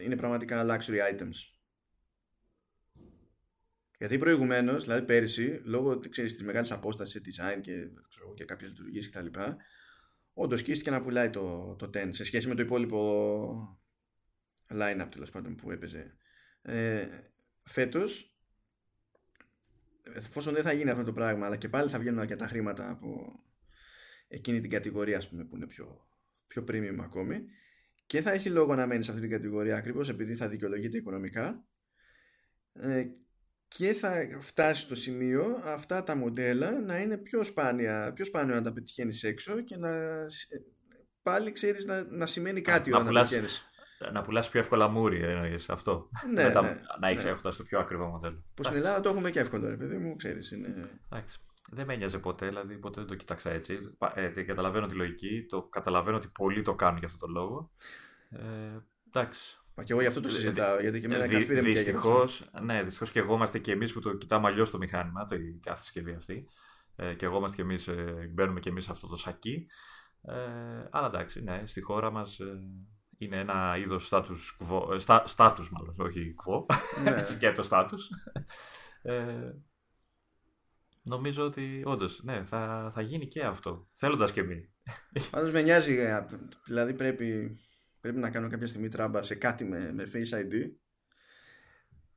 είναι 0.00 0.16
πραγματικά 0.16 0.66
luxury 0.68 0.98
items. 1.12 1.52
Γιατί 3.98 4.18
προηγουμένως, 4.18 4.84
δηλαδή 4.84 5.06
πέρυσι, 5.06 5.60
λόγω 5.64 5.98
της 5.98 6.42
μεγάλης 6.42 6.70
απόστασης 6.70 7.12
σε 7.12 7.20
design 7.24 7.60
και, 7.60 7.72
ξέρω, 8.08 8.34
και 8.34 8.44
κάποιες 8.44 8.70
λειτουργίες 8.70 9.10
κτλ., 9.10 9.40
όντως 10.34 10.60
σκίστηκε 10.60 10.90
να 10.90 11.02
πουλάει 11.02 11.30
το, 11.30 11.76
το 11.78 11.90
10 11.94 12.08
σε 12.10 12.24
σχέση 12.24 12.48
με 12.48 12.54
το 12.54 12.62
υπόλοιπο 12.62 13.78
line-up 14.70 15.08
τέλος 15.10 15.30
πάντων 15.30 15.54
που 15.54 15.70
έπαιζε. 15.70 16.16
Ε, 16.62 17.08
Φέτος, 17.62 18.38
εφόσον 20.02 20.54
δεν 20.54 20.62
θα 20.62 20.72
γίνει 20.72 20.90
αυτό 20.90 21.04
το 21.04 21.12
πράγμα, 21.12 21.46
αλλά 21.46 21.56
και 21.56 21.68
πάλι 21.68 21.90
θα 21.90 21.98
βγαίνουν 21.98 22.18
αρκετά 22.18 22.46
χρήματα 22.46 22.90
από 22.90 23.40
εκείνη 24.28 24.60
την 24.60 24.70
κατηγορία, 24.70 25.16
ας 25.16 25.28
πούμε, 25.28 25.44
που 25.44 25.56
είναι 25.56 25.66
πιο, 25.66 26.06
πιο 26.46 26.64
premium 26.68 26.98
ακόμη, 27.00 27.44
και 28.06 28.20
θα 28.20 28.32
έχει 28.32 28.50
λόγο 28.50 28.74
να 28.74 28.86
μένει 28.86 29.04
σε 29.04 29.10
αυτή 29.10 29.22
την 29.22 29.30
κατηγορία 29.30 29.76
ακριβώς 29.76 30.08
επειδή 30.08 30.34
θα 30.34 30.48
δικαιολογείται 30.48 30.98
οικονομικά. 30.98 31.66
Ε, 32.72 33.06
και 33.76 33.92
θα 33.92 34.10
φτάσει 34.40 34.80
στο 34.80 34.94
σημείο 34.94 35.60
αυτά 35.64 36.04
τα 36.04 36.16
μοντέλα 36.16 36.80
να 36.80 36.98
είναι 36.98 37.16
πιο 37.16 37.44
σπάνια, 37.44 38.12
πιο 38.14 38.24
σπάνιο 38.24 38.54
να 38.54 38.62
τα 38.62 38.72
πετυχαίνεις 38.72 39.22
έξω 39.22 39.60
και 39.60 39.76
να 39.76 39.90
πάλι 41.22 41.52
ξέρεις 41.52 41.84
να, 41.84 42.04
να 42.04 42.26
σημαίνει 42.26 42.60
κάτι 42.60 42.90
να, 42.90 42.98
όταν 42.98 43.12
να 43.12 43.20
πετυχαίνεις. 43.20 43.68
Να 44.12 44.22
πουλάς 44.22 44.48
πιο 44.48 44.60
εύκολα 44.60 44.88
μούρι, 44.88 45.22
εννοείς 45.22 45.68
αυτό. 45.68 46.08
Ναι, 46.34 46.42
Μετά, 46.42 46.62
ναι, 46.62 46.80
να 47.00 47.08
έχεις 47.08 47.24
ναι. 47.24 47.30
έχοντας 47.30 47.56
το 47.56 47.62
πιο 47.62 47.78
ακριβό 47.78 48.06
μοντέλο. 48.06 48.44
Που 48.54 48.62
στην 48.62 48.76
Ελλάδα 48.76 49.00
το 49.00 49.08
έχουμε 49.08 49.30
και 49.30 49.40
εύκολο, 49.40 49.68
ρε 49.68 49.76
παιδί 49.76 49.96
μου, 49.96 50.16
ξέρεις. 50.16 50.50
Είναι... 50.50 50.90
Εντάξει. 51.10 51.38
Δεν 51.70 51.86
με 51.86 51.94
ένοιαζε 51.94 52.18
ποτέ, 52.18 52.46
δηλαδή 52.46 52.78
ποτέ 52.78 53.00
δεν 53.00 53.08
το 53.08 53.14
κοίταξα 53.14 53.50
έτσι. 53.50 53.78
Ε, 54.14 54.42
καταλαβαίνω 54.42 54.86
τη 54.86 54.94
λογική, 54.94 55.46
το 55.48 55.62
καταλαβαίνω 55.62 56.16
ότι 56.16 56.28
πολλοί 56.28 56.62
το 56.62 56.74
κάνουν 56.74 56.98
για 56.98 57.06
αυτόν 57.06 57.20
τον 57.20 57.42
λόγο. 57.42 57.70
Ε, 58.30 58.78
εντάξει. 59.06 59.63
Μα 59.74 59.84
και 59.84 59.92
εγώ 59.92 60.00
γι' 60.00 60.06
αυτό 60.06 60.20
το 60.20 60.28
συζητάω, 60.28 60.80
γιατί 60.80 61.00
και 61.00 61.06
εμένα 61.06 61.28
καρφί 61.28 61.54
δεν 61.54 61.64
Δυστυχώ, 61.64 62.24
ναι, 62.62 62.82
δυστυχώς 62.82 63.10
και 63.10 63.18
εγώ 63.18 63.34
είμαστε 63.34 63.58
και 63.58 63.72
εμείς 63.72 63.92
που 63.92 64.00
το 64.00 64.16
κοιτάμε 64.16 64.48
αλλιώς 64.48 64.70
το 64.70 64.78
μηχάνημα, 64.78 65.24
το, 65.24 65.34
η 65.34 65.60
κάθε 65.62 65.82
συσκευή 65.82 66.12
αυτή. 66.12 66.48
Ε, 66.96 67.14
και 67.14 67.24
εγώ 67.24 67.36
είμαστε 67.36 67.56
και 67.56 67.62
εμείς, 67.62 67.88
ε, 67.88 68.30
μπαίνουμε 68.32 68.60
και 68.60 68.68
εμείς 68.68 68.84
σε 68.84 68.90
αυτό 68.90 69.06
το 69.06 69.16
σακί. 69.16 69.66
Ε, 70.22 70.34
αλλά 70.90 71.06
εντάξει, 71.06 71.42
ναι, 71.42 71.62
στη 71.66 71.80
χώρα 71.80 72.10
μας 72.10 72.40
ε, 72.40 72.58
είναι 73.18 73.38
ένα 73.38 73.76
είδος 73.76 74.10
status 74.12 74.66
quo. 74.68 75.00
Στα, 75.00 75.24
status 75.36 75.68
μάλλον, 75.70 75.94
όχι 75.98 76.34
quo. 76.44 76.76
Ναι. 77.02 77.24
Σκέτο 77.32 77.62
status. 77.70 78.00
Ε, 79.02 79.52
νομίζω 81.02 81.44
ότι 81.44 81.82
όντως, 81.84 82.22
ναι, 82.22 82.44
θα, 82.44 82.90
θα 82.94 83.00
γίνει 83.00 83.26
και 83.26 83.44
αυτό. 83.44 83.88
Θέλοντας 83.92 84.32
και 84.32 84.40
εμείς. 84.40 84.70
Πάντως 85.30 85.52
με 85.52 85.62
νοιάζει, 85.62 85.94
ε, 85.94 86.26
δηλαδή 86.66 86.94
πρέπει 86.94 87.58
πρέπει 88.04 88.20
να 88.20 88.30
κάνω 88.30 88.48
κάποια 88.48 88.66
στιγμή 88.66 88.88
τράμπα 88.88 89.22
σε 89.22 89.34
κάτι 89.34 89.64
με, 89.64 89.92
με 89.92 90.10
Face 90.12 90.34
ID. 90.34 90.70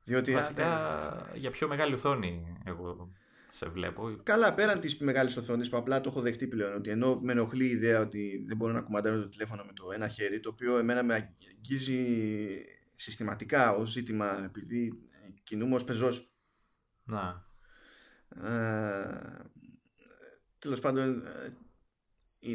Διότι 0.04 0.32
Βασικά, 0.32 1.30
για 1.34 1.50
πιο 1.50 1.68
μεγάλη 1.68 1.94
οθόνη 1.94 2.56
εγώ 2.64 3.12
σε 3.50 3.68
βλέπω. 3.68 4.16
Καλά, 4.22 4.54
πέραν 4.54 4.80
της 4.80 4.98
μεγάλης 4.98 5.36
οθόνης 5.36 5.68
που 5.68 5.76
απλά 5.76 6.00
το 6.00 6.10
έχω 6.10 6.20
δεχτεί 6.20 6.46
πλέον. 6.46 6.74
Ότι 6.74 6.90
ενώ 6.90 7.20
με 7.22 7.32
ενοχλεί 7.32 7.64
η 7.64 7.70
ιδέα 7.70 8.00
ότι 8.00 8.44
δεν 8.46 8.56
μπορώ 8.56 8.72
να 8.72 8.80
κουμαντάρω 8.80 9.20
το 9.20 9.28
τηλέφωνο 9.28 9.64
με 9.64 9.72
το 9.72 9.90
ένα 9.92 10.08
χέρι, 10.08 10.40
το 10.40 10.48
οποίο 10.48 10.78
εμένα 10.78 11.02
με 11.02 11.14
αγγίζει 11.14 12.06
συστηματικά 12.96 13.74
ως 13.74 13.90
ζήτημα 13.90 14.44
επειδή 14.44 15.02
κινούμαι 15.42 15.74
ως 15.74 15.84
πεζός. 15.84 16.32
Να. 17.04 17.46
Ε, 18.44 19.18
Τέλος 20.58 20.80
πάντων, 20.80 21.22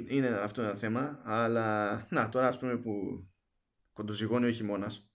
είναι 0.08 0.28
αυτό 0.28 0.62
ένα 0.62 0.76
θέμα, 0.76 1.22
αλλά 1.24 2.08
να 2.10 2.30
τώρα 2.30 2.48
ας 2.48 2.60
πούμε 2.60 2.78
που 2.78 3.24
κοντοζυγώνει 3.94 4.46
ο 4.46 4.52
χειμώνας. 4.52 5.08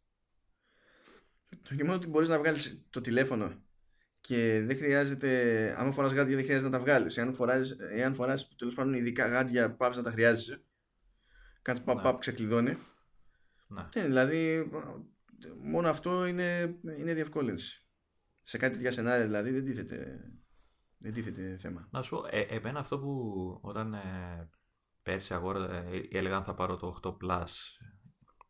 Το 1.62 1.74
γεγονό 1.74 1.94
ότι 1.94 2.06
μπορείς 2.06 2.28
να 2.28 2.38
βγάλεις 2.38 2.86
το 2.90 3.00
τηλέφωνο 3.00 3.62
και 4.20 4.62
δεν 4.66 4.76
χρειάζεται, 4.76 5.74
άμα 5.78 5.90
φοράς 5.90 6.12
γάντια 6.12 6.36
δεν 6.36 6.44
χρειάζεται 6.44 6.68
να 6.70 6.76
τα 6.76 6.82
βγάλεις. 6.84 7.16
Εάν 7.16 7.34
φοράς, 7.34 7.76
εάν 7.92 8.14
φοράς 8.14 8.54
τέλος 8.56 8.74
πάντων 8.74 8.94
ειδικά 8.94 9.26
γάντια 9.26 9.76
πάβεις 9.76 9.96
να 9.96 10.02
τα 10.02 10.10
χρειάζεσαι. 10.10 10.62
Κάτι 11.62 11.82
pop-up 11.84 12.12
ναι. 12.12 12.18
ξεκλειδώνει. 12.18 12.76
Ναι. 13.66 13.88
Ε, 13.94 14.06
δηλαδή 14.06 14.70
μόνο 15.62 15.88
αυτό 15.88 16.26
είναι, 16.26 16.78
είναι 16.98 17.14
διευκόλυνση. 17.14 17.84
Σε 18.42 18.58
κάτι 18.58 18.74
τέτοια 18.74 18.92
σενάρια 18.92 19.24
δηλαδή 19.24 19.50
δεν 19.50 19.64
τίθεται, 19.64 20.20
δεν 20.98 21.12
τίθεται 21.12 21.56
θέμα. 21.56 21.88
Να 21.90 22.02
σου 22.02 22.16
πω, 22.16 22.26
ε, 22.30 22.40
εμένα 22.40 22.78
αυτό 22.78 22.98
που 22.98 23.58
όταν 23.62 23.94
ε, 23.94 24.48
πέρσι 25.08 25.34
αγόρα, 25.34 25.74
ε, 25.74 26.08
έλεγα 26.10 26.36
αν 26.36 26.44
θα 26.44 26.54
πάρω 26.54 26.76
το 26.76 26.98
8 27.02 27.16
Plus. 27.22 27.50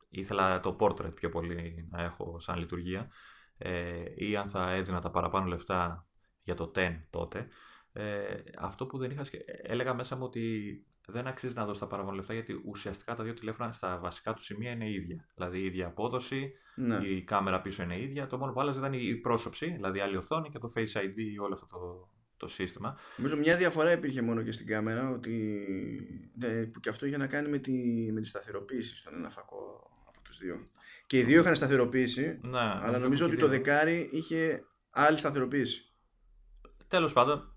Ήθελα 0.08 0.60
το 0.60 0.76
Portrait 0.80 1.14
πιο 1.14 1.28
πολύ 1.28 1.88
να 1.90 2.02
έχω 2.02 2.40
σαν 2.40 2.58
λειτουργία 2.58 3.10
ε, 3.58 4.04
ή 4.14 4.36
αν 4.36 4.48
θα 4.48 4.70
έδινα 4.70 5.00
τα 5.00 5.10
παραπάνω 5.10 5.46
λεφτά 5.46 6.06
για 6.42 6.54
το 6.54 6.72
10 6.74 7.00
τότε. 7.10 7.48
Ε, 7.92 8.34
αυτό 8.58 8.86
που 8.86 8.98
δεν 8.98 9.10
είχα 9.10 9.24
έλεγα 9.62 9.94
μέσα 9.94 10.16
μου 10.16 10.24
ότι 10.24 10.72
δεν 11.06 11.26
αξίζει 11.26 11.54
να 11.54 11.64
δώσει 11.64 11.80
τα 11.80 11.86
παραπάνω 11.86 12.16
λεφτά 12.16 12.32
γιατί 12.34 12.62
ουσιαστικά 12.64 13.14
τα 13.14 13.24
δύο 13.24 13.34
τηλέφωνα 13.34 13.72
στα 13.72 13.98
βασικά 13.98 14.34
του 14.34 14.42
σημεία 14.42 14.70
είναι 14.70 14.90
ίδια. 14.90 15.28
Δηλαδή 15.34 15.58
η 15.58 15.64
ίδια 15.64 15.86
απόδοση, 15.86 16.52
ναι. 16.76 16.96
η 16.96 17.24
κάμερα 17.24 17.60
πίσω 17.60 17.82
είναι 17.82 18.00
ίδια. 18.00 18.26
Το 18.26 18.38
μόνο 18.38 18.52
που 18.52 18.60
άλλαζε 18.60 18.78
ήταν 18.78 18.92
η 18.92 19.16
πρόσωψη, 19.16 19.70
δηλαδή 19.70 20.00
άλλη 20.00 20.16
οθόνη 20.16 20.48
και 20.48 20.58
το 20.58 20.72
Face 20.74 20.96
ID, 20.96 21.42
όλο 21.42 21.54
αυτό 21.54 21.66
το, 21.66 22.08
το 22.38 22.48
σύστημα. 22.48 22.98
Νομίζω 23.16 23.36
μια 23.36 23.56
διαφορά 23.56 23.92
υπήρχε 23.92 24.22
μόνο 24.22 24.42
και 24.42 24.52
στην 24.52 24.66
κάμερα 24.66 25.10
ότι, 25.10 25.62
ναι, 26.34 26.66
που 26.66 26.80
και 26.80 26.88
αυτό 26.88 27.06
είχε 27.06 27.16
να 27.16 27.26
κάνει 27.26 27.48
με 27.48 27.58
τη, 27.58 27.72
με 28.12 28.20
τη 28.20 28.26
σταθεροποίηση 28.26 28.96
στον 28.96 29.14
ένα 29.14 29.30
φακό 29.30 29.90
από 30.08 30.20
τους 30.22 30.38
δύο. 30.38 30.62
Και 31.06 31.18
οι 31.18 31.22
δύο 31.22 31.40
είχαν 31.40 31.54
σταθεροποίηση, 31.54 32.38
ναι, 32.42 32.58
αλλά 32.58 32.98
νομίζω 32.98 33.26
ότι 33.26 33.36
το 33.36 33.48
δεκάρι 33.48 34.08
είχε 34.12 34.64
άλλη 34.90 35.18
σταθεροποίηση. 35.18 35.82
Τέλος 36.88 37.12
πάντων, 37.12 37.56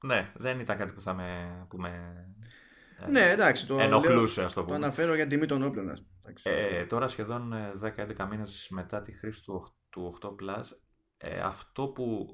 ναι, 0.00 0.32
δεν 0.34 0.60
ήταν 0.60 0.76
κάτι 0.76 0.92
που 0.92 1.00
θα 1.00 1.14
με, 1.14 1.66
που 1.68 1.76
με 1.76 2.24
ε, 2.98 3.10
ναι, 3.10 3.30
εντάξει, 3.30 3.66
το, 3.66 3.78
ενοχλούσε, 3.80 4.42
ας 4.42 4.54
το 4.54 4.64
πούμε. 4.64 4.78
Το 4.78 4.84
αναφέρω 4.84 5.14
για 5.14 5.26
τιμή 5.26 5.46
των 5.46 5.62
όπλων. 5.62 5.92
Ε, 6.42 6.84
τώρα 6.84 7.08
σχεδόν 7.08 7.54
10-11 7.82 7.92
ε, 7.96 8.26
μήνες 8.30 8.66
μετά 8.70 9.02
τη 9.02 9.12
χρήση 9.12 9.42
του, 9.42 9.74
του 9.90 10.18
8 10.22 10.28
Plus, 10.28 10.64
ε, 11.16 11.40
αυτό 11.40 11.88
που 11.88 12.26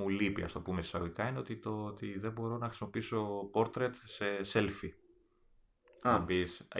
μου 0.00 0.08
λείπει, 0.08 0.42
ας 0.42 0.52
το 0.52 0.60
πούμε 0.60 0.80
εισαγωγικά, 0.80 1.28
είναι 1.28 1.38
ότι, 1.38 1.56
το, 1.56 1.84
ότι 1.84 2.18
δεν 2.18 2.32
μπορώ 2.32 2.58
να 2.58 2.66
χρησιμοποιήσω 2.66 3.50
portrait 3.54 3.94
σε 4.04 4.24
selfie. 4.52 4.90
Α. 6.02 6.24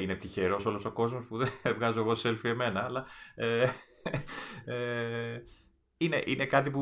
είναι 0.01 0.14
τυχερός 0.14 0.66
όλος 0.66 0.85
ο 0.85 0.93
κόσμος 0.93 1.27
που 1.27 1.37
δεν 1.37 1.51
βγάζω 1.77 2.01
εγώ 2.01 2.12
selfie 2.23 2.45
εμένα, 2.45 2.85
αλλά 2.85 3.07
ε, 3.35 3.68
ε, 4.64 5.43
είναι, 5.97 6.23
είναι 6.27 6.47
κάτι 6.47 6.71
που 6.71 6.81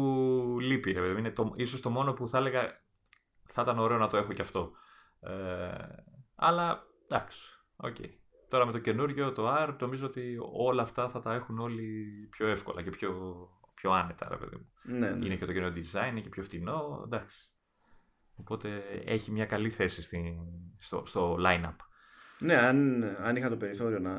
λείπει. 0.61 0.93
Ρε, 0.93 1.09
είναι 1.09 1.31
το, 1.31 1.53
ίσως 1.57 1.81
το 1.81 1.91
μόνο 1.91 2.13
που 2.13 2.29
θα 2.29 2.39
έλεγα 2.39 2.83
θα 3.45 3.63
ήταν 3.63 3.79
ωραίο 3.79 3.99
να 3.99 4.09
το 4.09 4.17
έχω 4.17 4.33
κι 4.33 4.41
αυτό. 4.41 4.73
Ε, 5.21 5.33
αλλά 6.35 6.87
εντάξει, 7.09 7.41
okay. 7.77 8.11
Τώρα 8.49 8.67
με 8.67 8.73
το 8.73 8.79
καινούργιο, 8.79 9.33
το 9.33 9.55
R, 9.57 9.77
νομίζω 9.81 10.07
ότι 10.07 10.37
όλα 10.53 10.83
αυτά 10.83 11.09
θα 11.09 11.21
τα 11.21 11.35
έχουν 11.35 11.59
όλοι 11.59 12.07
πιο 12.31 12.47
εύκολα 12.47 12.83
και 12.83 12.91
πιο 12.91 13.13
πιο 13.81 13.93
άνετα, 13.93 14.29
ρε 14.31 14.37
παιδί 14.37 14.57
μου. 14.57 14.69
Ναι, 14.83 15.11
ναι. 15.11 15.27
Είναι 15.27 15.37
και 15.37 15.45
το 15.45 15.53
καινούριο 15.53 15.83
design, 15.83 16.09
είναι 16.11 16.21
και 16.21 16.29
πιο 16.29 16.43
φτηνό, 16.43 17.03
εντάξει. 17.05 17.53
Οπότε 18.35 18.83
έχει 19.05 19.31
μια 19.31 19.47
καλή 19.47 19.71
θέση 19.71 20.03
στη, 20.03 20.39
στο, 20.79 21.03
στο 21.07 21.37
line-up. 21.41 21.77
Ναι, 22.39 22.57
αν, 22.57 23.05
αν 23.19 23.37
είχα 23.37 23.49
το 23.49 23.57
περιθώριο 23.57 23.99
να, 23.99 24.15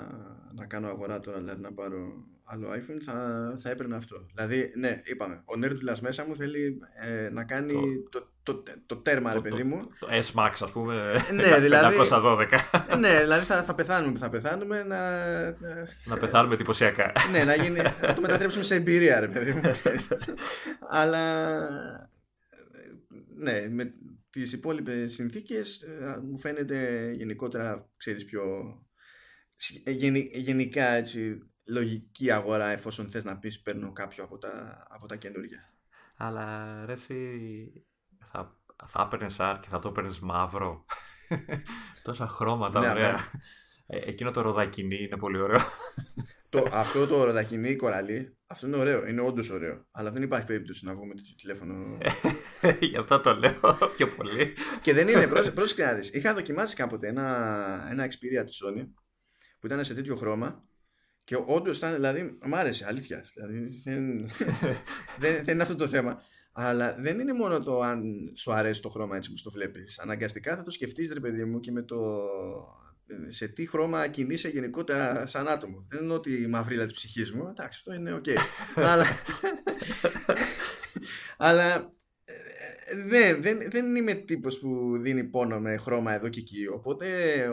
να 0.54 0.66
κάνω 0.66 0.88
αγορά 0.88 1.20
τώρα, 1.20 1.38
δηλαδή 1.38 1.62
να 1.62 1.74
πάρω 1.74 2.26
άλλο 2.52 2.68
iPhone, 2.74 3.02
θα, 3.02 3.56
θα 3.62 3.70
έπαιρνα 3.70 3.96
αυτό. 3.96 4.26
Δηλαδή, 4.34 4.72
ναι, 4.76 5.02
είπαμε, 5.04 5.44
ο 5.46 5.60
Nerdula 5.64 6.00
μέσα 6.02 6.26
μου 6.26 6.36
θέλει 6.36 6.80
ε, 7.08 7.30
να 7.30 7.44
κάνει 7.44 7.74
το, 8.10 8.30
το, 8.44 8.56
το, 8.56 8.74
το 8.86 8.98
τέρμα, 8.98 9.34
ρε 9.34 9.42
παιδί 9.42 9.64
μου. 9.64 9.90
Το, 10.00 10.08
S-Max, 10.12 10.52
ας 10.60 10.72
πούμε. 10.72 11.26
Ναι, 11.34 11.60
δηλαδή. 11.60 11.96
512. 12.10 12.48
ναι, 13.00 13.20
δηλαδή 13.20 13.46
θα, 13.46 13.64
θα 13.64 13.76
πεθάνουμε 13.76 14.18
θα 14.18 14.30
πεθάνουμε 14.30 14.84
να. 14.84 15.00
Να 16.06 16.18
πεθάνουμε 16.20 16.54
εντυπωσιακά. 16.54 17.12
ναι, 17.32 17.44
να, 17.44 17.56
γίνει, 17.56 17.82
να 18.02 18.14
το 18.14 18.22
μετατρέψουμε 18.22 18.64
σε 18.64 18.76
εμπειρία, 18.76 19.20
ρε 19.20 19.28
παιδί 19.28 19.52
μου. 19.52 19.62
Αλλά. 20.90 21.68
Ναι, 23.36 23.68
με, 23.70 23.94
τις 24.30 24.54
υπόλοιπες 24.54 25.14
συνθήκες 25.14 25.82
ε, 25.82 26.20
μου 26.24 26.38
φαίνεται 26.38 27.12
γενικότερα 27.18 27.90
ξέρεις 27.98 28.26
πιο 28.26 28.44
ε, 29.84 29.92
γενικά 30.32 30.86
έτσι 30.86 31.49
λογική 31.70 32.32
αγορά 32.32 32.68
εφόσον 32.68 33.10
θες 33.10 33.24
να 33.24 33.40
πεις 33.40 33.62
παίρνω 33.62 33.92
κάποιο 33.92 34.24
από 34.24 34.38
τα, 34.38 34.84
από 34.90 35.08
τα 35.08 35.16
καινούργια. 35.16 35.74
Αλλά 36.18 36.68
ρε 36.86 36.92
εσύ 36.92 37.86
θα, 38.26 38.60
θα 38.86 39.02
έπαιρνες 39.06 39.38
R 39.40 39.58
και 39.62 39.68
θα 39.70 39.80
το 39.80 39.88
έπαιρνες 39.90 40.20
μαύρο. 40.20 40.86
Τόσα 42.04 42.28
χρώματα, 42.28 42.80
ναι, 42.80 42.90
ωραία. 42.90 43.12
Ναι. 43.12 43.18
Ε, 43.92 44.10
εκείνο 44.10 44.32
το 44.32 44.42
ροδακινί 44.42 45.04
είναι 45.04 45.18
πολύ 45.18 45.40
ωραίο. 45.40 45.60
το, 46.50 46.68
αυτό 46.72 47.08
το 47.08 47.24
ροδακινί 47.24 47.76
κοραλί, 47.76 48.38
αυτό 48.48 48.68
είναι 48.68 48.78
ωραίο, 48.78 49.08
είναι 49.08 49.22
όντως 49.22 49.50
ωραίο. 49.50 49.88
Αλλά 49.92 50.12
δεν 50.12 50.22
υπάρχει 50.22 50.46
περίπτωση 50.46 50.86
να 50.86 50.94
βγούμε 50.94 51.14
τέτοιο 51.14 51.36
τηλέφωνο. 51.36 51.98
Γι' 52.90 52.98
αυτό 52.98 53.20
το 53.20 53.36
λέω 53.36 53.78
πιο 53.96 54.08
πολύ. 54.08 54.54
και 54.82 54.94
δεν 54.94 55.08
είναι, 55.08 55.28
πρόσεχε 55.28 55.84
να 55.86 55.94
δεις. 55.94 56.10
Είχα 56.10 56.34
δοκιμάσει 56.34 56.76
κάποτε 56.76 57.08
ένα, 57.08 57.88
ένα 57.92 58.06
Xperia 58.06 58.46
της 58.46 58.64
Sony 58.66 58.88
που 59.60 59.66
ήταν 59.66 59.86
σε 59.86 59.94
τέτοιο 59.94 60.16
χρώμα 60.16 60.69
και 61.30 61.44
όντως 61.46 61.78
ήταν, 61.78 61.94
δηλαδή, 61.94 62.38
μ' 62.46 62.56
άρεσε, 62.56 62.86
αλήθεια. 62.88 63.26
Δηλαδή, 63.34 63.82
δεν, 63.84 64.30
δεν, 65.22 65.44
δεν 65.44 65.54
είναι 65.54 65.62
αυτό 65.62 65.76
το 65.76 65.88
θέμα. 65.88 66.22
Αλλά 66.52 66.96
δεν 67.00 67.20
είναι 67.20 67.34
μόνο 67.34 67.60
το 67.60 67.82
αν 67.82 68.02
σου 68.36 68.52
αρέσει 68.54 68.82
το 68.82 68.90
χρώμα 68.90 69.16
έτσι 69.16 69.34
που 69.34 69.42
το 69.44 69.52
βλέπεις. 69.52 70.00
Αναγκαστικά 70.00 70.56
θα 70.56 70.64
το 70.64 70.72
σκεφτείς, 70.72 71.14
ρε 71.14 71.20
παιδί 71.20 71.46
μου, 71.46 71.60
και 71.60 71.72
με 71.72 71.82
το. 71.82 72.22
σε 73.28 73.48
τι 73.48 73.68
χρώμα 73.68 74.08
κινείσαι 74.08 74.50
γενικότερα 74.50 75.28
σαν 75.28 75.48
άτομο. 75.48 75.86
Δεν 75.90 76.04
είναι 76.04 76.14
ότι 76.14 76.42
η 76.42 76.48
μαυρίλα 76.48 76.84
της 76.84 76.94
ψυχής 76.94 77.32
μου. 77.32 77.48
Εντάξει, 77.50 77.82
αυτό 77.86 77.94
είναι 77.94 78.14
οκ. 78.14 78.26
αλλά. 78.92 79.06
αλλά 81.48 81.94
δεν, 83.08 83.42
δεν, 83.42 83.60
δεν 83.72 83.96
είμαι 83.96 84.14
τύπος 84.14 84.60
που 84.60 84.98
ντύνομαι 84.98 85.60
με 85.60 85.78
χρώμα 85.78 86.14
εδώ 86.14 86.30
και 86.30 86.40
εκεί. 86.40 86.68
Οπότε 86.68 87.08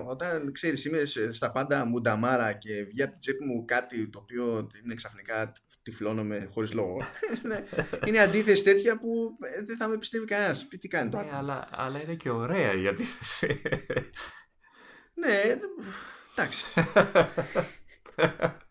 όταν 0.06 0.52
ξέρεις 0.52 0.84
είμαι 0.84 1.04
στα 1.30 1.52
πάντα 1.52 1.84
μουνταμάρα 1.84 2.52
και 2.52 2.82
βγει 2.84 3.02
από 3.02 3.10
την 3.10 3.20
τσέπη 3.20 3.44
μου 3.44 3.64
κάτι 3.64 4.08
το 4.08 4.18
οποίο 4.18 4.66
είναι 4.84 4.94
ξαφνικά 4.94 5.52
τυφλώνομαι 5.82 6.48
χωρίς 6.52 6.72
λόγο. 6.72 6.96
Ναι, 7.42 7.64
είναι 8.06 8.18
αντίθεση 8.18 8.62
τέτοια 8.64 8.98
που 8.98 9.36
ε, 9.40 9.62
δεν 9.64 9.76
θα 9.76 9.88
με 9.88 9.98
πιστεύει 9.98 10.24
κανένας. 10.24 10.68
Τι 10.80 10.88
κάνει 10.88 11.10
τώρα; 11.10 11.24
Ναι, 11.24 11.30
αλλά, 11.36 11.68
αλλά 11.70 12.02
είναι 12.02 12.14
και 12.14 12.30
ωραία 12.30 12.72
η 12.74 12.86
αντίθεση. 12.86 13.62
ναι, 15.14 15.58
εντάξει. 16.34 16.64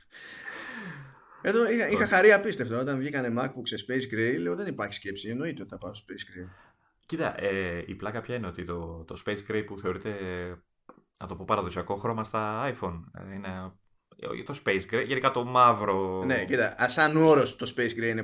Εδώ 1.48 1.70
είχα, 1.70 1.90
είχα 1.90 2.08
χαρεί 2.08 2.32
απίστευτο. 2.32 2.80
Όταν 2.80 2.98
βγήκανε 2.98 3.34
MacBook 3.42 3.62
σε 3.64 3.86
Space 3.88 4.14
Gray, 4.14 4.40
λέω 4.40 4.56
δεν 4.56 4.68
υπάρχει 4.68 4.94
σκέψη. 4.94 5.30
Εννοείται 5.30 5.62
ότι 5.62 5.72
θα 5.72 5.78
πάω 5.78 5.94
στο 5.94 6.06
Space 6.10 6.22
Gray. 6.22 6.50
Κοίτα, 7.06 7.44
ε, 7.44 7.84
η 7.88 7.96
πλάκα 7.96 8.22
ποια 8.22 8.36
είναι 8.36 8.48
ότι 8.48 8.64
το, 8.64 9.04
το 9.08 9.22
Space 9.26 9.52
Gray 9.52 9.64
που 9.66 9.80
θεωρείται 9.80 10.12
να 11.20 11.28
το 11.28 11.36
πω 11.36 11.44
παραδοσιακό 11.48 11.96
χρώμα 11.96 12.24
στα 12.24 12.74
iPhone 12.74 13.02
είναι 13.34 13.72
το 14.46 14.62
Space 14.66 14.82
Gray, 14.92 15.06
γενικά 15.08 15.32
το 15.32 15.44
μαύρο. 15.44 16.24
Ναι, 16.26 16.46
κοίτα, 16.46 16.76
σαν 16.90 17.18
όρος 17.18 17.56
το 17.56 17.74
Space 17.76 18.00
Gray 18.00 18.10
είναι 18.10 18.24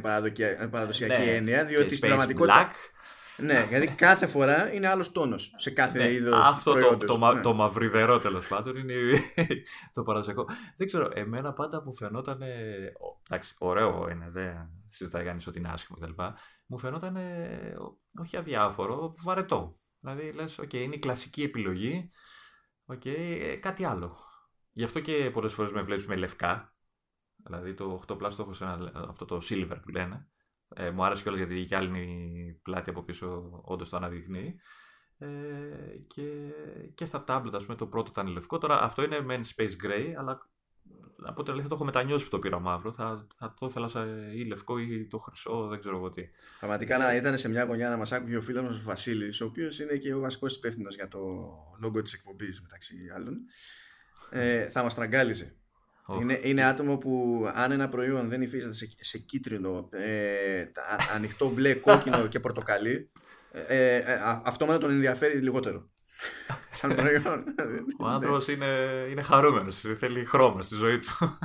παραδοσιακή 0.69 1.21
ναι, 1.21 1.35
έννοια, 1.35 1.65
διότι 1.65 1.95
στην 1.95 2.07
πραγματικότητα. 2.07 2.71
Black. 2.71 2.75
Ναι, 3.41 3.65
γιατί 3.69 3.87
κάθε 3.87 4.27
φορά 4.27 4.73
είναι 4.73 4.87
άλλος 4.87 5.11
τόνος 5.11 5.53
σε 5.57 5.69
κάθε 5.69 5.97
ναι, 5.97 6.11
είδος. 6.11 6.45
Αυτό 6.45 6.73
το, 6.73 6.97
το, 6.97 7.33
ναι. 7.33 7.41
το 7.41 7.53
μαυριδερό 7.53 8.19
τέλος 8.19 8.47
πάντων 8.47 8.75
είναι 8.75 8.93
το 9.93 10.03
παραδοσιακό. 10.03 10.45
Δεν 10.77 10.87
ξέρω, 10.87 11.09
εμένα 11.13 11.53
πάντα 11.53 11.83
μου 11.85 11.95
φαινόταν. 11.95 12.41
Εντάξει, 13.29 13.55
ωραίο 13.57 14.09
είναι, 14.09 14.29
δεν 14.29 14.69
συζητάει 14.87 15.23
κανείς 15.23 15.47
ότι 15.47 15.59
είναι 15.59 15.69
άσχημο 15.71 15.99
κτλ. 15.99 16.23
Μου 16.65 16.79
φαινόταν 16.79 17.17
όχι 18.19 18.37
αδιάφορο, 18.37 19.15
βαρετό. 19.23 19.79
Δηλαδή 19.99 20.31
λες, 20.31 20.59
OK, 20.61 20.73
είναι 20.73 20.95
η 20.95 20.99
κλασική 20.99 21.43
επιλογή. 21.43 22.09
OK, 22.85 23.07
κάτι 23.59 23.85
άλλο. 23.85 24.17
Γι' 24.71 24.83
αυτό 24.83 24.99
και 24.99 25.29
πολλές 25.33 25.53
φορές 25.53 25.71
με 25.71 25.81
βλέπεις 25.81 26.07
με 26.07 26.15
λευκά. 26.15 26.75
Δηλαδή 27.43 27.73
το 27.73 28.03
8 28.07 28.13
Plus 28.13 28.33
το 28.35 28.41
έχω 28.41 28.53
σε 28.53 28.63
ένα, 28.63 28.91
αυτό 29.09 29.25
το 29.25 29.41
silver 29.49 29.77
που 29.81 29.89
λένε. 29.89 30.27
Ε, 30.75 30.89
μου 30.89 31.03
άρεσε 31.03 31.21
κιόλας 31.21 31.39
γιατί 31.39 31.59
είχε 31.59 31.75
άλλη 31.75 32.59
πλάτη 32.63 32.89
από 32.89 33.03
πίσω, 33.03 33.59
όντως 33.63 33.89
το 33.89 33.97
αναδεικνύει. 33.97 34.59
Ε, 35.17 35.27
και, 36.07 36.23
και 36.95 37.05
στα 37.05 37.23
tablet, 37.27 37.53
ας 37.53 37.63
πούμε, 37.63 37.77
το 37.77 37.87
πρώτο 37.87 38.09
ήταν 38.11 38.27
λευκό. 38.27 38.57
Τώρα 38.57 38.81
αυτό 38.81 39.03
είναι 39.03 39.25
men 39.29 39.41
space 39.55 39.85
gray, 39.85 40.13
αλλά 40.17 40.49
από 41.23 41.41
την 41.41 41.51
αλήθεια 41.51 41.69
το 41.69 41.75
έχω 41.75 41.85
μετανιώσει 41.85 42.23
που 42.23 42.29
το 42.29 42.39
πήρα 42.39 42.59
μαύρο. 42.59 42.91
Θα, 42.91 43.27
θα 43.35 43.53
το 43.59 43.65
ήθελα 43.65 43.89
ή 44.33 44.43
λευκό 44.43 44.79
ή 44.79 45.07
το 45.07 45.17
χρυσό, 45.17 45.67
δεν 45.67 45.79
ξέρω 45.79 45.97
εγώ 45.97 46.09
τι. 46.09 46.23
Πραγματικά 46.59 46.97
να 46.97 47.15
ήταν 47.15 47.37
σε 47.37 47.49
μια 47.49 47.63
γωνιά 47.63 47.89
να 47.89 47.97
μας 47.97 48.11
άκουγε 48.11 48.37
ο 48.37 48.41
φίλος 48.41 48.63
μας 48.63 48.79
ο 48.79 48.83
Βασίλης, 48.83 49.41
ο 49.41 49.45
οποίος 49.45 49.79
είναι 49.79 49.97
και 49.97 50.13
ο 50.13 50.19
βασικός 50.19 50.55
υπεύθυνος 50.55 50.95
για 50.95 51.07
το 51.07 51.19
λόγο 51.81 52.01
της 52.01 52.13
εκπομπής 52.13 52.61
μεταξύ 52.61 52.95
άλλων. 53.15 53.37
Ε, 54.31 54.69
θα 54.69 54.83
μας 54.83 54.95
τραγκάλιζε. 54.95 55.55
Είναι, 56.19 56.39
είναι 56.43 56.63
άτομο 56.63 56.97
που 56.97 57.43
αν 57.53 57.71
ένα 57.71 57.89
προϊόν 57.89 58.29
δεν 58.29 58.41
υφίσταται 58.41 58.75
σε, 58.75 58.89
σε 58.97 59.17
κίτρινο, 59.17 59.89
ε, 59.91 60.65
ανοιχτό 61.15 61.49
μπλε, 61.49 61.73
κόκκινο 61.73 62.27
και 62.27 62.39
πορτοκαλί, 62.39 63.11
ε, 63.51 63.95
ε, 63.95 64.19
αυτό 64.43 64.65
μόνο 64.65 64.77
τον 64.77 64.91
ενδιαφέρει 64.91 65.39
λιγότερο. 65.39 65.89
Σαν 66.77 66.95
προϊόν. 66.95 67.43
Ο 67.99 68.07
άνθρωπος 68.07 68.47
είναι, 68.47 68.65
είναι 69.09 69.21
χαρούμενος. 69.21 69.83
Θέλει 69.97 70.25
χρώμα 70.25 70.61
στη 70.61 70.75
ζωή 70.75 70.97
του. 70.99 71.39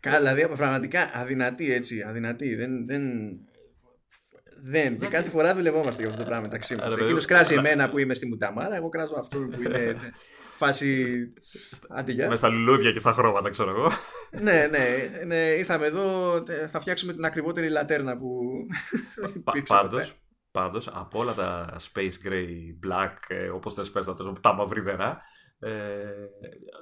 Καλά, 0.00 0.34
δηλαδή 0.34 0.56
πραγματικά 0.56 1.10
αδυνατή 1.14 1.72
έτσι. 1.72 2.02
Αδυνατή. 2.02 2.54
Δεν, 2.54 2.86
δεν, 2.86 3.12
δεν. 4.62 4.98
Και 4.98 5.06
κάθε 5.06 5.28
φορά 5.28 5.54
δουλευόμαστε 5.54 6.00
για 6.00 6.10
αυτό 6.10 6.22
το 6.22 6.28
πράγμα 6.28 6.46
μεταξύ 6.46 6.76
μας. 6.76 6.96
Εκείνος 6.96 7.24
κράζει 7.24 7.54
εμένα 7.54 7.88
που 7.88 7.98
είμαι 7.98 8.14
στη 8.14 8.26
Μουταμάρα, 8.26 8.76
εγώ 8.76 8.88
κράζω 8.88 9.14
αυτό 9.18 9.38
που 9.38 9.62
είναι 9.62 9.96
φάση. 10.64 11.16
Αντιγεια. 11.88 12.28
Μες 12.28 12.38
στα 12.38 12.48
λουλούδια 12.48 12.92
και 12.92 12.98
στα 12.98 13.12
χρώματα, 13.12 13.50
ξέρω 13.50 13.70
εγώ. 13.70 13.90
ναι, 14.42 14.66
ναι, 14.70 15.10
ναι. 15.26 15.36
Ήρθαμε 15.36 15.86
εδώ. 15.86 16.34
Θα 16.70 16.80
φτιάξουμε 16.80 17.12
την 17.12 17.24
ακριβότερη 17.24 17.68
λατέρνα 17.68 18.16
που. 18.16 18.40
Πάντως, 19.68 20.14
πάντως, 20.50 20.88
από 20.88 21.18
όλα 21.18 21.34
τα 21.34 21.76
Space 21.92 22.26
Gray, 22.26 22.48
Black, 22.86 23.16
ε, 23.28 23.48
όπως 23.48 23.74
θες 23.74 23.90
πες 23.90 24.06
τα, 24.06 24.16
τα 24.40 24.52
μαυρίδερα, 24.52 25.20
ε, 25.58 25.70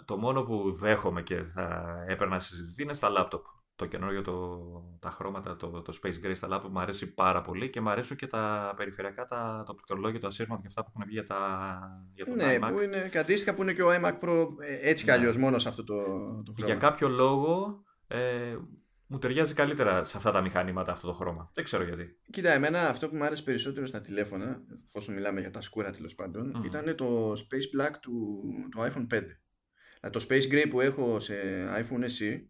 το 0.04 0.16
μόνο 0.16 0.42
που 0.42 0.72
δέχομαι 0.72 1.22
και 1.22 1.42
θα 1.42 1.96
έπαιρνα 2.08 2.34
να 2.34 2.40
συζητηθεί 2.40 2.82
είναι 2.82 2.94
στα 2.94 3.08
λάπτοπ 3.08 3.44
το 3.80 3.86
καινούριο 3.86 4.22
το, 4.22 4.58
τα 4.98 5.10
χρώματα, 5.10 5.56
το, 5.56 5.82
το 5.82 5.98
Space 6.02 6.26
Gray 6.26 6.32
στα 6.34 6.48
laptop 6.50 6.68
μου 6.70 6.80
αρέσει 6.80 7.06
πάρα 7.06 7.40
πολύ 7.40 7.70
και 7.70 7.80
μου 7.80 7.90
αρέσουν 7.90 8.16
και 8.16 8.26
τα 8.26 8.74
περιφερειακά, 8.76 9.24
τα, 9.24 9.62
το 9.66 9.74
πληκτρολόγιο, 9.74 10.20
το 10.20 10.26
ασύρματο 10.26 10.60
και 10.60 10.68
αυτά 10.68 10.84
που 10.84 10.90
έχουν 10.94 11.04
βγει 11.06 11.14
για, 11.14 11.26
τα, 11.26 11.80
για 12.14 12.24
το 12.24 12.34
ναι, 12.34 12.58
iMac. 12.60 12.72
που 12.72 12.80
είναι 12.80 13.08
κατίστοιχα 13.12 13.54
που 13.54 13.62
είναι 13.62 13.72
και 13.72 13.82
ο 13.82 13.88
iMac 13.90 14.18
Pro 14.20 14.48
ε, 14.58 14.90
έτσι 14.90 15.04
κι 15.04 15.10
ναι. 15.10 15.16
αλλιώς 15.16 15.36
μόνο 15.36 15.58
σε 15.58 15.68
αυτό 15.68 15.84
το, 15.84 15.94
το 16.44 16.52
χρώμα. 16.52 16.72
Για 16.72 16.74
κάποιο 16.74 17.08
λόγο 17.08 17.82
ε, 18.06 18.56
μου 19.06 19.18
ταιριάζει 19.18 19.54
καλύτερα 19.54 20.04
σε 20.04 20.16
αυτά 20.16 20.30
τα 20.30 20.40
μηχανήματα 20.40 20.92
αυτό 20.92 21.06
το 21.06 21.12
χρώμα. 21.12 21.50
Δεν 21.54 21.64
ξέρω 21.64 21.84
γιατί. 21.84 22.16
Κοίτα, 22.30 22.52
εμένα 22.52 22.88
αυτό 22.88 23.08
που 23.08 23.16
μου 23.16 23.24
άρεσε 23.24 23.42
περισσότερο 23.42 23.86
στα 23.86 24.00
τηλέφωνα, 24.00 24.62
όσο 24.92 25.12
μιλάμε 25.12 25.40
για 25.40 25.50
τα 25.50 25.60
σκούρα 25.60 25.90
τέλος 25.90 26.14
πάντων, 26.14 26.56
mm. 26.56 26.64
ήταν 26.64 26.94
το 26.96 27.32
Space 27.32 27.80
Black 27.80 27.92
του 28.00 28.42
το 28.70 28.84
iPhone 28.84 29.14
5. 29.14 29.22
Το 30.10 30.26
Space 30.28 30.52
Gray 30.52 30.66
που 30.70 30.80
έχω 30.80 31.18
σε 31.18 31.34
iPhone 31.76 32.02
SE 32.02 32.40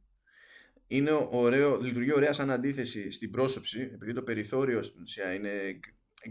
είναι 0.93 1.29
ωραίο, 1.31 1.81
λειτουργεί 1.81 2.13
ωραία 2.13 2.33
σαν 2.33 2.51
αντίθεση 2.51 3.11
στην 3.11 3.31
πρόσωψη, 3.31 3.91
επειδή 3.95 4.13
το 4.13 4.23
περιθώριο 4.23 4.83
στην 4.83 5.03
ουσία 5.03 5.33
είναι 5.33 5.81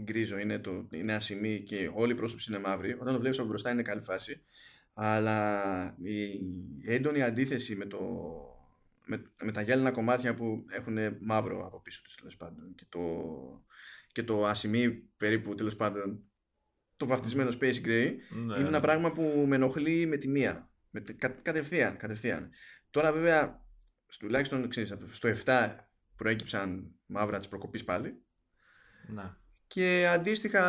γκρίζο, 0.00 0.38
είναι, 0.38 0.58
το, 0.58 0.88
είναι 0.90 1.12
ασημή 1.12 1.62
και 1.62 1.90
όλη 1.94 2.12
η 2.12 2.14
πρόσωψη 2.14 2.52
είναι 2.52 2.60
μαύρη. 2.60 2.92
Όταν 2.92 3.14
το 3.14 3.20
βλέπεις 3.20 3.38
από 3.38 3.48
μπροστά 3.48 3.70
είναι 3.70 3.82
καλή 3.82 4.00
φάση. 4.00 4.42
Αλλά 4.94 5.96
η 6.02 6.92
έντονη 6.92 7.22
αντίθεση 7.22 7.76
με, 7.76 7.86
το, 7.86 7.98
με, 9.04 9.22
με 9.42 9.52
τα 9.52 9.62
γυάλινα 9.62 9.90
κομμάτια 9.90 10.34
που 10.34 10.64
έχουν 10.68 10.98
μαύρο 11.20 11.66
από 11.66 11.80
πίσω 11.80 12.02
τους 12.02 12.14
τέλος 12.14 12.36
πάντων 12.36 12.74
και 12.74 12.84
το, 12.88 13.00
και 14.12 14.22
το 14.22 14.46
ασημή 14.46 14.90
περίπου 15.16 15.54
τέλος 15.54 15.76
πάντων 15.76 16.24
το 16.96 17.06
βαφτισμένο 17.06 17.50
Space 17.60 17.86
Gray 17.86 18.12
ναι. 18.30 18.58
είναι 18.58 18.68
ένα 18.68 18.80
πράγμα 18.80 19.12
που 19.12 19.44
με 19.48 19.54
ενοχλεί 19.54 20.06
με 20.06 20.16
τη 20.16 20.28
μία. 20.28 20.70
Με, 20.90 21.00
κα, 21.00 21.28
κατευθείαν, 21.28 21.96
κατευθείαν. 21.96 22.50
Τώρα 22.90 23.12
βέβαια 23.12 23.68
τουλάχιστον 24.18 24.68
ξέρεις, 24.68 24.94
στο 25.10 25.28
7 25.44 25.76
προέκυψαν 26.16 26.94
μαύρα 27.06 27.38
της 27.38 27.48
προκοπής 27.48 27.84
πάλι. 27.84 28.22
Ναι. 29.06 29.34
Και 29.66 30.06
αντίστοιχα, 30.08 30.62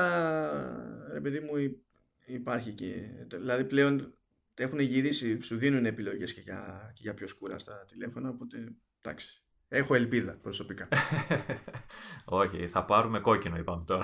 ρε 1.12 1.22
παιδί 1.22 1.40
μου, 1.40 1.52
υπάρχει 2.26 2.72
και. 2.72 2.94
Δηλαδή 3.28 3.64
πλέον 3.64 4.14
έχουν 4.54 4.80
γυρίσει, 4.80 5.42
σου 5.42 5.58
δίνουν 5.58 5.86
επιλογές 5.86 6.34
και 6.34 6.42
για, 6.42 6.92
και 6.94 7.02
για 7.04 7.14
πιο 7.14 7.28
σκούρα 7.28 7.60
στα 7.60 7.86
τηλέφωνα, 7.88 8.30
οπότε 8.30 8.74
εντάξει. 9.02 9.44
Έχω 9.68 9.96
ελπίδα 9.96 10.34
προσωπικά. 10.34 10.88
Όχι, 12.26 12.68
θα 12.68 12.86
πάρουμε 12.86 13.20
κόκκινο, 13.20 13.58
είπαμε 13.58 13.84
τώρα. 13.86 14.04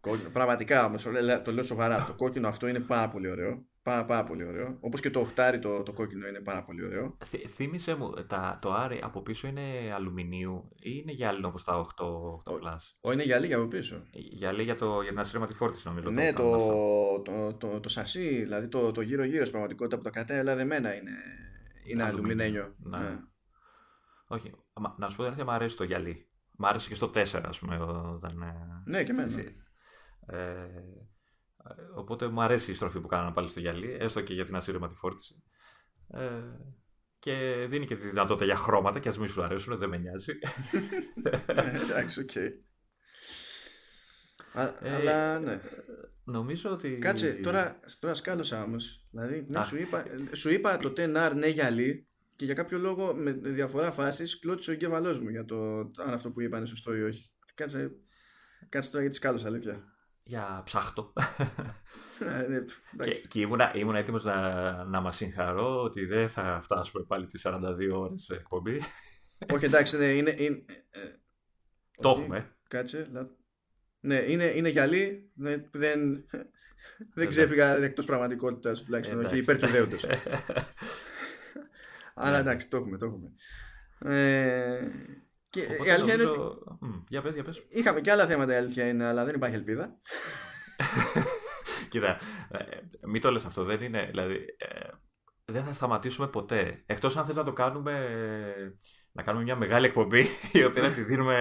Κόκκινο. 0.00 0.30
Πραγματικά 0.30 0.84
όμως, 0.86 1.02
το 1.44 1.52
λέω 1.52 1.62
σοβαρά. 1.62 2.04
Το 2.04 2.14
κόκκινο 2.14 2.48
αυτό 2.48 2.66
είναι 2.66 2.80
πάρα 2.80 3.08
πολύ 3.08 3.30
ωραίο. 3.30 3.66
Πάρα, 3.84 4.04
πάρα 4.04 4.24
πολύ 4.24 4.44
ωραίο. 4.44 4.76
Όπως 4.80 5.00
και 5.00 5.10
το 5.10 5.20
οχτάρι 5.20 5.58
το, 5.58 5.82
το 5.82 5.92
κόκκινο 5.92 6.26
είναι 6.26 6.40
πάρα 6.40 6.64
πολύ 6.64 6.84
ωραίο. 6.84 7.16
θύμησε 7.48 7.94
μου, 7.94 8.10
τα, 8.26 8.58
το 8.62 8.72
άρι 8.72 9.00
από 9.02 9.22
πίσω 9.22 9.46
είναι 9.46 9.62
αλουμινίου 9.94 10.68
ή 10.78 10.90
είναι 11.02 11.12
γυάλινο 11.12 11.48
όπως 11.48 11.64
τα 11.64 11.80
8, 11.80 12.04
8 12.52 12.52
Plus. 12.52 12.78
Ο, 13.00 13.12
είναι 13.12 13.22
γυαλί 13.22 13.54
από 13.54 13.66
πίσω. 13.66 14.06
Γυαλί 14.10 14.62
για, 14.62 14.76
το, 14.76 15.00
για 15.00 15.10
την 15.10 15.18
ασύρματη 15.18 15.54
φόρτιση 15.54 15.88
νομίζω. 15.88 16.10
Ναι, 16.10 16.32
το, 16.32 16.50
το, 16.50 17.22
το, 17.22 17.54
το, 17.54 17.80
το, 17.80 17.88
σασί, 17.88 18.42
δηλαδή 18.42 18.68
το, 18.68 18.90
το 18.90 19.00
γύρω-γύρω 19.00 19.40
στην 19.40 19.50
πραγματικότητα 19.50 19.96
που 19.96 20.02
το 20.02 20.10
κρατάει, 20.10 20.38
αλλά 20.38 20.56
δεμένα 20.56 20.94
είναι, 20.94 21.12
είναι 21.84 22.02
αλουμινένιο. 22.02 22.74
Ναι. 22.78 22.98
ναι. 22.98 23.18
Όχι, 24.26 24.52
να 24.98 25.08
σου 25.08 25.16
πω 25.16 25.22
την 25.22 25.24
αλήθεια, 25.24 25.44
μου 25.44 25.52
αρέσει 25.52 25.76
το 25.76 25.84
γυαλί. 25.84 26.28
Μ' 26.56 26.64
άρεσε 26.64 26.88
και 26.88 26.94
στο 26.94 27.10
4, 27.14 27.24
ας 27.44 27.58
πούμε. 27.58 27.76
Όταν, 28.14 28.42
ε, 28.42 28.82
ναι, 28.84 29.04
και 29.04 29.10
εμένα. 29.10 29.32
Ε, 30.26 30.66
οπότε 31.94 32.28
μου 32.28 32.42
αρέσει 32.42 32.70
η 32.70 32.74
στροφή 32.74 33.00
που 33.00 33.08
κάνανε 33.08 33.32
πάλι 33.32 33.48
στο 33.48 33.60
γυαλί, 33.60 33.96
έστω 34.00 34.20
και 34.20 34.34
για 34.34 34.44
την 34.44 34.56
ασύρωματη 34.56 34.94
φόρτιση. 34.94 35.42
Ε, 36.08 36.42
και 37.18 37.66
δίνει 37.68 37.86
και 37.86 37.96
τη 37.96 38.08
δυνατότητα 38.08 38.44
για 38.44 38.56
χρώματα 38.56 38.98
και 38.98 39.08
ας 39.08 39.18
μην 39.18 39.28
σου 39.28 39.42
αρέσουν, 39.42 39.78
δεν 39.78 39.88
με 39.88 39.98
νοιάζει. 39.98 40.32
Ναι, 41.54 41.80
εντάξει, 41.80 42.20
οκ. 42.20 42.34
ε, 42.34 42.54
αλλά 44.94 45.38
ναι. 45.38 45.60
Νομίζω 46.24 46.70
ότι. 46.70 46.98
Κάτσε, 46.98 47.32
τώρα, 47.32 47.80
τώρα 48.00 48.14
σκάλωσα 48.14 48.62
όμως. 48.62 49.06
Δηλαδή, 49.10 49.46
ναι, 49.48 49.62
σου, 49.62 49.76
είπα, 49.76 50.04
σου 50.32 50.50
είπα 50.50 50.76
το 50.76 50.92
10R 50.96 51.32
ναι 51.34 51.46
γυαλί 51.46 52.08
και 52.36 52.44
για 52.44 52.54
κάποιο 52.54 52.78
λόγο 52.78 53.14
με 53.14 53.32
διαφορά 53.32 53.90
φάσης 53.90 54.38
κλώτησε 54.38 54.70
ο 54.70 54.72
εγκέφαλός 54.72 55.20
μου 55.20 55.28
για 55.28 55.44
το 55.44 55.78
αν 55.78 56.12
αυτό 56.12 56.30
που 56.30 56.40
είπα 56.40 56.56
είναι 56.56 56.66
σωστό 56.66 56.96
ή 56.96 57.02
όχι. 57.02 57.30
Κάτσε, 57.54 57.90
κάτσε 58.68 58.90
τώρα 58.90 59.02
γιατί 59.02 59.16
σκάλωσα, 59.16 59.46
αλήθεια. 59.46 59.93
Για 60.26 60.62
ψάχτο. 60.64 61.12
ναι, 62.48 62.64
και, 63.04 63.26
και 63.28 63.40
ήμουνα, 63.40 63.76
ήμουνα 63.76 63.98
έτοιμος 63.98 64.24
να, 64.24 64.84
να 64.84 65.00
μας 65.00 65.16
συγχαρώ 65.16 65.82
ότι 65.82 66.04
δεν 66.04 66.28
θα 66.28 66.60
φτάσουμε 66.62 67.04
πάλι 67.04 67.26
τις 67.26 67.46
42 67.46 67.90
ώρες 67.92 68.28
εκπομπή. 68.28 68.80
όχι, 69.52 69.64
εντάξει, 69.64 69.96
ναι, 69.96 70.06
είναι. 70.06 70.34
είναι 70.38 70.64
ε, 70.90 71.00
το 72.00 72.08
έχουμε. 72.08 72.56
Κάτσε. 72.68 73.08
Ναι, 74.00 74.16
είναι, 74.16 74.44
είναι 74.44 74.68
γυαλί. 74.68 75.30
Ναι, 75.34 75.56
δεν, 75.70 76.26
δεν 77.14 77.28
ξέφυγα 77.28 77.76
εκτός 77.76 78.04
πραγματικότητας 78.04 78.82
τουλάχιστον. 78.82 79.24
Όχι, 79.24 79.38
υπέρ 79.38 79.58
του 79.58 79.66
δέοντος. 79.66 80.04
Αλλά 82.14 82.38
εντάξει, 82.38 82.68
το 82.68 82.76
έχουμε, 82.76 82.98
το 82.98 83.06
έχουμε. 83.06 83.32
Ε, 84.16 84.88
και 85.54 85.60
η 85.84 85.90
αλήθεια 85.90 86.14
είναι 86.14 86.24
ότι. 86.24 86.58
Για 87.08 87.22
πες, 87.22 87.34
για 87.34 87.42
πες. 87.42 87.64
Είχαμε 87.68 88.00
και 88.00 88.10
άλλα 88.10 88.26
θέματα 88.26 88.52
η 88.52 88.56
αλήθεια 88.56 88.88
είναι, 88.88 89.04
αλλά 89.04 89.24
δεν 89.24 89.34
υπάρχει 89.34 89.56
ελπίδα. 89.56 89.98
Κοίτα, 91.90 92.18
ε, 92.50 92.64
μην 93.06 93.20
το 93.20 93.30
λες 93.30 93.44
αυτό, 93.44 93.64
δεν 93.64 93.82
είναι. 93.82 94.06
Δηλαδή, 94.10 94.34
ε, 94.58 94.88
δεν 95.44 95.64
θα 95.64 95.72
σταματήσουμε 95.72 96.28
ποτέ. 96.28 96.82
Εκτός 96.86 97.16
αν 97.16 97.24
θες 97.26 97.36
να 97.36 97.42
το 97.42 97.52
κάνουμε 97.52 98.08
να 99.16 99.22
κάνουμε 99.22 99.44
μια 99.44 99.56
μεγάλη 99.56 99.86
εκπομπή 99.86 100.26
η 100.52 100.64
οποία 100.64 100.82
να 100.82 100.90
τη 100.90 101.02
δίνουμε 101.02 101.36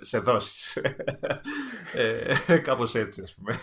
σε 0.00 0.18
δόσεις. 0.18 0.76
ε, 2.46 2.56
κάπως 2.58 2.94
έτσι 2.94 3.22
ας 3.22 3.34
πούμε. 3.34 3.58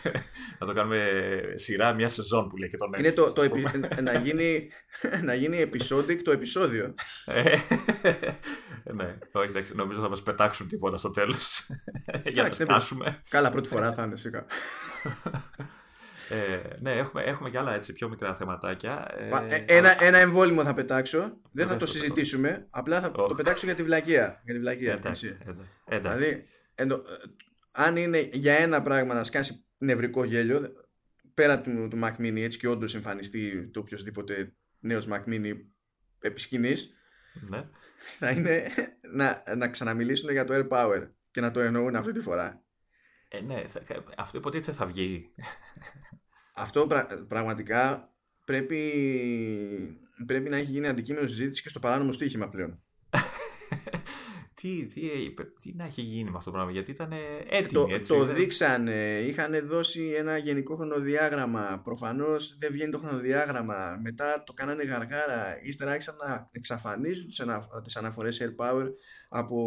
να 0.59 0.67
το 0.67 0.73
κάνουμε 0.73 1.07
σειρά 1.55 1.93
μια 1.93 2.07
σεζόν 2.07 2.47
που 2.47 2.57
λέει 2.57 2.69
και 2.69 2.77
τον 2.77 2.93
Είναι 2.97 3.11
το, 3.11 3.33
το 3.33 3.41
επει... 3.41 3.65
να, 4.01 4.13
γίνει, 4.13 4.69
να 5.23 5.33
γίνει 5.33 5.57
επεισόδιο 5.57 6.21
το 6.21 6.31
επεισόδιο. 6.31 6.93
Ε, 7.25 7.57
ναι, 8.83 9.17
όχι 9.31 9.49
εντάξει, 9.49 9.71
νομίζω 9.75 10.01
θα 10.01 10.09
μας 10.09 10.23
πετάξουν 10.23 10.67
τίποτα 10.67 10.97
στο 10.97 11.09
τέλος 11.09 11.67
για 12.33 12.43
να 12.43 12.51
φτάσουμε. 12.51 13.21
Καλά 13.29 13.51
πρώτη 13.51 13.67
φορά 13.67 13.93
θα 13.93 14.03
είναι 14.03 14.15
σίγουρα. 14.15 14.45
Ε, 16.29 16.59
ναι, 16.79 16.91
έχουμε, 16.91 17.21
έχουμε 17.21 17.49
και 17.49 17.57
άλλα 17.57 17.73
έτσι 17.73 17.93
πιο 17.93 18.09
μικρά 18.09 18.35
θεματάκια. 18.35 19.07
Ε, 19.17 19.55
ε 19.55 19.63
ένα, 19.67 20.03
ένα 20.03 20.17
εμβόλυμο 20.17 20.63
θα 20.63 20.73
πετάξω. 20.73 21.37
Δεν 21.51 21.67
θα 21.67 21.77
το 21.77 21.85
συζητήσουμε. 21.85 22.67
Απλά 22.69 23.01
θα 23.01 23.11
το 23.11 23.35
πετάξω 23.35 23.65
για 23.65 23.75
τη 23.75 23.83
βλακεία. 23.83 24.41
Για 24.45 24.53
τη 24.53 24.59
βλακεία. 24.59 24.93
Εντάξει, 24.93 25.37
Δηλαδή, 25.85 26.47
αν 27.71 27.95
είναι 27.95 28.29
για 28.33 28.53
ένα 28.53 28.81
πράγμα 28.81 29.13
να 29.13 29.23
σκάσει 29.23 29.65
νευρικό 29.77 30.23
γέλιο, 30.23 30.73
πέρα 31.33 31.61
του, 31.61 31.87
του 31.89 31.99
Mac 32.03 32.15
Mini, 32.21 32.39
έτσι 32.39 32.57
και 32.57 32.67
όντως 32.67 32.95
εμφανιστεί 32.95 33.69
το 33.69 33.79
οποιοδήποτε 33.79 34.53
νέος 34.79 35.07
Mac 35.09 35.23
Mini 35.27 35.51
επί 36.19 36.41
σκηνής, 36.41 36.93
ναι. 37.49 37.69
θα 38.19 38.29
είναι 38.29 38.67
να, 39.13 39.43
να 39.55 39.69
ξαναμιλήσουν 39.69 40.31
για 40.31 40.45
το 40.45 40.53
Air 40.53 40.67
Power 40.67 41.07
και 41.31 41.41
να 41.41 41.51
το 41.51 41.59
εννοούν 41.59 41.95
αυτή 41.95 42.11
τη 42.11 42.19
φορά. 42.19 42.63
Ε, 43.31 43.41
ναι, 43.41 43.63
θα, 43.67 43.81
αυτό 44.17 44.37
υποτίθεται 44.37 44.71
θα 44.71 44.85
βγει. 44.85 45.33
Αυτό 46.55 46.87
πραγματικά 47.27 48.13
πρέπει, 48.45 48.81
πρέπει 50.25 50.49
να 50.49 50.57
έχει 50.57 50.71
γίνει 50.71 50.87
αντικείμενο 50.87 51.27
συζήτηση 51.27 51.61
και 51.61 51.69
στο 51.69 51.79
παράνομο 51.79 52.11
στοίχημα 52.11 52.49
πλέον. 52.49 52.81
τι, 54.61 54.85
τι, 54.87 55.09
τι 55.61 55.73
να 55.75 55.85
έχει 55.85 56.01
γίνει 56.01 56.29
με 56.29 56.37
αυτό 56.37 56.49
το 56.49 56.55
πράγμα, 56.55 56.71
γιατί 56.71 56.91
ήταν 56.91 57.11
έτοιμο. 57.49 57.85
Το, 57.85 57.93
έτσι, 57.93 58.13
το 58.13 58.25
δείξανε, 58.25 59.19
είχαν 59.19 59.67
δώσει 59.67 60.13
ένα 60.17 60.37
γενικό 60.37 60.75
χρονοδιάγραμμα. 60.75 61.81
Προφανώς 61.83 62.57
δεν 62.57 62.71
βγαίνει 62.71 62.91
το 62.91 62.97
χρονοδιάγραμμα. 62.97 63.99
Μετά 64.03 64.43
το 64.45 64.53
κάνανε 64.53 64.83
γαργάρα. 64.83 65.59
Ύστερα 65.61 65.91
άρχισαν 65.91 66.15
να 66.15 66.49
εξαφανίζουν 66.51 67.27
τις 67.83 67.95
αναφορές 67.95 68.41
Air 68.41 68.65
Power 68.65 68.87
από, 69.29 69.57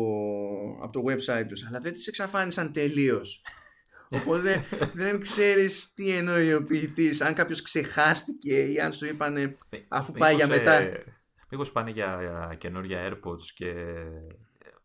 από 0.83 0.93
το 0.93 1.03
website 1.07 1.47
τους. 1.49 1.67
Αλλά 1.67 1.81
δεν 1.81 1.93
τις 1.93 2.07
εξαφάνισαν 2.07 2.73
τελείως. 2.73 3.43
Οπότε 4.17 4.65
δεν 4.95 5.21
ξέρεις 5.21 5.95
τι 5.95 6.11
εννοεί 6.11 6.55
ο 6.55 6.65
ποιητής. 6.65 7.21
Αν 7.21 7.35
κάποιος 7.35 7.63
ξεχάστηκε 7.63 8.67
ή 8.67 8.81
αν 8.81 8.93
σου 8.93 9.07
είπανε 9.07 9.57
αφού 9.89 10.13
πάει 10.13 10.35
για 10.35 10.47
μετά. 10.47 10.73
Ε, 10.73 11.05
Μήπως 11.51 11.73
πάνε 11.73 11.91
για, 11.91 12.19
για 12.21 12.55
καινούργια 12.59 13.09
AirPods 13.09 13.43
και 13.55 13.75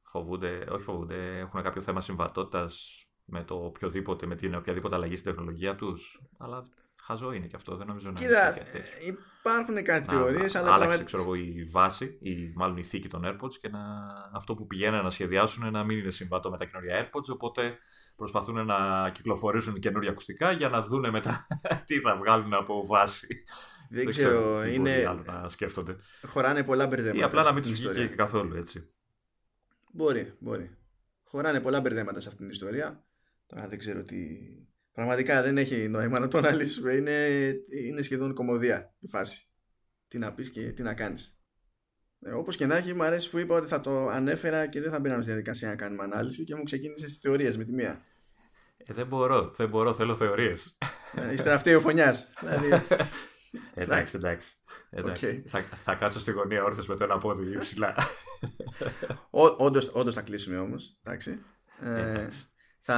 φοβούνται, 0.02 0.66
όχι 0.70 0.84
φοβούνται, 0.84 1.38
έχουν 1.38 1.62
κάποιο 1.62 1.82
θέμα 1.82 2.02
συμβατότητας 2.02 3.02
με 3.26 3.44
το 3.44 3.56
οποιοδήποτε, 3.56 4.26
με 4.26 4.36
την 4.36 4.56
οποιαδήποτε 4.56 4.96
αλλαγή 4.96 5.16
στην 5.16 5.32
τεχνολογία 5.32 5.76
τους. 5.76 6.22
Αλλά 6.38 6.68
χαζό 7.08 7.32
είναι 7.32 7.48
και 7.48 7.56
αυτό, 7.56 7.76
δεν 7.76 7.88
νομίζω 7.88 8.12
να 8.12 8.20
Κοίτα, 8.20 8.58
είναι 9.04 9.18
υπάρχουν 9.48 9.84
κάτι 9.84 10.10
θεωρίες, 10.10 10.56
αλλά. 10.56 10.74
Άλλαξε, 10.74 11.04
ξέρω 11.04 11.22
εγώ, 11.22 11.36
η 11.36 11.68
βάση, 11.72 12.18
ή 12.22 12.52
μάλλον 12.56 12.78
η 12.78 12.84
θήκη 12.84 13.08
των 13.08 13.22
AirPods 13.26 13.54
και 13.60 13.70
να, 13.70 13.80
αυτό 14.34 14.56
που 14.56 14.68
πηγαίνουν 14.68 15.04
να 15.04 15.10
σχεδιάσουν 15.10 15.72
να 15.72 15.84
μην 15.84 15.98
είναι 15.98 16.12
συμβατό 16.12 16.50
με 16.50 16.58
τα 16.58 16.66
καινούργια 16.66 17.04
AirPods. 17.04 17.28
Οπότε 17.28 17.78
προσπαθούν 18.16 18.66
να 18.66 19.10
κυκλοφορήσουν 19.10 19.80
καινούργια 19.80 20.12
ακουστικά 20.12 20.52
για 20.52 20.70
να 20.70 20.82
δούνε 20.82 21.12
μετά 21.12 21.48
τι 21.86 22.00
θα 22.00 22.16
βγάλουν 22.16 22.54
από 22.54 22.86
βάση. 22.86 23.28
Δεν, 23.90 24.04
δεν 24.04 24.08
ξέρω, 24.08 24.66
είναι. 24.66 25.06
Άλλο 25.08 25.24
να 25.26 25.50
σκέφτονται. 25.50 25.96
Χωράνε 26.26 26.64
πολλά 26.64 26.88
μπερδέματα. 26.88 27.20
Ή 27.20 27.24
απλά 27.24 27.44
να 27.44 27.52
μην 27.52 27.64
τους 27.64 27.88
βγει 27.88 28.08
καθόλου 28.08 28.56
έτσι. 28.56 28.90
Μπορεί, 29.92 30.34
μπορεί. 30.40 30.78
Χωράνε 31.24 31.60
πολλά 31.60 31.82
μπερδέματα 31.82 32.22
σε 32.22 32.28
αυτήν 32.28 32.44
την 32.44 32.54
ιστορία. 32.54 33.06
Τώρα 33.48 33.68
δεν 33.68 33.80
ξέρω 33.80 34.04
τι. 34.04 34.18
Πραγματικά 34.98 35.42
δεν 35.42 35.58
έχει 35.58 35.88
νόημα 35.88 36.20
να 36.20 36.28
το 36.28 36.38
αναλύσουμε. 36.38 36.92
Είναι, 36.92 37.28
είναι 37.86 38.02
σχεδόν 38.02 38.34
κομμωδία 38.34 38.96
η 39.00 39.08
φάση. 39.08 39.50
Τι 40.08 40.18
να 40.18 40.34
πεις 40.34 40.50
και 40.50 40.72
τι 40.72 40.82
να 40.84 40.94
κάνεις. 40.94 41.38
Ε, 42.20 42.32
Όπως 42.32 42.56
και 42.56 42.66
να 42.66 42.76
έχει, 42.76 42.94
μου 42.94 43.04
αρέσει 43.04 43.30
που 43.30 43.38
είπα 43.38 43.56
ότι 43.56 43.68
θα 43.68 43.82
το 43.82 44.08
ανέφερα 44.08 44.68
και 44.68 44.82
δεν 44.82 44.92
θα 44.92 45.00
μπαίναμε 45.00 45.22
στη 45.22 45.32
διαδικασία 45.32 45.68
να 45.68 45.76
κάνουμε 45.76 46.04
ανάλυση 46.04 46.44
και 46.44 46.56
μου 46.56 46.64
ξεκίνησες 46.64 47.12
στι 47.12 47.20
θεωρίες 47.20 47.58
με 47.58 47.64
τη 47.64 47.74
μία. 47.74 48.02
Ε, 48.78 48.94
δεν 48.94 49.08
μπορώ, 49.08 49.52
δεν 49.56 49.70
μπορώ, 49.70 49.94
θέλω 49.94 50.16
θεωρίες. 50.16 50.78
Ε, 51.16 51.34
είστε 51.34 51.52
αυτή 51.52 51.74
ο 51.74 51.80
φωνιάς. 51.80 52.34
δηλαδή, 52.40 52.70
εντάξει, 53.74 54.16
εντάξει. 54.16 54.56
εντάξει. 54.90 55.44
Θα, 55.48 55.62
θα 55.62 55.96
κάτσω 55.96 56.20
στη 56.20 56.32
γωνία 56.32 56.64
όρθιος 56.64 56.88
με 56.88 56.96
το 56.96 57.04
ένα 57.04 57.18
πόδι 57.18 57.60
ψηλά. 57.60 57.96
Όντως 59.94 60.14
θα 60.14 60.22
κλείσουμε 60.22 60.58
όμως. 60.58 61.00
Εντάξει. 61.04 61.40
Ε, 61.80 62.28
θα 62.80 62.98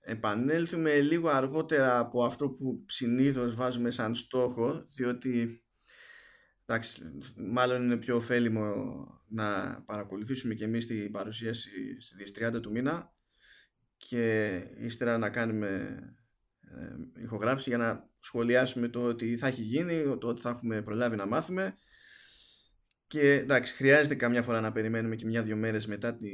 επανέλθουμε 0.00 1.00
λίγο 1.00 1.28
αργότερα 1.28 1.98
από 1.98 2.24
αυτό 2.24 2.48
που 2.48 2.84
συνήθως 2.86 3.54
βάζουμε 3.54 3.90
σαν 3.90 4.14
στόχο 4.14 4.86
διότι 4.94 5.64
εντάξει, 6.66 7.02
μάλλον 7.36 7.82
είναι 7.82 7.96
πιο 7.96 8.16
ωφέλιμο 8.16 8.74
να 9.28 9.80
παρακολουθήσουμε 9.86 10.54
και 10.54 10.64
εμείς 10.64 10.86
την 10.86 11.10
παρουσίαση 11.10 11.70
στις 12.00 12.32
30 12.56 12.60
του 12.62 12.70
μήνα 12.70 13.14
και 13.96 14.46
ύστερα 14.78 15.18
να 15.18 15.30
κάνουμε 15.30 15.98
ε, 16.60 17.22
ηχογράφηση 17.22 17.68
για 17.68 17.78
να 17.78 18.10
σχολιάσουμε 18.20 18.88
το 18.88 19.02
ότι 19.02 19.36
θα 19.36 19.46
έχει 19.46 19.62
γίνει, 19.62 20.18
το 20.18 20.28
ότι 20.28 20.40
θα 20.40 20.50
έχουμε 20.50 20.82
προλάβει 20.82 21.16
να 21.16 21.26
μάθουμε. 21.26 21.76
Και 23.06 23.32
εντάξει, 23.32 23.74
χρειάζεται 23.74 24.14
καμιά 24.14 24.42
φορά 24.42 24.60
να 24.60 24.72
περιμένουμε 24.72 25.16
και 25.16 25.26
μια-δυο 25.26 25.56
μέρες 25.56 25.86
μετά 25.86 26.14
τη, 26.14 26.28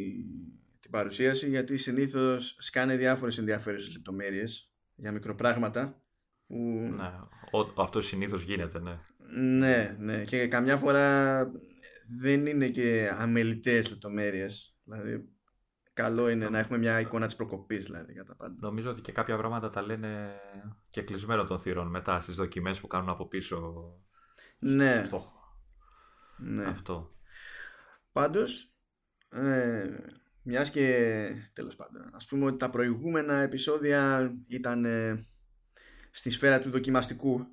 την 0.86 0.98
παρουσίαση 0.98 1.48
γιατί 1.48 1.76
συνήθως 1.76 2.56
σκάνε 2.58 2.96
διάφορες 2.96 3.38
ενδιαφέρουσες 3.38 3.92
λεπτομέρειες 3.92 4.72
για 4.94 5.12
μικροπράγματα 5.12 6.02
που... 6.46 6.54
Ναι, 6.96 7.12
αυτό 7.76 8.00
συνήθως 8.00 8.42
γίνεται, 8.42 8.80
ναι. 8.80 8.98
Ναι, 9.40 9.96
ναι. 9.98 10.24
Και 10.24 10.46
καμιά 10.46 10.76
φορά 10.76 11.50
δεν 12.18 12.46
είναι 12.46 12.68
και 12.68 13.10
αμελητές 13.18 13.90
λεπτομέρειες. 13.90 14.76
Δηλαδή, 14.84 15.28
καλό 15.92 16.28
είναι 16.28 16.48
να 16.48 16.58
έχουμε 16.58 16.78
μια 16.78 17.00
εικόνα 17.00 17.26
της 17.26 17.36
προκοπής, 17.36 17.84
δηλαδή, 17.84 18.12
για 18.12 18.24
τα 18.24 18.36
πάντα. 18.36 18.56
Νομίζω 18.60 18.90
ότι 18.90 19.00
και 19.00 19.12
κάποια 19.12 19.36
πράγματα 19.36 19.70
τα 19.70 19.82
λένε 19.82 20.40
και 20.88 21.02
κλεισμένο 21.02 21.44
των 21.44 21.58
θύρων 21.58 21.86
μετά 21.86 22.20
στις 22.20 22.34
δοκιμές 22.34 22.80
που 22.80 22.86
κάνουν 22.86 23.08
από 23.08 23.28
πίσω. 23.28 23.84
Ναι. 24.58 25.02
Στο... 25.06 25.20
Ναι. 26.36 26.64
Αυτό. 26.64 27.16
Πάντως, 28.12 28.74
ε, 29.28 29.86
μιας 30.48 30.70
και 30.70 31.28
τέλος 31.52 31.76
πάντων, 31.76 32.10
ας 32.12 32.26
πούμε 32.26 32.44
ότι 32.44 32.56
τα 32.56 32.70
προηγούμενα 32.70 33.34
επεισόδια 33.34 34.32
ήταν 34.46 34.84
ε, 34.84 35.26
στη 36.10 36.30
σφαίρα 36.30 36.60
του 36.60 36.70
δοκιμαστικού 36.70 37.46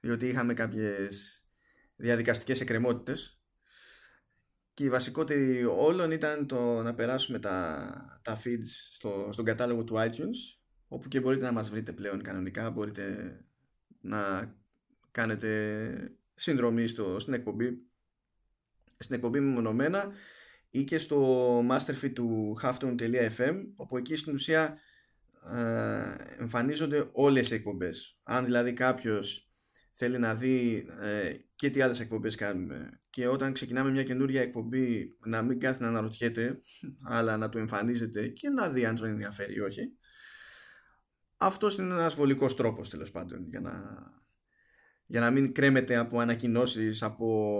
διότι 0.00 0.26
είχαμε 0.26 0.54
κάποιες 0.54 1.44
διαδικαστικές 1.96 2.60
εκκρεμότητες. 2.60 3.38
Και 4.74 4.84
η 4.84 4.90
βασικότερη 4.90 5.64
όλων 5.64 6.10
ήταν 6.10 6.46
το 6.46 6.82
να 6.82 6.94
περάσουμε 6.94 7.38
τα, 7.38 8.20
τα 8.22 8.40
feeds 8.44 8.66
στο, 8.90 9.28
στον 9.32 9.44
κατάλογο 9.44 9.84
του 9.84 9.94
iTunes 9.96 10.58
όπου 10.88 11.08
και 11.08 11.20
μπορείτε 11.20 11.44
να 11.44 11.52
μας 11.52 11.70
βρείτε 11.70 11.92
πλέον 11.92 12.22
κανονικά. 12.22 12.70
Μπορείτε 12.70 13.38
να 14.00 14.52
κάνετε 15.10 16.18
συνδρομή 16.34 16.86
στο, 16.86 17.18
στην 17.18 17.32
εκπομπή 17.34 17.88
στην 18.98 19.14
εκπομπή 19.14 19.40
μεμονωμένα 19.40 20.12
ή 20.74 20.84
και 20.84 20.98
στο 20.98 21.58
masterfeed 21.70 22.12
του 22.14 22.56
halftone.fm 22.62 23.62
όπου 23.76 23.96
εκεί 23.96 24.16
στην 24.16 24.34
ουσία 24.34 24.78
ε, 25.56 26.14
εμφανίζονται 26.38 27.08
όλες 27.12 27.50
οι 27.50 27.54
εκπομπές. 27.54 28.18
Αν 28.22 28.44
δηλαδή 28.44 28.72
κάποιος 28.72 29.50
θέλει 29.92 30.18
να 30.18 30.34
δει 30.34 30.86
ε, 31.00 31.32
και 31.54 31.70
τι 31.70 31.80
άλλες 31.80 32.00
εκπομπές 32.00 32.34
κάνουμε 32.34 33.00
και 33.10 33.26
όταν 33.26 33.52
ξεκινάμε 33.52 33.90
μια 33.90 34.02
καινούρια 34.02 34.42
εκπομπή 34.42 35.16
να 35.24 35.42
μην 35.42 35.60
κάθει 35.60 35.82
να 35.82 35.88
αναρωτιέται 35.88 36.60
αλλά 37.02 37.36
να 37.36 37.48
του 37.48 37.58
εμφανίζεται 37.58 38.28
και 38.28 38.48
να 38.48 38.68
δει 38.68 38.84
αν 38.84 38.96
τον 38.96 39.08
ενδιαφέρει 39.08 39.54
ή 39.54 39.60
όχι 39.60 39.92
αυτό 41.36 41.68
είναι 41.78 41.94
ένας 41.94 42.14
βολικός 42.14 42.56
τρόπος 42.56 42.90
τέλος 42.90 43.10
πάντων 43.10 43.46
για 43.48 43.60
να, 43.60 43.72
για 45.06 45.20
να 45.20 45.30
μην 45.30 45.54
κρέμεται 45.54 45.96
από 45.96 46.18
ανακοινώσεις 46.18 47.02
από 47.02 47.58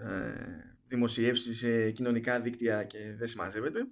ε, 0.00 0.73
δημοσιεύσεις 0.94 1.58
σε 1.58 1.90
κοινωνικά 1.90 2.40
δίκτυα 2.40 2.84
και 2.84 2.98
δεν 3.18 3.28
συμμαζεύεται 3.28 3.86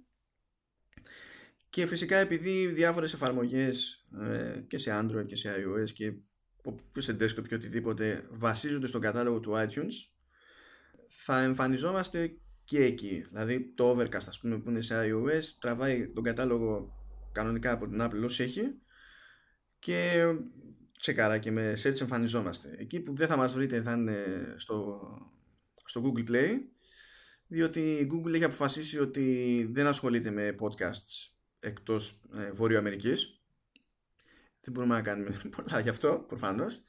και 1.73 1.85
φυσικά 1.85 2.17
επειδή 2.17 2.67
διάφορες 2.67 3.13
εφαρμογές 3.13 4.05
ε, 4.19 4.59
και 4.67 4.77
σε 4.77 4.99
Android 5.01 5.25
και 5.25 5.35
σε 5.35 5.49
iOS 5.57 5.89
και 5.91 6.13
σε 6.97 7.17
desktop 7.19 7.47
και 7.47 7.55
οτιδήποτε 7.55 8.27
βασίζονται 8.29 8.87
στον 8.87 9.01
κατάλογο 9.01 9.39
του 9.39 9.51
iTunes 9.55 9.93
θα 11.07 11.41
εμφανιζόμαστε 11.41 12.37
και 12.63 12.83
εκεί. 12.83 13.25
Δηλαδή 13.27 13.73
το 13.75 13.91
Overcast 13.91 14.27
ας 14.27 14.39
πούμε 14.39 14.59
που 14.59 14.69
είναι 14.69 14.81
σε 14.81 14.95
iOS 14.97 15.43
τραβάει 15.59 16.07
τον 16.07 16.23
κατάλογο 16.23 16.93
κανονικά 17.31 17.71
από 17.71 17.87
την 17.87 18.01
Apple 18.01 18.23
όσο 18.23 18.43
έχει 18.43 18.61
και 19.79 20.25
τσεκάρα 20.99 21.37
και 21.37 21.51
με 21.51 21.73
search 21.83 22.01
εμφανιζόμαστε. 22.01 22.75
Εκεί 22.77 22.99
που 22.99 23.15
δεν 23.15 23.27
θα 23.27 23.37
μας 23.37 23.53
βρείτε 23.53 23.81
θα 23.81 23.91
είναι 23.91 24.17
στο, 24.55 25.01
στο 25.85 26.01
Google 26.05 26.29
Play 26.29 26.49
διότι 27.53 27.79
η 27.79 28.09
Google 28.11 28.33
έχει 28.33 28.43
αποφασίσει 28.43 28.99
ότι 28.99 29.67
δεν 29.71 29.87
ασχολείται 29.87 30.31
με 30.31 30.55
podcasts 30.59 31.31
εκτός 31.59 32.21
ε, 32.35 32.51
Βόρειο 32.51 32.77
Αμερικής. 32.77 33.41
Δεν 34.61 34.73
μπορούμε 34.73 34.95
να 34.95 35.01
κάνουμε; 35.01 35.41
Πολλά 35.55 35.79
γι' 35.79 35.89
αυτό 35.89 36.25
προφανώς. 36.27 36.83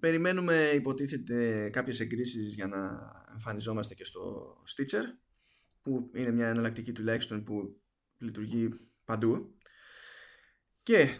Περιμένουμε 0.00 0.70
υποτίθεται 0.74 1.68
κάποιες 1.70 2.00
εγκρίσεις 2.00 2.54
για 2.54 2.66
να 2.66 3.10
εμφανιζόμαστε 3.32 3.94
και 3.94 4.04
στο 4.04 4.54
Stitcher 4.76 5.04
που 5.80 6.10
είναι 6.14 6.30
μια 6.30 6.48
εναλλακτική 6.48 6.92
τουλάχιστον 6.92 7.42
που 7.42 7.80
λειτουργεί 8.18 8.68
παντού. 9.04 9.56
Και 10.82 11.18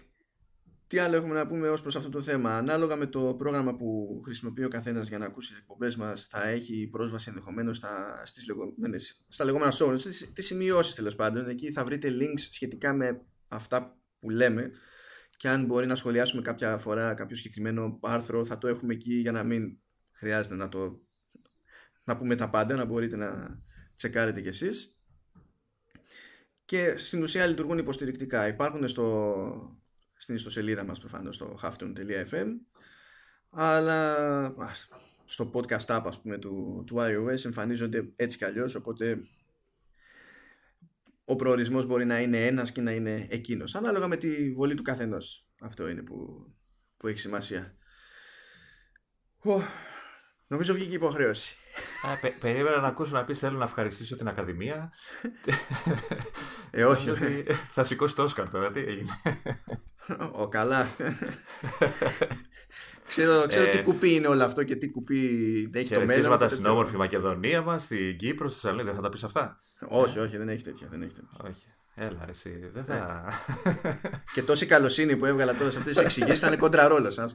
τι 0.92 0.98
άλλο 0.98 1.16
έχουμε 1.16 1.34
να 1.34 1.46
πούμε 1.46 1.68
ως 1.68 1.80
προς 1.80 1.96
αυτό 1.96 2.08
το 2.08 2.22
θέμα; 2.22 2.56
Ανάλογα 2.56 2.96
με 2.96 3.06
το 3.06 3.34
πρόγραμμα 3.34 3.76
που 3.76 4.20
χρησιμοποιεί 4.24 4.64
ο 4.64 4.68
καθένας 4.68 5.08
για 5.08 5.18
να 5.18 5.24
ακούσει 5.24 5.48
τις 5.48 5.58
εκπομπές 5.58 5.96
μας 5.96 6.26
θα 6.26 6.48
έχει 6.48 6.88
πρόσβαση 6.90 7.28
ενδεχομένως 7.28 7.76
στα, 7.76 8.22
στις 8.24 8.46
λεγόμενες, 8.46 9.24
στα 9.28 9.44
λεγόμενα 9.44 9.72
show, 9.72 9.94
στις, 9.98 10.32
τις 10.32 10.46
σημειώσεις 10.46 10.94
τέλος 10.94 11.14
πάντων. 11.14 11.48
Εκεί 11.48 11.72
θα 11.72 11.84
βρείτε 11.84 12.08
links 12.20 12.40
σχετικά 12.50 12.94
με 12.94 13.20
αυτά 13.48 13.98
που 14.18 14.30
λέμε 14.30 14.70
και 15.36 15.48
αν 15.48 15.64
μπορεί 15.64 15.86
να 15.86 15.94
σχολιάσουμε 15.94 16.42
κάποια 16.42 16.78
φορά 16.78 17.14
κάποιο 17.14 17.36
συγκεκριμένο 17.36 17.98
άρθρο 18.02 18.44
θα 18.44 18.58
το 18.58 18.68
έχουμε 18.68 18.94
εκεί 18.94 19.14
για 19.14 19.32
να 19.32 19.44
μην 19.44 19.78
χρειάζεται 20.12 20.54
να 20.54 20.68
το 20.68 21.02
να 22.04 22.16
πούμε 22.16 22.34
τα 22.34 22.50
πάντα, 22.50 22.74
να 22.74 22.84
μπορείτε 22.84 23.16
να 23.16 23.60
τσεκάρετε 23.96 24.40
κι 24.40 24.48
εσείς 24.48 24.96
και 26.64 26.94
στην 26.96 27.22
ουσία 27.22 27.46
λειτουργούν 27.46 27.78
υποστηρικτικά. 27.78 28.48
Υπάρχουν 28.48 28.88
στο, 28.88 29.81
στην 30.22 30.34
ιστοσελίδα 30.34 30.84
μας 30.84 30.98
προφανώς 30.98 31.34
στο 31.34 31.58
halftone.fm 31.62 32.46
αλλά 33.50 34.54
στο 35.24 35.50
podcast 35.54 35.86
app 35.86 36.02
ας 36.04 36.20
πούμε 36.20 36.38
του, 36.38 36.84
του 36.86 36.96
iOS 36.98 37.44
εμφανίζονται 37.44 38.10
έτσι 38.16 38.36
κι 38.36 38.44
αλλιώς 38.44 38.74
οπότε 38.74 39.22
ο 41.24 41.36
προορισμός 41.36 41.86
μπορεί 41.86 42.04
να 42.04 42.20
είναι 42.20 42.46
ένας 42.46 42.72
και 42.72 42.80
να 42.80 42.90
είναι 42.90 43.26
εκείνος. 43.30 43.74
Ανάλογα 43.74 44.08
με 44.08 44.16
τη 44.16 44.52
βολή 44.52 44.74
του 44.74 44.82
καθενός. 44.82 45.46
Αυτό 45.60 45.88
είναι 45.88 46.02
που, 46.02 46.46
που 46.96 47.06
έχει 47.06 47.18
σημασία. 47.18 47.76
Νομίζω 50.46 50.74
βγήκε 50.74 50.94
υποχρέωση 50.94 51.56
Α, 52.02 52.30
περίμενα 52.40 52.80
να 52.80 52.88
ακούσω 52.88 53.14
να 53.14 53.24
πεις 53.24 53.38
θέλω 53.38 53.58
να 53.58 53.64
ευχαριστήσω 53.64 54.16
την 54.16 54.28
Ακαδημία. 54.28 54.92
Ε, 56.70 56.84
όχι. 56.84 57.10
όχι. 57.10 57.44
θα 57.72 57.84
σηκώσει 57.84 58.14
το 58.14 58.22
Όσκαρ 58.22 58.50
τώρα, 58.50 58.70
τι 58.70 58.80
έγινε. 58.80 59.20
Ο, 60.32 60.48
καλά. 60.48 60.86
ξέρω 63.08 63.46
ξέρω 63.46 63.70
τι 63.70 63.78
ε, 63.78 63.82
κουπί 63.82 64.14
είναι 64.14 64.26
όλο 64.26 64.44
αυτό 64.44 64.64
και 64.64 64.76
τι 64.76 64.90
κουπί 64.90 65.20
έχει 65.74 65.94
το 65.94 66.04
μέλλον. 66.04 66.48
στην 66.50 66.66
όμορφη 66.66 66.96
Μακεδονία 66.96 67.62
μας, 67.62 67.82
στην 67.82 68.16
Κύπρο, 68.16 68.48
στη 68.48 68.58
Σαλονίκη, 68.58 68.86
δεν 68.86 68.94
θα 68.94 69.02
τα 69.02 69.08
πεις 69.08 69.24
αυτά; 69.24 69.56
Όχι, 69.88 70.18
όχι, 70.18 70.36
δεν 70.36 70.48
έχει 70.48 70.62
τέτοια. 70.62 70.86
Δεν 70.90 71.02
έχει 71.02 71.12
τέτοια. 71.12 71.48
Όχι. 71.48 71.64
Έλα, 71.94 72.24
εσύ, 72.28 72.70
δεν 72.72 72.84
θα. 72.84 73.24
και 74.34 74.42
τόση 74.42 74.66
καλοσύνη 74.66 75.16
που 75.16 75.24
έβγαλα 75.24 75.54
τώρα 75.54 75.70
σε 75.70 75.78
αυτές 75.78 75.94
τις 75.94 76.04
εξηγήσεις 76.04 76.38
ήταν 76.38 76.58
κόντρα 76.58 76.88
ρόλος. 76.88 77.18
Όχι, 77.18 77.34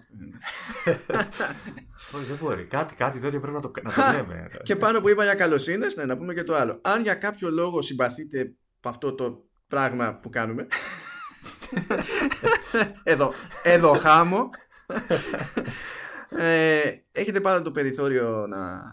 δεν 2.28 2.38
μπορεί. 2.42 2.66
Κάτι, 2.66 2.96
κάτι 2.96 3.20
τέτοιο 3.20 3.40
πρέπει 3.40 3.56
να 3.56 3.62
το, 3.62 3.72
να 3.84 3.94
το 3.94 4.18
λέμε. 4.18 4.48
και 4.64 4.76
πάνω 4.76 5.02
που 5.02 5.10
είπα 5.10 5.24
για 5.24 5.36
καλοσύνες, 5.36 5.96
ναι, 5.96 6.06
να 6.06 6.18
πούμε 6.18 6.34
και 6.34 6.44
το 6.44 6.56
άλλο. 6.56 6.80
Αν 6.82 7.02
για 7.02 7.16
κάποιο 7.16 7.50
λόγο 7.50 7.82
συμπαθείτε 7.82 8.54
από 8.78 8.90
αυτό 8.90 9.14
το 9.14 9.46
πράγμα 9.68 10.16
που 10.16 10.30
κάνουμε. 10.30 10.68
εδώ, 13.04 13.34
εδώ 13.64 13.94
χάμω. 13.94 14.50
ε, 16.30 16.92
έχετε 17.12 17.42
πάντα 17.42 17.62
το 17.62 17.72
περιθώριο 17.72 18.48
να 18.48 18.84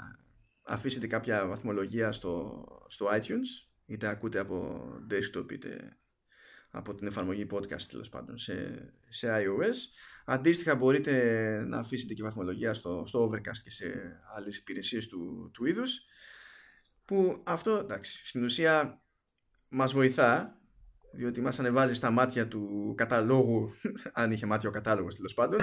αφήσετε 0.63 1.07
κάποια 1.07 1.47
βαθμολογία 1.47 2.13
στο, 2.13 2.65
στο 2.89 3.07
iTunes 3.07 3.74
είτε 3.87 4.07
ακούτε 4.07 4.39
από 4.39 4.87
desktop 5.11 5.53
είτε 5.53 5.99
από 6.71 6.95
την 6.95 7.07
εφαρμογή 7.07 7.47
podcast 7.51 7.83
τέλος 7.83 8.09
πάντων 8.09 8.39
σε, 8.39 8.87
σε 9.09 9.29
iOS. 9.31 9.75
Αντίστοιχα 10.25 10.77
μπορείτε 10.77 11.65
να 11.67 11.79
αφήσετε 11.79 12.15
και 12.15 12.23
βαθμολογία 12.23 12.75
στο, 12.75 13.03
στο 13.07 13.31
Overcast 13.31 13.59
και 13.63 13.71
σε 13.71 13.87
άλλες 14.37 14.57
υπηρεσίες 14.57 15.07
του, 15.07 15.51
του 15.53 15.67
είδους 15.67 16.01
που 17.05 17.43
αυτό 17.45 17.71
εντάξει 17.71 18.27
στην 18.27 18.45
ουσία 18.45 19.03
μας 19.69 19.93
βοηθά 19.93 20.59
διότι 21.13 21.41
μας 21.41 21.59
ανεβάζει 21.59 21.95
στα 21.95 22.11
μάτια 22.11 22.49
του 22.49 22.95
καταλόγου 22.97 23.75
αν 24.13 24.33
είχε 24.33 24.47
μάτια 24.47 24.69
ο 24.69 24.73
κατάλογος 24.73 25.17
τέλος 25.17 25.35
πάντων. 25.35 25.61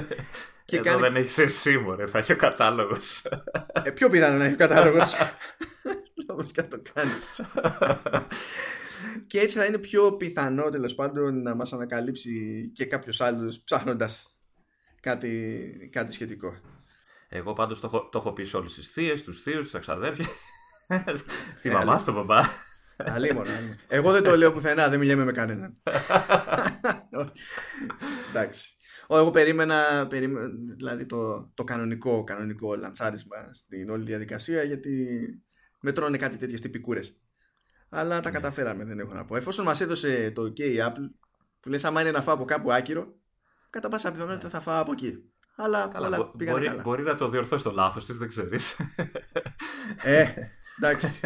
Και 0.64 0.76
Εδώ 0.76 0.84
κάνει... 0.84 1.00
δεν 1.00 1.16
έχεις 1.16 1.38
εσύ 1.38 1.78
μωρέ, 1.78 2.06
θα 2.06 2.18
έχει 2.18 2.32
ο 2.32 2.36
κατάλογος. 2.36 3.26
Ε, 3.82 3.90
πιο 3.90 4.08
πιθανό 4.08 4.36
να 4.36 4.44
έχει 4.44 4.54
ο 4.54 4.56
κατάλογος 4.56 5.16
όμως 6.28 6.52
και 6.52 6.62
το 6.62 6.82
κάνεις 6.92 7.40
και 9.26 9.38
έτσι 9.38 9.58
θα 9.58 9.64
είναι 9.64 9.78
πιο 9.78 10.12
πιθανό 10.12 10.70
τέλος 10.70 10.94
πάντων 10.94 11.42
να 11.42 11.54
μας 11.54 11.72
ανακαλύψει 11.72 12.70
και 12.74 12.84
κάποιος 12.84 13.20
άλλος 13.20 13.60
ψάχνοντας 13.60 14.36
κάτι, 15.00 15.88
κάτι 15.92 16.12
σχετικό 16.12 16.54
εγώ 17.28 17.52
πάντως 17.52 17.80
το, 17.80 17.86
έχω, 17.86 18.08
το 18.08 18.18
έχω 18.18 18.32
πει 18.32 18.44
σε 18.44 18.56
όλες 18.56 18.74
τις 18.74 18.90
θείες, 18.92 19.22
τους 19.22 19.42
θείου, 19.42 19.60
τους 19.60 19.78
ξαδέρφια 19.78 20.26
στη 21.58 21.70
μαμά, 21.70 21.98
στον 21.98 22.14
μπαμπά 22.14 22.40
Αλίμονο. 23.06 23.50
Εγώ 23.88 24.12
δεν 24.12 24.22
το 24.22 24.36
λέω 24.36 24.52
πουθενά, 24.52 24.88
δεν 24.88 24.98
μιλάμε 24.98 25.24
με 25.24 25.32
κανέναν. 25.32 25.82
Εντάξει. 28.28 28.74
Εγώ 29.08 29.30
περίμενα, 29.30 30.06
περίμενα 30.06 30.48
δηλαδή 30.76 31.06
το, 31.06 31.50
το 31.54 31.64
κανονικό, 31.64 32.24
κανονικό 32.24 32.74
λαντσάρισμα 32.74 33.36
στην 33.52 33.90
όλη 33.90 34.04
διαδικασία 34.04 34.62
γιατί 34.62 35.18
με 35.80 35.92
τρώνε 35.92 36.16
κάτι 36.16 36.36
τέτοιες 36.36 36.60
τυπικούρες. 36.60 37.20
Αλλά 37.88 38.20
τα 38.20 38.28
ναι. 38.28 38.34
καταφέραμε, 38.34 38.84
δεν 38.84 38.98
έχω 38.98 39.12
να 39.12 39.24
πω. 39.24 39.36
Εφόσον 39.36 39.64
μας 39.64 39.80
έδωσε 39.80 40.30
το 40.30 40.42
OK 40.42 40.58
η 40.58 40.76
Apple, 40.78 41.14
που 41.60 41.68
λες, 41.68 41.84
άμα 41.84 42.00
είναι 42.00 42.10
να 42.10 42.22
φάω 42.22 42.34
από 42.34 42.44
κάπου 42.44 42.72
άκυρο, 42.72 43.14
κατά 43.70 43.88
πάσα 43.88 44.12
πιθανότητα 44.12 44.44
ναι. 44.44 44.52
θα 44.52 44.60
φάω 44.60 44.80
από 44.80 44.92
εκεί. 44.92 45.24
Αλλά 45.56 45.88
καλά, 45.92 46.06
όλα 46.06 46.30
πήγανε 46.36 46.58
μπορεί, 46.58 46.70
καλά. 46.70 46.82
Μπορεί 46.82 47.02
να 47.02 47.14
το 47.14 47.28
διορθώσεις 47.28 47.62
το 47.62 47.70
λάθος 47.70 48.06
της, 48.06 48.18
δεν 48.18 48.28
ξέρεις. 48.28 48.76
ε, 50.02 50.26
εντάξει. 50.78 51.20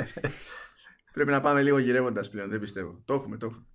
Πρέπει 1.12 1.30
να 1.30 1.40
πάμε 1.40 1.62
λίγο 1.62 1.78
γυρεύοντας 1.78 2.30
πλέον, 2.30 2.50
δεν 2.50 2.60
πιστεύω. 2.60 3.02
Το 3.04 3.14
έχουμε, 3.14 3.36
το 3.36 3.46
έχουμε. 3.46 3.66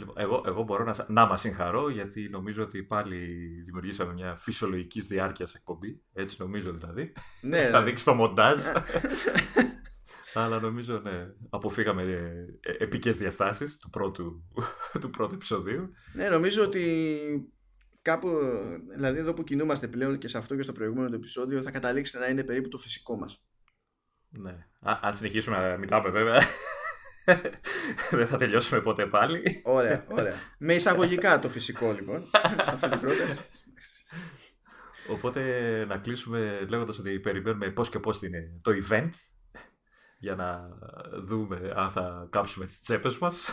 Λοιπόν, 0.00 0.14
εγώ, 0.18 0.42
εγώ 0.46 0.62
μπορώ 0.62 0.84
να, 0.84 1.06
να 1.08 1.26
μας 1.26 1.40
συγχαρώ 1.40 1.90
γιατί 1.90 2.28
νομίζω 2.28 2.62
ότι 2.62 2.82
πάλι 2.82 3.16
δημιουργήσαμε 3.64 4.12
μια 4.12 4.36
φυσιολογικής 4.36 5.06
διάρκειας 5.06 5.54
εκπομπή. 5.54 6.02
Έτσι 6.12 6.36
νομίζω 6.38 6.72
δηλαδή. 6.72 7.12
Ναι, 7.40 7.62
Θα 7.70 7.78
ναι. 7.78 7.84
δείξει 7.84 8.04
το 8.04 8.14
μοντάζ. 8.14 8.58
Αλλά 10.34 10.60
νομίζω 10.60 11.00
ναι, 11.00 11.26
αποφύγαμε 11.50 12.02
ε, 12.60 12.72
επικές 12.78 13.16
διαστάσεις 13.16 13.76
του 13.76 13.90
πρώτου, 13.90 14.42
του 15.00 15.10
πρώτου 15.10 15.34
επεισοδίου. 15.34 15.92
Ναι, 16.14 16.28
νομίζω 16.28 16.62
ότι 16.62 17.52
κάπου, 18.02 18.28
δηλαδή 18.96 19.18
εδώ 19.18 19.32
που 19.32 19.44
κινούμαστε 19.44 19.88
πλέον 19.88 20.18
και 20.18 20.28
σε 20.28 20.38
αυτό 20.38 20.56
και 20.56 20.62
στο 20.62 20.72
προηγούμενο 20.72 21.14
επεισόδιο 21.14 21.62
θα 21.62 21.70
καταλήξει 21.70 22.18
να 22.18 22.26
είναι 22.26 22.44
περίπου 22.44 22.68
το 22.68 22.78
φυσικό 22.78 23.16
μας. 23.16 23.44
Ναι. 24.28 24.66
Α, 24.80 24.98
αν 25.02 25.14
συνεχίσουμε 25.14 25.68
να 25.68 25.76
μιλάμε 25.76 26.10
βέβαια 26.10 26.42
δεν 28.10 28.26
θα 28.26 28.36
τελειώσουμε 28.36 28.80
ποτέ 28.80 29.06
πάλι. 29.06 29.60
Ωραία, 29.64 30.04
ωραία. 30.08 30.34
Με 30.58 30.74
εισαγωγικά 30.74 31.38
το 31.38 31.48
φυσικό 31.48 31.92
λοιπόν. 31.92 32.30
αυτή 32.66 32.88
την 32.88 33.00
πρόταση. 33.00 33.38
Οπότε 35.08 35.40
να 35.88 35.96
κλείσουμε 35.96 36.66
λέγοντας 36.68 36.98
ότι 36.98 37.20
περιμένουμε 37.20 37.70
πώς 37.70 37.88
και 37.88 37.98
πώς 37.98 38.22
είναι 38.22 38.58
το 38.62 38.72
event 38.88 39.08
για 40.18 40.34
να 40.34 40.68
δούμε 41.24 41.72
αν 41.76 41.90
θα 41.90 42.26
κάψουμε 42.30 42.66
τις 42.66 42.80
τσέπες 42.80 43.18
μας. 43.18 43.50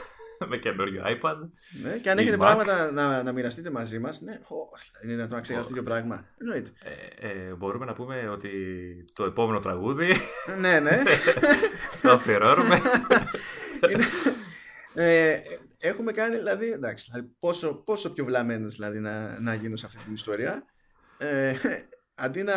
με 0.49 0.57
καινούριο 0.57 1.03
iPad. 1.05 1.35
Ναι, 1.83 1.97
και 1.97 2.09
αν 2.09 2.17
Η 2.17 2.21
έχετε 2.21 2.35
Mac. 2.35 2.39
πράγματα 2.39 2.91
να, 2.91 3.23
να 3.23 3.31
μοιραστείτε 3.31 3.69
μαζί 3.69 3.99
μας, 3.99 4.21
ναι, 4.21 4.33
ω, 4.33 4.55
είναι 5.03 5.15
να 5.15 5.27
το 5.27 5.41
ξεχάσει 5.41 5.67
τέτοιο 5.67 5.83
πράγμα. 5.83 6.25
Εννοείται. 6.37 6.69
Ε, 7.19 7.27
ε, 7.27 7.53
μπορούμε 7.53 7.85
να 7.85 7.93
πούμε 7.93 8.29
ότι 8.29 8.49
το 9.13 9.23
επόμενο 9.23 9.59
τραγούδι 9.59 10.13
ναι, 10.59 10.79
ναι. 10.79 11.03
το 12.01 12.11
αφιερώνουμε. 12.11 12.81
Είναι- 13.89 14.05
ε, 14.93 15.39
έχουμε 15.77 16.11
κάνει, 16.11 16.35
δηλαδή, 16.35 16.71
εντάξει, 16.71 17.09
δηλαδή 17.11 17.31
πόσο, 17.39 17.73
πόσο 17.73 18.13
πιο 18.13 18.25
βλαμμένος 18.25 18.75
δηλαδή, 18.75 18.99
να, 18.99 19.39
να 19.39 19.53
γίνω 19.53 19.75
σε 19.75 19.85
αυτή 19.85 20.03
την 20.03 20.13
ιστορία. 20.13 20.65
Ε, 21.17 21.53
αντί 22.15 22.43
να 22.43 22.53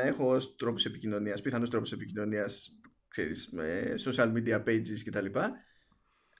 έχω 0.00 0.34
ως 0.34 0.56
τρόπους 0.56 0.84
επικοινωνίας, 0.84 1.40
πιθανούς 1.40 1.70
τρόπους 1.70 1.92
επικοινωνίας, 1.92 2.68
ξέρεις, 3.08 3.48
με 3.52 3.94
social 4.04 4.32
media 4.32 4.64
pages 4.64 5.00
κτλ. 5.04 5.26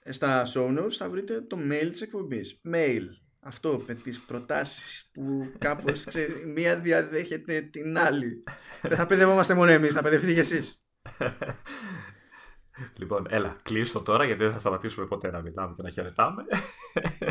ε, 0.03 0.11
Στα 0.11 0.47
show 0.53 0.79
notes 0.79 0.91
θα 0.97 1.09
βρείτε 1.09 1.41
το 1.41 1.57
mail 1.71 1.87
της 1.89 2.01
εκπομπής. 2.01 2.61
Mail. 2.73 3.03
Αυτό 3.41 3.83
με 3.87 3.93
τις 3.93 4.19
προτάσεις 4.19 5.09
που 5.13 5.51
κάπως, 5.57 6.03
ξέρεις, 6.03 6.45
μία 6.45 6.79
διαδέχεται 6.79 7.61
την 7.61 7.97
άλλη. 7.97 8.43
Δεν 8.81 8.97
θα 8.97 9.05
παιδευόμαστε 9.05 9.53
μόνο 9.53 9.71
εμείς, 9.71 9.93
θα 9.93 10.01
παιδευτείτε 10.01 10.33
κι 10.33 10.39
εσείς. 10.39 10.83
Λοιπόν, 12.97 13.25
έλα, 13.29 13.55
κλείστο 13.63 14.01
τώρα 14.01 14.23
γιατί 14.25 14.43
δεν 14.43 14.51
θα 14.51 14.59
σταματήσουμε 14.59 15.05
ποτέ 15.05 15.31
να 15.31 15.41
μιλάμε 15.41 15.73
και 15.75 15.83
να 15.83 15.89
χαιρετάμε. 15.89 16.43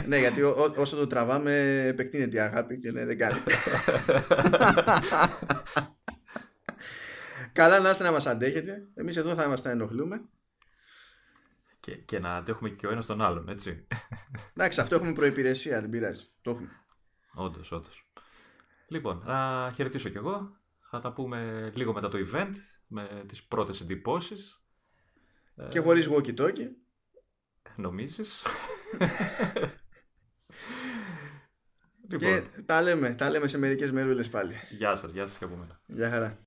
ναι, 0.07 0.19
γιατί 0.19 0.43
ό- 0.43 0.55
ό- 0.59 0.73
όσο 0.77 0.97
το 0.97 1.07
τραβάμε 1.07 1.85
επεκτείνεται 1.87 2.37
η 2.37 2.41
αγάπη 2.41 2.79
και 2.79 2.91
ναι, 2.93 3.05
δεν 3.05 3.19
κάνει. 3.19 3.41
Καλά 7.53 7.79
να 7.81 7.91
είστε 7.91 8.03
να 8.05 8.11
μας 8.12 8.27
αντέχετε. 8.27 8.89
Εμείς 8.95 9.16
εδώ 9.16 9.35
θα 9.35 9.49
μας 9.49 9.62
τα 9.62 9.70
ενοχλούμε. 9.70 10.20
και, 11.81 11.97
και 11.97 12.19
να 12.19 12.37
αντέχουμε 12.37 12.69
και 12.69 12.87
ο 12.87 12.91
ένας 12.91 13.07
τον 13.07 13.20
άλλον, 13.23 13.49
έτσι. 13.49 13.87
Εντάξει, 14.55 14.81
αυτό 14.81 14.95
έχουμε 14.95 15.12
προϋπηρεσία, 15.12 15.81
δεν 15.81 15.91
πειράζει. 15.91 16.25
Το 16.43 16.51
έχουμε. 16.51 16.69
Όντως, 17.35 17.73
όντως. 17.73 18.11
Λοιπόν, 18.89 19.23
να 19.27 19.70
χαιρετήσω 19.75 20.09
κι 20.09 20.16
εγώ. 20.16 20.57
Θα 20.91 21.01
τα 21.01 21.12
πούμε 21.12 21.70
λίγο 21.75 21.93
μετά 21.93 22.09
το 22.09 22.19
event 22.33 22.51
με 22.87 23.25
τις 23.27 23.45
πρώτες 23.45 23.81
εντυπώσεις. 23.81 24.62
Και 25.68 25.80
χωρίς 25.80 26.09
walkie-talkie. 26.10 26.68
Νομίζεις; 27.76 28.43
Και 32.09 32.16
λοιπόν, 32.16 32.64
τα 32.66 32.82
λέμε, 32.82 33.14
τα 33.14 33.30
λέμε 33.30 33.47
σε 33.47 33.59
μερικές 33.59 33.90
μερούλες 33.90 34.28
πάλι. 34.28 34.55
γεια 34.70 34.97
σας, 34.97 35.12
γεια 35.12 35.26
σας 35.26 35.39
και 35.39 35.44
από 35.44 35.55
μένα. 35.56 35.80
Γεια 35.86 36.10
χαρά. 36.10 36.36